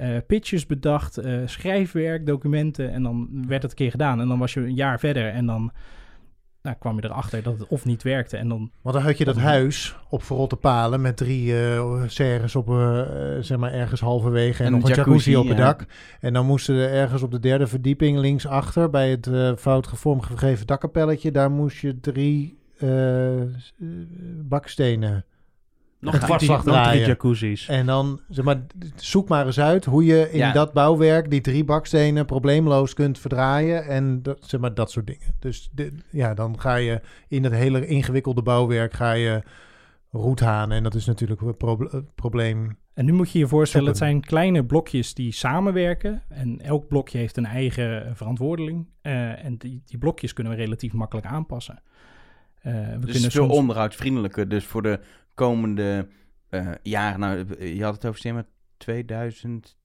Uh, 0.00 0.16
pitches 0.26 0.66
bedacht, 0.66 1.18
uh, 1.18 1.42
schrijfwerk, 1.44 2.26
documenten 2.26 2.92
en 2.92 3.02
dan 3.02 3.44
werd 3.46 3.62
het 3.62 3.70
een 3.70 3.76
keer 3.76 3.90
gedaan. 3.90 4.20
En 4.20 4.28
dan 4.28 4.38
was 4.38 4.54
je 4.54 4.60
een 4.60 4.74
jaar 4.74 4.98
verder 4.98 5.28
en 5.28 5.46
dan 5.46 5.72
nou, 6.62 6.76
kwam 6.78 6.96
je 6.96 7.04
erachter 7.04 7.42
dat 7.42 7.58
het 7.58 7.68
of 7.68 7.84
niet 7.84 8.02
werkte. 8.02 8.36
En 8.36 8.48
dan, 8.48 8.70
Want 8.82 8.96
dan 8.96 9.04
had 9.04 9.18
je 9.18 9.24
dat 9.24 9.36
huis 9.36 9.96
op 10.08 10.22
verrotte 10.22 10.56
palen 10.56 11.00
met 11.00 11.16
drie 11.16 11.52
uh, 11.52 12.02
serres 12.06 12.56
op, 12.56 12.66
zeg 13.40 13.58
maar 13.58 13.72
ergens 13.72 14.00
halverwege 14.00 14.58
en, 14.58 14.66
en 14.66 14.72
nog 14.72 14.82
een 14.82 14.88
jacuzzi, 14.88 15.10
jacuzzi 15.10 15.36
op 15.36 15.48
het 15.48 15.58
ja. 15.58 15.64
dak. 15.64 15.86
En 16.20 16.32
dan 16.32 16.46
moesten 16.46 16.74
er 16.74 16.90
ergens 16.90 17.22
op 17.22 17.30
de 17.30 17.40
derde 17.40 17.66
verdieping 17.66 18.18
linksachter 18.18 18.90
bij 18.90 19.10
het 19.10 19.30
fout 19.58 19.86
gevormd 19.86 20.24
gegeven 20.24 20.66
dakkapelletje, 20.66 21.30
daar 21.30 21.50
moest 21.50 21.78
je 21.78 22.00
drie 22.00 22.58
bakstenen 24.42 25.24
nog 25.98 26.18
drie, 26.18 26.50
nog 26.50 26.62
drie 26.62 27.00
jacuzzi's. 27.00 27.68
En 27.68 27.86
dan, 27.86 28.20
zeg 28.28 28.44
maar, 28.44 28.66
zoek 28.96 29.28
maar 29.28 29.46
eens 29.46 29.60
uit 29.60 29.84
hoe 29.84 30.04
je 30.04 30.30
in 30.30 30.38
ja. 30.38 30.52
dat 30.52 30.72
bouwwerk 30.72 31.30
die 31.30 31.40
drie 31.40 31.64
bakstenen 31.64 32.26
probleemloos 32.26 32.94
kunt 32.94 33.18
verdraaien. 33.18 33.84
En 33.84 34.22
dat, 34.22 34.38
zeg 34.40 34.60
maar, 34.60 34.74
dat 34.74 34.90
soort 34.90 35.06
dingen. 35.06 35.34
Dus 35.38 35.70
de, 35.72 35.92
ja, 36.10 36.34
dan 36.34 36.60
ga 36.60 36.74
je 36.74 37.00
in 37.28 37.44
het 37.44 37.52
hele 37.52 37.86
ingewikkelde 37.86 38.42
bouwwerk 38.42 38.94
ga 38.94 39.12
je 39.12 39.42
roethanen. 40.10 40.76
En 40.76 40.82
dat 40.82 40.94
is 40.94 41.06
natuurlijk 41.06 41.40
een 41.40 41.56
pro 41.56 41.78
probleem. 42.14 42.78
En 42.94 43.04
nu 43.04 43.12
moet 43.12 43.30
je 43.30 43.38
je 43.38 43.46
voorstellen, 43.46 43.88
het 43.88 43.96
zijn 43.96 44.20
kleine 44.20 44.64
blokjes 44.64 45.14
die 45.14 45.32
samenwerken. 45.32 46.22
En 46.28 46.60
elk 46.60 46.88
blokje 46.88 47.18
heeft 47.18 47.36
een 47.36 47.46
eigen 47.46 48.16
verantwoording. 48.16 48.86
Uh, 49.02 49.44
en 49.44 49.56
die, 49.56 49.82
die 49.86 49.98
blokjes 49.98 50.32
kunnen 50.32 50.52
we 50.52 50.58
relatief 50.58 50.92
makkelijk 50.92 51.26
aanpassen. 51.26 51.82
Uh, 52.62 52.72
we 52.72 52.98
dus 52.98 53.12
kunnen 53.12 53.30
veel 53.30 53.44
soms... 53.44 53.56
onderhoudsvriendelijker. 53.56 54.48
Dus 54.48 54.64
voor 54.64 54.82
de 54.82 55.00
komende 55.36 56.08
eh, 56.48 56.70
jaren, 56.82 57.20
nou, 57.20 57.64
je 57.64 57.82
had 57.82 57.94
het 57.94 58.04
over 58.04 58.20
systemen 58.20 58.46
2008 58.76 59.76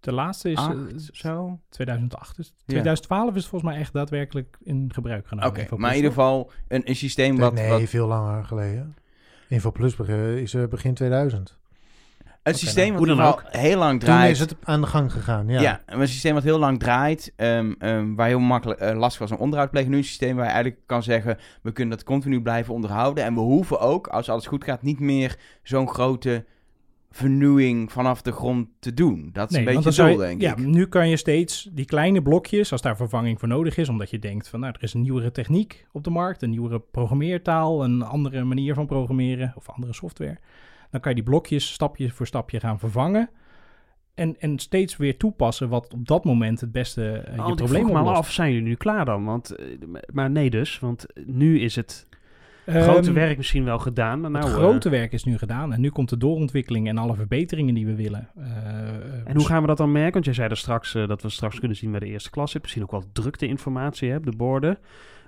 De 0.00 0.12
laatste 0.12 0.50
is 0.50 0.58
eh, 0.58 0.78
zo. 1.12 1.60
2008. 1.68 2.36
Dus 2.36 2.54
2012 2.66 3.28
is 3.28 3.34
het 3.34 3.46
volgens 3.46 3.70
mij 3.70 3.80
echt 3.80 3.92
daadwerkelijk 3.92 4.58
in 4.62 4.90
gebruik 4.92 5.26
genomen. 5.26 5.50
Oké, 5.50 5.76
maar 5.76 5.90
in 5.90 5.96
ieder 5.96 6.10
geval 6.10 6.50
een, 6.68 6.88
een 6.88 6.96
systeem 6.96 7.36
wat... 7.36 7.52
nee, 7.52 7.68
wat 7.68 7.88
veel 7.88 8.06
langer 8.06 8.44
geleden. 8.44 8.94
InfoPlus 9.48 9.96
is 9.96 10.54
eh, 10.54 10.66
begin 10.66 10.94
2000. 10.94 11.58
Een 12.42 12.54
systeem 12.54 12.92
nou, 12.94 13.06
wat 13.06 13.16
dan 13.16 13.60
heel 13.60 13.78
lang 13.78 13.90
Toen 13.90 14.08
draait. 14.08 14.32
is 14.32 14.38
het 14.40 14.56
aan 14.62 14.80
de 14.80 14.86
gang 14.86 15.12
gegaan, 15.12 15.48
ja. 15.48 15.60
Ja, 15.60 15.82
een 15.86 16.08
systeem 16.08 16.34
wat 16.34 16.42
heel 16.42 16.58
lang 16.58 16.78
draait, 16.78 17.32
ehm, 17.36 17.72
ehm, 17.78 18.14
waar 18.14 18.26
heel 18.26 18.38
makkelijk 18.38 18.80
eh, 18.80 18.98
lastig 18.98 19.20
was 19.20 19.30
om 19.30 19.36
onderhoud 19.38 19.66
te 19.68 19.72
plegen. 19.74 19.90
Nu 19.90 19.96
een 19.96 20.04
systeem 20.04 20.36
waar 20.36 20.44
je 20.44 20.50
eigenlijk 20.50 20.82
kan 20.86 21.02
zeggen, 21.02 21.38
we 21.62 21.72
kunnen 21.72 21.96
dat 21.96 22.06
continu 22.06 22.42
blijven 22.42 22.74
onderhouden. 22.74 23.24
En 23.24 23.34
we 23.34 23.40
hoeven 23.40 23.80
ook, 23.80 24.06
als 24.06 24.28
alles 24.30 24.46
goed 24.46 24.64
gaat, 24.64 24.82
niet 24.82 25.00
meer 25.00 25.38
zo'n 25.62 25.88
grote 25.88 26.44
vernieuwing 27.10 27.92
vanaf 27.92 28.22
de 28.22 28.32
grond 28.32 28.68
te 28.78 28.94
doen. 28.94 29.30
Dat 29.32 29.50
is 29.50 29.56
Nee, 29.56 29.66
een 29.68 29.74
beetje 29.74 29.92
zo, 29.92 30.06
je- 30.06 30.16
denk 30.16 30.40
ja, 30.40 30.50
ik. 30.50 30.58
Nu 30.58 30.86
kan 30.86 31.08
je 31.08 31.16
steeds 31.16 31.68
die 31.72 31.84
kleine 31.84 32.22
blokjes, 32.22 32.72
als 32.72 32.82
daar 32.82 32.96
vervanging 32.96 33.38
voor 33.38 33.48
nodig 33.48 33.76
is, 33.76 33.88
omdat 33.88 34.10
je 34.10 34.18
denkt 34.18 34.48
van 34.48 34.60
nou, 34.60 34.72
er 34.76 34.82
is 34.82 34.94
een 34.94 35.02
nieuwere 35.02 35.30
techniek 35.30 35.86
op 35.92 36.04
de 36.04 36.10
markt, 36.10 36.42
een 36.42 36.50
nieuwere 36.50 36.80
programmeertaal, 36.80 37.84
een 37.84 38.02
andere 38.02 38.44
manier 38.44 38.74
van 38.74 38.86
programmeren 38.86 39.52
of 39.56 39.68
andere 39.70 39.92
software. 39.94 40.38
Dan 40.90 41.00
kan 41.00 41.10
je 41.10 41.16
die 41.16 41.30
blokjes 41.30 41.72
stapje 41.72 42.10
voor 42.10 42.26
stapje 42.26 42.60
gaan 42.60 42.78
vervangen. 42.78 43.30
En, 44.14 44.36
en 44.40 44.58
steeds 44.58 44.96
weer 44.96 45.16
toepassen 45.16 45.68
wat 45.68 45.92
op 45.92 46.06
dat 46.06 46.24
moment 46.24 46.60
het 46.60 46.72
beste 46.72 47.00
je 47.34 47.42
Oh, 47.42 47.54
probleem 47.54 47.90
oplost. 47.90 48.16
af, 48.16 48.30
zijn 48.30 48.52
jullie 48.52 48.68
nu 48.68 48.74
klaar 48.74 49.04
dan? 49.04 49.24
Want, 49.24 49.50
eh, 49.50 49.66
maar 50.12 50.30
nee 50.30 50.50
dus, 50.50 50.78
want 50.78 51.06
nu 51.26 51.60
is 51.60 51.76
het 51.76 52.08
Ehm, 52.64 52.82
grote 52.82 53.12
werk 53.12 53.36
misschien 53.36 53.64
wel 53.64 53.78
gedaan. 53.78 54.20
Maar 54.20 54.30
nou, 54.30 54.44
het 54.44 54.54
eh, 54.54 54.60
grote 54.60 54.88
werk 54.88 55.12
is 55.12 55.24
nu 55.24 55.38
gedaan 55.38 55.72
en 55.72 55.80
nu 55.80 55.90
komt 55.90 56.08
de 56.08 56.16
doorontwikkeling 56.16 56.88
en 56.88 56.98
alle 56.98 57.14
verbeteringen 57.14 57.74
die 57.74 57.86
we 57.86 57.94
willen. 57.94 58.28
En 59.24 59.36
hoe 59.36 59.46
gaan 59.46 59.60
we 59.60 59.66
dat 59.66 59.76
dan 59.76 59.92
merken? 59.92 60.12
Want 60.12 60.24
jij 60.24 60.34
zei 60.34 60.48
er 60.48 60.56
straks 60.56 60.92
dat 60.92 61.22
we 61.22 61.28
straks 61.28 61.58
kunnen 61.58 61.76
zien 61.76 61.90
bij 61.90 62.00
de 62.00 62.06
eerste 62.06 62.30
klas 62.30 62.50
zit. 62.50 62.62
Misschien 62.62 62.82
ook 62.82 62.90
wel 62.90 63.04
drukte 63.12 63.46
informatie 63.46 64.10
hè, 64.10 64.16
op 64.16 64.24
de 64.24 64.36
borden. 64.36 64.78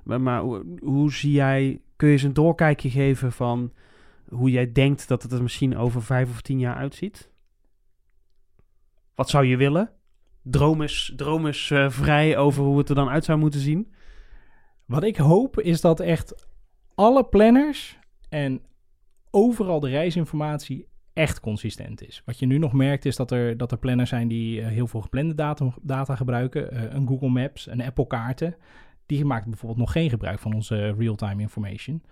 Maar, 0.04 0.20
maar 0.20 0.40
hoe, 0.40 0.64
hoe 0.80 1.12
zie 1.12 1.32
jij, 1.32 1.80
kun 1.96 2.08
je 2.08 2.14
eens 2.14 2.22
een 2.22 2.32
doorkijkje 2.32 2.90
geven 2.90 3.32
van 3.32 3.72
hoe 4.32 4.50
jij 4.50 4.72
denkt 4.72 5.08
dat 5.08 5.22
het 5.22 5.32
er 5.32 5.42
misschien 5.42 5.76
over 5.76 6.02
vijf 6.02 6.30
of 6.30 6.40
tien 6.40 6.58
jaar 6.58 6.76
uitziet? 6.76 7.30
Wat 9.14 9.28
zou 9.30 9.44
je 9.44 9.56
willen? 9.56 9.90
Droom 10.42 10.82
is, 11.46 11.70
eh, 11.70 11.90
vrij 11.90 12.36
over 12.36 12.64
hoe 12.64 12.78
het 12.78 12.88
er 12.88 12.94
dan 12.94 13.08
uit 13.08 13.24
zou 13.24 13.38
moeten 13.38 13.60
zien. 13.60 13.92
Wat 14.86 15.02
ik 15.02 15.16
hoop 15.16 15.60
is 15.60 15.80
dat 15.80 16.00
echt 16.00 16.48
alle 16.94 17.24
planners 17.24 17.98
en 18.28 18.62
overal 19.30 19.80
de 19.80 19.88
reisinformatie 19.88 20.88
echt 21.12 21.40
consistent 21.40 22.06
is. 22.06 22.22
Wat 22.24 22.38
je 22.38 22.46
nu 22.46 22.58
nog 22.58 22.72
merkt 22.72 23.04
is 23.04 23.16
dat 23.16 23.30
er, 23.30 23.56
dat 23.56 23.72
er 23.72 23.78
planners 23.78 24.08
zijn 24.10 24.28
die 24.28 24.60
eh, 24.60 24.66
heel 24.66 24.86
veel 24.86 25.00
geplande 25.00 25.34
data, 25.34 25.74
data 25.82 26.16
gebruiken. 26.16 26.70
eh, 26.70 26.94
een 26.94 27.06
Google 27.06 27.28
Maps, 27.28 27.66
een 27.66 27.82
Apple 27.82 28.06
kaarten. 28.06 28.56
Die 29.06 29.24
maakt 29.24 29.46
bijvoorbeeld 29.46 29.80
nog 29.80 29.92
geen 29.92 30.10
gebruik 30.10 30.38
van 30.38 30.54
onze 30.54 30.94
real-time 30.98 31.42
information. 31.42 32.02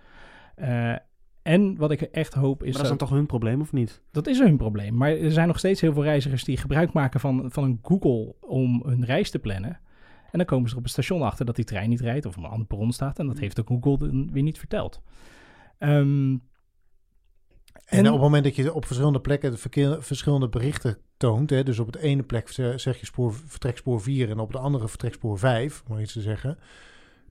Eh, 0.54 0.94
en 1.42 1.76
wat 1.76 1.90
ik 1.90 2.00
echt 2.00 2.34
hoop 2.34 2.58
Maar 2.58 2.68
is 2.68 2.72
dat 2.74 2.82
is 2.82 2.88
dan 2.88 2.98
toch 2.98 3.10
hun 3.10 3.26
probleem 3.26 3.60
of 3.60 3.72
niet? 3.72 4.02
dat 4.10 4.26
is 4.26 4.38
hun 4.38 4.56
probleem. 4.56 4.96
Maar 4.96 5.10
er 5.10 5.32
zijn 5.32 5.46
nog 5.46 5.58
steeds 5.58 5.80
heel 5.80 5.92
veel 5.92 6.02
reizigers 6.02 6.44
die 6.44 6.56
gebruik 6.56 6.92
maken 6.92 7.20
van, 7.20 7.50
van 7.52 7.64
een 7.64 7.78
Google 7.82 8.34
om 8.40 8.82
hun 8.86 9.04
reis 9.04 9.30
te 9.30 9.38
plannen. 9.38 9.80
En 10.30 10.38
dan 10.38 10.46
komen 10.46 10.64
ze 10.66 10.72
er 10.72 10.78
op 10.78 10.82
het 10.84 10.92
station 10.92 11.22
achter 11.22 11.44
dat 11.46 11.56
die 11.56 11.64
trein 11.64 11.88
niet 11.88 12.00
rijdt 12.00 12.26
of 12.26 12.36
op 12.36 12.44
een 12.44 12.50
ander 12.50 12.66
perron 12.66 12.92
staat. 12.92 13.18
En 13.18 13.26
dat 13.26 13.38
heeft 13.38 13.56
de 13.56 13.62
Google 13.66 13.98
dan 13.98 14.32
weer 14.32 14.42
niet 14.42 14.58
verteld. 14.58 15.02
Ehm, 15.78 16.36
En, 17.84 17.98
En- 17.98 18.06
op 18.06 18.12
het 18.12 18.20
moment 18.22 18.44
dat 18.44 18.56
je 18.56 18.72
op 18.74 18.84
verschillende 18.84 19.20
plekken 19.20 19.50
de 19.50 19.56
verkeer- 19.56 20.02
verschillende 20.02 20.48
berichten 20.48 20.98
toont, 21.16 21.50
hè, 21.50 21.62
dus 21.62 21.78
op 21.78 21.86
het 21.86 21.96
ene 21.96 22.22
plek 22.22 22.48
ze- 22.48 22.72
zeg 22.76 23.00
je 23.00 23.06
spoor, 23.06 23.34
vertrekspoor 23.34 24.00
4 24.00 24.30
en 24.30 24.38
op 24.38 24.52
de 24.52 24.58
andere 24.58 24.88
vertrekspoor 24.88 25.38
5, 25.38 25.82
om 25.86 25.92
maar 25.92 26.02
iets 26.02 26.12
te 26.12 26.20
zeggen, 26.20 26.58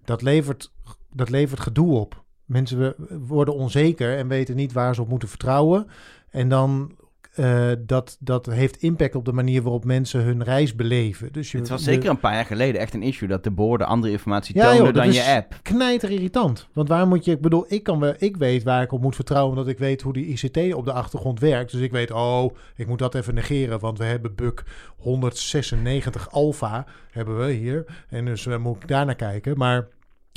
dat 0.06 0.22
levert, 0.22 0.74
dat 1.14 1.30
levert 1.30 1.60
gedoe 1.60 1.96
op. 1.98 2.24
Mensen 2.50 2.96
worden 3.28 3.54
onzeker 3.56 4.18
en 4.18 4.28
weten 4.28 4.56
niet 4.56 4.74
waar 4.74 4.96
ze 4.96 5.02
op 5.02 5.10
moeten 5.10 5.30
vertrouwen. 5.30 5.88
En 6.30 6.50
dan 6.50 6.98
eh, 7.34 7.70
dat, 7.80 8.18
dat 8.20 8.46
heeft 8.46 8.82
impact 8.82 9.16
op 9.16 9.26
de 9.26 9.32
manier 9.32 9.62
waarop 9.62 9.86
mensen 9.86 10.22
hun 10.22 10.44
reis 10.44 10.76
beleven. 10.76 11.32
Dus 11.32 11.52
je, 11.52 11.58
Het 11.58 11.70
was 11.70 11.84
zeker 11.84 12.10
een 12.10 12.20
paar 12.20 12.34
jaar 12.34 12.46
geleden 12.46 12.82
echt 12.82 12.94
een 12.94 13.04
issue 13.04 13.28
dat 13.28 13.44
de 13.44 13.52
borden 13.52 13.88
andere 13.88 14.12
informatie 14.12 14.56
Ja, 14.56 14.72
toonden 14.76 14.94
dan 14.94 15.14
je 15.14 15.24
app. 15.24 15.60
knijter 15.62 16.12
irritant. 16.12 16.68
Want 16.74 16.88
waar 16.88 17.08
moet 17.08 17.26
je, 17.26 17.32
ik 17.32 17.42
bedoel, 17.42 17.66
ik, 17.68 17.84
kan 17.84 18.00
wel, 18.00 18.14
ik 18.18 18.38
weet 18.38 18.64
waar 18.64 18.82
ik 18.82 18.92
op 18.92 19.02
moet 19.02 19.16
vertrouwen, 19.16 19.50
omdat 19.52 19.68
ik 19.68 19.78
weet 19.78 20.02
hoe 20.02 20.14
die 20.14 20.26
ICT 20.26 20.74
op 20.74 20.86
de 20.86 20.92
achtergrond 20.92 21.40
werkt. 21.40 21.72
Dus 21.72 21.82
ik 21.82 21.92
weet, 21.92 22.12
oh, 22.12 22.56
ik 22.76 22.88
moet 22.88 23.00
dat 23.00 23.16
even 23.16 23.34
negeren, 23.34 23.80
want 23.80 23.98
we 23.98 24.04
hebben 24.04 24.36
bug 24.36 24.66
196 24.98 26.32
alpha, 26.32 26.86
hebben 27.12 27.38
we 27.46 27.52
hier. 27.52 27.86
En 28.10 28.26
dus 28.26 28.46
uh, 28.46 28.58
moet 28.58 28.76
ik 28.76 28.88
daar 28.88 29.06
naar 29.06 29.16
kijken. 29.16 29.58
Maar 29.58 29.88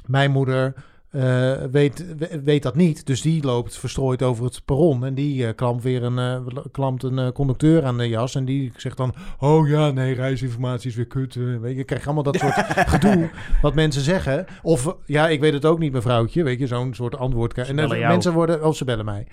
mijn 0.06 0.30
moeder 0.30 0.74
eh, 1.12 1.52
weet, 1.70 2.16
we- 2.18 2.40
weet 2.44 2.62
dat 2.62 2.74
niet, 2.74 3.06
dus 3.06 3.20
die 3.22 3.42
loopt 3.44 3.78
verstrooid 3.78 4.22
over 4.22 4.44
het 4.44 4.62
perron. 4.64 5.04
En 5.04 5.14
die 5.14 5.46
eh, 5.46 5.54
klampt 5.54 5.82
weer 5.82 6.02
een, 6.02 6.18
eh, 6.18 6.56
klampt 6.72 7.02
een 7.02 7.32
conducteur 7.32 7.84
aan 7.84 7.98
de 7.98 8.08
jas. 8.08 8.34
En 8.34 8.44
die 8.44 8.72
zegt 8.76 8.96
dan, 8.96 9.14
oh 9.38 9.68
ja, 9.68 9.90
nee, 9.90 10.14
reisinformatie 10.14 10.90
is 10.90 10.96
weer 10.96 11.06
kut. 11.06 11.34
weet 11.34 11.60
je, 11.70 11.76
je 11.76 11.84
krijgt 11.84 12.04
allemaal 12.04 12.22
dat 12.22 12.36
soort 12.36 12.54
gedoe 12.94 13.30
wat 13.62 13.74
mensen 13.74 14.02
zeggen. 14.02 14.44
Of 14.62 14.96
ja, 15.06 15.28
ik 15.28 15.40
weet 15.40 15.52
het 15.52 15.64
ook 15.64 15.78
niet, 15.78 15.92
mevrouwtje. 15.92 16.42
Weet 16.42 16.58
je, 16.58 16.66
zo'n 16.66 16.94
soort 16.94 17.16
antwoord 17.16 17.58
En 17.58 17.76
dan- 17.76 17.98
mensen 17.98 18.32
worden, 18.32 18.64
of 18.64 18.76
ze 18.76 18.84
bellen 18.84 19.04
mij. 19.04 19.26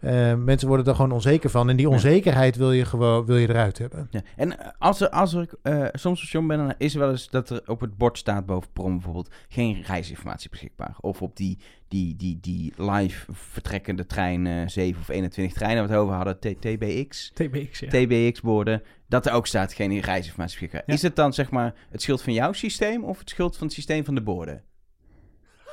Ja. 0.00 0.36
Mensen 0.36 0.68
worden 0.68 0.86
er 0.86 0.94
gewoon 0.94 1.12
onzeker 1.12 1.50
van. 1.50 1.70
En 1.70 1.76
die 1.76 1.88
onzekerheid 1.88 2.56
wil 2.56 2.72
je 2.72 2.84
gewoon 2.84 3.24
wil 3.26 3.36
je 3.36 3.48
eruit 3.48 3.78
hebben. 3.78 4.06
Ja. 4.10 4.20
En 4.36 4.74
als, 4.78 5.00
er, 5.00 5.08
als 5.10 5.32
ik 5.34 5.54
soms 5.92 6.04
op 6.04 6.16
station 6.16 6.46
ben, 6.46 6.58
dan 6.58 6.74
is 6.78 6.94
er 6.94 7.00
wel 7.00 7.10
eens 7.10 7.30
dat 7.30 7.50
er 7.50 7.62
op 7.66 7.80
het 7.80 7.96
bord 7.96 8.18
staat 8.18 8.46
boven 8.46 8.68
Prom 8.72 8.92
bijvoorbeeld 8.92 9.30
geen 9.48 9.82
reisinformatie 9.86 10.50
beschikbaar. 10.50 10.96
Of 11.00 11.22
op 11.24 11.36
die, 11.36 11.58
die, 11.88 12.16
die, 12.16 12.38
die 12.40 12.72
live 12.76 13.32
vertrekkende 13.32 14.06
trein 14.06 14.46
eh 14.46 14.62
7 14.66 15.00
of 15.00 15.08
21 15.08 15.56
treinen 15.56 15.88
waar 15.88 15.96
we 15.96 16.02
over 16.02 16.14
hadden, 16.14 16.38
T- 16.38 16.60
TBX. 16.60 17.30
TBX, 17.34 17.78
ja. 17.78 17.88
TBX-borden, 17.88 18.82
dat 19.08 19.26
er 19.26 19.32
ook 19.32 19.46
staat 19.46 19.72
geen 19.72 20.00
reisinformatie 20.00 20.58
beschikbaar. 20.58 20.82
Ja. 20.86 20.94
Is 20.94 21.02
het 21.02 21.16
dan 21.16 21.32
zeg 21.32 21.50
maar 21.50 21.74
het 21.90 22.02
schuld 22.02 22.22
van 22.22 22.32
jouw 22.32 22.52
systeem 22.52 23.04
of 23.04 23.18
het 23.18 23.30
schuld 23.30 23.56
van 23.56 23.66
het 23.66 23.76
systeem 23.76 24.04
van 24.04 24.14
de 24.14 24.22
borden? 24.22 24.62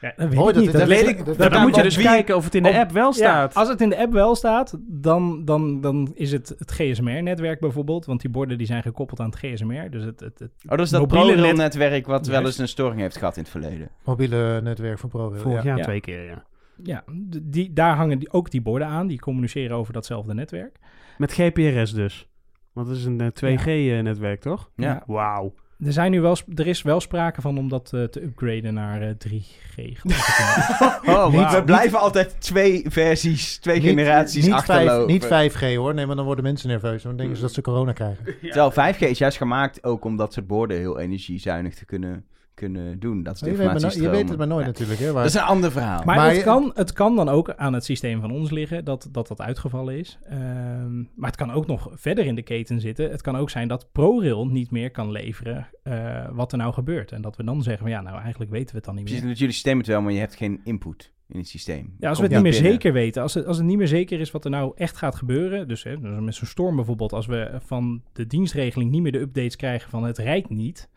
Ja, 0.00 0.12
dat 0.16 0.28
weet 0.28 0.38
Mooi 0.38 0.48
ik 0.48 0.54
dat 0.54 0.62
niet. 0.64 0.72
Dat 0.72 0.88
weet 0.88 1.08
ik- 1.08 1.16
dat- 1.16 1.26
Nou, 1.26 1.38
dat 1.38 1.50
dan 1.52 1.62
moet 1.62 1.76
je 1.76 1.82
dus 1.82 1.96
wie- 1.96 2.04
kijken 2.04 2.36
of 2.36 2.44
het 2.44 2.54
in 2.54 2.62
de 2.62 2.68
op- 2.68 2.74
app 2.74 2.90
wel 2.90 3.06
Ja, 3.06 3.12
staat. 3.12 3.54
als 3.54 3.68
het 3.68 3.80
in 3.80 3.88
de 3.88 3.96
app 3.98 4.12
wel 4.12 4.34
staat, 4.34 4.76
dan, 4.80 5.44
dan, 5.44 5.80
dan 5.80 6.10
is 6.14 6.32
het 6.32 6.54
het 6.58 6.70
GSMR-netwerk 6.72 7.60
bijvoorbeeld. 7.60 8.04
Want 8.06 8.20
die 8.20 8.30
borden 8.30 8.58
die 8.58 8.66
zijn 8.66 8.82
gekoppeld 8.82 9.20
aan 9.20 9.26
het 9.30 9.36
GSMR. 9.38 9.90
Dus 9.90 10.04
het, 10.04 10.20
het, 10.20 10.38
het 10.38 10.50
Oh, 10.64 10.70
dat 10.70 10.80
is 10.80 10.90
dat 10.90 11.00
Mobiele 11.00 11.24
net- 11.24 11.34
ProRail-netwerk 11.34 12.06
wat 12.06 12.26
wel 12.26 12.44
eens 12.44 12.58
een 12.58 12.68
storing 12.68 13.00
heeft 13.00 13.16
gehad 13.16 13.36
in 13.36 13.42
het 13.42 13.50
verleden. 13.50 13.88
Mobiele 14.04 14.60
netwerk 14.62 14.98
van 14.98 15.08
ProRail. 15.08 15.40
Vorig 15.40 15.62
ja. 15.62 15.68
jaar 15.68 15.76
Ja. 15.78 15.84
twee 15.84 16.00
keer, 16.00 16.24
ja. 16.24 16.44
ja, 16.82 17.04
die, 17.42 17.72
daar 17.72 17.96
hangen 17.96 18.18
die, 18.18 18.32
ook 18.32 18.50
die 18.50 18.62
borden 18.62 18.88
aan. 18.88 19.06
Die 19.06 19.18
communiceren 19.20 19.76
over 19.76 19.92
datzelfde 19.92 20.34
netwerk. 20.34 20.76
Met 21.18 21.32
GPRS 21.32 21.92
dus. 21.92 22.28
Want 22.72 22.88
het 22.88 22.96
is 22.96 23.04
een 23.04 23.32
2G-netwerk, 23.32 24.40
toch? 24.40 24.70
Ja. 24.76 24.84
Ja. 24.86 25.02
Wauw. 25.06 25.54
Er, 25.78 25.92
zijn 25.92 26.10
nu 26.10 26.20
wel, 26.20 26.36
er 26.54 26.66
is 26.66 26.82
wel 26.82 27.00
sprake 27.00 27.40
van 27.40 27.58
om 27.58 27.68
dat 27.68 27.90
eh, 27.92 28.02
te 28.04 28.22
upgraden 28.22 28.74
naar 28.74 29.02
eh, 29.02 29.08
3G. 29.28 29.74
geloof 29.74 30.28
ik. 30.28 30.92
Oh, 31.14 31.32
Niet- 31.32 31.50
we 31.50 31.56
niet- 31.56 31.64
blijven 31.64 31.98
altijd 31.98 32.36
twee 32.40 32.84
versies, 32.88 33.58
twee 33.58 33.80
Niet- 33.80 33.88
generaties 33.88 34.44
niet, 34.44 34.52
achterlopen. 34.54 35.20
vijf, 35.20 35.52
niet 35.52 35.72
5G 35.72 35.76
hoor. 35.76 35.94
Nee, 35.94 36.06
maar 36.06 36.16
dan 36.16 36.24
worden 36.24 36.44
mensen 36.44 36.68
nerveus. 36.68 37.02
Dan 37.02 37.16
denken 37.16 37.36
ze 37.36 37.42
dat 37.42 37.52
ze 37.52 37.60
corona 37.60 37.92
krijgen. 37.92 38.24
Terwijl 38.40 38.72
5G 38.94 38.98
is 38.98 39.18
juist 39.18 39.36
gemaakt 39.36 39.84
ook 39.84 40.04
om 40.04 40.16
dat 40.16 40.32
soort 40.32 40.46
borden 40.46 40.76
heel 40.76 40.98
energiezuinig 40.98 41.74
te 41.74 41.84
kunnen, 41.84 42.24
kunnen 42.54 42.98
doen. 43.00 43.22
Dat 43.22 43.34
is 43.34 43.40
de 43.40 43.50
Je 43.50 43.56
weet, 43.56 43.66
maar 43.66 43.74
no- 43.74 43.80
je 43.80 43.84
informatiestromen. 43.84 44.20
weet 44.20 44.28
het 44.28 44.38
maar 44.38 44.46
nooit 44.46 44.64
Ja. 44.64 44.70
natuurlijk. 44.70 45.00
Hè, 45.00 45.12
waar- 45.12 45.22
Dat 45.22 45.32
is 45.34 45.40
een 45.40 45.46
ander 45.46 45.72
verhaal. 45.72 46.02
Maar, 46.04 46.16
Maar 46.16 46.26
het, 46.28 46.36
je- 46.36 46.42
kan, 46.42 46.70
het 46.74 46.92
kan 46.92 47.16
dan 47.16 47.28
ook 47.28 47.54
aan 47.54 47.72
het 47.72 47.84
systeem 47.84 48.20
van 48.20 48.30
ons 48.30 48.50
liggen 48.50 48.84
dat 48.84 49.08
dat, 49.12 49.28
dat 49.28 49.40
uitgevallen 49.40 49.98
is. 49.98 50.18
Ehm, 50.22 50.96
maar 50.98 51.30
het 51.30 51.36
kan 51.36 51.52
ook 51.52 51.66
nog 51.66 51.88
verder 51.92 52.26
in 52.26 52.34
de 52.34 52.42
keten 52.42 52.80
zitten. 52.80 53.10
Het 53.10 53.20
kan 53.22 53.36
ook 53.36 53.50
zijn 53.50 53.68
dat 53.68 53.88
ProRail 53.92 54.46
niet 54.46 54.70
meer 54.70 54.90
kan 54.90 55.10
leveren 55.10 55.68
eh, 55.82 56.28
wat 56.32 56.52
er 56.52 56.58
nou 56.58 56.72
gebeurt. 56.72 57.12
En 57.12 57.22
dat 57.22 57.36
we 57.36 57.44
dan 57.44 57.62
zeggen, 57.62 57.82
van, 57.82 57.90
ja, 57.90 58.00
nou 58.00 58.20
eigenlijk 58.20 58.50
weten 58.50 58.70
we 58.70 58.76
het 58.76 58.84
dan 58.84 58.94
niet 58.94 59.04
Precies, 59.04 59.20
meer. 59.22 59.30
met 59.30 59.38
jullie 59.38 59.54
systeem 59.54 59.78
het 59.78 59.86
wel, 59.86 60.00
maar 60.02 60.12
je 60.12 60.18
hebt 60.18 60.34
geen 60.34 60.60
input 60.64 61.12
in 61.28 61.38
het 61.38 61.48
systeem. 61.48 61.94
Ja, 61.98 62.08
als 62.08 62.18
we 62.18 62.24
het 62.24 62.32
niet 62.32 62.42
meer 62.42 62.52
binnen. 62.52 62.70
zeker 62.70 62.92
weten, 62.92 63.22
als 63.22 63.34
het, 63.34 63.46
als 63.46 63.56
het 63.56 63.66
niet 63.66 63.76
meer 63.78 63.88
zeker 63.88 64.20
is 64.20 64.30
wat 64.30 64.44
er 64.44 64.50
nou 64.50 64.72
echt 64.76 64.96
gaat 64.96 65.14
gebeuren, 65.14 65.68
dus, 65.68 65.82
hè, 65.82 66.00
dus 66.00 66.20
met 66.20 66.34
zo'n 66.34 66.46
storm 66.46 66.76
bijvoorbeeld, 66.76 67.12
als 67.12 67.26
we 67.26 67.50
van 67.64 68.02
de 68.12 68.26
dienstregeling 68.26 68.90
niet 68.90 69.02
meer 69.02 69.12
de 69.12 69.20
updates 69.20 69.56
krijgen 69.56 69.90
van 69.90 70.04
het 70.04 70.18
rijdt 70.18 70.50
niet, 70.50 70.88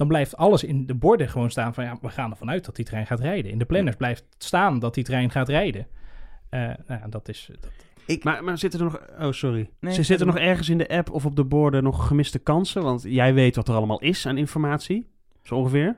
dan 0.00 0.08
blijft 0.08 0.36
alles 0.36 0.64
in 0.64 0.86
de 0.86 0.94
borden 0.94 1.28
gewoon 1.28 1.50
staan 1.50 1.74
van 1.74 1.84
ja, 1.84 1.98
we 2.00 2.08
gaan 2.08 2.30
ervan 2.30 2.50
uit 2.50 2.64
dat 2.64 2.76
die 2.76 2.84
trein 2.84 3.06
gaat 3.06 3.20
rijden. 3.20 3.50
In 3.50 3.58
de 3.58 3.64
planners 3.64 3.96
blijft 3.96 4.24
staan 4.38 4.78
dat 4.78 4.94
die 4.94 5.04
trein 5.04 5.30
gaat 5.30 5.48
rijden. 5.48 5.86
Eh, 6.48 6.60
nou, 6.60 6.76
ja, 6.86 7.06
dat 7.08 7.28
is. 7.28 7.50
Dat, 7.60 7.70
Ik, 8.06 8.24
Maar, 8.24 8.44
maar 8.44 8.58
zitten 8.58 8.80
er 8.80 8.84
nog... 8.84 9.00
Oh, 9.20 9.32
sorry. 9.32 9.70
Nee, 9.80 9.94
Ze 9.94 10.02
zitten 10.02 10.26
er 10.26 10.32
nog 10.32 10.42
ergens 10.42 10.68
in 10.68 10.78
de 10.78 10.88
app 10.88 11.10
of 11.10 11.24
op 11.24 11.36
de 11.36 11.44
borden 11.44 11.82
nog 11.82 12.06
gemiste 12.06 12.38
kansen? 12.38 12.82
Want 12.82 13.02
jij 13.02 13.34
weet 13.34 13.56
wat 13.56 13.68
er 13.68 13.74
allemaal 13.74 14.00
is 14.00 14.26
aan 14.26 14.38
informatie. 14.38 15.06
Zo 15.42 15.54
ongeveer. 15.54 15.96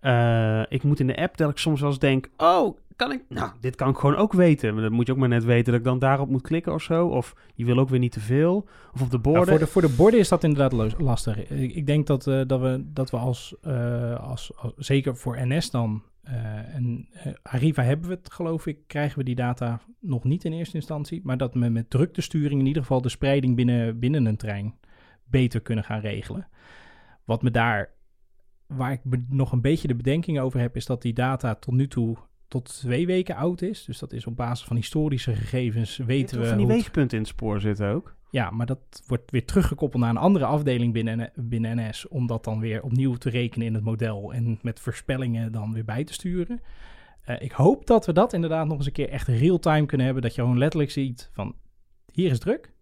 Eh, 0.00 0.62
ik 0.68 0.82
moet 0.82 1.00
in 1.00 1.06
de 1.06 1.16
app 1.16 1.36
dat 1.36 1.50
ik 1.50 1.58
soms 1.58 1.80
wel 1.80 1.90
eens 1.90 1.98
denk, 1.98 2.28
oh, 2.36 2.78
kan 2.96 3.12
ik, 3.12 3.22
nou, 3.28 3.50
dit 3.60 3.76
kan 3.76 3.88
ik 3.88 3.96
gewoon 3.96 4.16
ook 4.16 4.32
weten. 4.32 4.72
Maar 4.74 4.82
dan 4.82 4.92
moet 4.92 5.06
je 5.06 5.12
ook 5.12 5.18
maar 5.18 5.28
net 5.28 5.44
weten 5.44 5.64
dat 5.72 5.80
ik 5.80 5.86
dan 5.86 5.98
daarop 5.98 6.28
moet 6.28 6.42
klikken 6.42 6.72
of 6.74 6.82
zo. 6.82 7.06
Of 7.06 7.34
je 7.54 7.64
wil 7.64 7.78
ook 7.78 7.88
weer 7.88 7.98
niet 7.98 8.12
te 8.12 8.20
veel. 8.20 8.68
Of 8.94 9.02
op 9.02 9.10
de 9.10 9.16
Ja, 9.16 9.22
borden. 9.22 9.46
voor, 9.48 9.58
de, 9.58 9.66
voor 9.66 9.82
de 9.82 9.94
borden 9.96 10.20
is 10.20 10.28
dat 10.28 10.44
inderdaad 10.44 10.98
lastig. 11.00 11.50
Ik, 11.50 11.74
ik 11.74 11.86
denk 11.86 12.06
dat, 12.06 12.26
eh, 12.26 12.40
dat 12.46 12.60
we, 12.60 12.82
dat 12.92 13.10
we 13.10 13.16
als, 13.16 13.54
eh, 13.62 14.28
als, 14.28 14.52
als- 14.56 14.72
zeker 14.76 15.16
voor 15.16 15.36
NS 15.46 15.70
dan, 15.70 16.02
en 16.74 17.08
Arriva 17.42 17.82
hebben 17.82 18.08
we 18.08 18.14
het 18.14 18.32
geloof 18.32 18.66
ik, 18.66 18.78
krijgen 18.86 19.18
we 19.18 19.24
die 19.24 19.34
data 19.34 19.80
nog 20.00 20.24
niet 20.24 20.44
in 20.44 20.52
eerste 20.52 20.76
instantie. 20.76 21.20
Maar 21.24 21.36
dat 21.36 21.54
we 21.54 21.68
met 21.68 21.90
druktesturing 21.90 22.60
in 22.60 22.66
ieder 22.66 22.82
geval 22.82 23.00
de 23.02 23.08
spreiding 23.08 23.56
binnen, 23.56 23.98
binnen 23.98 24.26
een 24.26 24.36
trein 24.36 24.74
beter 25.24 25.60
kunnen 25.60 25.84
gaan 25.84 26.00
regelen. 26.00 26.48
Wat 27.24 27.42
me 27.42 27.50
daar, 27.50 27.90
waar 28.70 28.92
ik 28.92 29.00
nog 29.28 29.52
een 29.52 29.60
beetje 29.60 29.88
de 29.88 29.94
bedenking 29.94 30.40
over 30.40 30.60
heb, 30.60 30.76
is 30.76 30.86
dat 30.86 31.02
die 31.02 31.12
data 31.12 31.54
tot 31.54 31.74
nu 31.74 31.88
toe 31.88 32.16
tot 32.48 32.64
twee 32.78 33.06
weken 33.06 33.36
oud 33.36 33.62
is. 33.62 33.84
Dus 33.84 33.98
dat 33.98 34.12
is 34.12 34.26
op 34.26 34.36
basis 34.36 34.66
van 34.66 34.76
historische 34.76 35.34
gegevens 35.34 35.96
weten 35.96 36.38
we 36.40 36.46
van 36.46 36.56
die 36.56 36.64
hoe 36.66 36.74
het- 36.74 36.82
weegpunten 36.82 37.16
in 37.16 37.22
het 37.22 37.32
spoor 37.32 37.60
zitten 37.60 37.88
ook. 37.92 38.16
ja, 38.30 38.50
maar 38.50 38.66
dat 38.66 38.78
wordt 39.06 39.30
weer 39.30 39.44
teruggekoppeld 39.44 40.02
naar 40.02 40.10
een 40.10 40.16
andere 40.16 40.44
afdeling 40.44 40.92
binnen, 40.92 41.30
binnen 41.34 41.76
NS. 41.88 42.08
Om 42.08 42.26
dat 42.26 42.44
dan 42.44 42.60
weer 42.60 42.82
opnieuw 42.82 43.14
te 43.14 43.30
rekenen 43.30 43.66
in 43.66 43.74
het 43.74 43.84
model. 43.84 44.32
En 44.32 44.58
met 44.62 44.80
voorspellingen 44.80 45.52
dan 45.52 45.72
weer 45.72 45.84
bij 45.84 46.04
te 46.04 46.12
sturen. 46.12 46.60
Eh, 47.20 47.42
ik 47.42 47.52
hoop 47.52 47.86
dat 47.86 48.06
we 48.06 48.12
dat 48.12 48.32
inderdaad 48.32 48.66
nog 48.66 48.76
eens 48.76 48.86
een 48.86 48.92
keer 48.92 49.08
echt 49.08 49.28
real-time 49.28 49.86
kunnen 49.86 50.06
hebben. 50.06 50.24
Dat 50.24 50.34
je 50.34 50.40
gewoon 50.40 50.58
letterlijk 50.58 50.90
ziet 50.90 51.30
van 51.32 51.54
hier 52.12 52.30
is 52.30 52.38
druk. 52.38 52.72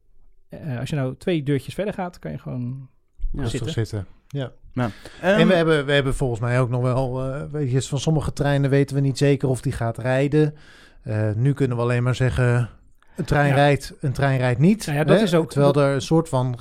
Eh, 0.48 0.78
als 0.78 0.90
je 0.90 0.96
nou 0.96 1.16
twee 1.16 1.42
deurtjes 1.42 1.74
verder 1.74 1.94
gaat, 1.94 2.18
kan 2.18 2.30
je 2.30 2.38
gewoon... 2.38 2.88
Ja, 3.32 3.46
zitten. 3.46 3.70
zitten. 3.72 4.06
Ja. 4.28 4.50
Ehm, 4.74 4.90
en 5.20 5.48
we 5.48 5.54
hebben, 5.54 5.86
we 5.86 5.92
hebben 5.92 6.14
volgens 6.14 6.40
mij 6.40 6.60
ook 6.60 6.68
nog 6.68 6.82
wel, 6.82 7.24
eh, 7.24 7.42
weet 7.50 7.70
je, 7.70 7.82
van 7.82 7.98
sommige 7.98 8.32
treinen 8.32 8.70
weten 8.70 8.94
we 8.96 9.02
niet 9.02 9.18
zeker 9.18 9.48
of 9.48 9.60
die 9.60 9.72
gaat 9.72 9.98
rijden. 9.98 10.54
Eh, 11.02 11.30
nu 11.34 11.52
kunnen 11.52 11.76
we 11.76 11.82
alleen 11.82 12.02
maar 12.02 12.14
zeggen, 12.14 12.68
een 13.16 13.24
trein 13.24 13.48
Ja. 13.48 13.54
rijdt, 13.54 13.94
een 14.00 14.12
trein 14.12 14.38
rijdt 14.38 14.60
niet. 14.60 14.86
Nou 14.86 14.98
ja, 14.98 15.04
dat 15.04 15.16
hè? 15.16 15.22
is 15.22 15.34
ook- 15.34 15.50
Terwijl 15.50 15.72
dat- 15.72 15.82
er 15.84 15.94
een 15.94 16.00
soort 16.02 16.28
van, 16.28 16.58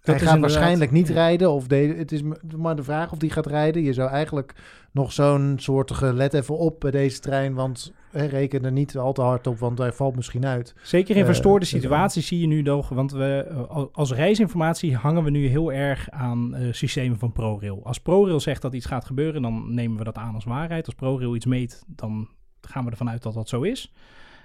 hij 0.00 0.14
is 0.14 0.22
gaat 0.22 0.38
waarschijnlijk 0.40 0.90
niet 0.90 1.08
ja. 1.08 1.14
rijden. 1.14 1.50
Of 1.50 1.66
de, 1.66 1.76
het 1.76 2.12
is 2.12 2.22
maar 2.56 2.76
de 2.76 2.82
vraag 2.82 3.12
of 3.12 3.18
die 3.18 3.30
gaat 3.30 3.46
rijden. 3.46 3.82
Je 3.82 3.92
zou 3.92 4.10
eigenlijk 4.10 4.54
nog 4.92 5.12
zo'n 5.12 5.54
soortige, 5.60 6.12
let 6.12 6.34
even 6.34 6.58
op 6.58 6.80
bij 6.80 6.90
deze 6.90 7.18
trein, 7.20 7.54
want 7.54 7.92
hè, 8.14 8.24
reken 8.26 8.64
er 8.64 8.72
niet 8.72 8.96
al 8.96 9.12
te 9.12 9.20
hard 9.22 9.46
op, 9.46 9.58
want 9.58 9.78
hij 9.78 9.92
valt 9.92 10.16
misschien 10.16 10.46
uit. 10.46 10.74
Zeker 10.82 11.14
in 11.14 11.20
Eh, 11.20 11.26
verstoorde 11.26 11.58
dat- 11.58 11.68
situaties 11.80 12.26
zie 12.26 12.40
je 12.40 12.46
nu 12.46 12.62
nog, 12.62 12.88
want 12.88 13.12
we 13.12 13.46
eh, 13.50 13.68
al- 13.68 13.88
als 13.92 14.12
reisinformatie 14.12 14.96
hangen 14.96 15.24
we 15.24 15.30
nu 15.30 15.46
heel 15.46 15.72
erg 15.72 16.10
aan 16.10 16.54
eh, 16.54 16.72
systemen 16.72 17.18
van 17.18 17.32
ProRail. 17.32 17.80
Als 17.84 17.98
ProRail 18.00 18.40
zegt 18.40 18.62
dat 18.62 18.74
iets 18.74 18.86
gaat 18.86 19.04
gebeuren, 19.04 19.42
dan 19.42 19.74
nemen 19.74 19.98
we 19.98 20.04
dat 20.04 20.16
aan 20.16 20.34
als 20.34 20.44
waarheid. 20.44 20.86
Als 20.86 20.94
ProRail 20.94 21.34
iets 21.36 21.46
meet, 21.46 21.84
dan 21.86 22.28
gaan 22.60 22.84
we 22.84 22.90
ervan 22.90 23.10
uit 23.10 23.22
dat 23.22 23.34
dat 23.34 23.48
zo 23.48 23.62
is. 23.62 23.92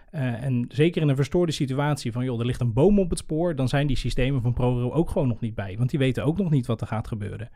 Eh, 0.10 0.44
en 0.44 0.66
zeker 0.70 1.02
in 1.02 1.08
een 1.10 1.16
verstoorde 1.16 1.52
situatie 1.52 2.12
van, 2.12 2.24
joh, 2.24 2.40
er 2.40 2.46
ligt 2.46 2.62
een 2.62 2.74
boom 2.74 3.00
op 3.00 3.10
het 3.10 3.20
spoor, 3.20 3.56
dan 3.56 3.68
zijn 3.68 3.88
die 3.88 3.98
systemen 3.98 4.42
van 4.42 4.54
ProRail 4.54 4.94
ook 4.94 5.10
gewoon 5.10 5.28
nog 5.28 5.40
niet 5.40 5.56
bij. 5.56 5.76
Want 5.78 5.90
die 5.90 6.00
weten 6.00 6.24
ook 6.26 6.38
nog 6.38 6.50
niet 6.50 6.66
wat 6.66 6.82
er 6.82 6.88
gaat 6.88 7.08
gebeuren. 7.08 7.50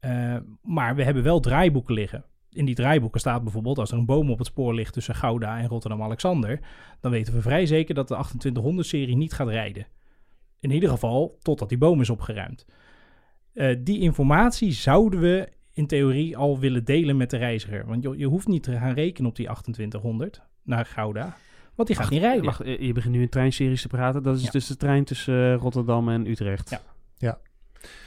Eh, 0.00 0.36
maar 0.62 0.94
we 0.94 1.04
hebben 1.04 1.22
wel 1.22 1.40
draaiboeken 1.40 1.94
liggen. 1.94 2.24
In 2.52 2.64
die 2.64 2.74
draaiboeken 2.74 3.20
staat 3.20 3.42
bijvoorbeeld, 3.42 3.78
als 3.78 3.90
er 3.90 3.98
een 3.98 4.06
boom 4.06 4.30
op 4.30 4.38
het 4.38 4.46
spoor 4.46 4.74
ligt 4.74 4.92
tussen 4.92 5.14
Gouda 5.14 5.58
en 5.58 5.68
Rotterdam-Alexander, 5.68 6.60
dan 7.00 7.10
weten 7.10 7.34
we 7.34 7.40
vrij 7.40 7.66
zeker 7.66 7.94
dat 7.94 8.08
de 8.08 8.16
2800-serie 8.60 9.16
niet 9.16 9.32
gaat 9.32 9.48
rijden. 9.48 9.86
In 10.60 10.70
ieder 10.70 10.88
geval 10.88 11.38
totdat 11.42 11.68
die 11.68 11.78
boom 11.78 12.00
is 12.00 12.10
opgeruimd. 12.10 12.66
Eh, 13.52 13.76
die 13.80 14.00
informatie 14.00 14.72
zouden 14.72 15.20
we 15.20 15.48
in 15.72 15.86
theorie 15.86 16.36
al 16.36 16.58
willen 16.58 16.84
delen 16.84 17.16
met 17.16 17.30
de 17.30 17.36
reiziger. 17.36 17.86
Want 17.86 18.02
je, 18.02 18.18
je 18.18 18.26
hoeft 18.26 18.46
niet 18.48 18.62
te 18.62 18.72
gaan 18.76 18.94
rekenen 18.94 19.30
op 19.30 19.36
die 19.36 19.46
2800 19.46 20.42
naar 20.62 20.86
Gouda, 20.86 21.36
want 21.74 21.88
die 21.88 21.96
gaat 21.96 22.10
niet 22.10 22.20
rijden. 22.20 22.44
Wacht, 22.44 22.60
eh, 22.60 22.80
je 22.80 22.92
begint 22.92 23.14
nu 23.14 23.20
in 23.20 23.28
treinseries 23.28 23.82
te 23.82 23.88
praten. 23.88 24.22
Dat 24.22 24.36
is 24.36 24.42
Ja. 24.42 24.50
dus 24.50 24.66
de 24.66 24.76
trein 24.76 25.04
tussen 25.04 25.52
eh, 25.52 25.60
Rotterdam 25.60 26.08
en 26.08 26.26
Utrecht. 26.26 26.70
Ja. 26.70 26.80
Ja. 27.16 27.38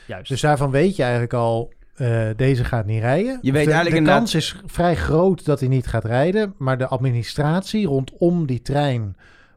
Juist. 0.08 0.30
Dus 0.30 0.42
daarvan 0.42 0.72
weet 0.72 0.96
je 0.96 1.02
eigenlijk 1.02 1.34
al, 1.34 1.74
eh, 1.96 2.28
deze 2.36 2.64
gaat 2.64 2.86
niet 2.86 3.02
rijden. 3.02 3.40
Je 3.42 3.52
weet 3.52 3.66
de, 3.66 3.72
eigenlijk 3.72 3.90
de 3.90 3.96
inderdaad- 3.98 4.18
kans 4.18 4.36
is 4.36 4.56
vrij 4.66 4.96
groot 4.96 5.46
dat 5.46 5.60
hij 5.60 5.70
niet 5.70 5.88
gaat 5.88 6.06
rijden, 6.06 6.54
maar 6.58 6.78
de 6.78 6.88
administratie 6.88 7.86
rondom 7.88 8.46
die 8.46 8.62
trein 8.62 9.16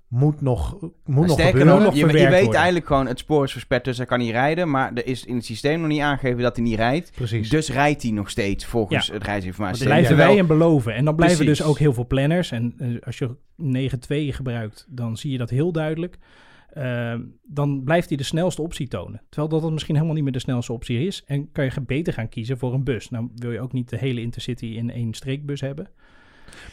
moet 0.08 0.40
nog, 0.40 0.76
moet 0.80 0.92
nog 1.26 1.30
Sterker 1.30 1.46
gebeuren. 1.58 1.74
nog, 1.74 1.84
nog 1.84 1.94
je, 1.94 2.06
weet 2.06 2.30
worden. 2.30 2.54
eigenlijk 2.54 2.86
gewoon, 2.86 3.06
het 3.06 3.18
spoor 3.18 3.44
is 3.44 3.52
versperd, 3.52 3.84
dus 3.84 3.96
hij 3.96 4.06
kan 4.06 4.18
niet 4.18 4.30
rijden. 4.30 4.70
Maar 4.70 4.90
er 4.94 5.06
is 5.06 5.24
in 5.24 5.34
het 5.36 5.44
systeem 5.44 5.80
nog 5.80 5.88
niet 5.88 6.00
aangegeven 6.00 6.42
dat 6.42 6.56
hij 6.56 6.64
niet 6.64 6.76
rijdt. 6.76 7.10
Precies. 7.14 7.48
Dus 7.48 7.70
rijdt 7.70 8.02
hij 8.02 8.10
nog 8.10 8.30
steeds 8.30 8.64
volgens 8.66 9.06
Ja. 9.06 9.12
het 9.14 9.24
reisinformatie. 9.24 9.88
Maar 9.88 9.96
blijven 9.96 10.16
wij 10.16 10.38
en 10.38 10.46
beloven. 10.46 10.94
En 10.94 11.04
dan 11.04 11.16
blijven 11.16 11.38
Precies. 11.38 11.58
dus 11.58 11.66
ook 11.68 11.78
heel 11.78 11.92
veel 11.92 12.06
planners. 12.06 12.50
En 12.50 12.74
eh, 12.78 12.88
als 13.04 13.18
je 13.18 13.30
9-2 13.56 14.32
gebruikt, 14.32 14.86
dan 14.88 15.16
zie 15.16 15.30
je 15.32 15.38
dat 15.38 15.50
heel 15.50 15.72
duidelijk. 15.72 16.16
Ehm, 16.76 17.20
dan 17.42 17.82
blijft 17.84 18.08
hij 18.08 18.16
de 18.16 18.22
snelste 18.22 18.62
optie 18.62 18.88
tonen. 18.88 19.22
Terwijl 19.28 19.48
dat 19.48 19.62
het 19.62 19.72
misschien 19.72 19.94
helemaal 19.94 20.14
niet 20.14 20.24
meer 20.24 20.32
de 20.32 20.38
snelste 20.38 20.72
optie 20.72 21.06
is. 21.06 21.22
En 21.26 21.52
kan 21.52 21.64
je 21.64 21.70
beter 21.86 22.12
gaan 22.12 22.28
kiezen 22.28 22.58
voor 22.58 22.74
een 22.74 22.84
bus. 22.84 23.10
Nou 23.10 23.28
wil 23.34 23.52
je 23.52 23.60
ook 23.60 23.72
niet 23.72 23.88
de 23.88 23.96
hele 23.98 24.20
Intercity 24.20 24.66
in 24.66 24.90
één 24.90 25.14
streekbus 25.14 25.60
hebben. 25.60 25.88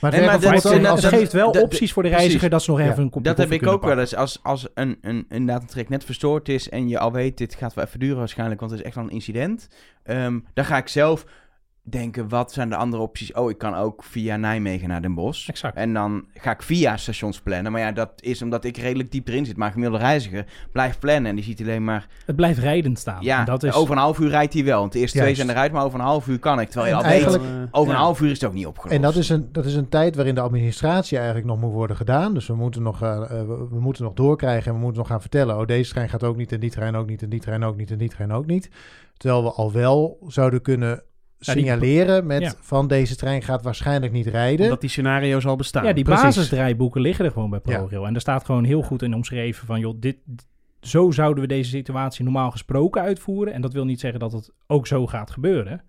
Maar 0.01 0.11
Nee, 0.11 0.21
dat 0.29 0.41
dat- 0.41 1.05
geeft 1.05 1.33
wel 1.33 1.51
dat- 1.51 1.63
opties 1.63 1.93
voor 1.93 2.03
de 2.03 2.09
precies. 2.09 2.25
reiziger 2.27 2.49
dat 2.49 2.63
ze 2.63 2.71
nog 2.71 2.79
Ja. 2.79 2.85
even 2.89 3.03
een 3.03 3.09
kopje 3.09 3.27
Dat 3.29 3.37
heb 3.37 3.51
ik 3.51 3.67
ook 3.67 3.83
wel 3.83 3.99
eens. 3.99 4.15
Als, 4.15 4.39
als 4.43 4.67
een, 4.73 4.97
een, 5.01 5.25
inderdaad 5.29 5.61
een 5.61 5.67
trek 5.67 5.89
net 5.89 6.03
verstoord 6.05 6.49
is 6.49 6.69
en 6.69 6.87
je 6.87 6.99
al 6.99 7.11
weet, 7.11 7.37
dit 7.37 7.55
gaat 7.55 7.73
wel 7.73 7.85
even 7.85 7.99
duren 7.99 8.17
waarschijnlijk, 8.17 8.59
want 8.59 8.71
het 8.71 8.79
is 8.79 8.85
echt 8.85 8.95
wel 8.95 9.03
een 9.05 9.09
incident. 9.11 9.67
Ehm, 10.03 10.39
dan 10.53 10.65
ga 10.65 10.77
ik 10.77 10.87
zelf 10.87 11.25
denken, 11.83 12.29
wat 12.29 12.51
zijn 12.51 12.69
de 12.69 12.75
andere 12.75 13.01
opties? 13.01 13.33
Oh, 13.33 13.49
ik 13.49 13.57
kan 13.57 13.75
ook 13.75 14.03
via 14.03 14.35
Nijmegen 14.35 14.87
naar 14.87 15.01
Den 15.01 15.13
Bosch. 15.13 15.49
Exact. 15.49 15.75
En 15.75 15.93
dan 15.93 16.25
ga 16.33 16.51
ik 16.51 16.61
via 16.61 16.97
stations 16.97 17.41
plannen. 17.41 17.71
Maar 17.71 17.81
ja, 17.81 17.91
dat 17.91 18.11
is 18.15 18.41
omdat 18.41 18.63
ik 18.63 18.77
redelijk 18.77 19.11
diep 19.11 19.27
erin 19.27 19.45
zit. 19.45 19.57
Maar 19.57 19.67
een 19.67 19.73
gemiddelde 19.73 20.05
reiziger 20.05 20.45
blijft 20.71 20.99
plannen 20.99 21.25
en 21.25 21.35
die 21.35 21.43
ziet 21.43 21.61
alleen 21.61 21.83
maar... 21.83 22.07
Het 22.25 22.35
blijft 22.35 22.59
rijdend 22.59 22.99
staan. 22.99 23.23
Ja, 23.23 23.39
En 23.39 23.45
dat 23.45 23.63
is, 23.63 23.73
over 23.73 23.93
een 23.95 24.01
half 24.01 24.19
uur 24.19 24.29
rijdt 24.29 24.53
hij 24.53 24.63
wel. 24.63 24.79
Want 24.79 24.91
de 24.91 24.99
eerste 24.99 25.17
twee 25.17 25.35
zijn 25.35 25.49
eruit, 25.49 25.71
maar 25.71 25.83
over 25.83 25.99
een 25.99 26.05
half 26.05 26.27
uur 26.27 26.39
kan 26.39 26.59
ik. 26.59 26.69
Terwijl 26.69 26.91
je 26.91 27.01
al 27.01 27.03
eigenlijk- 27.03 27.43
weet, 27.43 27.67
over 27.71 27.91
ja. 27.91 27.97
een 27.97 28.03
half 28.03 28.21
uur 28.21 28.31
is 28.31 28.41
het 28.41 28.49
ook 28.49 28.55
niet 28.55 28.65
opgelost. 28.65 28.95
En 28.95 29.01
dat 29.01 29.15
is, 29.15 29.29
een, 29.29 29.49
dat 29.51 29.65
is 29.65 29.75
een 29.75 29.89
tijd 29.89 30.15
waarin 30.15 30.35
de 30.35 30.41
administratie 30.41 31.17
eigenlijk 31.17 31.47
nog 31.47 31.59
moet 31.59 31.71
worden 31.71 31.95
gedaan. 31.95 32.33
Dus 32.33 32.47
we 32.47 32.55
moeten 32.55 32.83
nog, 32.83 33.01
eh, 33.01 33.21
eh, 33.21 33.27
we, 33.29 33.67
we 33.69 33.79
moeten 33.79 34.03
nog 34.03 34.13
doorkrijgen 34.13 34.67
en 34.67 34.73
we 34.73 34.83
moeten 34.83 34.99
nog 34.99 35.07
gaan 35.07 35.21
vertellen... 35.21 35.57
oh, 35.57 35.65
deze 35.65 35.91
trein 35.91 36.09
gaat 36.09 36.23
ook 36.23 36.37
niet 36.37 36.51
en 36.51 36.59
die 36.59 36.71
trein 36.71 36.95
ook 36.95 37.07
niet 37.07 37.21
en 37.21 37.29
die 37.29 37.39
trein 37.39 37.63
ook 37.63 37.75
niet 37.77 37.91
en 37.91 37.97
die 37.97 38.09
trein 38.09 38.31
ook 38.31 38.45
niet. 38.45 38.69
Terwijl 39.17 39.43
we 39.43 39.51
al 39.51 39.71
wel 39.71 40.17
zouden 40.27 40.61
kunnen 40.61 41.03
Ja, 41.45 41.53
die- 41.53 41.63
signaleren 41.63 42.25
met 42.25 42.41
ja. 42.41 42.53
van 42.59 42.87
deze 42.87 43.15
trein 43.15 43.41
gaat 43.41 43.63
waarschijnlijk 43.63 44.11
niet 44.11 44.27
rijden. 44.27 44.63
Omdat 44.65 44.81
die 44.81 44.89
scenario's 44.89 45.45
al 45.45 45.55
bestaan. 45.55 45.85
Ja, 45.85 45.93
die 45.93 46.03
Precies. 46.03 46.23
basisdraaiboeken 46.23 47.01
liggen 47.01 47.25
er 47.25 47.31
gewoon 47.31 47.49
bij 47.49 47.59
Ja. 47.63 47.77
ProRail. 47.77 48.05
En 48.05 48.11
daar 48.11 48.21
staat 48.21 48.45
gewoon 48.45 48.63
heel 48.63 48.81
goed 48.81 49.01
in 49.01 49.13
omschreven 49.15 49.65
van... 49.67 49.79
joh, 49.79 49.93
dit, 49.99 50.17
zo 50.81 51.11
zouden 51.11 51.41
we 51.43 51.47
deze 51.49 51.69
situatie 51.69 52.23
normaal 52.23 52.51
gesproken 52.51 53.01
uitvoeren. 53.01 53.53
En 53.53 53.61
dat 53.61 53.73
wil 53.73 53.85
niet 53.85 53.99
zeggen 53.99 54.19
dat 54.19 54.31
het 54.31 54.51
ook 54.67 54.87
zo 54.87 55.07
gaat 55.07 55.31
gebeuren. 55.31 55.81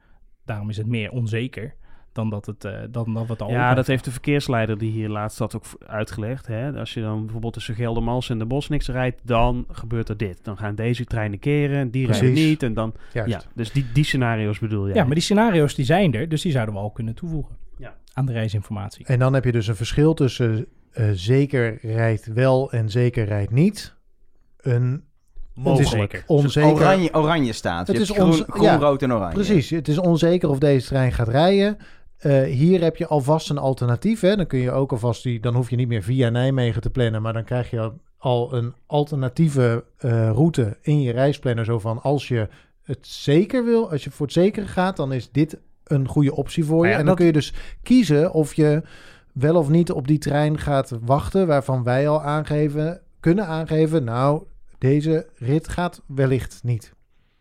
Daarom 0.44 0.70
is 0.70 0.76
het 0.76 0.86
meer 0.86 1.10
onzeker 1.10 1.74
dan 2.14 2.30
dat, 2.30 2.46
het, 2.46 2.64
eh, 2.64 2.72
dan 2.90 3.14
dat 3.14 3.26
we 3.26 3.32
het 3.32 3.42
al 3.42 3.50
Ja, 3.50 3.74
dat 3.74 3.86
heeft 3.86 4.04
de 4.04 4.10
verkeersleider 4.10 4.78
die 4.78 4.90
hier 4.90 5.08
laatst 5.08 5.38
had 5.38 5.56
ook 5.56 5.64
uitgelegd. 5.86 6.46
Hè? 6.46 6.72
Als 6.78 6.94
je 6.94 7.00
dan 7.00 7.22
bijvoorbeeld 7.22 7.52
tussen 7.52 7.74
Geldermals 7.74 8.30
en 8.30 8.38
de 8.38 8.44
Bos 8.46 8.68
niks 8.68 8.88
rijdt, 8.88 9.20
dan 9.22 9.66
gebeurt 9.70 10.08
er 10.08 10.16
dit. 10.16 10.38
Dan 10.44 10.56
gaan 10.56 10.74
deze 10.74 11.04
treinen 11.04 11.38
keren, 11.38 11.90
die 11.90 12.06
rijden 12.06 12.28
Precies. 12.30 12.48
niet. 12.48 12.62
En 12.62 12.74
dan, 12.74 12.94
Juist. 13.12 13.30
ja, 13.30 13.40
dus 13.54 13.72
die, 13.72 13.86
die 13.92 14.04
scenario's 14.04 14.58
bedoel 14.58 14.88
je. 14.88 14.94
Ja, 14.94 15.04
maar 15.04 15.14
die 15.14 15.22
scenario's 15.22 15.74
die 15.74 15.84
zijn 15.84 16.14
er. 16.14 16.28
Dus 16.28 16.42
die 16.42 16.52
zouden 16.52 16.74
we 16.74 16.80
al 16.80 16.90
kunnen 16.90 17.14
toevoegen 17.14 17.56
Ja. 17.78 17.94
aan 18.12 18.26
de 18.26 18.32
reisinformatie. 18.32 19.06
En 19.06 19.18
dan 19.18 19.34
heb 19.34 19.44
je 19.44 19.52
dus 19.52 19.66
een 19.66 19.76
verschil 19.76 20.14
tussen 20.14 20.66
eh, 20.92 21.10
zeker 21.12 21.78
rijdt 21.82 22.26
wel 22.32 22.72
en 22.72 22.90
zeker 22.90 23.24
rijdt 23.24 23.50
niet. 23.52 23.94
Een 24.60 25.04
Mogelijk. 25.54 26.12
Het 26.12 26.20
is 26.20 26.26
onzeker. 26.26 26.70
Oranje, 26.72 27.14
oranje 27.14 27.52
staat. 27.52 27.86
Het 27.86 27.96
Je 27.96 28.02
is 28.02 28.08
hebt 28.08 28.20
groen, 28.20 28.30
ons- 28.32 28.44
groen 28.48 28.64
ja, 28.64 28.76
rood 28.76 29.02
en 29.02 29.12
oranje. 29.12 29.34
Precies, 29.34 29.70
het 29.70 29.88
is 29.88 29.98
onzeker 29.98 30.48
of 30.48 30.58
deze 30.58 30.86
trein 30.86 31.12
gaat 31.12 31.28
rijden. 31.28 31.76
Eh, 32.24 32.42
hier 32.42 32.82
heb 32.82 32.96
je 32.96 33.06
alvast 33.06 33.50
een 33.50 33.58
alternatief. 33.58 34.20
Hè? 34.20 34.36
Dan 34.36 34.46
kun 34.46 34.58
je 34.58 34.70
ook 34.70 34.92
alvast 34.92 35.22
die, 35.22 35.40
dan 35.40 35.54
hoef 35.54 35.70
je 35.70 35.76
niet 35.76 35.88
meer 35.88 36.02
via 36.02 36.28
Nijmegen 36.28 36.82
te 36.82 36.90
plannen, 36.90 37.22
maar 37.22 37.32
dan 37.32 37.44
krijg 37.44 37.70
je 37.70 37.92
al- 38.18 38.54
een 38.54 38.74
alternatieve 38.86 39.84
eh, 39.96 40.30
route 40.30 40.76
in 40.80 41.00
je 41.02 41.12
reisplanner. 41.12 41.64
Zo 41.64 41.78
van 41.78 42.02
als 42.02 42.28
je 42.28 42.48
het 42.82 43.06
zeker 43.06 43.64
wil, 43.64 43.90
als 43.90 44.04
je 44.04 44.10
voor 44.10 44.26
het 44.26 44.34
zekere 44.34 44.66
gaat, 44.66 44.96
dan 44.96 45.12
is 45.12 45.30
dit 45.30 45.58
een 45.84 46.08
goede 46.08 46.34
optie 46.36 46.64
voor 46.64 46.76
je. 46.76 46.82
Nou 46.82 46.92
ja, 46.92 46.98
en 46.98 47.06
dan 47.06 47.06
dat- 47.06 47.16
kun 47.16 47.26
je 47.26 47.32
dus 47.32 47.52
kiezen 47.82 48.32
of 48.32 48.54
je 48.54 48.82
wel 49.32 49.56
of 49.56 49.68
niet 49.68 49.92
op 49.92 50.06
die 50.08 50.18
trein 50.18 50.58
gaat 50.58 50.92
wachten, 51.04 51.46
waarvan 51.46 51.82
wij 51.82 52.08
al 52.08 52.22
aangeven, 52.22 53.00
kunnen 53.20 53.46
aangeven, 53.46 54.04
nou, 54.04 54.42
deze 54.78 55.26
rit 55.34 55.68
gaat 55.68 56.02
wellicht 56.06 56.60
niet. 56.62 56.92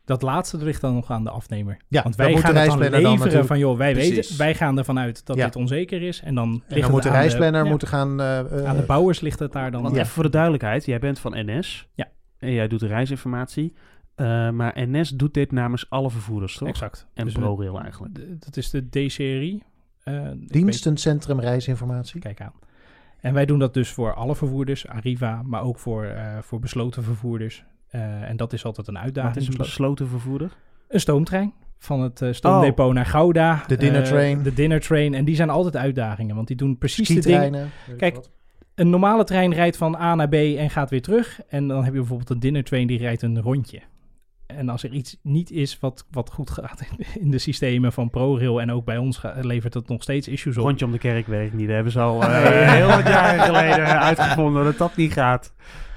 Dat 0.05 0.21
laatste 0.21 0.57
ligt 0.57 0.81
dan 0.81 0.93
nog 0.93 1.11
aan 1.11 1.23
de 1.23 1.29
afnemer. 1.29 1.77
Ja, 1.87 2.03
Want 2.03 2.15
wij 2.15 2.25
gaan 2.37 2.55
het 2.55 2.67
dan 2.69 2.79
leveren 2.79 3.31
dan 3.31 3.45
van... 3.45 3.59
joh, 3.59 3.77
wij, 3.77 3.91
Precies. 3.93 4.15
weten, 4.15 4.37
wij 4.37 4.55
gaan 4.55 4.77
ervan 4.77 4.99
uit 4.99 5.25
dat 5.25 5.37
Ja. 5.37 5.45
dit 5.45 5.55
onzeker 5.55 6.01
is. 6.01 6.21
En 6.21 6.35
dan, 6.35 6.45
En 6.47 6.51
ligt 6.51 6.69
dan 6.69 6.81
het 6.81 6.91
moet 6.91 7.03
de 7.03 7.09
reisplanner 7.09 7.65
moeten 7.65 7.87
gaan... 7.87 8.21
eh, 8.21 8.39
eh, 8.39 8.65
Aan 8.65 8.75
de 8.75 8.81
bouwers 8.83 9.19
ligt 9.19 9.39
het 9.39 9.51
daar 9.51 9.71
dan. 9.71 9.81
Want 9.81 9.95
Ja. 9.95 10.01
even 10.01 10.13
voor 10.13 10.23
de 10.23 10.29
duidelijkheid, 10.29 10.85
jij 10.85 10.99
bent 10.99 11.19
van 11.19 11.31
NS. 11.45 11.87
Ja. 11.93 12.07
En 12.37 12.51
jij 12.51 12.67
doet 12.67 12.79
de 12.79 12.87
reisinformatie. 12.87 13.73
Eh, 14.15 14.49
maar 14.49 14.73
NS 14.75 15.09
doet 15.09 15.33
dit 15.33 15.51
namens 15.51 15.89
alle 15.89 16.09
vervoerders, 16.09 16.57
toch? 16.57 16.67
Exact. 16.67 17.07
En 17.13 17.25
Dus 17.25 17.33
ProRail 17.33 17.81
eigenlijk. 17.81 18.19
Dat 18.45 18.57
is 18.57 18.69
de 18.69 18.89
D-serie. 18.89 19.63
Eh, 20.03 20.21
weet- 20.23 20.51
Dienstencentrum 20.53 21.39
reisinformatie. 21.39 22.19
Kijk 22.19 22.41
aan. 22.41 22.53
En 23.21 23.33
wij 23.33 23.45
doen 23.45 23.59
dat 23.59 23.73
dus 23.73 23.89
voor 23.89 24.13
alle 24.13 24.35
vervoerders, 24.35 24.87
Arriva, 24.87 25.41
maar 25.45 25.61
ook 25.63 25.79
voor, 25.79 26.03
eh, 26.05 26.37
voor 26.41 26.59
besloten 26.59 27.03
vervoerders. 27.03 27.63
Eh, 27.93 28.29
en 28.29 28.37
dat 28.37 28.53
is 28.53 28.65
altijd 28.65 28.87
een 28.87 28.93
Wat 28.93 29.03
uitdaging. 29.03 29.35
is 29.37 29.47
een 29.47 29.57
besloten 29.57 30.07
vervoerder? 30.07 30.51
Een 30.87 30.99
stoomtrein 30.99 31.53
van 31.79 32.01
het 32.01 32.21
eh, 32.21 32.33
stoomdepot 32.33 32.93
naar 32.93 33.05
Gouda. 33.05 33.63
De 33.67 33.77
dinner 33.77 34.01
Eh, 34.01 34.07
train. 34.07 34.43
de 34.43 34.53
dinner 34.53 34.79
train. 34.81 35.13
En 35.13 35.25
die 35.25 35.35
zijn 35.35 35.49
altijd 35.49 35.75
uitdagingen, 35.77 36.35
want 36.35 36.47
die 36.47 36.55
doen 36.57 36.77
precies 36.77 37.07
de 37.07 37.19
dingen. 37.21 37.69
Kijk, 37.97 38.15
wat. 38.15 38.29
Een 38.75 38.89
normale 38.89 39.23
trein 39.23 39.53
rijdt 39.53 39.77
van 39.77 39.95
A 39.95 40.15
naar 40.15 40.29
B 40.29 40.33
en 40.33 40.69
gaat 40.69 40.89
weer 40.89 41.01
terug. 41.01 41.41
En 41.49 41.67
dan 41.67 41.83
heb 41.83 41.93
je 41.93 41.99
bijvoorbeeld 41.99 42.29
een 42.29 42.39
dinner 42.39 42.63
train 42.63 42.87
die 42.87 42.97
rijdt 42.97 43.21
een 43.21 43.41
rondje. 43.41 43.79
En 44.47 44.69
als 44.69 44.83
er 44.83 44.91
iets 44.91 45.17
niet 45.21 45.51
is 45.51 45.79
wat, 45.79 46.05
wat 46.11 46.31
goed 46.31 46.49
gaat 46.49 46.81
in 47.19 47.31
de 47.31 47.37
systemen 47.37 47.93
van 47.93 48.09
ProRail 48.09 48.61
en 48.61 48.71
ook 48.71 48.85
bij 48.85 48.97
ons 48.97 49.17
ga- 49.17 49.35
levert 49.41 49.73
het 49.73 49.87
nog 49.87 50.01
steeds 50.01 50.27
issues 50.27 50.57
op. 50.57 50.63
Rondje 50.63 50.85
om 50.85 50.91
de 50.91 50.97
kerk 50.97 51.27
werkt 51.27 51.53
niet. 51.53 51.65
Dat 51.65 51.75
hebben 51.75 51.93
ze 51.93 51.99
al 51.99 52.23
eh, 52.23 52.71
heel 52.71 52.87
wat 52.87 53.07
jaren 53.07 53.39
geleden 53.45 53.99
uitgevonden 53.99 54.63
dat 54.63 54.77
dat 54.77 54.95
niet 54.95 55.13
gaat. 55.13 55.53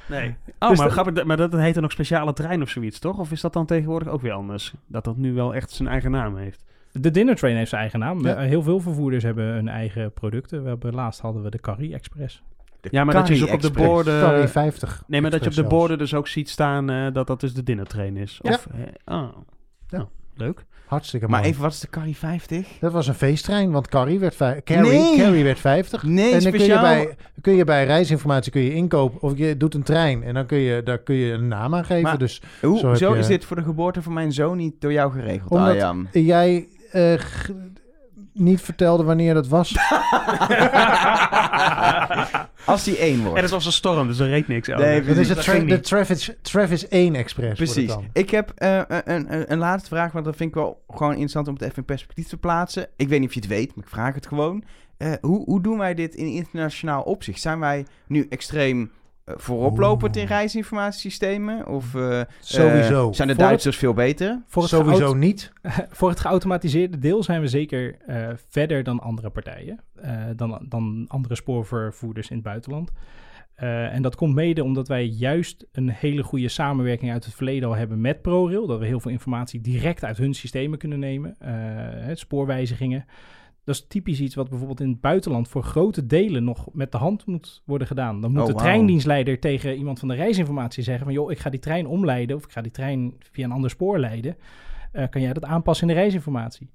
Nee. 0.09 0.37
Oh, 0.59 0.69
Dus 0.69 0.79
maar, 0.79 0.87
de- 0.87 0.93
grappig, 0.93 1.25
maar 1.25 1.37
dat 1.37 1.53
heet 1.53 1.75
dan 1.75 1.85
ook 1.85 1.93
speciale 1.93 2.33
trein 2.33 2.63
of 2.63 2.69
zoiets, 2.69 2.99
toch? 2.99 3.19
Of 3.19 3.33
is 3.33 3.41
dat 3.41 3.53
dan 3.53 3.67
tegenwoordig 3.67 4.09
ook 4.09 4.21
weer 4.21 4.33
anders? 4.33 4.75
Dat 4.87 5.05
dat 5.05 5.17
nu 5.17 5.33
wel 5.35 5.55
echt 5.55 5.71
zijn 5.71 5.89
eigen 5.89 6.11
naam 6.11 6.37
heeft. 6.37 6.65
De 6.93 7.11
dinner 7.11 7.37
train 7.37 7.57
heeft 7.57 7.69
zijn 7.69 7.81
eigen 7.81 7.99
naam. 7.99 8.27
Ja. 8.27 8.39
Heel 8.39 8.63
veel 8.63 8.81
vervoerders 8.81 9.25
hebben 9.25 9.45
hun 9.45 9.69
eigen 9.69 10.13
producten. 10.13 10.63
We 10.63 10.69
hebben, 10.69 10.95
laatst 10.95 11.21
hadden 11.21 11.43
we 11.43 11.51
de 11.51 11.61
Carrie 11.61 11.95
Express. 11.95 12.43
De 12.81 12.89
Ja, 12.91 13.05
maar 13.05 13.15
dat 13.15 13.29
je 13.29 13.35
dus 13.35 13.43
ook 13.43 13.53
op 13.55 13.61
de 13.61 13.71
borden... 13.71 14.21
Carrie 14.21 14.47
50. 14.47 15.03
Nee, 15.07 15.21
maar 15.21 15.31
dat 15.31 15.41
je 15.45 15.49
op 15.51 15.55
de 15.55 15.65
borden 15.65 15.99
dus 15.99 16.15
ook 16.15 16.29
ziet 16.29 16.49
staan 16.49 16.91
eh, 16.91 17.13
dat 17.13 17.27
dat 17.27 17.41
dus 17.41 17.55
de 17.55 17.63
dinnertrain 17.63 18.17
is. 18.17 18.39
Ja. 18.43 18.51
Of, 18.51 18.67
eh, 18.67 18.81
oh. 19.17 19.29
Ja. 19.89 19.97
Nou, 19.99 20.07
leuk. 20.35 20.65
Hartstikke 20.87 21.29
Maar 21.29 21.45
even, 21.45 21.63
wat 21.63 21.73
is 21.73 21.81
de 21.81 21.89
Carrie 21.91 22.17
50? 22.17 22.67
Dat 22.81 22.93
was 22.93 23.07
een 23.09 23.15
feesttrein, 23.15 23.71
want 23.71 23.89
Carrie 23.89 24.19
werd, 24.19 24.35
vij- 24.37 24.61
Carrie, 24.65 24.91
Nee. 25.31 25.43
Werd 25.45 25.59
50. 25.59 26.03
Nee, 26.03 26.33
en 26.33 26.41
dan 26.43 26.51
kun 26.51 26.61
je, 26.61 26.65
speciaal. 26.67 26.83
bij, 26.83 27.17
kun 27.41 27.55
je 27.55 27.65
bij 27.65 27.85
reisinformatie 27.85 28.53
kun 28.53 28.61
je 28.63 28.75
inkopen, 28.75 29.23
of 29.23 29.39
je 29.39 29.57
doet 29.57 29.75
een 29.75 29.83
trein 29.83 30.23
en 30.23 30.35
dan 30.35 30.47
kun 30.47 30.59
je, 30.59 30.83
daar 30.83 30.99
kun 30.99 31.15
je 31.15 31.33
een 31.33 31.49
naam 31.49 31.75
aan 31.75 31.85
geven. 31.85 32.03
Maar- 32.03 32.19
dus 32.19 32.43
Hoe, 32.63 32.79
Zo 32.79 32.89
heb 32.89 32.97
zo 32.97 33.13
je- 33.13 33.19
is 33.19 33.27
dit 33.27 33.45
voor 33.45 33.57
de 33.57 33.63
geboorte 33.63 34.03
van 34.03 34.13
mijn 34.13 34.33
zoon 34.33 34.57
niet 34.57 34.81
door 34.81 34.93
jou 34.93 35.13
geregeld, 35.13 35.51
Omdat- 35.51 35.69
Arjan? 35.69 36.09
jij 36.13 36.69
eh, 36.91 37.15
g- 37.15 37.51
niet 38.39 38.61
vertelde 38.61 39.05
wanneer 39.05 39.35
dat 39.35 39.49
was. 39.49 39.75
Als 42.65 42.85
die 42.85 42.97
één 42.99 43.15
En 43.19 43.25
wordt. 43.25 43.41
het 43.41 43.51
was 43.51 43.67
een 43.67 43.73
storm, 43.73 44.07
dus 44.09 44.19
er 44.19 44.29
reed 44.29 44.49
niks. 44.49 44.69
Oh, 44.69 44.77
Nee, 44.77 44.99
dat- 44.99 45.07
Dat 45.09 45.17
is 45.17 45.29
het 45.29 45.41
tra- 45.43 45.59
de. 45.59 45.81
Travis, 45.81 46.31
Travis 46.43 46.89
1 46.89 47.15
Express. 47.15 47.59
wordt 47.59 47.75
het 47.75 47.87
Precies. 47.87 47.89
dan. 47.95 48.05
Ik 48.13 48.31
heb 48.31 48.53
eh, 48.57 48.81
een, 48.87 49.33
een, 49.35 49.53
een 49.53 49.59
laatste 49.59 49.89
vraag, 49.89 50.13
want 50.13 50.25
dat 50.25 50.37
vind 50.37 50.49
ik 50.49 50.55
wel 50.55 50.83
gewoon 50.89 51.11
interessant 51.13 51.49
om 51.49 51.55
het 51.55 51.63
even 51.63 51.77
in 51.77 51.85
perspectief 51.85 52.27
te 52.29 52.37
plaatsen. 52.37 52.87
Ik 52.97 53.09
weet 53.09 53.19
niet 53.21 53.29
of 53.29 53.35
je 53.35 53.41
het 53.41 53.49
weet, 53.49 53.75
maar 53.77 53.85
ik 53.85 53.91
vraag 53.91 54.15
het 54.15 54.27
gewoon. 54.27 54.65
Eh, 54.97 55.13
hoe, 55.21 55.45
hoe 55.45 55.61
doen 55.63 55.79
wij 55.79 55.95
dit 55.95 56.15
in 56.15 56.27
internationaal 56.27 57.03
opzicht? 57.03 57.41
Zijn 57.41 57.61
wij 57.61 57.87
nu 58.07 58.27
extreem 58.31 58.81
eh, 58.83 58.89
vooroplopend 59.27 60.17
in 60.17 60.27
reisinformatiesystemen? 60.27 61.67
Of 61.67 61.95
eh, 61.95 62.21
Sowieso. 62.41 63.09
eh, 63.09 63.15
zijn 63.15 63.15
de 63.15 63.15
Voor 63.15 63.29
het- 63.29 63.39
Duitsers 63.39 63.77
veel 63.77 63.95
beter? 63.95 64.43
Voor 64.47 64.63
het, 64.63 64.71
Sowieso 64.71 65.15
niet. 65.15 65.53
voor 65.99 66.09
het 66.09 66.21
geautomatiseerde 66.21 66.99
deel 66.99 67.23
zijn 67.23 67.41
we 67.41 67.49
zeker 67.49 67.97
eh, 68.07 68.29
verder 68.49 68.83
dan 68.83 69.01
andere 69.01 69.31
partijen. 69.31 69.81
eh, 70.03 70.13
dan, 70.37 70.65
dan 70.69 71.05
andere 71.09 71.35
spoorvervoerders 71.35 72.29
in 72.29 72.35
het 72.37 72.45
buitenland. 72.45 72.91
Eh, 73.55 73.95
en 73.95 74.03
dat 74.03 74.15
komt 74.17 74.35
mede 74.35 74.65
omdat 74.65 74.89
wij 74.89 75.05
juist 75.05 75.67
een 75.73 75.89
hele 75.91 76.23
goede 76.23 76.49
samenwerking 76.49 77.13
uit 77.13 77.25
het 77.25 77.35
verleden 77.35 77.69
al 77.69 77.75
hebben 77.77 78.01
met 78.01 78.23
ProRail. 78.23 78.67
Dat 78.67 78.79
we 78.79 78.87
heel 78.87 79.01
veel 79.01 79.11
informatie 79.11 79.61
direct 79.61 80.05
uit 80.05 80.17
hun 80.17 80.35
systemen 80.35 80.79
kunnen 80.79 80.99
nemen. 80.99 81.37
eh, 81.39 81.51
hè, 82.07 82.15
spoorwijzigingen. 82.15 83.05
Dat 83.67 83.75
is 83.75 83.87
typisch 83.89 84.21
iets 84.21 84.35
wat 84.35 84.49
bijvoorbeeld 84.49 84.81
in 84.81 84.89
het 84.89 85.01
buitenland 85.01 85.49
voor 85.49 85.63
grote 85.63 86.07
delen 86.07 86.45
nog 86.45 86.69
met 86.73 86.93
de 86.93 86.99
hand 86.99 87.27
moet 87.27 87.63
worden 87.65 87.87
gedaan. 87.87 88.21
Dan 88.21 88.33
moet 88.33 88.41
Oh, 88.41 88.47
de 88.47 88.55
treindienstleider 88.55 89.39
tegen 89.39 89.77
iemand 89.77 89.99
van 89.99 90.09
de 90.09 90.15
reisinformatie 90.15 90.83
zeggen 90.83 91.05
van... 91.05 91.15
joh, 91.15 91.31
ik 91.31 91.39
ga 91.39 91.51
die 91.51 91.61
trein 91.61 91.87
omleiden 91.87 92.37
of 92.37 92.45
ik 92.45 92.51
ga 92.51 92.61
die 92.61 92.73
trein 92.73 93.15
via 93.19 93.45
een 93.45 93.53
ander 93.53 93.71
spoor 93.71 93.99
leiden. 93.99 94.37
Eh, 94.93 95.09
kan 95.11 95.21
jij 95.21 95.33
dat 95.33 95.45
aanpassen 95.45 95.89
in 95.89 95.95
de 95.95 96.01
reisinformatie? 96.01 96.71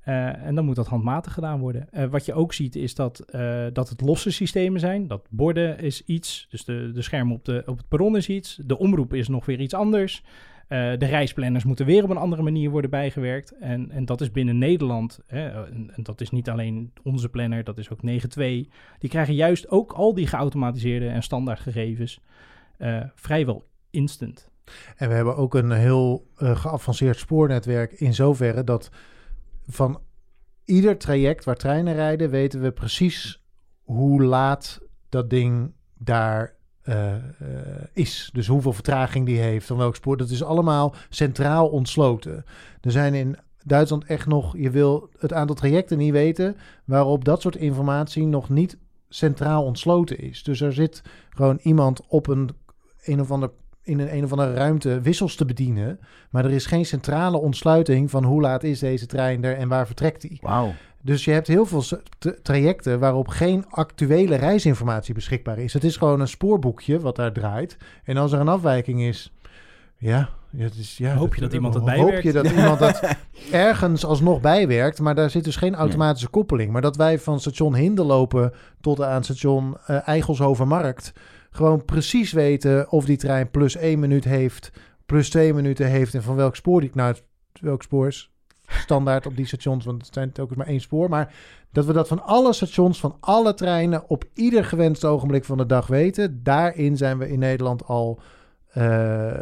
Eh, 0.00 0.46
en 0.46 0.54
dan 0.54 0.64
moet 0.64 0.76
dat 0.76 0.86
handmatig 0.86 1.32
gedaan 1.32 1.60
worden. 1.60 1.92
Eh, 1.92 2.04
wat 2.04 2.24
je 2.24 2.34
ook 2.34 2.52
ziet 2.52 2.76
is 2.76 2.94
dat, 2.94 3.24
dat 3.72 3.88
het 3.88 4.00
losse 4.00 4.30
systemen 4.30 4.80
zijn. 4.80 5.06
Dat 5.06 5.26
borden 5.30 5.78
is 5.78 6.04
iets, 6.04 6.46
dus 6.50 6.64
de, 6.64 6.90
de 6.92 7.02
schermen 7.02 7.34
op, 7.34 7.44
de, 7.44 7.62
op 7.66 7.76
het 7.76 7.88
perron 7.88 8.16
is 8.16 8.28
iets. 8.28 8.60
De 8.64 8.78
omroep 8.78 9.14
is 9.14 9.28
nog 9.28 9.46
weer 9.46 9.60
iets 9.60 9.74
anders. 9.74 10.22
Eh, 10.68 10.92
de 10.98 11.06
reisplanners 11.06 11.64
moeten 11.64 11.86
weer 11.86 12.04
op 12.04 12.10
een 12.10 12.16
andere 12.16 12.42
manier 12.42 12.70
worden 12.70 12.90
bijgewerkt. 12.90 13.58
En, 13.58 13.90
en 13.90 14.04
dat 14.04 14.20
is 14.20 14.30
binnen 14.30 14.58
Nederland. 14.58 15.20
Hè, 15.26 15.64
en, 15.66 15.90
dat 15.96 16.20
is 16.20 16.30
niet 16.30 16.48
alleen 16.48 16.92
onze 17.02 17.28
planner, 17.28 17.64
dat 17.64 17.78
is 17.78 17.90
ook 17.90 18.00
9.2. 18.06 18.68
Die 18.98 19.08
krijgen 19.08 19.34
juist 19.34 19.68
ook 19.68 19.92
al 19.92 20.14
die 20.14 20.26
geautomatiseerde 20.26 21.08
en 21.08 21.22
standaard 21.22 21.60
gegevens 21.60 22.20
eh, 22.76 23.02
vrijwel 23.14 23.68
instant. 23.90 24.50
En 24.96 25.08
we 25.08 25.14
hebben 25.14 25.36
ook 25.36 25.54
een 25.54 25.70
heel 25.70 26.26
eh, 26.36 26.56
geavanceerd 26.56 27.18
spoornetwerk 27.18 27.92
in 27.92 28.14
zoverre 28.14 28.64
dat 28.64 28.90
van 29.66 30.00
ieder 30.64 30.98
traject 30.98 31.44
waar 31.44 31.56
treinen 31.56 31.94
rijden, 31.94 32.30
weten 32.30 32.60
we 32.60 32.72
precies 32.72 33.42
hoe 33.82 34.22
laat 34.22 34.80
dat 35.08 35.30
ding 35.30 35.72
daar 35.98 36.56
eh, 36.88 37.14
eh, 37.14 37.20
is. 37.92 38.30
Dus 38.32 38.46
hoeveel 38.46 38.72
vertraging 38.72 39.26
die 39.26 39.38
heeft, 39.38 39.66
van 39.66 39.76
welk 39.76 39.96
spoor. 39.96 40.16
Dat 40.16 40.30
is 40.30 40.42
allemaal 40.42 40.94
centraal 41.08 41.68
ontsloten. 41.68 42.44
Er 42.80 42.90
zijn 42.90 43.14
in 43.14 43.36
Duitsland 43.64 44.04
echt 44.04 44.26
nog, 44.26 44.56
je 44.56 44.70
wil 44.70 45.08
het 45.18 45.32
aantal 45.32 45.56
trajecten 45.56 45.98
niet 45.98 46.12
weten, 46.12 46.56
waarop 46.84 47.24
dat 47.24 47.40
soort 47.40 47.56
informatie 47.56 48.26
nog 48.26 48.48
niet 48.48 48.78
centraal 49.08 49.64
ontsloten 49.64 50.18
is. 50.18 50.42
Dus 50.42 50.60
er 50.60 50.72
zit 50.72 51.02
gewoon 51.30 51.58
iemand 51.62 52.00
op 52.08 52.26
een 52.26 52.50
een 53.04 53.20
of 53.20 53.30
ander 53.30 53.50
in 53.82 53.98
een, 53.98 54.14
een 54.14 54.24
of 54.24 54.30
andere 54.30 54.54
ruimte 54.54 55.00
wissels 55.00 55.34
te 55.34 55.44
bedienen. 55.44 56.00
Maar 56.30 56.44
er 56.44 56.50
is 56.50 56.66
geen 56.66 56.86
centrale 56.86 57.38
ontsluiting 57.38 58.10
van 58.10 58.24
hoe 58.24 58.40
laat 58.40 58.62
is 58.62 58.78
deze 58.78 59.06
trein 59.06 59.44
er 59.44 59.56
en 59.56 59.68
waar 59.68 59.86
vertrekt 59.86 60.20
die. 60.20 60.38
Dus 61.08 61.24
je 61.24 61.30
hebt 61.30 61.46
heel 61.46 61.66
veel 61.66 61.82
trajecten 62.42 62.98
waarop 62.98 63.28
geen 63.28 63.64
actuele 63.68 64.34
reisinformatie 64.34 65.14
beschikbaar 65.14 65.58
is. 65.58 65.72
Het 65.72 65.84
is 65.84 65.96
gewoon 65.96 66.20
een 66.20 66.28
spoorboekje 66.28 67.00
wat 67.00 67.16
daar 67.16 67.32
draait. 67.32 67.76
En 68.04 68.16
als 68.16 68.32
er 68.32 68.40
een 68.40 68.48
afwijking 68.48 69.02
is, 69.02 69.32
ja, 69.96 70.28
ja, 70.50 70.64
het 70.64 70.76
is, 70.76 70.96
ja 70.96 71.14
Hoop 71.14 71.34
je 71.34 71.40
dat 71.40 71.52
iemand 71.52 71.74
het 71.74 71.82
Hoop 71.82 71.94
bijwerkt. 71.94 72.22
je 72.22 72.32
dat 72.32 72.50
iemand 72.56 72.78
dat 72.78 73.00
ergens 73.52 74.04
alsnog 74.04 74.40
bijwerkt, 74.40 75.00
maar 75.00 75.14
daar 75.14 75.30
zit 75.30 75.44
dus 75.44 75.56
geen 75.56 75.74
automatische 75.74 76.28
koppeling. 76.28 76.72
Maar 76.72 76.82
dat 76.82 76.96
wij 76.96 77.18
van 77.18 77.40
station 77.40 77.74
Hinderlopen 77.74 78.52
tot 78.80 79.02
aan 79.02 79.24
station 79.24 79.76
eh 79.86 80.08
Eigelshovenmarkt 80.08 81.12
gewoon 81.50 81.84
precies 81.84 82.32
weten 82.32 82.90
of 82.90 83.04
die 83.04 83.16
trein 83.16 83.50
plus 83.50 83.76
één 83.76 83.98
minuut 83.98 84.24
heeft, 84.24 84.72
plus 85.06 85.30
twee 85.30 85.54
minuten 85.54 85.86
heeft 85.86 86.14
en 86.14 86.22
van 86.22 86.36
welk 86.36 86.56
spoor 86.56 86.80
die, 86.80 86.90
nou, 86.94 87.14
welk 87.60 87.82
spoor 87.82 88.06
is 88.06 88.30
standaard 88.68 89.26
op 89.26 89.36
die 89.36 89.46
stations, 89.46 89.84
want 89.84 90.02
het 90.06 90.14
zijn 90.14 90.32
telkens 90.32 90.58
maar 90.58 90.66
één 90.66 90.80
spoor. 90.80 91.08
Maar 91.08 91.34
dat 91.72 91.84
we 91.84 91.92
dat 91.92 92.08
van 92.08 92.22
alle 92.22 92.52
stations, 92.52 93.00
van 93.00 93.16
alle 93.20 93.54
treinen 93.54 94.08
op 94.08 94.24
ieder 94.34 94.64
gewenst 94.64 95.04
ogenblik 95.04 95.44
van 95.44 95.56
de 95.56 95.66
dag 95.66 95.86
weten, 95.86 96.42
daarin 96.42 96.96
zijn 96.96 97.18
we 97.18 97.28
in 97.28 97.38
Nederland 97.38 97.84
al 97.86 98.20
eh, 98.68 99.32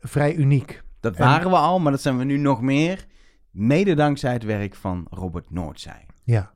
vrij 0.00 0.34
uniek. 0.34 0.82
Dat 1.00 1.14
En- 1.16 1.24
waren 1.24 1.50
we 1.50 1.56
al, 1.56 1.78
maar 1.80 1.92
dat 1.92 2.00
zijn 2.00 2.18
we 2.18 2.24
nu 2.24 2.36
nog 2.36 2.60
meer. 2.60 3.06
Mede 3.50 3.94
dankzij 3.94 4.32
het 4.32 4.44
werk 4.44 4.74
van 4.74 5.06
Robert 5.10 5.50
Noordzij. 5.50 6.06
Ja, 6.24 6.52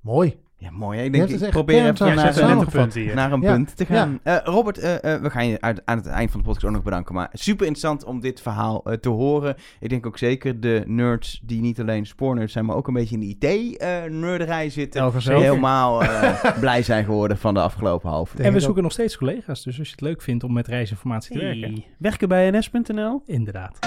mooi. 0.00 0.38
Ja, 0.60 0.70
mooi 0.70 0.98
hè? 0.98 1.04
Ik 1.04 1.12
denk, 1.12 1.28
het 1.28 1.42
ik 1.42 1.50
probeer 1.50 1.86
even 1.86 2.06
Ja, 2.06 2.14
naar, 2.14 2.36
een 2.36 3.14
naar 3.14 3.32
een 3.32 3.40
Ja, 3.40 3.52
punt 3.52 3.76
te 3.76 3.86
gaan. 3.86 4.20
Eh, 4.22 4.36
Robert, 4.44 4.78
eh, 4.78 5.14
eh, 5.14 5.22
we 5.22 5.30
gaan 5.30 5.46
je 5.46 5.60
uit, 5.60 5.82
aan 5.84 5.96
het 5.96 6.06
eind 6.06 6.30
van 6.30 6.40
de 6.40 6.46
podcast 6.46 6.66
ook 6.66 6.72
nog 6.72 6.82
bedanken. 6.82 7.14
Maar 7.14 7.28
super 7.32 7.66
interessant 7.66 8.04
om 8.04 8.20
dit 8.20 8.40
verhaal 8.40 8.84
eh, 8.84 8.92
te 8.92 9.08
horen. 9.08 9.56
Ik 9.80 9.88
denk 9.88 10.06
ook 10.06 10.18
zeker 10.18 10.60
de 10.60 10.82
nerds 10.86 11.40
die 11.42 11.60
niet 11.60 11.80
alleen 11.80 12.06
spoornerds 12.06 12.52
zijn, 12.52 12.64
maar 12.64 12.76
ook 12.76 12.88
een 12.88 12.94
beetje 12.94 13.18
in 13.18 13.36
de 13.38 13.48
IT-nerderij 13.48 14.70
zitten. 14.70 15.00
Elke 15.00 15.20
zeker. 15.20 15.42
Helemaal 15.42 16.02
eh, 16.02 16.58
blij 16.60 16.82
zijn 16.82 17.04
geworden 17.04 17.38
van 17.38 17.54
de 17.54 17.60
afgelopen 17.60 18.10
half 18.10 18.34
uur. 18.34 18.44
En 18.44 18.52
we 18.52 18.60
zoeken 18.60 18.82
nog 18.82 18.92
steeds 18.92 19.16
collega's. 19.16 19.62
Dus 19.62 19.78
als 19.78 19.86
je 19.86 19.92
het 19.92 20.02
leuk 20.02 20.22
vindt 20.22 20.44
om 20.44 20.52
met 20.52 20.66
reisinformatie 20.66 21.32
te 21.32 21.44
werken. 21.44 21.72
Hey. 21.72 21.86
Werken 21.98 22.28
bij 22.28 22.50
ns.nl? 22.50 23.22
Inderdaad. 23.26 23.78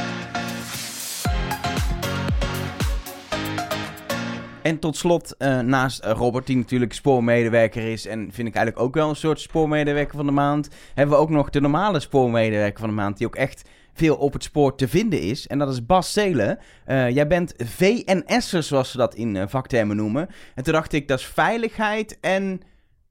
En 4.61 4.79
tot 4.79 4.97
slot, 4.97 5.35
eh, 5.37 5.59
naast 5.59 5.99
eh, 5.99 6.11
Robert, 6.11 6.47
die 6.47 6.57
natuurlijk 6.57 6.93
spoormedewerker 6.93 7.91
is... 7.91 8.05
en 8.05 8.19
vind 8.31 8.47
ik 8.47 8.55
eigenlijk 8.55 8.85
ook 8.85 8.93
wel 8.93 9.09
een 9.09 9.15
soort 9.15 9.39
spoormedewerker 9.39 10.15
van 10.15 10.25
de 10.25 10.31
maand... 10.31 10.69
hebben 10.93 11.15
we 11.15 11.21
ook 11.21 11.29
nog 11.29 11.49
de 11.49 11.61
normale 11.61 11.99
spoormedewerker 11.99 12.79
van 12.79 12.89
de 12.89 12.95
maand... 12.95 13.17
die 13.17 13.27
ook 13.27 13.35
echt 13.35 13.69
veel 13.93 14.15
op 14.15 14.33
het 14.33 14.43
spoor 14.43 14.75
te 14.75 14.87
vinden 14.87 15.21
is. 15.21 15.47
En 15.47 15.59
dat 15.59 15.69
is 15.69 15.85
Bas 15.85 16.13
Zelen. 16.13 16.59
Eh, 16.85 17.09
jij 17.09 17.27
bent 17.27 17.53
VNS'er, 17.57 18.63
zoals 18.63 18.91
ze 18.91 18.97
dat 18.97 19.15
in 19.15 19.35
eh, 19.35 19.47
vaktermen 19.47 19.95
noemen. 19.95 20.27
En 20.55 20.63
toen 20.63 20.73
dacht 20.73 20.93
ik, 20.93 21.07
dat 21.07 21.19
is 21.19 21.25
veiligheid 21.25 22.17
en 22.21 22.61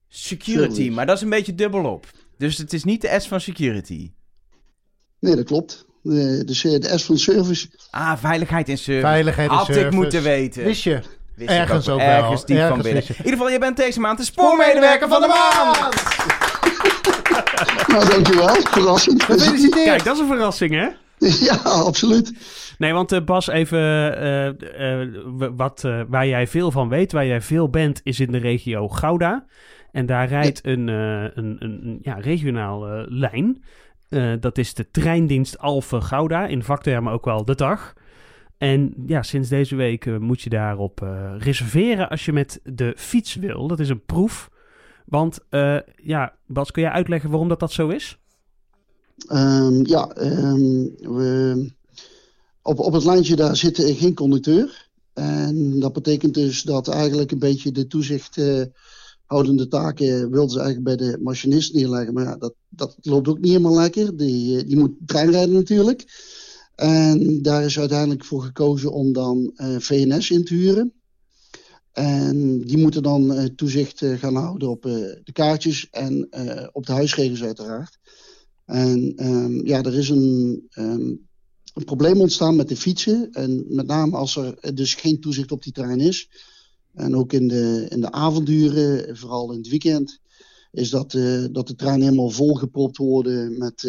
security. 0.09 0.91
Maar 0.91 1.07
dat 1.07 1.17
is 1.17 1.23
een 1.23 1.29
beetje 1.29 1.55
dubbelop. 1.55 2.07
Dus 2.39 2.59
het 2.59 2.73
is 2.73 2.85
niet 2.85 3.01
de 3.01 3.17
S 3.19 3.29
van 3.29 3.41
security. 3.41 4.13
Nee, 5.19 5.37
dat 5.37 5.45
klopt. 5.45 5.87
De, 6.03 6.43
dus 6.45 6.65
eh, 6.65 6.81
de 6.81 6.99
S 6.99 7.05
van 7.05 7.19
service. 7.19 7.69
Ah, 7.91 8.17
veiligheid 8.17 8.69
in 8.69 8.79
service. 8.79 9.07
Veiligheid 9.07 9.51
en 9.51 9.57
Had 9.57 9.69
ik 9.69 9.91
moeten 9.91 10.23
weten. 10.23 10.65
Wist 10.65 10.83
je? 10.83 11.01
Wist 11.41 11.53
ik 11.53 11.59
Ergens 11.59 11.89
ook 11.89 11.95
ook 11.95 12.01
wel. 12.01 12.09
Ergens 12.09 12.45
diep 12.45 12.57
Ergens 12.57 12.75
van 12.75 12.83
binnen. 12.83 13.03
In 13.03 13.17
ieder 13.17 13.33
geval, 13.33 13.51
je 13.51 13.59
bent 13.59 13.77
deze 13.77 14.01
maand 14.01 14.19
de 14.19 14.25
spoormedewerker 14.25 15.09
van 15.09 15.21
de 15.21 15.27
maand. 15.27 15.95
Nou, 17.87 18.09
dankjewel. 18.09 18.55
Verrassend. 18.55 19.23
Gefeliciteerd. 19.23 19.85
Kijk, 19.85 20.05
dat 20.05 20.15
is 20.15 20.21
een 20.21 20.27
verrassing, 20.27 20.73
hè? 20.73 20.89
ja, 21.49 21.55
absoluut. 21.63 22.33
Nee, 22.79 22.93
want 22.93 23.13
eh, 23.13 23.21
Bas, 23.25 23.49
even 23.49 23.79
eh, 23.79 24.47
eh, 25.03 25.09
wat, 25.57 25.85
eh, 25.85 26.01
waar 26.09 26.27
jij 26.27 26.47
veel 26.47 26.71
van 26.71 26.89
weet, 26.89 27.13
waar 27.13 27.27
jij 27.27 27.41
veel 27.41 27.69
bent, 27.69 28.01
is 28.03 28.21
in 28.21 28.33
de 28.33 28.39
regio 28.39 28.89
Gouda. 28.89 29.45
En 29.93 30.07
daar 30.07 30.29
rijdt 30.29 30.67
een, 30.67 30.89
eh, 30.89 31.23
een, 31.23 31.57
een, 31.59 31.81
een, 31.83 31.99
ja, 32.03 32.15
regionaal 32.15 32.89
eh, 32.89 33.03
lijn. 33.07 33.65
Eh, 34.09 34.33
dat 34.41 34.59
is 34.59 34.75
de 34.75 34.91
treindienst 34.91 35.59
Alphen 35.59 36.03
Gouda, 36.03 36.47
in 36.47 36.63
vaktermen 36.63 37.13
ook 37.13 37.25
wel 37.25 37.45
de 37.45 37.55
dag. 37.55 37.93
En 38.61 38.95
ja, 39.07 39.23
sinds 39.23 39.49
deze 39.49 39.77
week 39.77 40.07
eh, 40.07 40.19
moet 40.19 40.41
je 40.41 40.51
daarop 40.51 41.03
eh, 41.03 41.35
reserveren 41.39 42.09
als 42.09 42.25
je 42.25 42.33
met 42.33 42.61
de 42.65 42.95
fiets 42.97 43.35
wil. 43.35 43.67
Dat 43.69 43.81
is 43.81 43.89
een 43.89 44.05
proef. 44.05 44.51
Want 45.07 45.39
eh, 45.49 45.79
ja, 46.03 46.35
Bas, 46.47 46.71
kun 46.71 46.83
jij 46.83 46.91
uitleggen 46.91 47.31
waarom 47.31 47.49
dat, 47.49 47.61
dat 47.61 47.73
zo 47.73 47.89
is? 47.89 48.19
Ehm, 49.27 49.87
ja, 49.87 50.09
ehm, 50.09 50.85
we, 51.15 51.73
op, 52.63 52.79
op 52.79 52.93
het 52.93 53.05
lijntje 53.05 53.37
daar 53.37 53.57
zit 53.57 53.79
geen 53.81 54.15
conducteur. 54.15 54.89
En 55.13 55.81
dat 55.81 55.93
betekent 55.93 56.35
dus 56.35 56.63
dat 56.63 56.89
eigenlijk 56.89 57.31
een 57.31 57.39
beetje 57.39 57.73
de 57.73 57.87
toezichthoudende 57.87 59.69
taken 59.69 60.31
wilden 60.31 60.51
ze 60.51 60.61
eigenlijk 60.61 60.97
bij 60.97 61.07
de 61.07 61.19
machinist 61.23 61.75
neerleggen. 61.75 62.15
Maar 62.15 62.25
ja, 62.25 62.37
dat, 62.37 62.55
dat 62.69 62.97
loopt 63.01 63.29
ook 63.29 63.41
niet 63.41 63.53
helemaal 63.53 63.79
lekker. 63.79 64.17
Die, 64.17 64.65
die 64.65 64.79
moet 64.79 64.93
trein 65.07 65.31
rijden 65.31 65.55
natuurlijk. 65.55 66.05
En 66.81 67.43
daar 67.43 67.65
is 67.65 67.79
uiteindelijk 67.79 68.25
voor 68.25 68.43
gekozen 68.43 68.93
om 68.93 69.13
dan 69.13 69.53
eh, 69.55 69.77
VNS 69.79 70.31
in 70.31 70.45
te 70.45 70.55
huren. 70.55 70.93
En 71.93 72.61
die 72.61 72.79
moeten 72.79 73.03
dan 73.03 73.33
eh, 73.33 73.45
toezicht 73.45 74.03
eh, 74.03 74.19
gaan 74.19 74.35
houden 74.35 74.69
op 74.69 74.83
de 74.83 75.33
kaartjes 75.33 75.89
en 75.91 76.29
op 76.73 76.87
de 76.87 76.93
huisregels 76.93 77.43
uiteraard. 77.43 77.99
En 78.65 79.13
ehm, 79.17 79.67
ja, 79.67 79.83
er 79.83 79.95
is 79.95 80.09
een, 80.09 80.67
ehm, 80.71 81.15
een 81.75 81.85
probleem 81.85 82.21
ontstaan 82.21 82.57
met 82.57 82.69
de 82.69 82.77
fietsen. 82.77 83.29
En 83.33 83.65
met 83.69 83.87
name 83.87 84.17
als 84.17 84.37
er 84.37 84.75
dus 84.75 84.95
geen 84.95 85.21
toezicht 85.21 85.53
op 85.53 85.63
die 85.63 85.73
trein 85.73 86.01
is. 86.01 86.29
En 86.95 87.17
ook 87.17 87.33
in 87.33 87.49
de, 87.49 87.87
in 87.89 88.01
de 88.01 88.13
avonduren, 88.13 89.17
vooral 89.17 89.53
in 89.53 89.59
het 89.59 89.69
weekend, 89.69 90.21
is 90.73 90.91
dat, 90.91 91.13
dat 91.53 91.67
de 91.67 91.75
trein 91.77 92.03
helemaal 92.03 92.31
volgepropt 92.31 92.97
worden 92.97 93.59
met, 93.59 93.89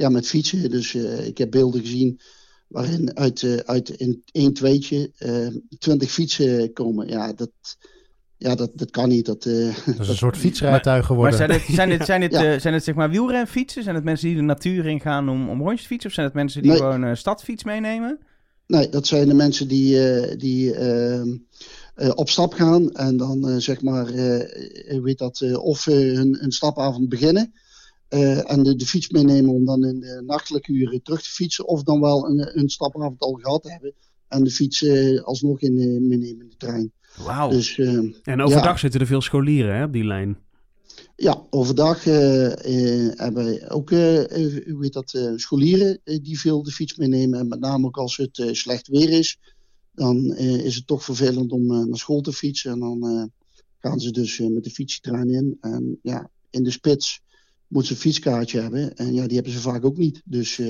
ja, 0.00 0.08
met 0.08 0.26
fietsen. 0.28 0.70
Dus 0.70 0.94
eh, 0.94 1.26
ik 1.26 1.38
heb 1.38 1.50
beelden 1.50 1.80
gezien 1.80 2.20
waarin 2.66 3.16
uit, 3.16 3.42
eh, 3.42 3.54
uit 3.56 3.88
in 3.90 4.22
één 4.32 4.52
tweetje 4.52 5.10
eh, 5.18 5.46
twintig 5.78 6.10
fietsen 6.10 6.72
komen. 6.72 7.08
Ja, 7.08 7.32
dat, 7.32 7.50
ja, 8.36 8.54
dat, 8.54 8.70
dat 8.74 8.90
kan 8.90 9.08
niet. 9.08 9.26
Dat, 9.26 9.44
eh, 9.46 9.74
Dat 9.86 10.00
is 10.00 10.08
een 10.08 10.16
soort 10.16 10.36
fietsrijtuig 10.36 10.84
Maar 10.96 11.04
geworden. 11.04 11.36
zijn 11.36 11.50
het, 11.50 11.62
zijn 11.68 11.90
het, 11.90 12.04
zijn 12.04 12.22
het, 12.22 12.32
Ja. 12.40 12.58
zijn 12.58 12.74
het 12.74 12.84
zeg 12.84 12.94
maar 12.94 13.10
wielrenfietsen? 13.10 13.82
Zijn 13.82 13.94
het 13.94 14.04
mensen 14.04 14.26
die 14.28 14.36
de 14.36 14.42
natuur 14.42 14.86
ingaan 14.86 15.28
om, 15.28 15.48
om 15.48 15.58
rondjes 15.60 15.80
te 15.82 15.86
fietsen? 15.86 16.08
Of 16.08 16.14
zijn 16.14 16.26
het 16.26 16.34
mensen 16.34 16.62
die 16.62 16.70
Nee. 16.70 16.80
gewoon 16.80 17.02
een 17.02 17.16
stadfiets 17.16 17.64
meenemen? 17.64 18.18
Nee, 18.66 18.88
dat 18.88 19.06
zijn 19.06 19.28
de 19.28 19.34
mensen 19.34 19.68
die, 19.68 20.08
eh, 20.10 20.38
die 20.38 20.74
ehm, 20.74 21.28
eh, 21.94 22.10
op 22.14 22.28
stap 22.28 22.52
gaan 22.52 22.90
en 22.92 23.16
dan 23.16 23.60
zeg 23.60 23.82
maar, 23.82 24.06
eh, 24.06 25.02
heet 25.04 25.18
dat, 25.18 25.40
eh, 25.40 25.62
of 25.64 25.84
hun, 25.84 26.36
hun 26.40 26.52
stapavond 26.52 27.08
beginnen 27.08 27.52
eh, 28.10 28.50
en 28.50 28.62
de, 28.62 28.76
de 28.76 28.86
fiets 28.86 29.08
meenemen 29.08 29.50
om 29.54 29.64
dan 29.64 29.84
in 29.84 30.00
de 30.00 30.22
nachtelijke 30.26 30.72
uren 30.72 31.02
terug 31.02 31.22
te 31.22 31.28
fietsen, 31.30 31.66
of 31.66 31.82
dan 31.82 32.00
wel 32.00 32.28
een, 32.28 32.58
een 32.58 32.68
stapavond 32.68 33.20
al 33.20 33.32
gehad 33.32 33.64
hebben 33.64 33.94
en 34.28 34.44
de 34.44 34.50
fiets 34.50 34.82
eh, 34.82 35.20
alsnog 35.22 35.60
in, 35.60 35.74
de- 35.74 36.00
meenemen 36.00 36.40
in 36.42 36.48
de 36.48 36.56
trein. 36.56 36.92
Wauw. 37.24 37.50
Dus 37.50 37.78
eh, 37.78 37.88
En 38.22 38.40
overdag 38.42 38.72
Ja. 38.72 38.76
zitten 38.78 39.00
er 39.00 39.06
veel 39.06 39.20
scholieren 39.20 39.76
hè, 39.76 39.84
op 39.84 39.92
die 39.92 40.04
lijn. 40.04 40.38
ja, 41.16 41.46
overdag 41.50 42.06
eh, 42.06 42.46
eh, 43.06 43.12
hebben 43.18 43.44
wij 43.44 43.70
ook 43.70 43.90
eh, 43.90 44.20
eh, 44.44 44.66
hoe 44.72 44.82
heet 44.82 44.92
dat, 44.92 45.14
eh, 45.14 45.32
scholieren 45.36 46.00
eh, 46.04 46.18
die 46.22 46.40
veel 46.40 46.62
de 46.62 46.70
fiets 46.70 46.96
meenemen. 46.96 47.38
En 47.38 47.48
met 47.48 47.60
name 47.60 47.86
ook 47.86 47.96
als 47.96 48.16
het 48.16 48.38
eh, 48.38 48.52
slecht 48.52 48.88
weer 48.88 49.10
is, 49.10 49.38
dan 49.94 50.32
eh, 50.32 50.64
is 50.64 50.74
het 50.74 50.86
toch 50.86 51.04
vervelend 51.04 51.52
om 51.52 51.72
eh, 51.72 51.84
naar 51.84 51.98
school 51.98 52.20
te 52.20 52.32
fietsen. 52.32 52.72
En 52.72 52.78
dan 52.80 53.08
eh, 53.08 53.24
gaan 53.78 54.00
ze 54.00 54.10
dus 54.10 54.38
eh, 54.38 54.46
met 54.46 54.64
de 54.64 54.70
fietstrein 54.70 55.30
in. 55.30 55.56
En 55.60 55.98
ja, 56.02 56.30
in 56.50 56.62
de 56.62 56.70
spits 56.70 57.20
moeten 57.70 57.88
ze 57.88 57.94
een 57.94 58.12
fietskaartje 58.12 58.60
hebben. 58.60 58.96
En 58.96 59.14
ja, 59.14 59.26
die 59.26 59.34
hebben 59.34 59.52
ze 59.52 59.60
vaak 59.60 59.84
ook 59.84 59.96
niet. 59.96 60.22
Dus, 60.24 60.58
eh 60.58 60.66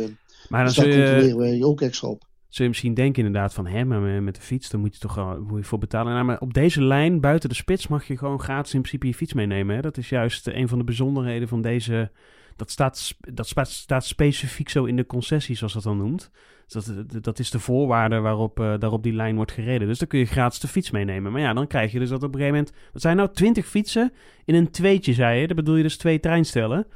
Maar 0.49 0.65
dan 0.65 0.67
dus 0.67 0.75
daar 0.75 0.89
je, 0.89 0.95
controleren 0.95 1.39
wij 1.39 1.63
ook 1.63 1.81
extra 1.81 2.09
op. 2.09 2.29
zul 2.49 2.65
je 2.65 2.71
misschien 2.71 2.95
denken 2.95 3.25
inderdaad 3.25 3.55
van... 3.55 3.67
Hè, 3.67 3.85
maar 3.85 4.23
met 4.23 4.35
de 4.35 4.41
fiets, 4.41 4.71
daar 4.71 4.81
moet 4.81 4.95
je 4.95 5.01
toch 5.01 5.15
wel 5.15 5.41
moet 5.41 5.59
je 5.59 5.65
voor 5.65 5.79
betalen. 5.79 6.13
Nou, 6.13 6.25
maar 6.25 6.41
op 6.41 6.55
deze 6.55 6.83
lijn, 6.83 7.21
buiten 7.21 7.49
de 7.49 7.55
spits, 7.55 7.89
mag 7.89 8.07
je 8.07 8.19
gewoon 8.19 8.41
gratis 8.41 8.75
in 8.75 8.81
principe 8.81 9.07
je 9.07 9.15
fiets 9.15 9.33
meenemen. 9.33 9.75
Hè? 9.75 9.81
Dat 9.81 9.97
is 9.97 10.09
juist 10.09 10.47
eh, 10.47 10.57
een 10.57 10.69
van 10.69 10.79
de 10.79 10.85
bijzonderheden 10.85 11.49
van 11.49 11.63
deze... 11.63 12.11
Dat 12.57 12.71
staat, 12.71 13.15
dat 13.33 13.47
sta- 13.49 13.65
staat 13.65 14.05
specifiek 14.05 14.69
zo 14.69 14.85
in 14.85 14.97
de 14.97 15.07
concessie, 15.07 15.57
zoals 15.57 15.73
dat 15.73 15.83
dan 15.83 15.97
noemt. 15.97 16.31
Dus 16.67 16.85
dat, 16.85 17.23
dat 17.25 17.39
is 17.39 17.51
de 17.51 17.59
voorwaarde 17.59 18.19
waarop 18.19 18.61
eh, 18.61 18.75
daarop 18.79 19.03
die 19.03 19.13
lijn 19.13 19.37
wordt 19.37 19.53
gereden. 19.53 19.89
Dus 19.89 19.99
dan 19.99 20.09
kun 20.09 20.19
je 20.19 20.25
gratis 20.27 20.61
de 20.61 20.69
fiets 20.69 20.91
meenemen. 20.91 21.33
Maar 21.33 21.41
ja, 21.41 21.53
dan 21.53 21.67
krijg 21.67 21.93
je 21.93 21.99
dus 21.99 22.09
dat 22.09 22.23
op 22.23 22.35
een 22.35 22.41
gegeven 22.41 22.55
moment... 22.59 22.75
Wat 22.93 23.03
zijn 23.03 23.17
nou 23.17 23.29
20 23.33 23.67
fietsen 23.67 24.13
in 24.45 24.55
een 24.55 24.71
tweetje, 24.71 25.13
zei 25.13 25.41
je? 25.41 25.47
Dan 25.47 25.57
bedoel 25.57 25.77
je 25.77 25.83
dus 25.83 25.97
twee 25.97 26.21
treinstellen. 26.21 26.87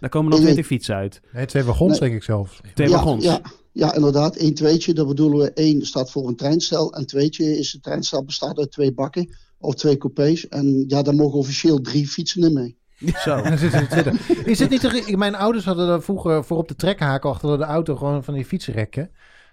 Daar 0.00 0.10
komen 0.10 0.30
dan. 0.30 0.40
20 0.40 0.66
fietsen 0.66 0.94
uit. 0.94 1.20
Nee, 1.32 1.46
twee 1.46 1.62
wagons 1.62 1.90
Nee. 1.90 2.00
denk 2.00 2.14
ik 2.14 2.22
zelfs. 2.22 2.60
Twee 2.74 2.88
ja, 2.88 2.94
wagons. 2.94 3.24
Ja, 3.24 3.40
ja, 3.72 3.94
inderdaad. 3.94 4.40
Eén 4.40 4.54
tweetje, 4.54 4.94
dat 4.94 5.06
bedoelen 5.06 5.38
we. 5.38 5.52
Één 5.52 5.86
staat 5.86 6.10
voor 6.10 6.28
een 6.28 6.36
treinstel. 6.36 6.92
En 6.94 7.06
tweetje 7.06 7.58
is 7.58 7.72
het 7.72 7.82
treinstel 7.82 8.24
bestaat 8.24 8.58
uit 8.58 8.70
twee 8.70 8.92
bakken 8.92 9.34
of 9.58 9.74
twee 9.74 9.96
coupés. 9.96 10.48
En 10.48 10.84
ja, 10.88 11.02
daar 11.02 11.14
mogen 11.14 11.38
officieel 11.38 11.80
drie 11.80 12.08
fietsen 12.08 12.42
in 12.42 12.52
mee. 12.52 12.76
Zo. 13.16 13.36
En 13.36 13.48
dan 13.48 13.58
zitten 13.58 13.70
ze 13.70 13.84
in 13.84 13.88
Twitter. 14.02 14.46
Is 14.50 14.58
het 14.58 14.70
niet 14.70 14.80
te- 14.80 15.16
Mijn 15.16 15.34
ouders 15.34 15.64
hadden 15.64 15.88
er 15.88 16.02
vroeger 16.02 16.44
voor 16.44 16.56
op 16.58 16.68
de 16.68 16.76
trekhaken 16.76 17.30
achter 17.30 17.58
de 17.58 17.64
auto 17.64 17.96
gewoon 17.96 18.24
van 18.24 18.34
die 18.34 18.44
fietsrekken. 18.44 19.10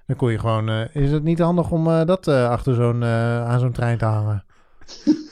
Dan 0.08 0.16
kon 0.16 0.32
je 0.32 0.40
gewoon. 0.40 0.70
eh, 0.70 0.96
is 1.04 1.12
het 1.12 1.24
niet 1.24 1.40
handig 1.40 1.72
om 1.72 1.88
eh, 1.88 2.06
dat 2.06 2.28
eh, 2.28 2.50
achter 2.50 2.74
zo'n 2.76 3.04
eh, 3.04 3.46
aan 3.50 3.60
zo'n 3.60 3.72
trein 3.72 3.98
te 3.98 4.06
hangen? 4.06 4.44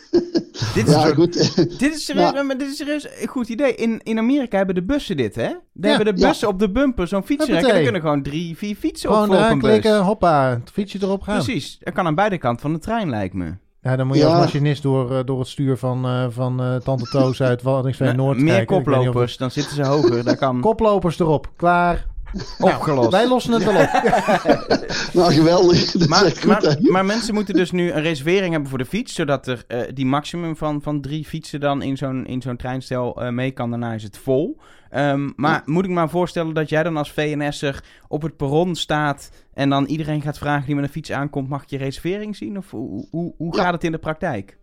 Dit 0.74 0.88
is, 0.88 0.94
Ja, 0.94 1.08
een- 1.08 1.16
goed. 1.16 1.34
dit 1.80 1.94
is 1.96 2.06
serieus, 2.06 2.32
Ja. 2.32 2.44
maar 2.44 2.58
dit 2.58 2.68
is 2.70 2.78
serieus 2.78 3.08
een 3.22 3.28
goed 3.28 3.50
idee. 3.50 3.76
In, 3.76 4.00
in 4.04 4.18
Amerika 4.18 4.58
hebben 4.58 4.76
de 4.76 4.84
bussen 4.84 5.18
dit, 5.18 5.36
hè? 5.36 5.48
Die 5.74 5.90
Ja. 5.90 5.96
hebben 5.96 6.16
de 6.16 6.22
Ja. 6.22 6.28
bussen 6.28 6.48
op 6.48 6.60
de 6.60 6.72
bumper 6.72 7.08
zo'n 7.08 7.24
fietsrek. 7.24 7.56
En 7.64 7.70
dan 7.74 7.84
kunnen 7.84 8.02
gewoon 8.02 8.24
drie, 8.24 8.58
vier 8.58 8.76
fietsen 8.76 9.10
op 9.10 9.16
Gewoon 9.16 9.44
op 9.46 9.52
een 9.52 9.60
bus. 9.60 9.70
klikken, 9.70 10.02
hoppa, 10.02 10.50
het 10.50 10.70
fietsje 10.74 10.98
erop 11.02 11.22
gaan. 11.22 11.44
Precies. 11.44 11.78
Dat 11.80 11.94
kan 11.94 12.06
aan 12.06 12.16
beide 12.16 12.38
kanten 12.38 12.62
van 12.62 12.74
de 12.74 12.80
trein, 12.80 13.10
lijkt 13.10 13.34
me. 13.34 13.54
Ja, 13.88 13.96
dan 13.96 14.08
moet 14.08 14.16
je 14.18 14.22
Ja. 14.24 14.30
als 14.30 14.40
machinist 14.40 14.82
door, 14.84 15.12
eh, 15.18 15.20
door 15.26 15.40
het 15.40 15.48
stuur 15.48 15.78
van, 15.78 16.06
eh, 16.06 16.26
van 16.30 16.62
eh, 16.62 16.76
Tante 16.76 17.06
Toos 17.10 17.42
uit 17.42 17.62
Waddinxveen 17.62 18.08
Nou, 18.08 18.18
Noord 18.20 18.38
meer 18.38 18.56
kijken. 18.56 18.76
Of- 18.76 18.84
koplopers, 18.84 19.38
dan 19.38 19.52
zitten 19.52 19.76
ze 19.76 19.86
hoger. 19.86 20.24
Daar 20.24 20.38
kan 20.38 20.60
Koplopers 20.60 21.20
erop, 21.20 21.48
klaar. 21.56 22.06
opgelost. 22.60 23.12
Wij 23.12 23.28
lossen 23.28 23.54
het 23.54 23.64
wel 23.64 23.82
op. 23.82 23.90
Nou, 25.14 25.34
geweldig. 25.34 25.94
Maar, 26.10 26.20
goed, 26.32 26.46
maar, 26.46 26.78
maar 26.82 27.06
mensen 27.06 27.34
moeten 27.34 27.54
dus 27.54 27.72
nu 27.72 27.92
een 27.92 28.02
reservering 28.02 28.52
hebben 28.52 28.70
voor 28.70 28.78
de 28.78 28.86
fiets, 28.86 29.14
zodat 29.14 29.48
er 29.48 29.64
eh, 29.68 29.80
die 29.94 30.06
maximum 30.06 30.56
van, 30.58 30.82
van 30.82 31.02
drie 31.02 31.26
fietsen 31.26 31.60
dan 31.60 31.82
in 31.82 31.98
zo'n, 31.98 32.26
in 32.26 32.42
zo'n 32.42 32.56
treinstel 32.58 33.22
eh, 33.22 33.30
mee 33.30 33.52
kan. 33.52 33.70
Daarna 33.70 33.94
is 33.94 34.04
het 34.04 34.18
vol. 34.18 34.58
Ehm, 34.90 35.30
maar 35.36 35.62
moet 35.66 35.84
ik 35.84 35.90
me 35.90 35.96
maar 35.96 36.10
voorstellen 36.10 36.54
dat 36.54 36.70
jij 36.70 36.84
dan 36.84 36.98
als 36.98 37.12
VNS'er 37.12 37.84
op 38.08 38.22
het 38.22 38.38
perron 38.38 38.76
staat 38.76 39.32
en 39.58 39.70
dan 39.70 39.86
iedereen 39.86 40.22
gaat 40.22 40.38
vragen 40.38 40.66
die 40.66 40.76
met 40.76 40.84
een 40.84 40.90
fiets 40.90 41.12
aankomt, 41.12 41.50
mag 41.50 41.64
ik 41.64 41.70
je 41.70 41.78
reservering 41.78 42.36
zien? 42.36 42.58
Of 42.58 42.72
hoe, 42.72 43.08
hoe, 43.10 43.34
hoe 43.38 43.56
Ja. 43.56 43.64
gaat 43.64 43.74
het 43.74 43.84
in 43.84 43.92
de 43.92 43.98
praktijk? 43.98 44.58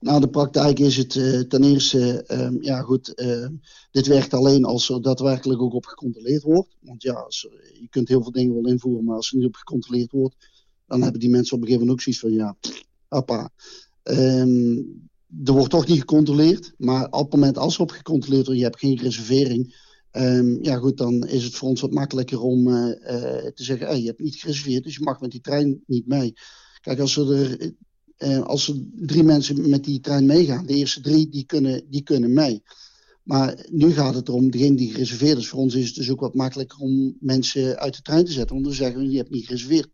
Nou, 0.00 0.20
de 0.20 0.28
praktijk 0.28 0.78
is 0.78 0.96
het 0.96 1.16
eh, 1.16 1.40
ten 1.40 1.62
eerste, 1.62 2.22
ehm, 2.26 2.56
ja 2.60 2.80
goed, 2.80 3.14
ehm, 3.14 3.52
dit 3.90 4.06
werkt 4.06 4.34
alleen 4.34 4.64
als 4.64 4.88
er 4.90 5.02
daadwerkelijk 5.02 5.62
ook 5.62 5.72
op 5.72 5.86
gecontroleerd 5.86 6.42
wordt. 6.42 6.76
Want 6.80 7.02
ja, 7.02 7.12
als, 7.12 7.48
je 7.80 7.88
kunt 7.90 8.08
heel 8.08 8.22
veel 8.22 8.32
dingen 8.32 8.54
wel 8.54 8.72
invoeren, 8.72 9.04
maar 9.04 9.16
als 9.16 9.30
er 9.30 9.36
niet 9.36 9.46
op 9.46 9.54
gecontroleerd 9.54 10.12
wordt, 10.12 10.36
dan 10.86 11.02
hebben 11.02 11.20
die 11.20 11.30
mensen 11.30 11.56
op 11.56 11.62
een 11.62 11.68
gegeven 11.68 11.86
moment 11.86 12.06
ook 12.06 12.14
zoiets 12.14 12.38
van, 12.38 12.46
ja, 12.46 12.56
appa. 13.08 13.50
Ehm, 14.02 14.76
er 15.44 15.52
wordt 15.52 15.70
toch 15.70 15.86
niet 15.86 15.98
gecontroleerd, 15.98 16.74
maar 16.78 17.04
op 17.10 17.24
het 17.24 17.32
moment 17.32 17.58
als 17.58 17.74
er 17.74 17.80
op 17.80 17.90
gecontroleerd 17.90 18.44
wordt, 18.44 18.60
je 18.60 18.66
hebt 18.66 18.78
geen 18.78 18.96
reservering, 18.96 19.86
ehm, 20.10 20.64
ja 20.64 20.76
goed, 20.76 20.96
dan 20.96 21.26
is 21.26 21.44
het 21.44 21.54
voor 21.54 21.68
ons 21.68 21.80
wat 21.80 21.92
makkelijker 21.92 22.40
om 22.40 22.68
eh, 22.68 22.90
eh, 22.90 23.52
te 23.52 23.64
zeggen, 23.64 23.86
hey, 23.86 24.00
je 24.00 24.06
hebt 24.06 24.20
niet 24.20 24.36
gereserveerd, 24.36 24.84
dus 24.84 24.94
je 24.96 25.02
mag 25.02 25.20
met 25.20 25.30
die 25.30 25.40
trein 25.40 25.82
niet 25.86 26.06
mee. 26.06 26.32
Kijk, 26.80 26.98
als 26.98 27.16
er 27.16 27.72
eh, 28.18 28.42
als 28.42 28.68
er 28.68 28.74
drie 28.94 29.22
mensen 29.22 29.70
met 29.70 29.84
die 29.84 30.00
trein 30.00 30.26
meegaan, 30.26 30.66
de 30.66 30.74
eerste 30.74 31.00
drie 31.00 31.28
die 31.28 31.44
kunnen, 31.44 31.82
die 31.90 32.02
kunnen 32.02 32.32
mee. 32.32 32.62
Maar 33.22 33.66
nu 33.70 33.92
gaat 33.92 34.14
het 34.14 34.28
erom, 34.28 34.50
degene 34.50 34.76
die 34.76 34.90
gereserveerd 34.90 35.38
is, 35.38 35.48
voor 35.48 35.58
ons 35.58 35.74
is 35.74 35.86
het 35.86 35.94
dus 35.94 36.10
ook 36.10 36.20
wat 36.20 36.34
makkelijker 36.34 36.78
om 36.78 37.16
mensen 37.20 37.78
uit 37.78 37.96
de 37.96 38.02
trein 38.02 38.24
te 38.24 38.32
zetten. 38.32 38.54
Want 38.54 38.66
dan 38.66 38.74
zeggen 38.74 39.00
we, 39.00 39.10
je 39.10 39.16
hebt 39.16 39.30
niet 39.30 39.46
gereserveerd. 39.46 39.88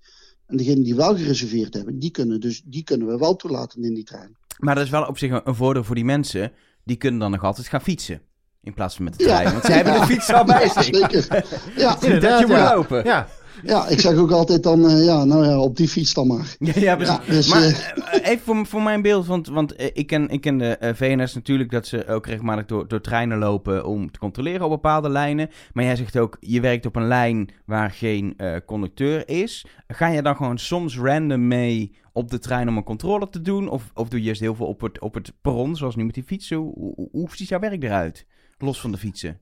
En 0.47 0.57
degenen 0.57 0.83
die 0.83 0.95
wel 0.95 1.17
gereserveerd 1.17 1.75
hebben, 1.75 1.99
die 1.99 2.11
kunnen, 2.11 2.41
dus, 2.41 2.63
die 2.65 2.85
kunnen 2.85 3.07
we 3.07 3.19
wel 3.19 3.37
toelaten 3.37 3.83
in 3.83 3.95
die 3.95 4.05
trein. 4.05 4.37
Maar 4.59 4.75
dat 4.75 4.85
is 4.85 4.91
wel 4.91 5.07
op 5.07 5.19
zich 5.19 5.41
een 5.45 5.55
voordeel 5.55 5.85
voor 5.85 5.95
die 5.95 6.05
mensen. 6.05 6.53
Die 6.85 6.97
kunnen 6.97 7.21
dan 7.21 7.31
nog 7.31 7.45
altijd 7.45 7.67
gaan 7.67 7.83
fietsen. 7.83 8.21
In 8.65 8.75
plaats 8.75 8.95
van 8.97 9.05
met 9.05 9.19
de 9.19 9.25
trein. 9.25 9.53
Want 9.53 9.65
ze 9.65 9.73
hebben 9.73 9.93
de 10.01 10.07
fiets 10.07 10.33
al 10.33 10.45
bij 10.45 10.63
Ja, 10.65 10.83
zich. 10.83 10.85
zeker. 10.85 11.27
Ja, 11.77 11.97
Dat 12.21 12.39
je 12.39 12.45
moet 12.47 12.57
ja. 12.57 12.75
lopen. 12.75 13.05
Ja, 13.05 13.27
ja, 13.63 13.89
ik 13.89 14.01
zeg 14.01 14.17
ook 14.17 14.31
altijd 14.31 14.63
dan, 14.63 14.89
eh, 14.89 15.05
ja, 15.05 15.25
nou 15.25 15.47
ja, 15.47 15.59
op 15.59 15.77
die 15.77 15.89
fiets 15.89 16.15
dan 16.15 16.27
maar. 16.27 16.57
Ja, 16.59 16.73
ja, 16.75 16.97
precies. 16.97 17.15
Ja, 17.17 17.33
dus, 17.35 17.49
maar 17.49 17.63
eh, 17.63 17.71
eh, 17.71 18.29
even 18.31 18.45
voor, 18.45 18.67
voor 18.67 18.83
mijn 18.83 19.03
beeld, 19.03 19.27
want, 19.27 19.49
want 19.49 19.75
ik, 19.93 20.07
ken, 20.07 20.29
ik 20.29 20.41
ken 20.41 20.59
de 20.59 20.93
VNS 20.95 21.35
natuurlijk 21.35 21.71
dat 21.71 21.87
ze 21.87 22.07
ook 22.07 22.27
regelmatig 22.27 22.67
door, 22.67 22.89
door 22.89 23.01
treinen 23.01 23.39
lopen 23.39 23.87
om 23.87 24.11
te 24.11 24.19
controleren 24.19 24.65
op 24.65 24.71
bepaalde 24.71 25.09
lijnen. 25.09 25.51
Maar 25.73 25.85
jij 25.85 25.97
zegt 25.97 26.19
ook, 26.19 26.37
je 26.41 26.61
werkt 26.61 26.87
op 26.87 26.97
een 26.97 27.07
lijn 27.07 27.49
waar 27.67 27.91
geen 27.91 28.37
conducteur 28.67 29.29
is. 29.29 29.67
Ga 29.89 30.07
je 30.09 30.23
dan 30.23 30.37
gewoon 30.37 30.59
soms 30.59 30.99
random 30.99 31.49
mee 31.49 31.97
op 32.13 32.31
de 32.31 32.39
trein 32.39 32.69
om 32.69 32.77
een 32.77 32.85
controle 32.85 33.29
te 33.29 33.43
doen? 33.43 33.69
Of, 33.69 33.91
of 33.95 34.09
doe 34.09 34.19
je 34.19 34.25
juist 34.25 34.41
heel 34.41 34.55
veel 34.55 34.67
op 34.67 34.81
het, 34.81 35.01
op 35.01 35.15
het 35.15 35.33
perron, 35.41 35.77
zoals 35.77 35.97
nu 35.97 36.05
met 36.05 36.15
die 36.15 36.25
fietsen? 36.25 36.57
Hoe, 36.57 36.73
hoe, 36.95 37.09
hoe 37.13 37.29
ziet 37.33 37.49
jouw 37.49 37.61
werk 37.61 37.83
eruit? 37.83 38.27
Los 38.59 38.81
van 38.81 38.93
de 38.93 38.99
fietsen. 38.99 39.41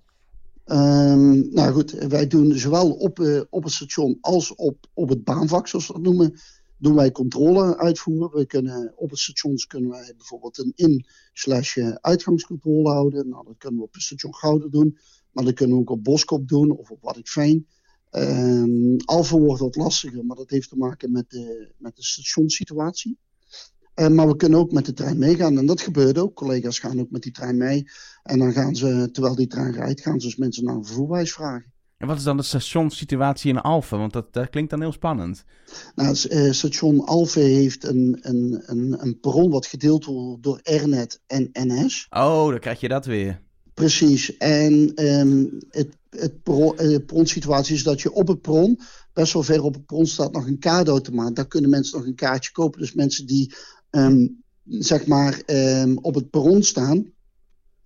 Ehm, 0.64 1.54
nou 1.54 1.72
goed, 1.72 1.90
wij 1.90 2.26
doen 2.26 2.52
zowel 2.52 2.92
op, 2.92 3.20
eh, 3.20 3.40
op 3.50 3.64
het 3.64 3.72
station 3.72 4.18
als 4.20 4.54
op, 4.54 4.86
op 4.94 5.08
het 5.08 5.24
baanvak, 5.24 5.68
zoals 5.68 5.86
we 5.86 5.92
dat 5.92 6.02
noemen, 6.02 6.40
doen 6.78 6.94
wij 6.94 7.12
controle 7.12 7.78
uitvoeren. 7.78 8.38
We 8.38 8.46
kunnen, 8.46 8.92
op 8.96 9.10
het 9.10 9.18
stations 9.18 9.66
kunnen 9.66 9.90
wij 9.90 10.14
bijvoorbeeld 10.16 10.58
een 10.58 10.72
in-slash 10.74 11.76
eh, 11.76 11.88
uitgangscontrole 11.88 12.90
houden. 12.90 13.28
Nou, 13.28 13.44
dat 13.46 13.58
kunnen 13.58 13.78
we 13.78 13.86
op 13.86 13.92
het 13.92 14.02
station 14.02 14.34
Gouden 14.34 14.70
doen, 14.70 14.98
maar 15.32 15.44
dat 15.44 15.54
kunnen 15.54 15.76
we 15.76 15.82
ook 15.82 15.90
op 15.90 16.04
Boskop 16.04 16.48
doen 16.48 16.70
of 16.70 16.90
op 16.90 17.02
Waddingveen. 17.02 17.66
Ehm 18.10 18.96
Alphen 19.04 19.40
wordt 19.40 19.60
wat 19.60 19.76
lastiger, 19.76 20.24
maar 20.24 20.36
dat 20.36 20.50
heeft 20.50 20.68
te 20.68 20.76
maken 20.76 21.12
met 21.12 21.30
de, 21.30 21.72
met 21.78 21.96
de 21.96 22.04
stationssituatie. 22.04 23.18
Eh, 23.94 24.08
maar 24.08 24.26
we 24.26 24.36
kunnen 24.36 24.58
ook 24.58 24.72
met 24.72 24.86
de 24.86 24.92
trein 24.92 25.18
meegaan. 25.18 25.58
En 25.58 25.66
dat 25.66 25.80
gebeurt 25.80 26.18
ook. 26.18 26.34
Collega's 26.34 26.78
gaan 26.78 27.00
ook 27.00 27.10
met 27.10 27.22
die 27.22 27.32
trein 27.32 27.56
mee. 27.56 27.84
En 28.22 28.38
dan 28.38 28.52
gaan 28.52 28.74
ze, 28.74 29.08
terwijl 29.12 29.34
die 29.34 29.46
trein 29.46 29.72
rijdt, 29.72 30.00
gaan 30.00 30.20
ze 30.20 30.26
dus 30.26 30.36
mensen 30.36 30.64
naar 30.64 30.74
een 30.74 30.84
vervoerwijs 30.84 31.32
vragen. 31.32 31.72
En 32.02 32.08
wat 32.08 32.16
is 32.16 32.24
dan 32.24 32.36
de 32.36 32.42
stationssituatie 32.42 33.50
in 33.50 33.60
Alphen? 33.60 33.98
Want 33.98 34.12
dat, 34.12 34.32
dat 34.32 34.50
klinkt 34.50 34.70
dan 34.70 34.80
heel 34.80 34.92
spannend. 34.92 35.44
Nou, 35.94 36.16
eh, 36.28 36.50
station 36.50 37.04
Alphen 37.04 37.42
heeft 37.42 37.84
een, 37.84 38.18
een, 38.20 38.62
een, 38.66 38.96
een 38.98 39.20
perron 39.20 39.50
wat 39.50 39.66
gedeeld 39.66 40.04
wordt 40.04 40.42
door 40.42 40.60
Ernet 40.62 41.20
en 41.26 41.50
NS. 41.52 42.06
Oh, 42.10 42.48
dan 42.48 42.58
krijg 42.58 42.80
je 42.80 42.88
dat 42.88 43.06
weer. 43.06 43.40
Precies. 43.74 44.36
En 44.36 44.92
ehm, 44.94 45.44
het, 45.70 45.96
het 46.10 46.32
eh, 46.44 46.96
perronsituatie 47.06 47.74
is 47.74 47.82
dat 47.82 48.00
je 48.00 48.12
op 48.12 48.28
het 48.28 48.40
perron, 48.40 48.80
best 49.12 49.32
wel 49.32 49.42
ver 49.42 49.62
op 49.62 49.74
het 49.74 49.86
perron 49.86 50.06
staat 50.06 50.32
nog 50.32 50.46
een 50.46 50.58
kaartautomaat. 50.58 51.36
Daar 51.36 51.48
kunnen 51.48 51.70
mensen 51.70 51.98
nog 51.98 52.06
een 52.06 52.14
kaartje 52.14 52.52
kopen. 52.52 52.80
Dus 52.80 52.94
mensen 52.94 53.26
die 53.26 53.54
ehm, 53.90 54.26
zeg 54.64 55.06
maar 55.06 55.42
ehm, 55.46 55.96
op 55.96 56.14
het 56.14 56.30
perron 56.30 56.62
staan, 56.62 57.12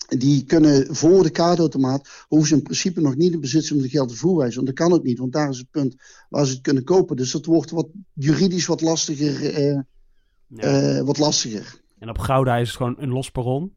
die 0.07 0.45
kunnen 0.45 0.95
voor 0.97 1.23
de 1.23 1.31
kaartautomaat, 1.31 2.24
hoeven 2.28 2.49
ze 2.49 2.55
in 2.55 2.62
principe 2.62 3.01
nog 3.01 3.16
niet 3.16 3.33
in 3.33 3.41
bezit 3.41 3.65
zijn 3.65 3.78
van 3.81 3.89
de 3.89 3.95
geldige 3.95 4.19
voerwijs. 4.19 4.55
Want 4.55 4.66
dat 4.66 4.77
kan 4.77 4.93
ook 4.93 5.03
niet, 5.03 5.19
want 5.19 5.33
daar 5.33 5.49
is 5.49 5.59
het 5.59 5.70
punt 5.70 5.97
waar 6.28 6.47
ze 6.47 6.53
het 6.53 6.61
kunnen 6.61 6.85
kopen. 6.85 7.16
Dus 7.16 7.31
dat 7.33 7.45
wordt 7.47 7.70
wat 7.70 7.89
juridisch 8.12 8.66
wat 8.66 8.81
lastiger. 8.81 9.55
eh, 9.55 9.78
Ja. 10.49 10.97
eh, 10.97 11.01
wat 11.03 11.19
lastiger. 11.19 11.81
en 11.99 12.09
op 12.09 12.19
Gouda 12.19 12.57
is 12.57 12.69
het 12.69 12.77
gewoon 12.77 12.95
een 12.99 13.09
los 13.12 13.31
perron. 13.31 13.73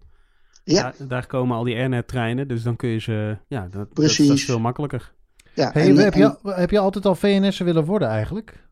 Ja, 0.64 0.82
Daar, 0.98 1.08
daar 1.08 1.28
komen 1.28 1.58
al 1.58 1.64
die 1.64 1.76
Airnet-treinen, 1.76 2.48
dus 2.48 2.64
dan 2.64 2.76
kun 2.76 2.90
je 2.90 3.00
ze... 3.00 3.38
Ja, 3.48 3.68
dat, 3.68 3.94
Precies. 3.94 4.28
dat 4.28 4.36
is 4.38 4.46
veel 4.46 4.60
makkelijker. 4.60 5.14
ja. 5.56 5.70
Hey, 5.74 5.88
en- 5.90 5.98
heb, 5.98 6.14
en- 6.14 6.20
je, 6.44 6.52
heb 6.54 6.70
je 6.70 6.80
altijd 6.80 7.06
al 7.06 7.16
VNS'er 7.16 7.66
willen 7.66 7.86
worden 7.86 8.08
eigenlijk? 8.08 8.68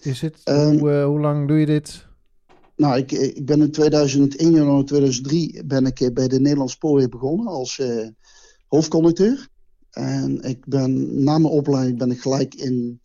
Is 0.00 0.20
het, 0.20 0.40
Ehm, 0.44 0.78
hoe, 0.78 0.90
eh, 0.92 1.04
hoe 1.04 1.20
lang 1.20 1.48
doe 1.48 1.58
je 1.58 1.66
dit? 1.66 2.05
Nou, 2.76 2.96
ik, 2.98 3.12
ik 3.12 3.46
ben 3.46 3.60
in 3.60 3.70
2001, 3.70 4.50
januari 4.50 4.84
2003, 4.84 5.62
ben 5.64 5.86
ik 5.86 6.00
eh, 6.00 6.12
bij 6.12 6.28
de 6.28 6.40
Nederlandse 6.40 6.74
Spoorweg 6.74 7.08
begonnen 7.08 7.46
als 7.46 7.78
eh, 7.78 8.06
hoofdconducteur. 8.66 9.48
En 9.90 10.42
ik 10.42 10.66
ben 10.66 11.24
na 11.24 11.38
mijn 11.38 11.52
opleiding 11.52 11.98
ben 11.98 12.10
ik 12.10 12.20
gelijk 12.20 12.54
in 12.54 13.00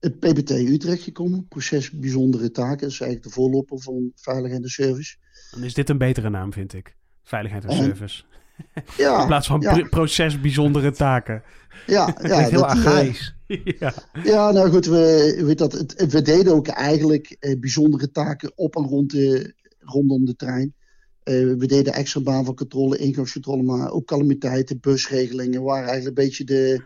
het 0.00 0.18
PBT 0.18 0.50
Utrecht 0.50 1.02
gekomen. 1.02 1.46
Proces 1.48 1.90
Bijzondere 1.90 2.50
Taken. 2.50 2.78
Dat 2.80 2.90
is 2.90 3.00
eigenlijk 3.00 3.22
de 3.22 3.40
voorloper 3.40 3.80
van 3.80 4.12
Veiligheid 4.14 4.62
en 4.62 4.68
Service. 4.68 5.16
Dan 5.50 5.64
is 5.64 5.74
dit 5.74 5.88
een 5.88 5.98
betere 5.98 6.30
naam, 6.30 6.52
vind 6.52 6.72
ik. 6.74 6.96
Veiligheid 7.22 7.64
en 7.64 7.70
En- 7.70 7.76
Service. 7.84 8.22
In 8.74 8.82
Ja, 8.96 9.26
plaats 9.26 9.46
van 9.46 9.60
ja. 9.60 9.86
proces 9.90 10.40
bijzondere 10.40 10.90
taken. 10.92 11.42
ja, 11.86 12.16
ja, 12.22 12.38
heel 12.48 12.60
dat, 12.60 12.84
eh. 12.84 13.14
ja. 13.80 13.94
Ja, 14.22 14.50
nou 14.50 14.70
goed, 14.70 14.86
we, 14.86 15.40
weet 15.44 15.58
dat, 15.58 15.72
het, 15.72 16.06
we 16.10 16.22
deden 16.22 16.54
ook 16.54 16.66
eigenlijk 16.66 17.36
eh, 17.40 17.58
bijzondere 17.60 18.10
taken 18.10 18.52
op 18.54 18.76
en 18.76 18.84
rond 18.84 19.10
de, 19.10 19.54
rondom 19.78 20.24
de 20.24 20.36
trein. 20.36 20.74
Eh, 21.22 21.34
we 21.34 21.66
deden 21.66 21.92
extra 21.92 22.20
baan 22.20 22.44
van 22.44 22.54
controle, 22.54 22.96
ingangscontrole, 22.96 23.62
maar 23.62 23.90
ook 23.90 24.06
calamiteiten, 24.06 24.80
busregelingen. 24.80 25.62
waren 25.62 25.88
eigenlijk 25.88 26.18
een 26.18 26.24
beetje 26.24 26.44
de, 26.44 26.82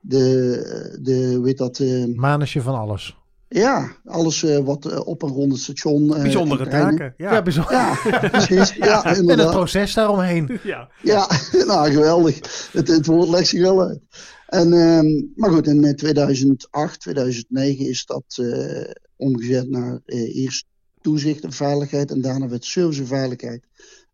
de, 0.00 0.98
de 1.02 1.40
weet 1.40 1.58
dat, 1.58 1.78
eh, 1.78 2.04
Manusje 2.04 2.62
van 2.62 2.74
alles. 2.74 3.17
Ja, 3.48 3.92
alles 4.04 4.42
eh, 4.42 4.58
wat 4.58 4.86
eh, 4.86 5.06
op 5.06 5.22
en 5.22 5.28
rond 5.28 5.52
het 5.52 5.60
station. 5.60 6.14
eh, 6.16 6.22
Bijzondere 6.22 6.68
taken. 6.68 7.14
Ja, 7.16 7.32
Ja. 7.32 7.42
bijzonder. 7.42 7.72
Ja, 7.72 7.94
precies. 8.30 8.74
Ja, 8.88 9.04
en 9.04 9.28
het 9.28 9.50
proces 9.50 9.94
daaromheen. 9.94 10.58
ja. 10.62 10.88
Ja, 11.02 11.28
nou 11.66 11.90
geweldig. 11.90 12.68
Het, 12.72 12.88
het 12.88 13.06
woord 13.06 13.28
legt 13.28 13.48
zich 13.48 13.60
wel 13.60 13.82
uit. 13.82 14.00
En, 14.46 14.72
ehm, 14.72 15.06
maar 15.34 15.50
goed, 15.50 15.66
in 15.66 15.84
eh, 15.84 15.94
2008, 15.94 17.00
2009 17.00 17.86
is 17.88 18.04
dat 18.06 18.24
eh, 18.42 18.90
omgezet 19.16 19.70
naar 19.70 20.00
eh, 20.04 20.36
eerst 20.36 20.64
toezicht 21.00 21.44
en 21.44 21.52
veiligheid 21.52 22.10
en 22.10 22.20
daarna 22.20 22.48
werd 22.48 22.64
service 22.64 23.00
en 23.00 23.06
veiligheid. 23.06 23.62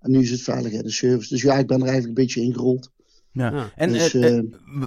En 0.00 0.10
nu 0.10 0.20
is 0.20 0.30
het 0.30 0.42
veiligheid 0.42 0.84
en 0.84 0.90
service. 0.90 1.28
Dus 1.28 1.42
ja, 1.42 1.58
ik 1.58 1.66
ben 1.66 1.80
er 1.80 1.86
eigenlijk 1.88 2.18
een 2.18 2.24
beetje 2.24 2.40
ingerold. 2.40 2.90
Ja. 3.34 3.50
Ja. 3.50 3.64
En 3.76 3.88
Dus, 3.88 4.14
eh, 4.14 4.26
eh, 4.28 4.36
eh, 4.38 4.44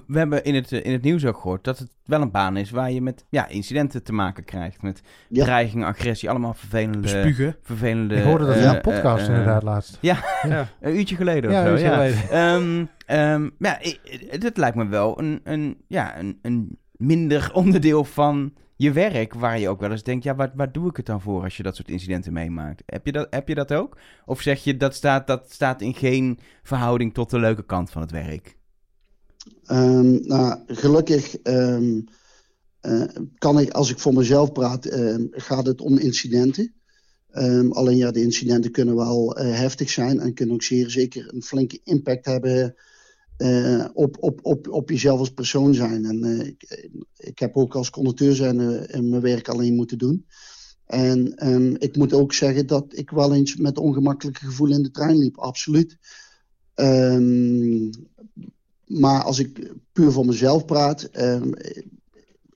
we- 0.07 0.19
hebben 0.19 0.43
in 0.43 0.55
het, 0.55 0.71
eh, 0.71 0.85
in 0.85 0.91
het 0.91 1.01
nieuws 1.01 1.25
ook 1.25 1.37
gehoord 1.37 1.63
dat 1.63 1.79
het 1.79 1.89
wel 2.05 2.21
een 2.21 2.31
baan 2.31 2.57
is 2.57 2.69
waar 2.71 2.91
je 2.91 3.01
met 3.01 3.25
ja, 3.29 3.47
incidenten 3.47 4.03
te 4.03 4.13
maken 4.13 4.43
krijgt. 4.43 4.81
Met 4.81 5.01
Ja. 5.29 5.43
dreiging, 5.43 5.85
agressie, 5.85 6.29
allemaal 6.29 6.53
vervelende... 6.53 6.97
Bespugen. 6.99 7.55
vervelende 7.61 8.15
Ik 8.15 8.23
hoorde 8.23 8.45
dat 8.45 8.55
in 8.55 8.63
een 8.63 8.81
podcast 8.81 9.27
inderdaad 9.27 9.63
laatst. 9.63 9.97
Ja. 10.01 10.17
Een 10.81 10.95
uurtje 10.97 11.15
geleden 11.15 11.51
Ja, 11.51 11.57
of 11.59 11.63
zo, 11.67 11.73
een 11.73 11.79
uurtje 11.79 11.87
ja. 11.87 12.07
geleden. 12.09 12.29
Ehm, 12.39 12.85
ehm, 13.05 13.49
ja, 13.59 13.85
i- 13.85 13.99
dit 14.39 14.57
lijkt 14.57 14.75
me 14.75 14.87
wel 14.87 15.19
een, 15.19 15.41
een, 15.43 15.77
ja, 15.87 16.19
een, 16.19 16.39
een 16.41 16.77
minder 16.91 17.49
onderdeel 17.53 18.03
van 18.03 18.53
je 18.77 18.91
werk, 18.91 19.33
waar 19.33 19.59
je 19.59 19.69
ook 19.69 19.79
wel 19.79 19.91
eens 19.91 20.03
denkt, 20.03 20.23
ja, 20.23 20.35
waar, 20.35 20.51
waar 20.55 20.71
doe 20.71 20.89
ik 20.89 20.97
het 20.97 21.05
dan 21.05 21.21
voor 21.21 21.43
als 21.43 21.57
je 21.57 21.63
dat 21.63 21.75
soort 21.75 21.89
incidenten 21.89 22.33
meemaakt? 22.33 22.83
Heb 22.85 23.05
je 23.05 23.11
dat, 23.11 23.27
heb 23.29 23.47
je 23.47 23.55
dat 23.55 23.73
ook? 23.73 23.97
Of 24.25 24.41
zeg 24.41 24.63
je, 24.63 24.77
dat 24.77 24.95
staat, 24.95 25.27
dat 25.27 25.51
staat 25.51 25.81
in 25.81 25.93
geen 25.93 26.39
verhouding 26.63 27.13
tot 27.13 27.29
de 27.29 27.39
leuke 27.39 27.65
kant 27.65 27.89
van 27.89 28.01
het 28.01 28.11
werk? 28.11 28.57
Ehm, 29.65 30.27
nou, 30.27 30.59
gelukkig 30.67 31.37
ehm, 31.37 32.01
eh, 32.79 33.03
kan 33.37 33.59
ik, 33.59 33.71
als 33.71 33.89
ik 33.89 33.99
voor 33.99 34.13
mezelf 34.13 34.51
praat, 34.51 34.85
ehm, 34.85 35.25
gaat 35.31 35.65
het 35.65 35.81
om 35.81 35.97
incidenten. 35.97 36.71
Alleen 37.69 37.97
ja, 37.97 38.11
de 38.11 38.21
incidenten 38.21 38.71
kunnen 38.71 38.95
wel 38.95 39.37
eh, 39.37 39.59
heftig 39.59 39.89
zijn 39.89 40.19
en 40.19 40.33
kunnen 40.33 40.55
ook 40.55 40.63
zeer 40.63 40.89
zeker 40.89 41.33
een 41.33 41.43
flinke 41.43 41.79
impact 41.83 42.25
hebben 42.25 42.75
eh, 43.37 43.85
op, 43.93 44.17
op, 44.19 44.39
op, 44.43 44.67
op 44.69 44.89
jezelf 44.89 45.19
als 45.19 45.29
persoon 45.29 45.73
zijn. 45.73 46.05
En 46.05 46.23
eh, 46.23 46.47
ik, 46.47 46.89
ik 47.17 47.39
heb 47.39 47.55
ook 47.55 47.75
als 47.75 47.89
conducteur 47.89 48.35
zijn 48.35 48.59
eh, 48.59 48.99
mijn 48.99 49.21
werk 49.21 49.47
alleen 49.47 49.75
moeten 49.75 49.97
doen. 49.97 50.25
En 50.85 51.35
ehm, 51.35 51.75
ik 51.77 51.95
moet 51.95 52.13
ook 52.13 52.33
zeggen 52.33 52.67
dat 52.67 52.85
ik 52.89 53.09
wel 53.09 53.33
eens 53.33 53.55
met 53.55 53.77
ongemakkelijke 53.77 54.45
gevoel 54.45 54.69
in 54.69 54.83
de 54.83 54.91
trein 54.91 55.17
liep, 55.17 55.37
absoluut. 55.37 55.97
Ehm, 56.73 57.89
maar 58.85 59.23
als 59.23 59.39
ik 59.39 59.71
puur 59.91 60.11
voor 60.11 60.25
mezelf 60.25 60.65
praat, 60.65 61.03
ehm, 61.03 61.51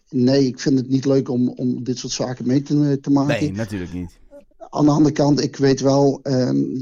nee, 0.10 0.46
ik 0.46 0.60
vind 0.60 0.78
het 0.78 0.88
niet 0.90 1.06
leuk 1.06 1.30
om, 1.30 1.50
om 1.50 1.84
dit 1.84 1.98
soort 1.98 2.14
zaken 2.14 2.48
mee 2.48 2.62
te, 2.62 2.98
te 3.02 3.10
maken. 3.10 3.44
Nee, 3.44 3.52
natuurlijk 3.52 3.94
niet. 3.94 4.20
Aan 4.58 4.86
de 4.86 4.92
andere 4.92 5.16
kant, 5.16 5.42
ik 5.42 5.56
weet 5.56 5.80
wel 5.80 6.22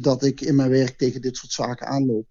dat 0.02 0.24
ik 0.24 0.42
in 0.42 0.56
mijn 0.56 0.70
werk 0.70 0.98
tegen 0.98 1.22
dit 1.22 1.38
soort 1.38 1.52
zaken 1.52 1.88
aanloop. 1.88 2.26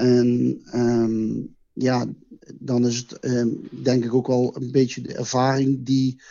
En 0.00 0.60
ehm, 0.64 1.42
ja, 1.72 2.06
dan 2.54 2.86
is 2.86 2.96
het 2.96 3.12
ehm, 3.12 3.48
denk 3.70 4.04
ik 4.04 4.14
ook 4.14 4.26
wel 4.26 4.56
een 4.56 4.70
beetje 4.70 5.00
de 5.00 5.14
ervaring 5.14 5.84
die, 5.84 6.22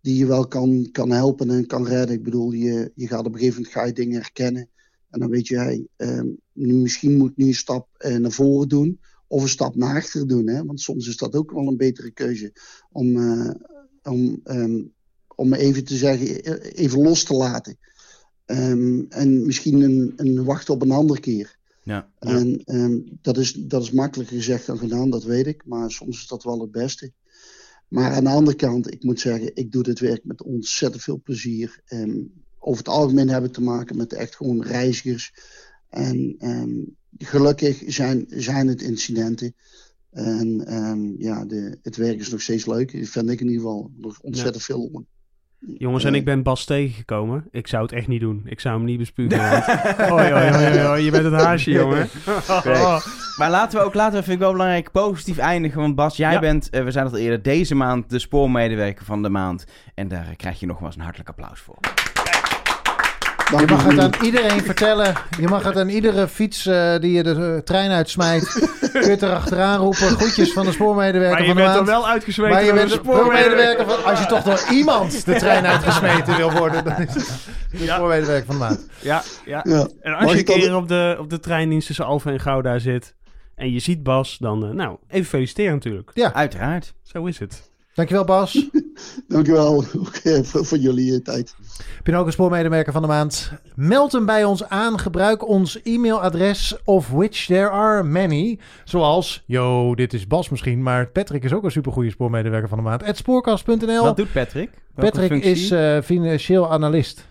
die 0.00 0.16
je 0.16 0.26
wel 0.26 0.46
kan, 0.46 0.88
kan 0.92 1.10
helpen 1.10 1.50
en 1.50 1.66
kan 1.66 1.86
redden. 1.86 2.16
Ik 2.16 2.22
bedoel, 2.22 2.52
je, 2.52 2.92
je 2.94 3.06
gaat 3.06 3.26
op 3.26 3.32
een 3.32 3.38
gegeven 3.38 3.54
moment 3.54 3.72
ga 3.72 3.84
je 3.84 3.92
dingen 3.92 4.20
herkennen. 4.20 4.68
En 5.10 5.20
dan 5.20 5.30
weet 5.30 5.46
je, 5.46 5.88
ehm, 5.96 6.26
misschien 6.52 7.16
moet 7.16 7.30
ik 7.30 7.36
nu 7.36 7.46
een 7.46 7.54
stap 7.54 7.88
eh, 7.96 8.16
naar 8.16 8.32
voren 8.32 8.68
doen 8.68 9.00
of 9.26 9.42
een 9.42 9.48
stap 9.48 9.76
naar 9.76 9.96
achteren 9.96 10.28
doen. 10.28 10.48
Hè? 10.48 10.64
Want 10.64 10.80
soms 10.80 11.08
is 11.08 11.16
dat 11.16 11.34
ook 11.34 11.50
wel 11.50 11.68
een 11.68 11.76
betere 11.76 12.10
keuze 12.10 12.52
om, 12.92 13.16
eh, 13.16 13.50
om, 14.02 14.42
om 15.34 15.54
even 15.54 15.84
te 15.84 15.96
zeggen, 15.96 16.42
eh, 16.42 16.82
even 16.82 17.02
los 17.02 17.24
te 17.24 17.34
laten. 17.34 17.78
En 19.08 19.46
misschien 19.46 19.80
een, 19.80 20.12
een 20.16 20.44
wachten 20.44 20.74
op 20.74 20.82
een 20.82 20.90
andere 20.90 21.20
keer. 21.20 21.55
Ja. 21.86 22.10
En 22.18 22.64
dat, 23.22 23.38
is, 23.38 23.52
dat 23.52 23.82
is 23.82 23.90
makkelijker 23.90 24.36
gezegd 24.36 24.66
dan 24.66 24.78
gedaan, 24.78 25.10
dat 25.10 25.24
weet 25.24 25.46
ik. 25.46 25.62
Maar 25.64 25.90
soms 25.90 26.18
is 26.18 26.26
dat 26.26 26.44
wel 26.44 26.60
het 26.60 26.70
beste. 26.70 27.12
Maar 27.88 28.12
aan 28.12 28.24
de 28.24 28.30
andere 28.30 28.56
kant, 28.56 28.92
ik 28.92 29.02
moet 29.02 29.20
zeggen, 29.20 29.50
ik 29.54 29.72
doe 29.72 29.82
dit 29.82 29.98
werk 29.98 30.24
met 30.24 30.42
ontzettend 30.42 31.02
veel 31.02 31.20
plezier. 31.22 31.80
Over 32.58 32.78
het 32.78 32.88
algemeen 32.88 33.28
heb 33.28 33.44
ik 33.44 33.52
te 33.52 33.60
maken 33.60 33.96
met 33.96 34.12
echt 34.12 34.36
gewoon 34.36 34.62
reizigers. 34.62 35.32
En 35.88 36.34
ehm, 36.38 36.82
gelukkig 37.18 37.82
zijn, 37.86 38.24
zijn 38.28 38.68
het 38.68 38.82
incidenten. 38.82 39.54
En 40.10 40.66
ehm, 40.66 41.22
ja, 41.22 41.44
de, 41.44 41.78
het 41.82 41.96
werk 41.96 42.20
is 42.20 42.30
nog 42.30 42.40
steeds 42.40 42.66
leuk. 42.66 42.98
Dat 43.00 43.08
vind 43.08 43.30
ik 43.30 43.40
in 43.40 43.46
ieder 43.46 43.62
geval 43.62 43.90
nog 43.96 44.20
ontzettend 44.20 44.64
veel 44.64 44.82
om. 44.82 45.06
Jongens, 45.78 46.04
en 46.04 46.12
Eh, 46.12 46.18
ik 46.18 46.24
ben 46.24 46.42
Bas 46.42 46.64
tegengekomen. 46.64 47.48
Ik 47.50 47.66
zou 47.66 47.82
het 47.82 47.92
echt 47.92 48.08
niet 48.08 48.20
doen. 48.20 48.42
Ik 48.44 48.60
zou 48.60 48.76
hem 48.76 48.84
niet 48.84 48.98
bespugen. 48.98 49.40
hoi, 50.08 50.30
hoi, 50.32 50.78
hoi, 50.80 51.04
je 51.04 51.10
bent 51.10 51.24
het 51.24 51.34
haasje, 51.34 51.70
jongen. 51.80 52.08
Maar 53.36 53.50
laten 53.50 53.78
we 53.78 53.84
ook, 53.84 53.94
laten 53.94 54.18
we, 54.18 54.22
vind 54.24 54.34
ik 54.36 54.42
wel 54.42 54.52
belangrijk, 54.52 54.90
positief 54.92 55.38
eindigen. 55.38 55.80
Want 55.80 55.94
Bas, 55.94 56.16
jij 56.16 56.32
Ja. 56.32 56.38
bent, 56.38 56.70
eh, 56.70 56.82
we 56.84 56.90
zeiden 56.90 57.12
het 57.12 57.20
al 57.22 57.26
eerder, 57.28 57.42
deze 57.42 57.74
maand 57.74 58.10
de 58.10 58.18
spoormedewerker 58.18 59.04
van 59.04 59.22
de 59.22 59.28
maand. 59.28 59.64
En 59.94 60.08
daar 60.08 60.26
eh, 60.28 60.36
krijg 60.36 60.60
je 60.60 60.66
nogmaals 60.66 60.94
een 60.96 61.02
hartelijk 61.02 61.28
applaus 61.28 61.60
voor. 61.60 61.78
Dank 63.50 63.68
Je 63.68 63.74
mag 63.74 63.84
het 63.84 63.98
aan 63.98 64.10
iedereen 64.24 64.60
vertellen. 64.62 65.14
Je 65.40 65.48
mag 65.48 65.62
het 65.64 65.76
aan 65.76 65.88
iedere 65.88 66.28
fiets 66.28 66.66
eh, 66.66 66.98
die 66.98 67.12
je 67.12 67.22
de 67.22 67.52
eh, 67.56 67.62
trein 67.62 67.90
uitsmijt. 67.90 68.44
kun 68.92 69.10
je 69.10 69.16
erachteraan 69.22 69.78
roepen. 69.78 70.06
Groetjes 70.08 70.52
van 70.52 70.64
de 70.66 70.72
spoormedewerker 70.72 71.30
Maar 71.38 71.40
je 71.46 71.46
van 71.46 71.56
de 71.56 71.62
bent 71.62 71.74
er 71.74 71.84
maand. 71.84 71.88
wel 72.02 72.08
uitgesmeten 72.08 72.52
Maar 72.54 72.64
je 72.64 72.72
bent 72.72 72.90
de 72.90 72.96
de 72.96 73.02
spoormedewerker 73.02 73.86
van... 73.86 74.04
Als 74.04 74.18
je 74.20 74.26
toch 74.26 74.42
door 74.42 74.60
iemand 74.70 75.24
de 75.24 75.34
trein 75.34 75.66
uitgesmeten 75.66 76.36
wil 76.36 76.52
worden... 76.52 76.84
dan 76.84 76.92
is 76.98 77.14
het 77.14 77.26
de 77.70 77.84
Ja. 77.84 77.94
spoormedewerker 77.94 78.46
van 78.46 78.54
de 78.54 78.60
maand. 78.60 78.86
Ja, 79.00 79.22
ja. 79.44 79.60
Ja. 79.64 79.88
En 80.00 80.10
Mag 80.12 80.20
als 80.20 80.30
je 80.30 80.34
een 80.36 80.40
ik 80.40 80.46
dan- 80.46 80.58
keer 80.58 80.76
op 80.76 80.88
de, 80.88 81.16
op 81.20 81.30
de 81.30 81.40
treindienst 81.40 81.86
tussen 81.86 82.04
Alphen 82.04 82.32
en 82.32 82.40
Gouda 82.40 82.78
zit 82.78 83.14
en 83.54 83.72
je 83.72 83.78
ziet 83.78 84.02
Bas, 84.02 84.36
dan, 84.38 84.64
eh, 84.66 84.70
nou, 84.70 84.96
even 85.08 85.26
feliciteren 85.28 85.72
natuurlijk. 85.72 86.10
Uiteraard. 86.32 86.94
Zo 87.02 87.24
is 87.24 87.38
het. 87.38 87.70
Dankjewel 87.96 88.24
Bas. 88.24 88.68
Dank 89.28 89.48
u 89.48 89.52
wel 89.52 89.84
ook, 89.98 90.14
eh, 90.22 90.42
voor, 90.42 90.64
voor 90.64 90.78
jullie 90.78 91.14
eh, 91.14 91.20
tijd. 91.20 91.54
Je 92.04 92.12
een 92.12 92.32
spoormedewerker 92.32 92.92
van 92.92 93.02
de 93.02 93.08
maand? 93.08 93.52
Meld 93.74 94.12
hem 94.12 94.26
bij 94.26 94.44
ons 94.44 94.68
aan. 94.68 94.98
Gebruik 94.98 95.48
ons 95.48 95.82
e-mailadres 95.82 96.76
of 96.84 97.10
which 97.10 97.46
there 97.46 97.70
are 97.70 98.02
many. 98.02 98.58
Zoals, 98.84 99.42
yo, 99.46 99.94
dit 99.94 100.12
is 100.12 100.26
Bas 100.26 100.48
misschien, 100.48 100.82
maar 100.82 101.06
Patrick 101.06 101.44
is 101.44 101.52
ook 101.52 101.64
een 101.64 101.70
supergoeie 101.70 102.10
spoormedewerker 102.10 102.68
van 102.68 102.78
de 102.78 102.84
maand. 102.84 103.04
Het 103.04 103.16
spoorkast.nl. 103.16 104.02
Wat 104.02 104.16
doet 104.16 104.32
Patrick? 104.32 104.70
Welke 104.94 105.10
Patrick 105.10 105.30
functie? 105.30 105.50
is 105.50 105.70
eh, 105.70 106.00
financieel 106.02 106.70
analist. 106.70 107.26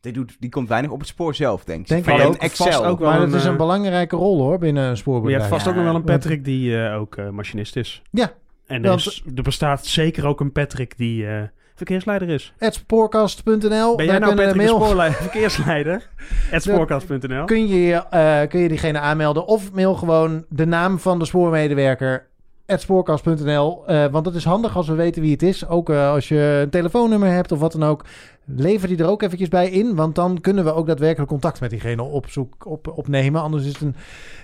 die, 0.00 0.12
doet, 0.12 0.36
die 0.38 0.50
komt 0.50 0.68
weinig 0.68 0.90
op 0.90 0.98
het 0.98 1.08
spoor 1.08 1.34
zelf, 1.34 1.64
denk 1.64 1.80
ik. 1.80 1.88
Denk 1.88 2.06
ik 2.06 2.18
een 2.18 2.26
ook. 2.26 2.34
Excel. 2.34 2.66
Vast 2.66 2.84
ook 2.84 2.98
wel 2.98 3.08
Maar 3.08 3.20
een, 3.20 3.26
het 3.26 3.34
is 3.34 3.44
een 3.44 3.52
eh, 3.52 3.56
belangrijke 3.56 4.16
rol 4.16 4.40
hoor 4.40 4.58
binnen 4.58 4.82
een 4.82 4.88
Maar 4.88 4.96
je 4.96 5.02
spoorbedrijf. 5.02 5.40
hebt 5.42 5.54
vast 5.54 5.68
ook 5.68 5.74
nog 5.74 5.84
wel 5.84 5.94
een 5.94 6.04
Patrick 6.04 6.44
die 6.44 6.84
eh, 6.84 7.00
ook 7.00 7.16
eh, 7.16 7.28
machinist 7.28 7.76
is. 7.76 8.02
Ja. 8.10 8.32
En 8.68 8.84
er, 8.84 8.94
is, 8.94 9.22
er 9.36 9.42
bestaat 9.42 9.86
zeker 9.86 10.26
ook 10.26 10.40
een 10.40 10.52
Patrick 10.52 10.96
die 10.96 11.26
eh, 11.26 11.42
verkeersleider 11.74 12.28
is. 12.28 12.52
Het 12.58 12.74
spoorkast.nl. 12.74 13.96
Ben 13.96 14.06
jij 14.06 14.18
nou 14.18 14.34
Patrick 14.34 14.60
de 14.60 14.66
spoorleider, 14.66 15.22
verkeersleider? 15.30 16.08
Het 16.50 16.62
spoorkast.nl. 16.62 17.44
kun 17.44 17.66
je, 17.66 17.94
eh, 17.94 18.40
kun 18.48 18.60
je 18.60 18.68
diegene 18.68 18.98
aanmelden 18.98 19.46
of 19.46 19.72
mail 19.72 19.94
gewoon 19.94 20.44
de 20.48 20.66
naam 20.66 20.98
van 20.98 21.18
de 21.18 21.24
spoormedewerker 21.24 22.26
spoorkast.nl. 22.66 23.86
Eh, 23.86 24.06
want 24.06 24.26
het 24.26 24.34
is 24.34 24.44
handig 24.44 24.76
als 24.76 24.88
we 24.88 24.94
weten 24.94 25.22
wie 25.22 25.32
het 25.32 25.42
is. 25.42 25.66
Ook 25.66 25.90
als 25.90 26.28
je 26.28 26.60
een 26.62 26.70
telefoonnummer 26.70 27.28
hebt 27.30 27.52
of 27.52 27.58
wat 27.58 27.72
dan 27.72 27.84
ook. 27.84 28.04
Lever 28.44 28.88
die 28.88 28.98
er 28.98 29.08
ook 29.08 29.22
eventjes 29.22 29.48
bij 29.48 29.70
in. 29.70 29.94
Want 29.94 30.14
dan 30.14 30.40
kunnen 30.40 30.64
we 30.64 30.72
ook 30.72 30.86
daadwerkelijk 30.86 31.30
contact 31.30 31.60
met 31.60 31.70
diegene 31.70 32.02
opzoek, 32.02 32.66
op, 32.66 32.92
opnemen. 32.96 33.42
Anders 33.42 33.64
is 33.64 33.72
het 33.72 33.80
een 33.80 33.96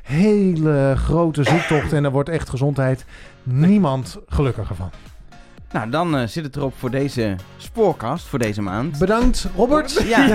hele 0.03 0.95
grote 0.97 1.43
zoektocht. 1.43 1.93
En 1.93 2.05
er 2.05 2.11
wordt 2.11 2.29
echt 2.29 2.49
gezondheid 2.49 3.05
niemand 3.45 4.19
gelukkiger 4.29 4.77
van. 4.77 4.91
Nou, 5.73 5.91
dan 5.91 6.17
eh, 6.17 6.27
zit 6.27 6.45
het 6.45 6.57
erop 6.57 6.73
voor 6.79 6.91
deze 6.91 7.37
spoorkast, 7.57 8.27
voor 8.27 8.39
deze 8.39 8.63
maand. 8.63 8.99
Bedankt 8.99 9.47
Robert. 9.57 10.01
Ja. 10.09 10.27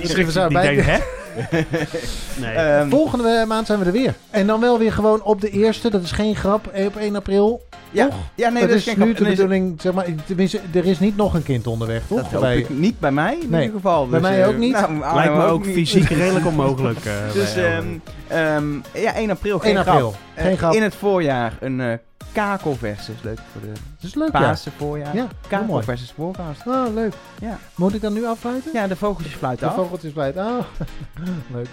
Die 0.00 0.08
schrift 0.08 0.32
zo 0.32 0.48
Die 0.48 0.58
hè? 0.58 0.98
Nee. 2.40 2.54
Ehm, 2.54 2.88
Volgende 2.90 3.44
maand 3.48 3.66
zijn 3.66 3.78
we 3.78 3.84
er 3.84 3.92
weer. 3.92 4.14
En 4.30 4.46
dan 4.46 4.60
wel 4.60 4.78
weer 4.78 4.92
gewoon 4.92 5.22
op 5.22 5.40
de 5.40 5.50
eerste. 5.50 5.90
Dat 5.90 6.02
is 6.02 6.12
geen 6.12 6.36
grap. 6.36 6.66
eh, 6.66 6.86
Op 6.86 6.96
1 6.96 7.16
april. 7.16 7.62
ja, 7.90 8.06
toch? 8.06 8.14
ja, 8.34 8.48
nee, 8.48 8.60
dat 8.60 8.68
dat 8.70 8.78
is 8.78 8.84
geen 8.84 8.98
nu 8.98 9.14
de 9.14 9.24
bedoeling. 9.24 9.80
Zeg 9.80 9.92
maar, 9.92 10.06
tenminste, 10.26 10.60
er 10.74 10.84
is 10.84 10.98
niet 10.98 11.16
nog 11.16 11.34
een 11.34 11.42
kind 11.42 11.66
onderweg, 11.66 12.02
toch? 12.08 12.18
Dat 12.22 12.30
hoop 12.30 12.40
Bij- 12.40 12.58
ik 12.58 12.68
niet 12.68 12.98
bij 13.00 13.12
mij, 13.12 13.38
in 13.42 13.50
Nee, 13.50 13.60
ieder 13.60 13.76
geval. 13.76 14.08
bij 14.08 14.20
Dus, 14.20 14.28
mij 14.28 14.42
eh, 14.42 14.48
ook 14.48 14.56
niet. 14.56 14.72
nou, 14.72 15.14
Lijkt 15.14 15.34
me 15.34 15.44
ook 15.44 15.64
fysiek 15.66 16.08
redelijk 16.08 16.46
onmogelijk. 16.46 16.98
Dus 17.32 17.56
ehm, 17.56 17.84
ehm, 18.28 18.64
ja, 18.94 19.14
1 19.14 19.30
april, 19.30 19.58
geen 19.58 19.74
1 19.76 19.82
grap. 19.82 19.94
april. 19.94 20.14
Eh, 20.34 20.58
Geen. 20.58 20.72
In 20.72 20.82
het 20.82 20.94
voorjaar 20.94 21.52
een 21.60 21.80
eh, 21.80 21.98
kakelversus, 22.32 23.22
leuk 23.22 23.38
voor 23.52 23.60
de 23.60 23.72
dat 24.00 24.14
leuk, 24.14 24.32
ja. 24.32 24.56
voorjaar. 24.76 25.16
Ja, 25.16 25.28
kakelvers 25.48 26.12
voorkast. 26.16 26.66
Oh, 26.66 26.74
ah, 26.84 26.94
leuk. 26.94 27.14
Ja. 27.40 27.58
Moet 27.74 27.94
ik 27.94 28.00
dan 28.00 28.12
nu 28.12 28.26
afsluiten? 28.26 28.72
Ja, 28.72 28.86
de 28.86 28.96
vogeltjes 28.96 29.34
fluiten 29.34 29.66
de 29.66 29.72
af. 29.72 29.78
Vogeltjes 29.78 30.12
fluiten. 30.12 30.46
Oh, 30.46 30.64
leuk. 31.54 31.68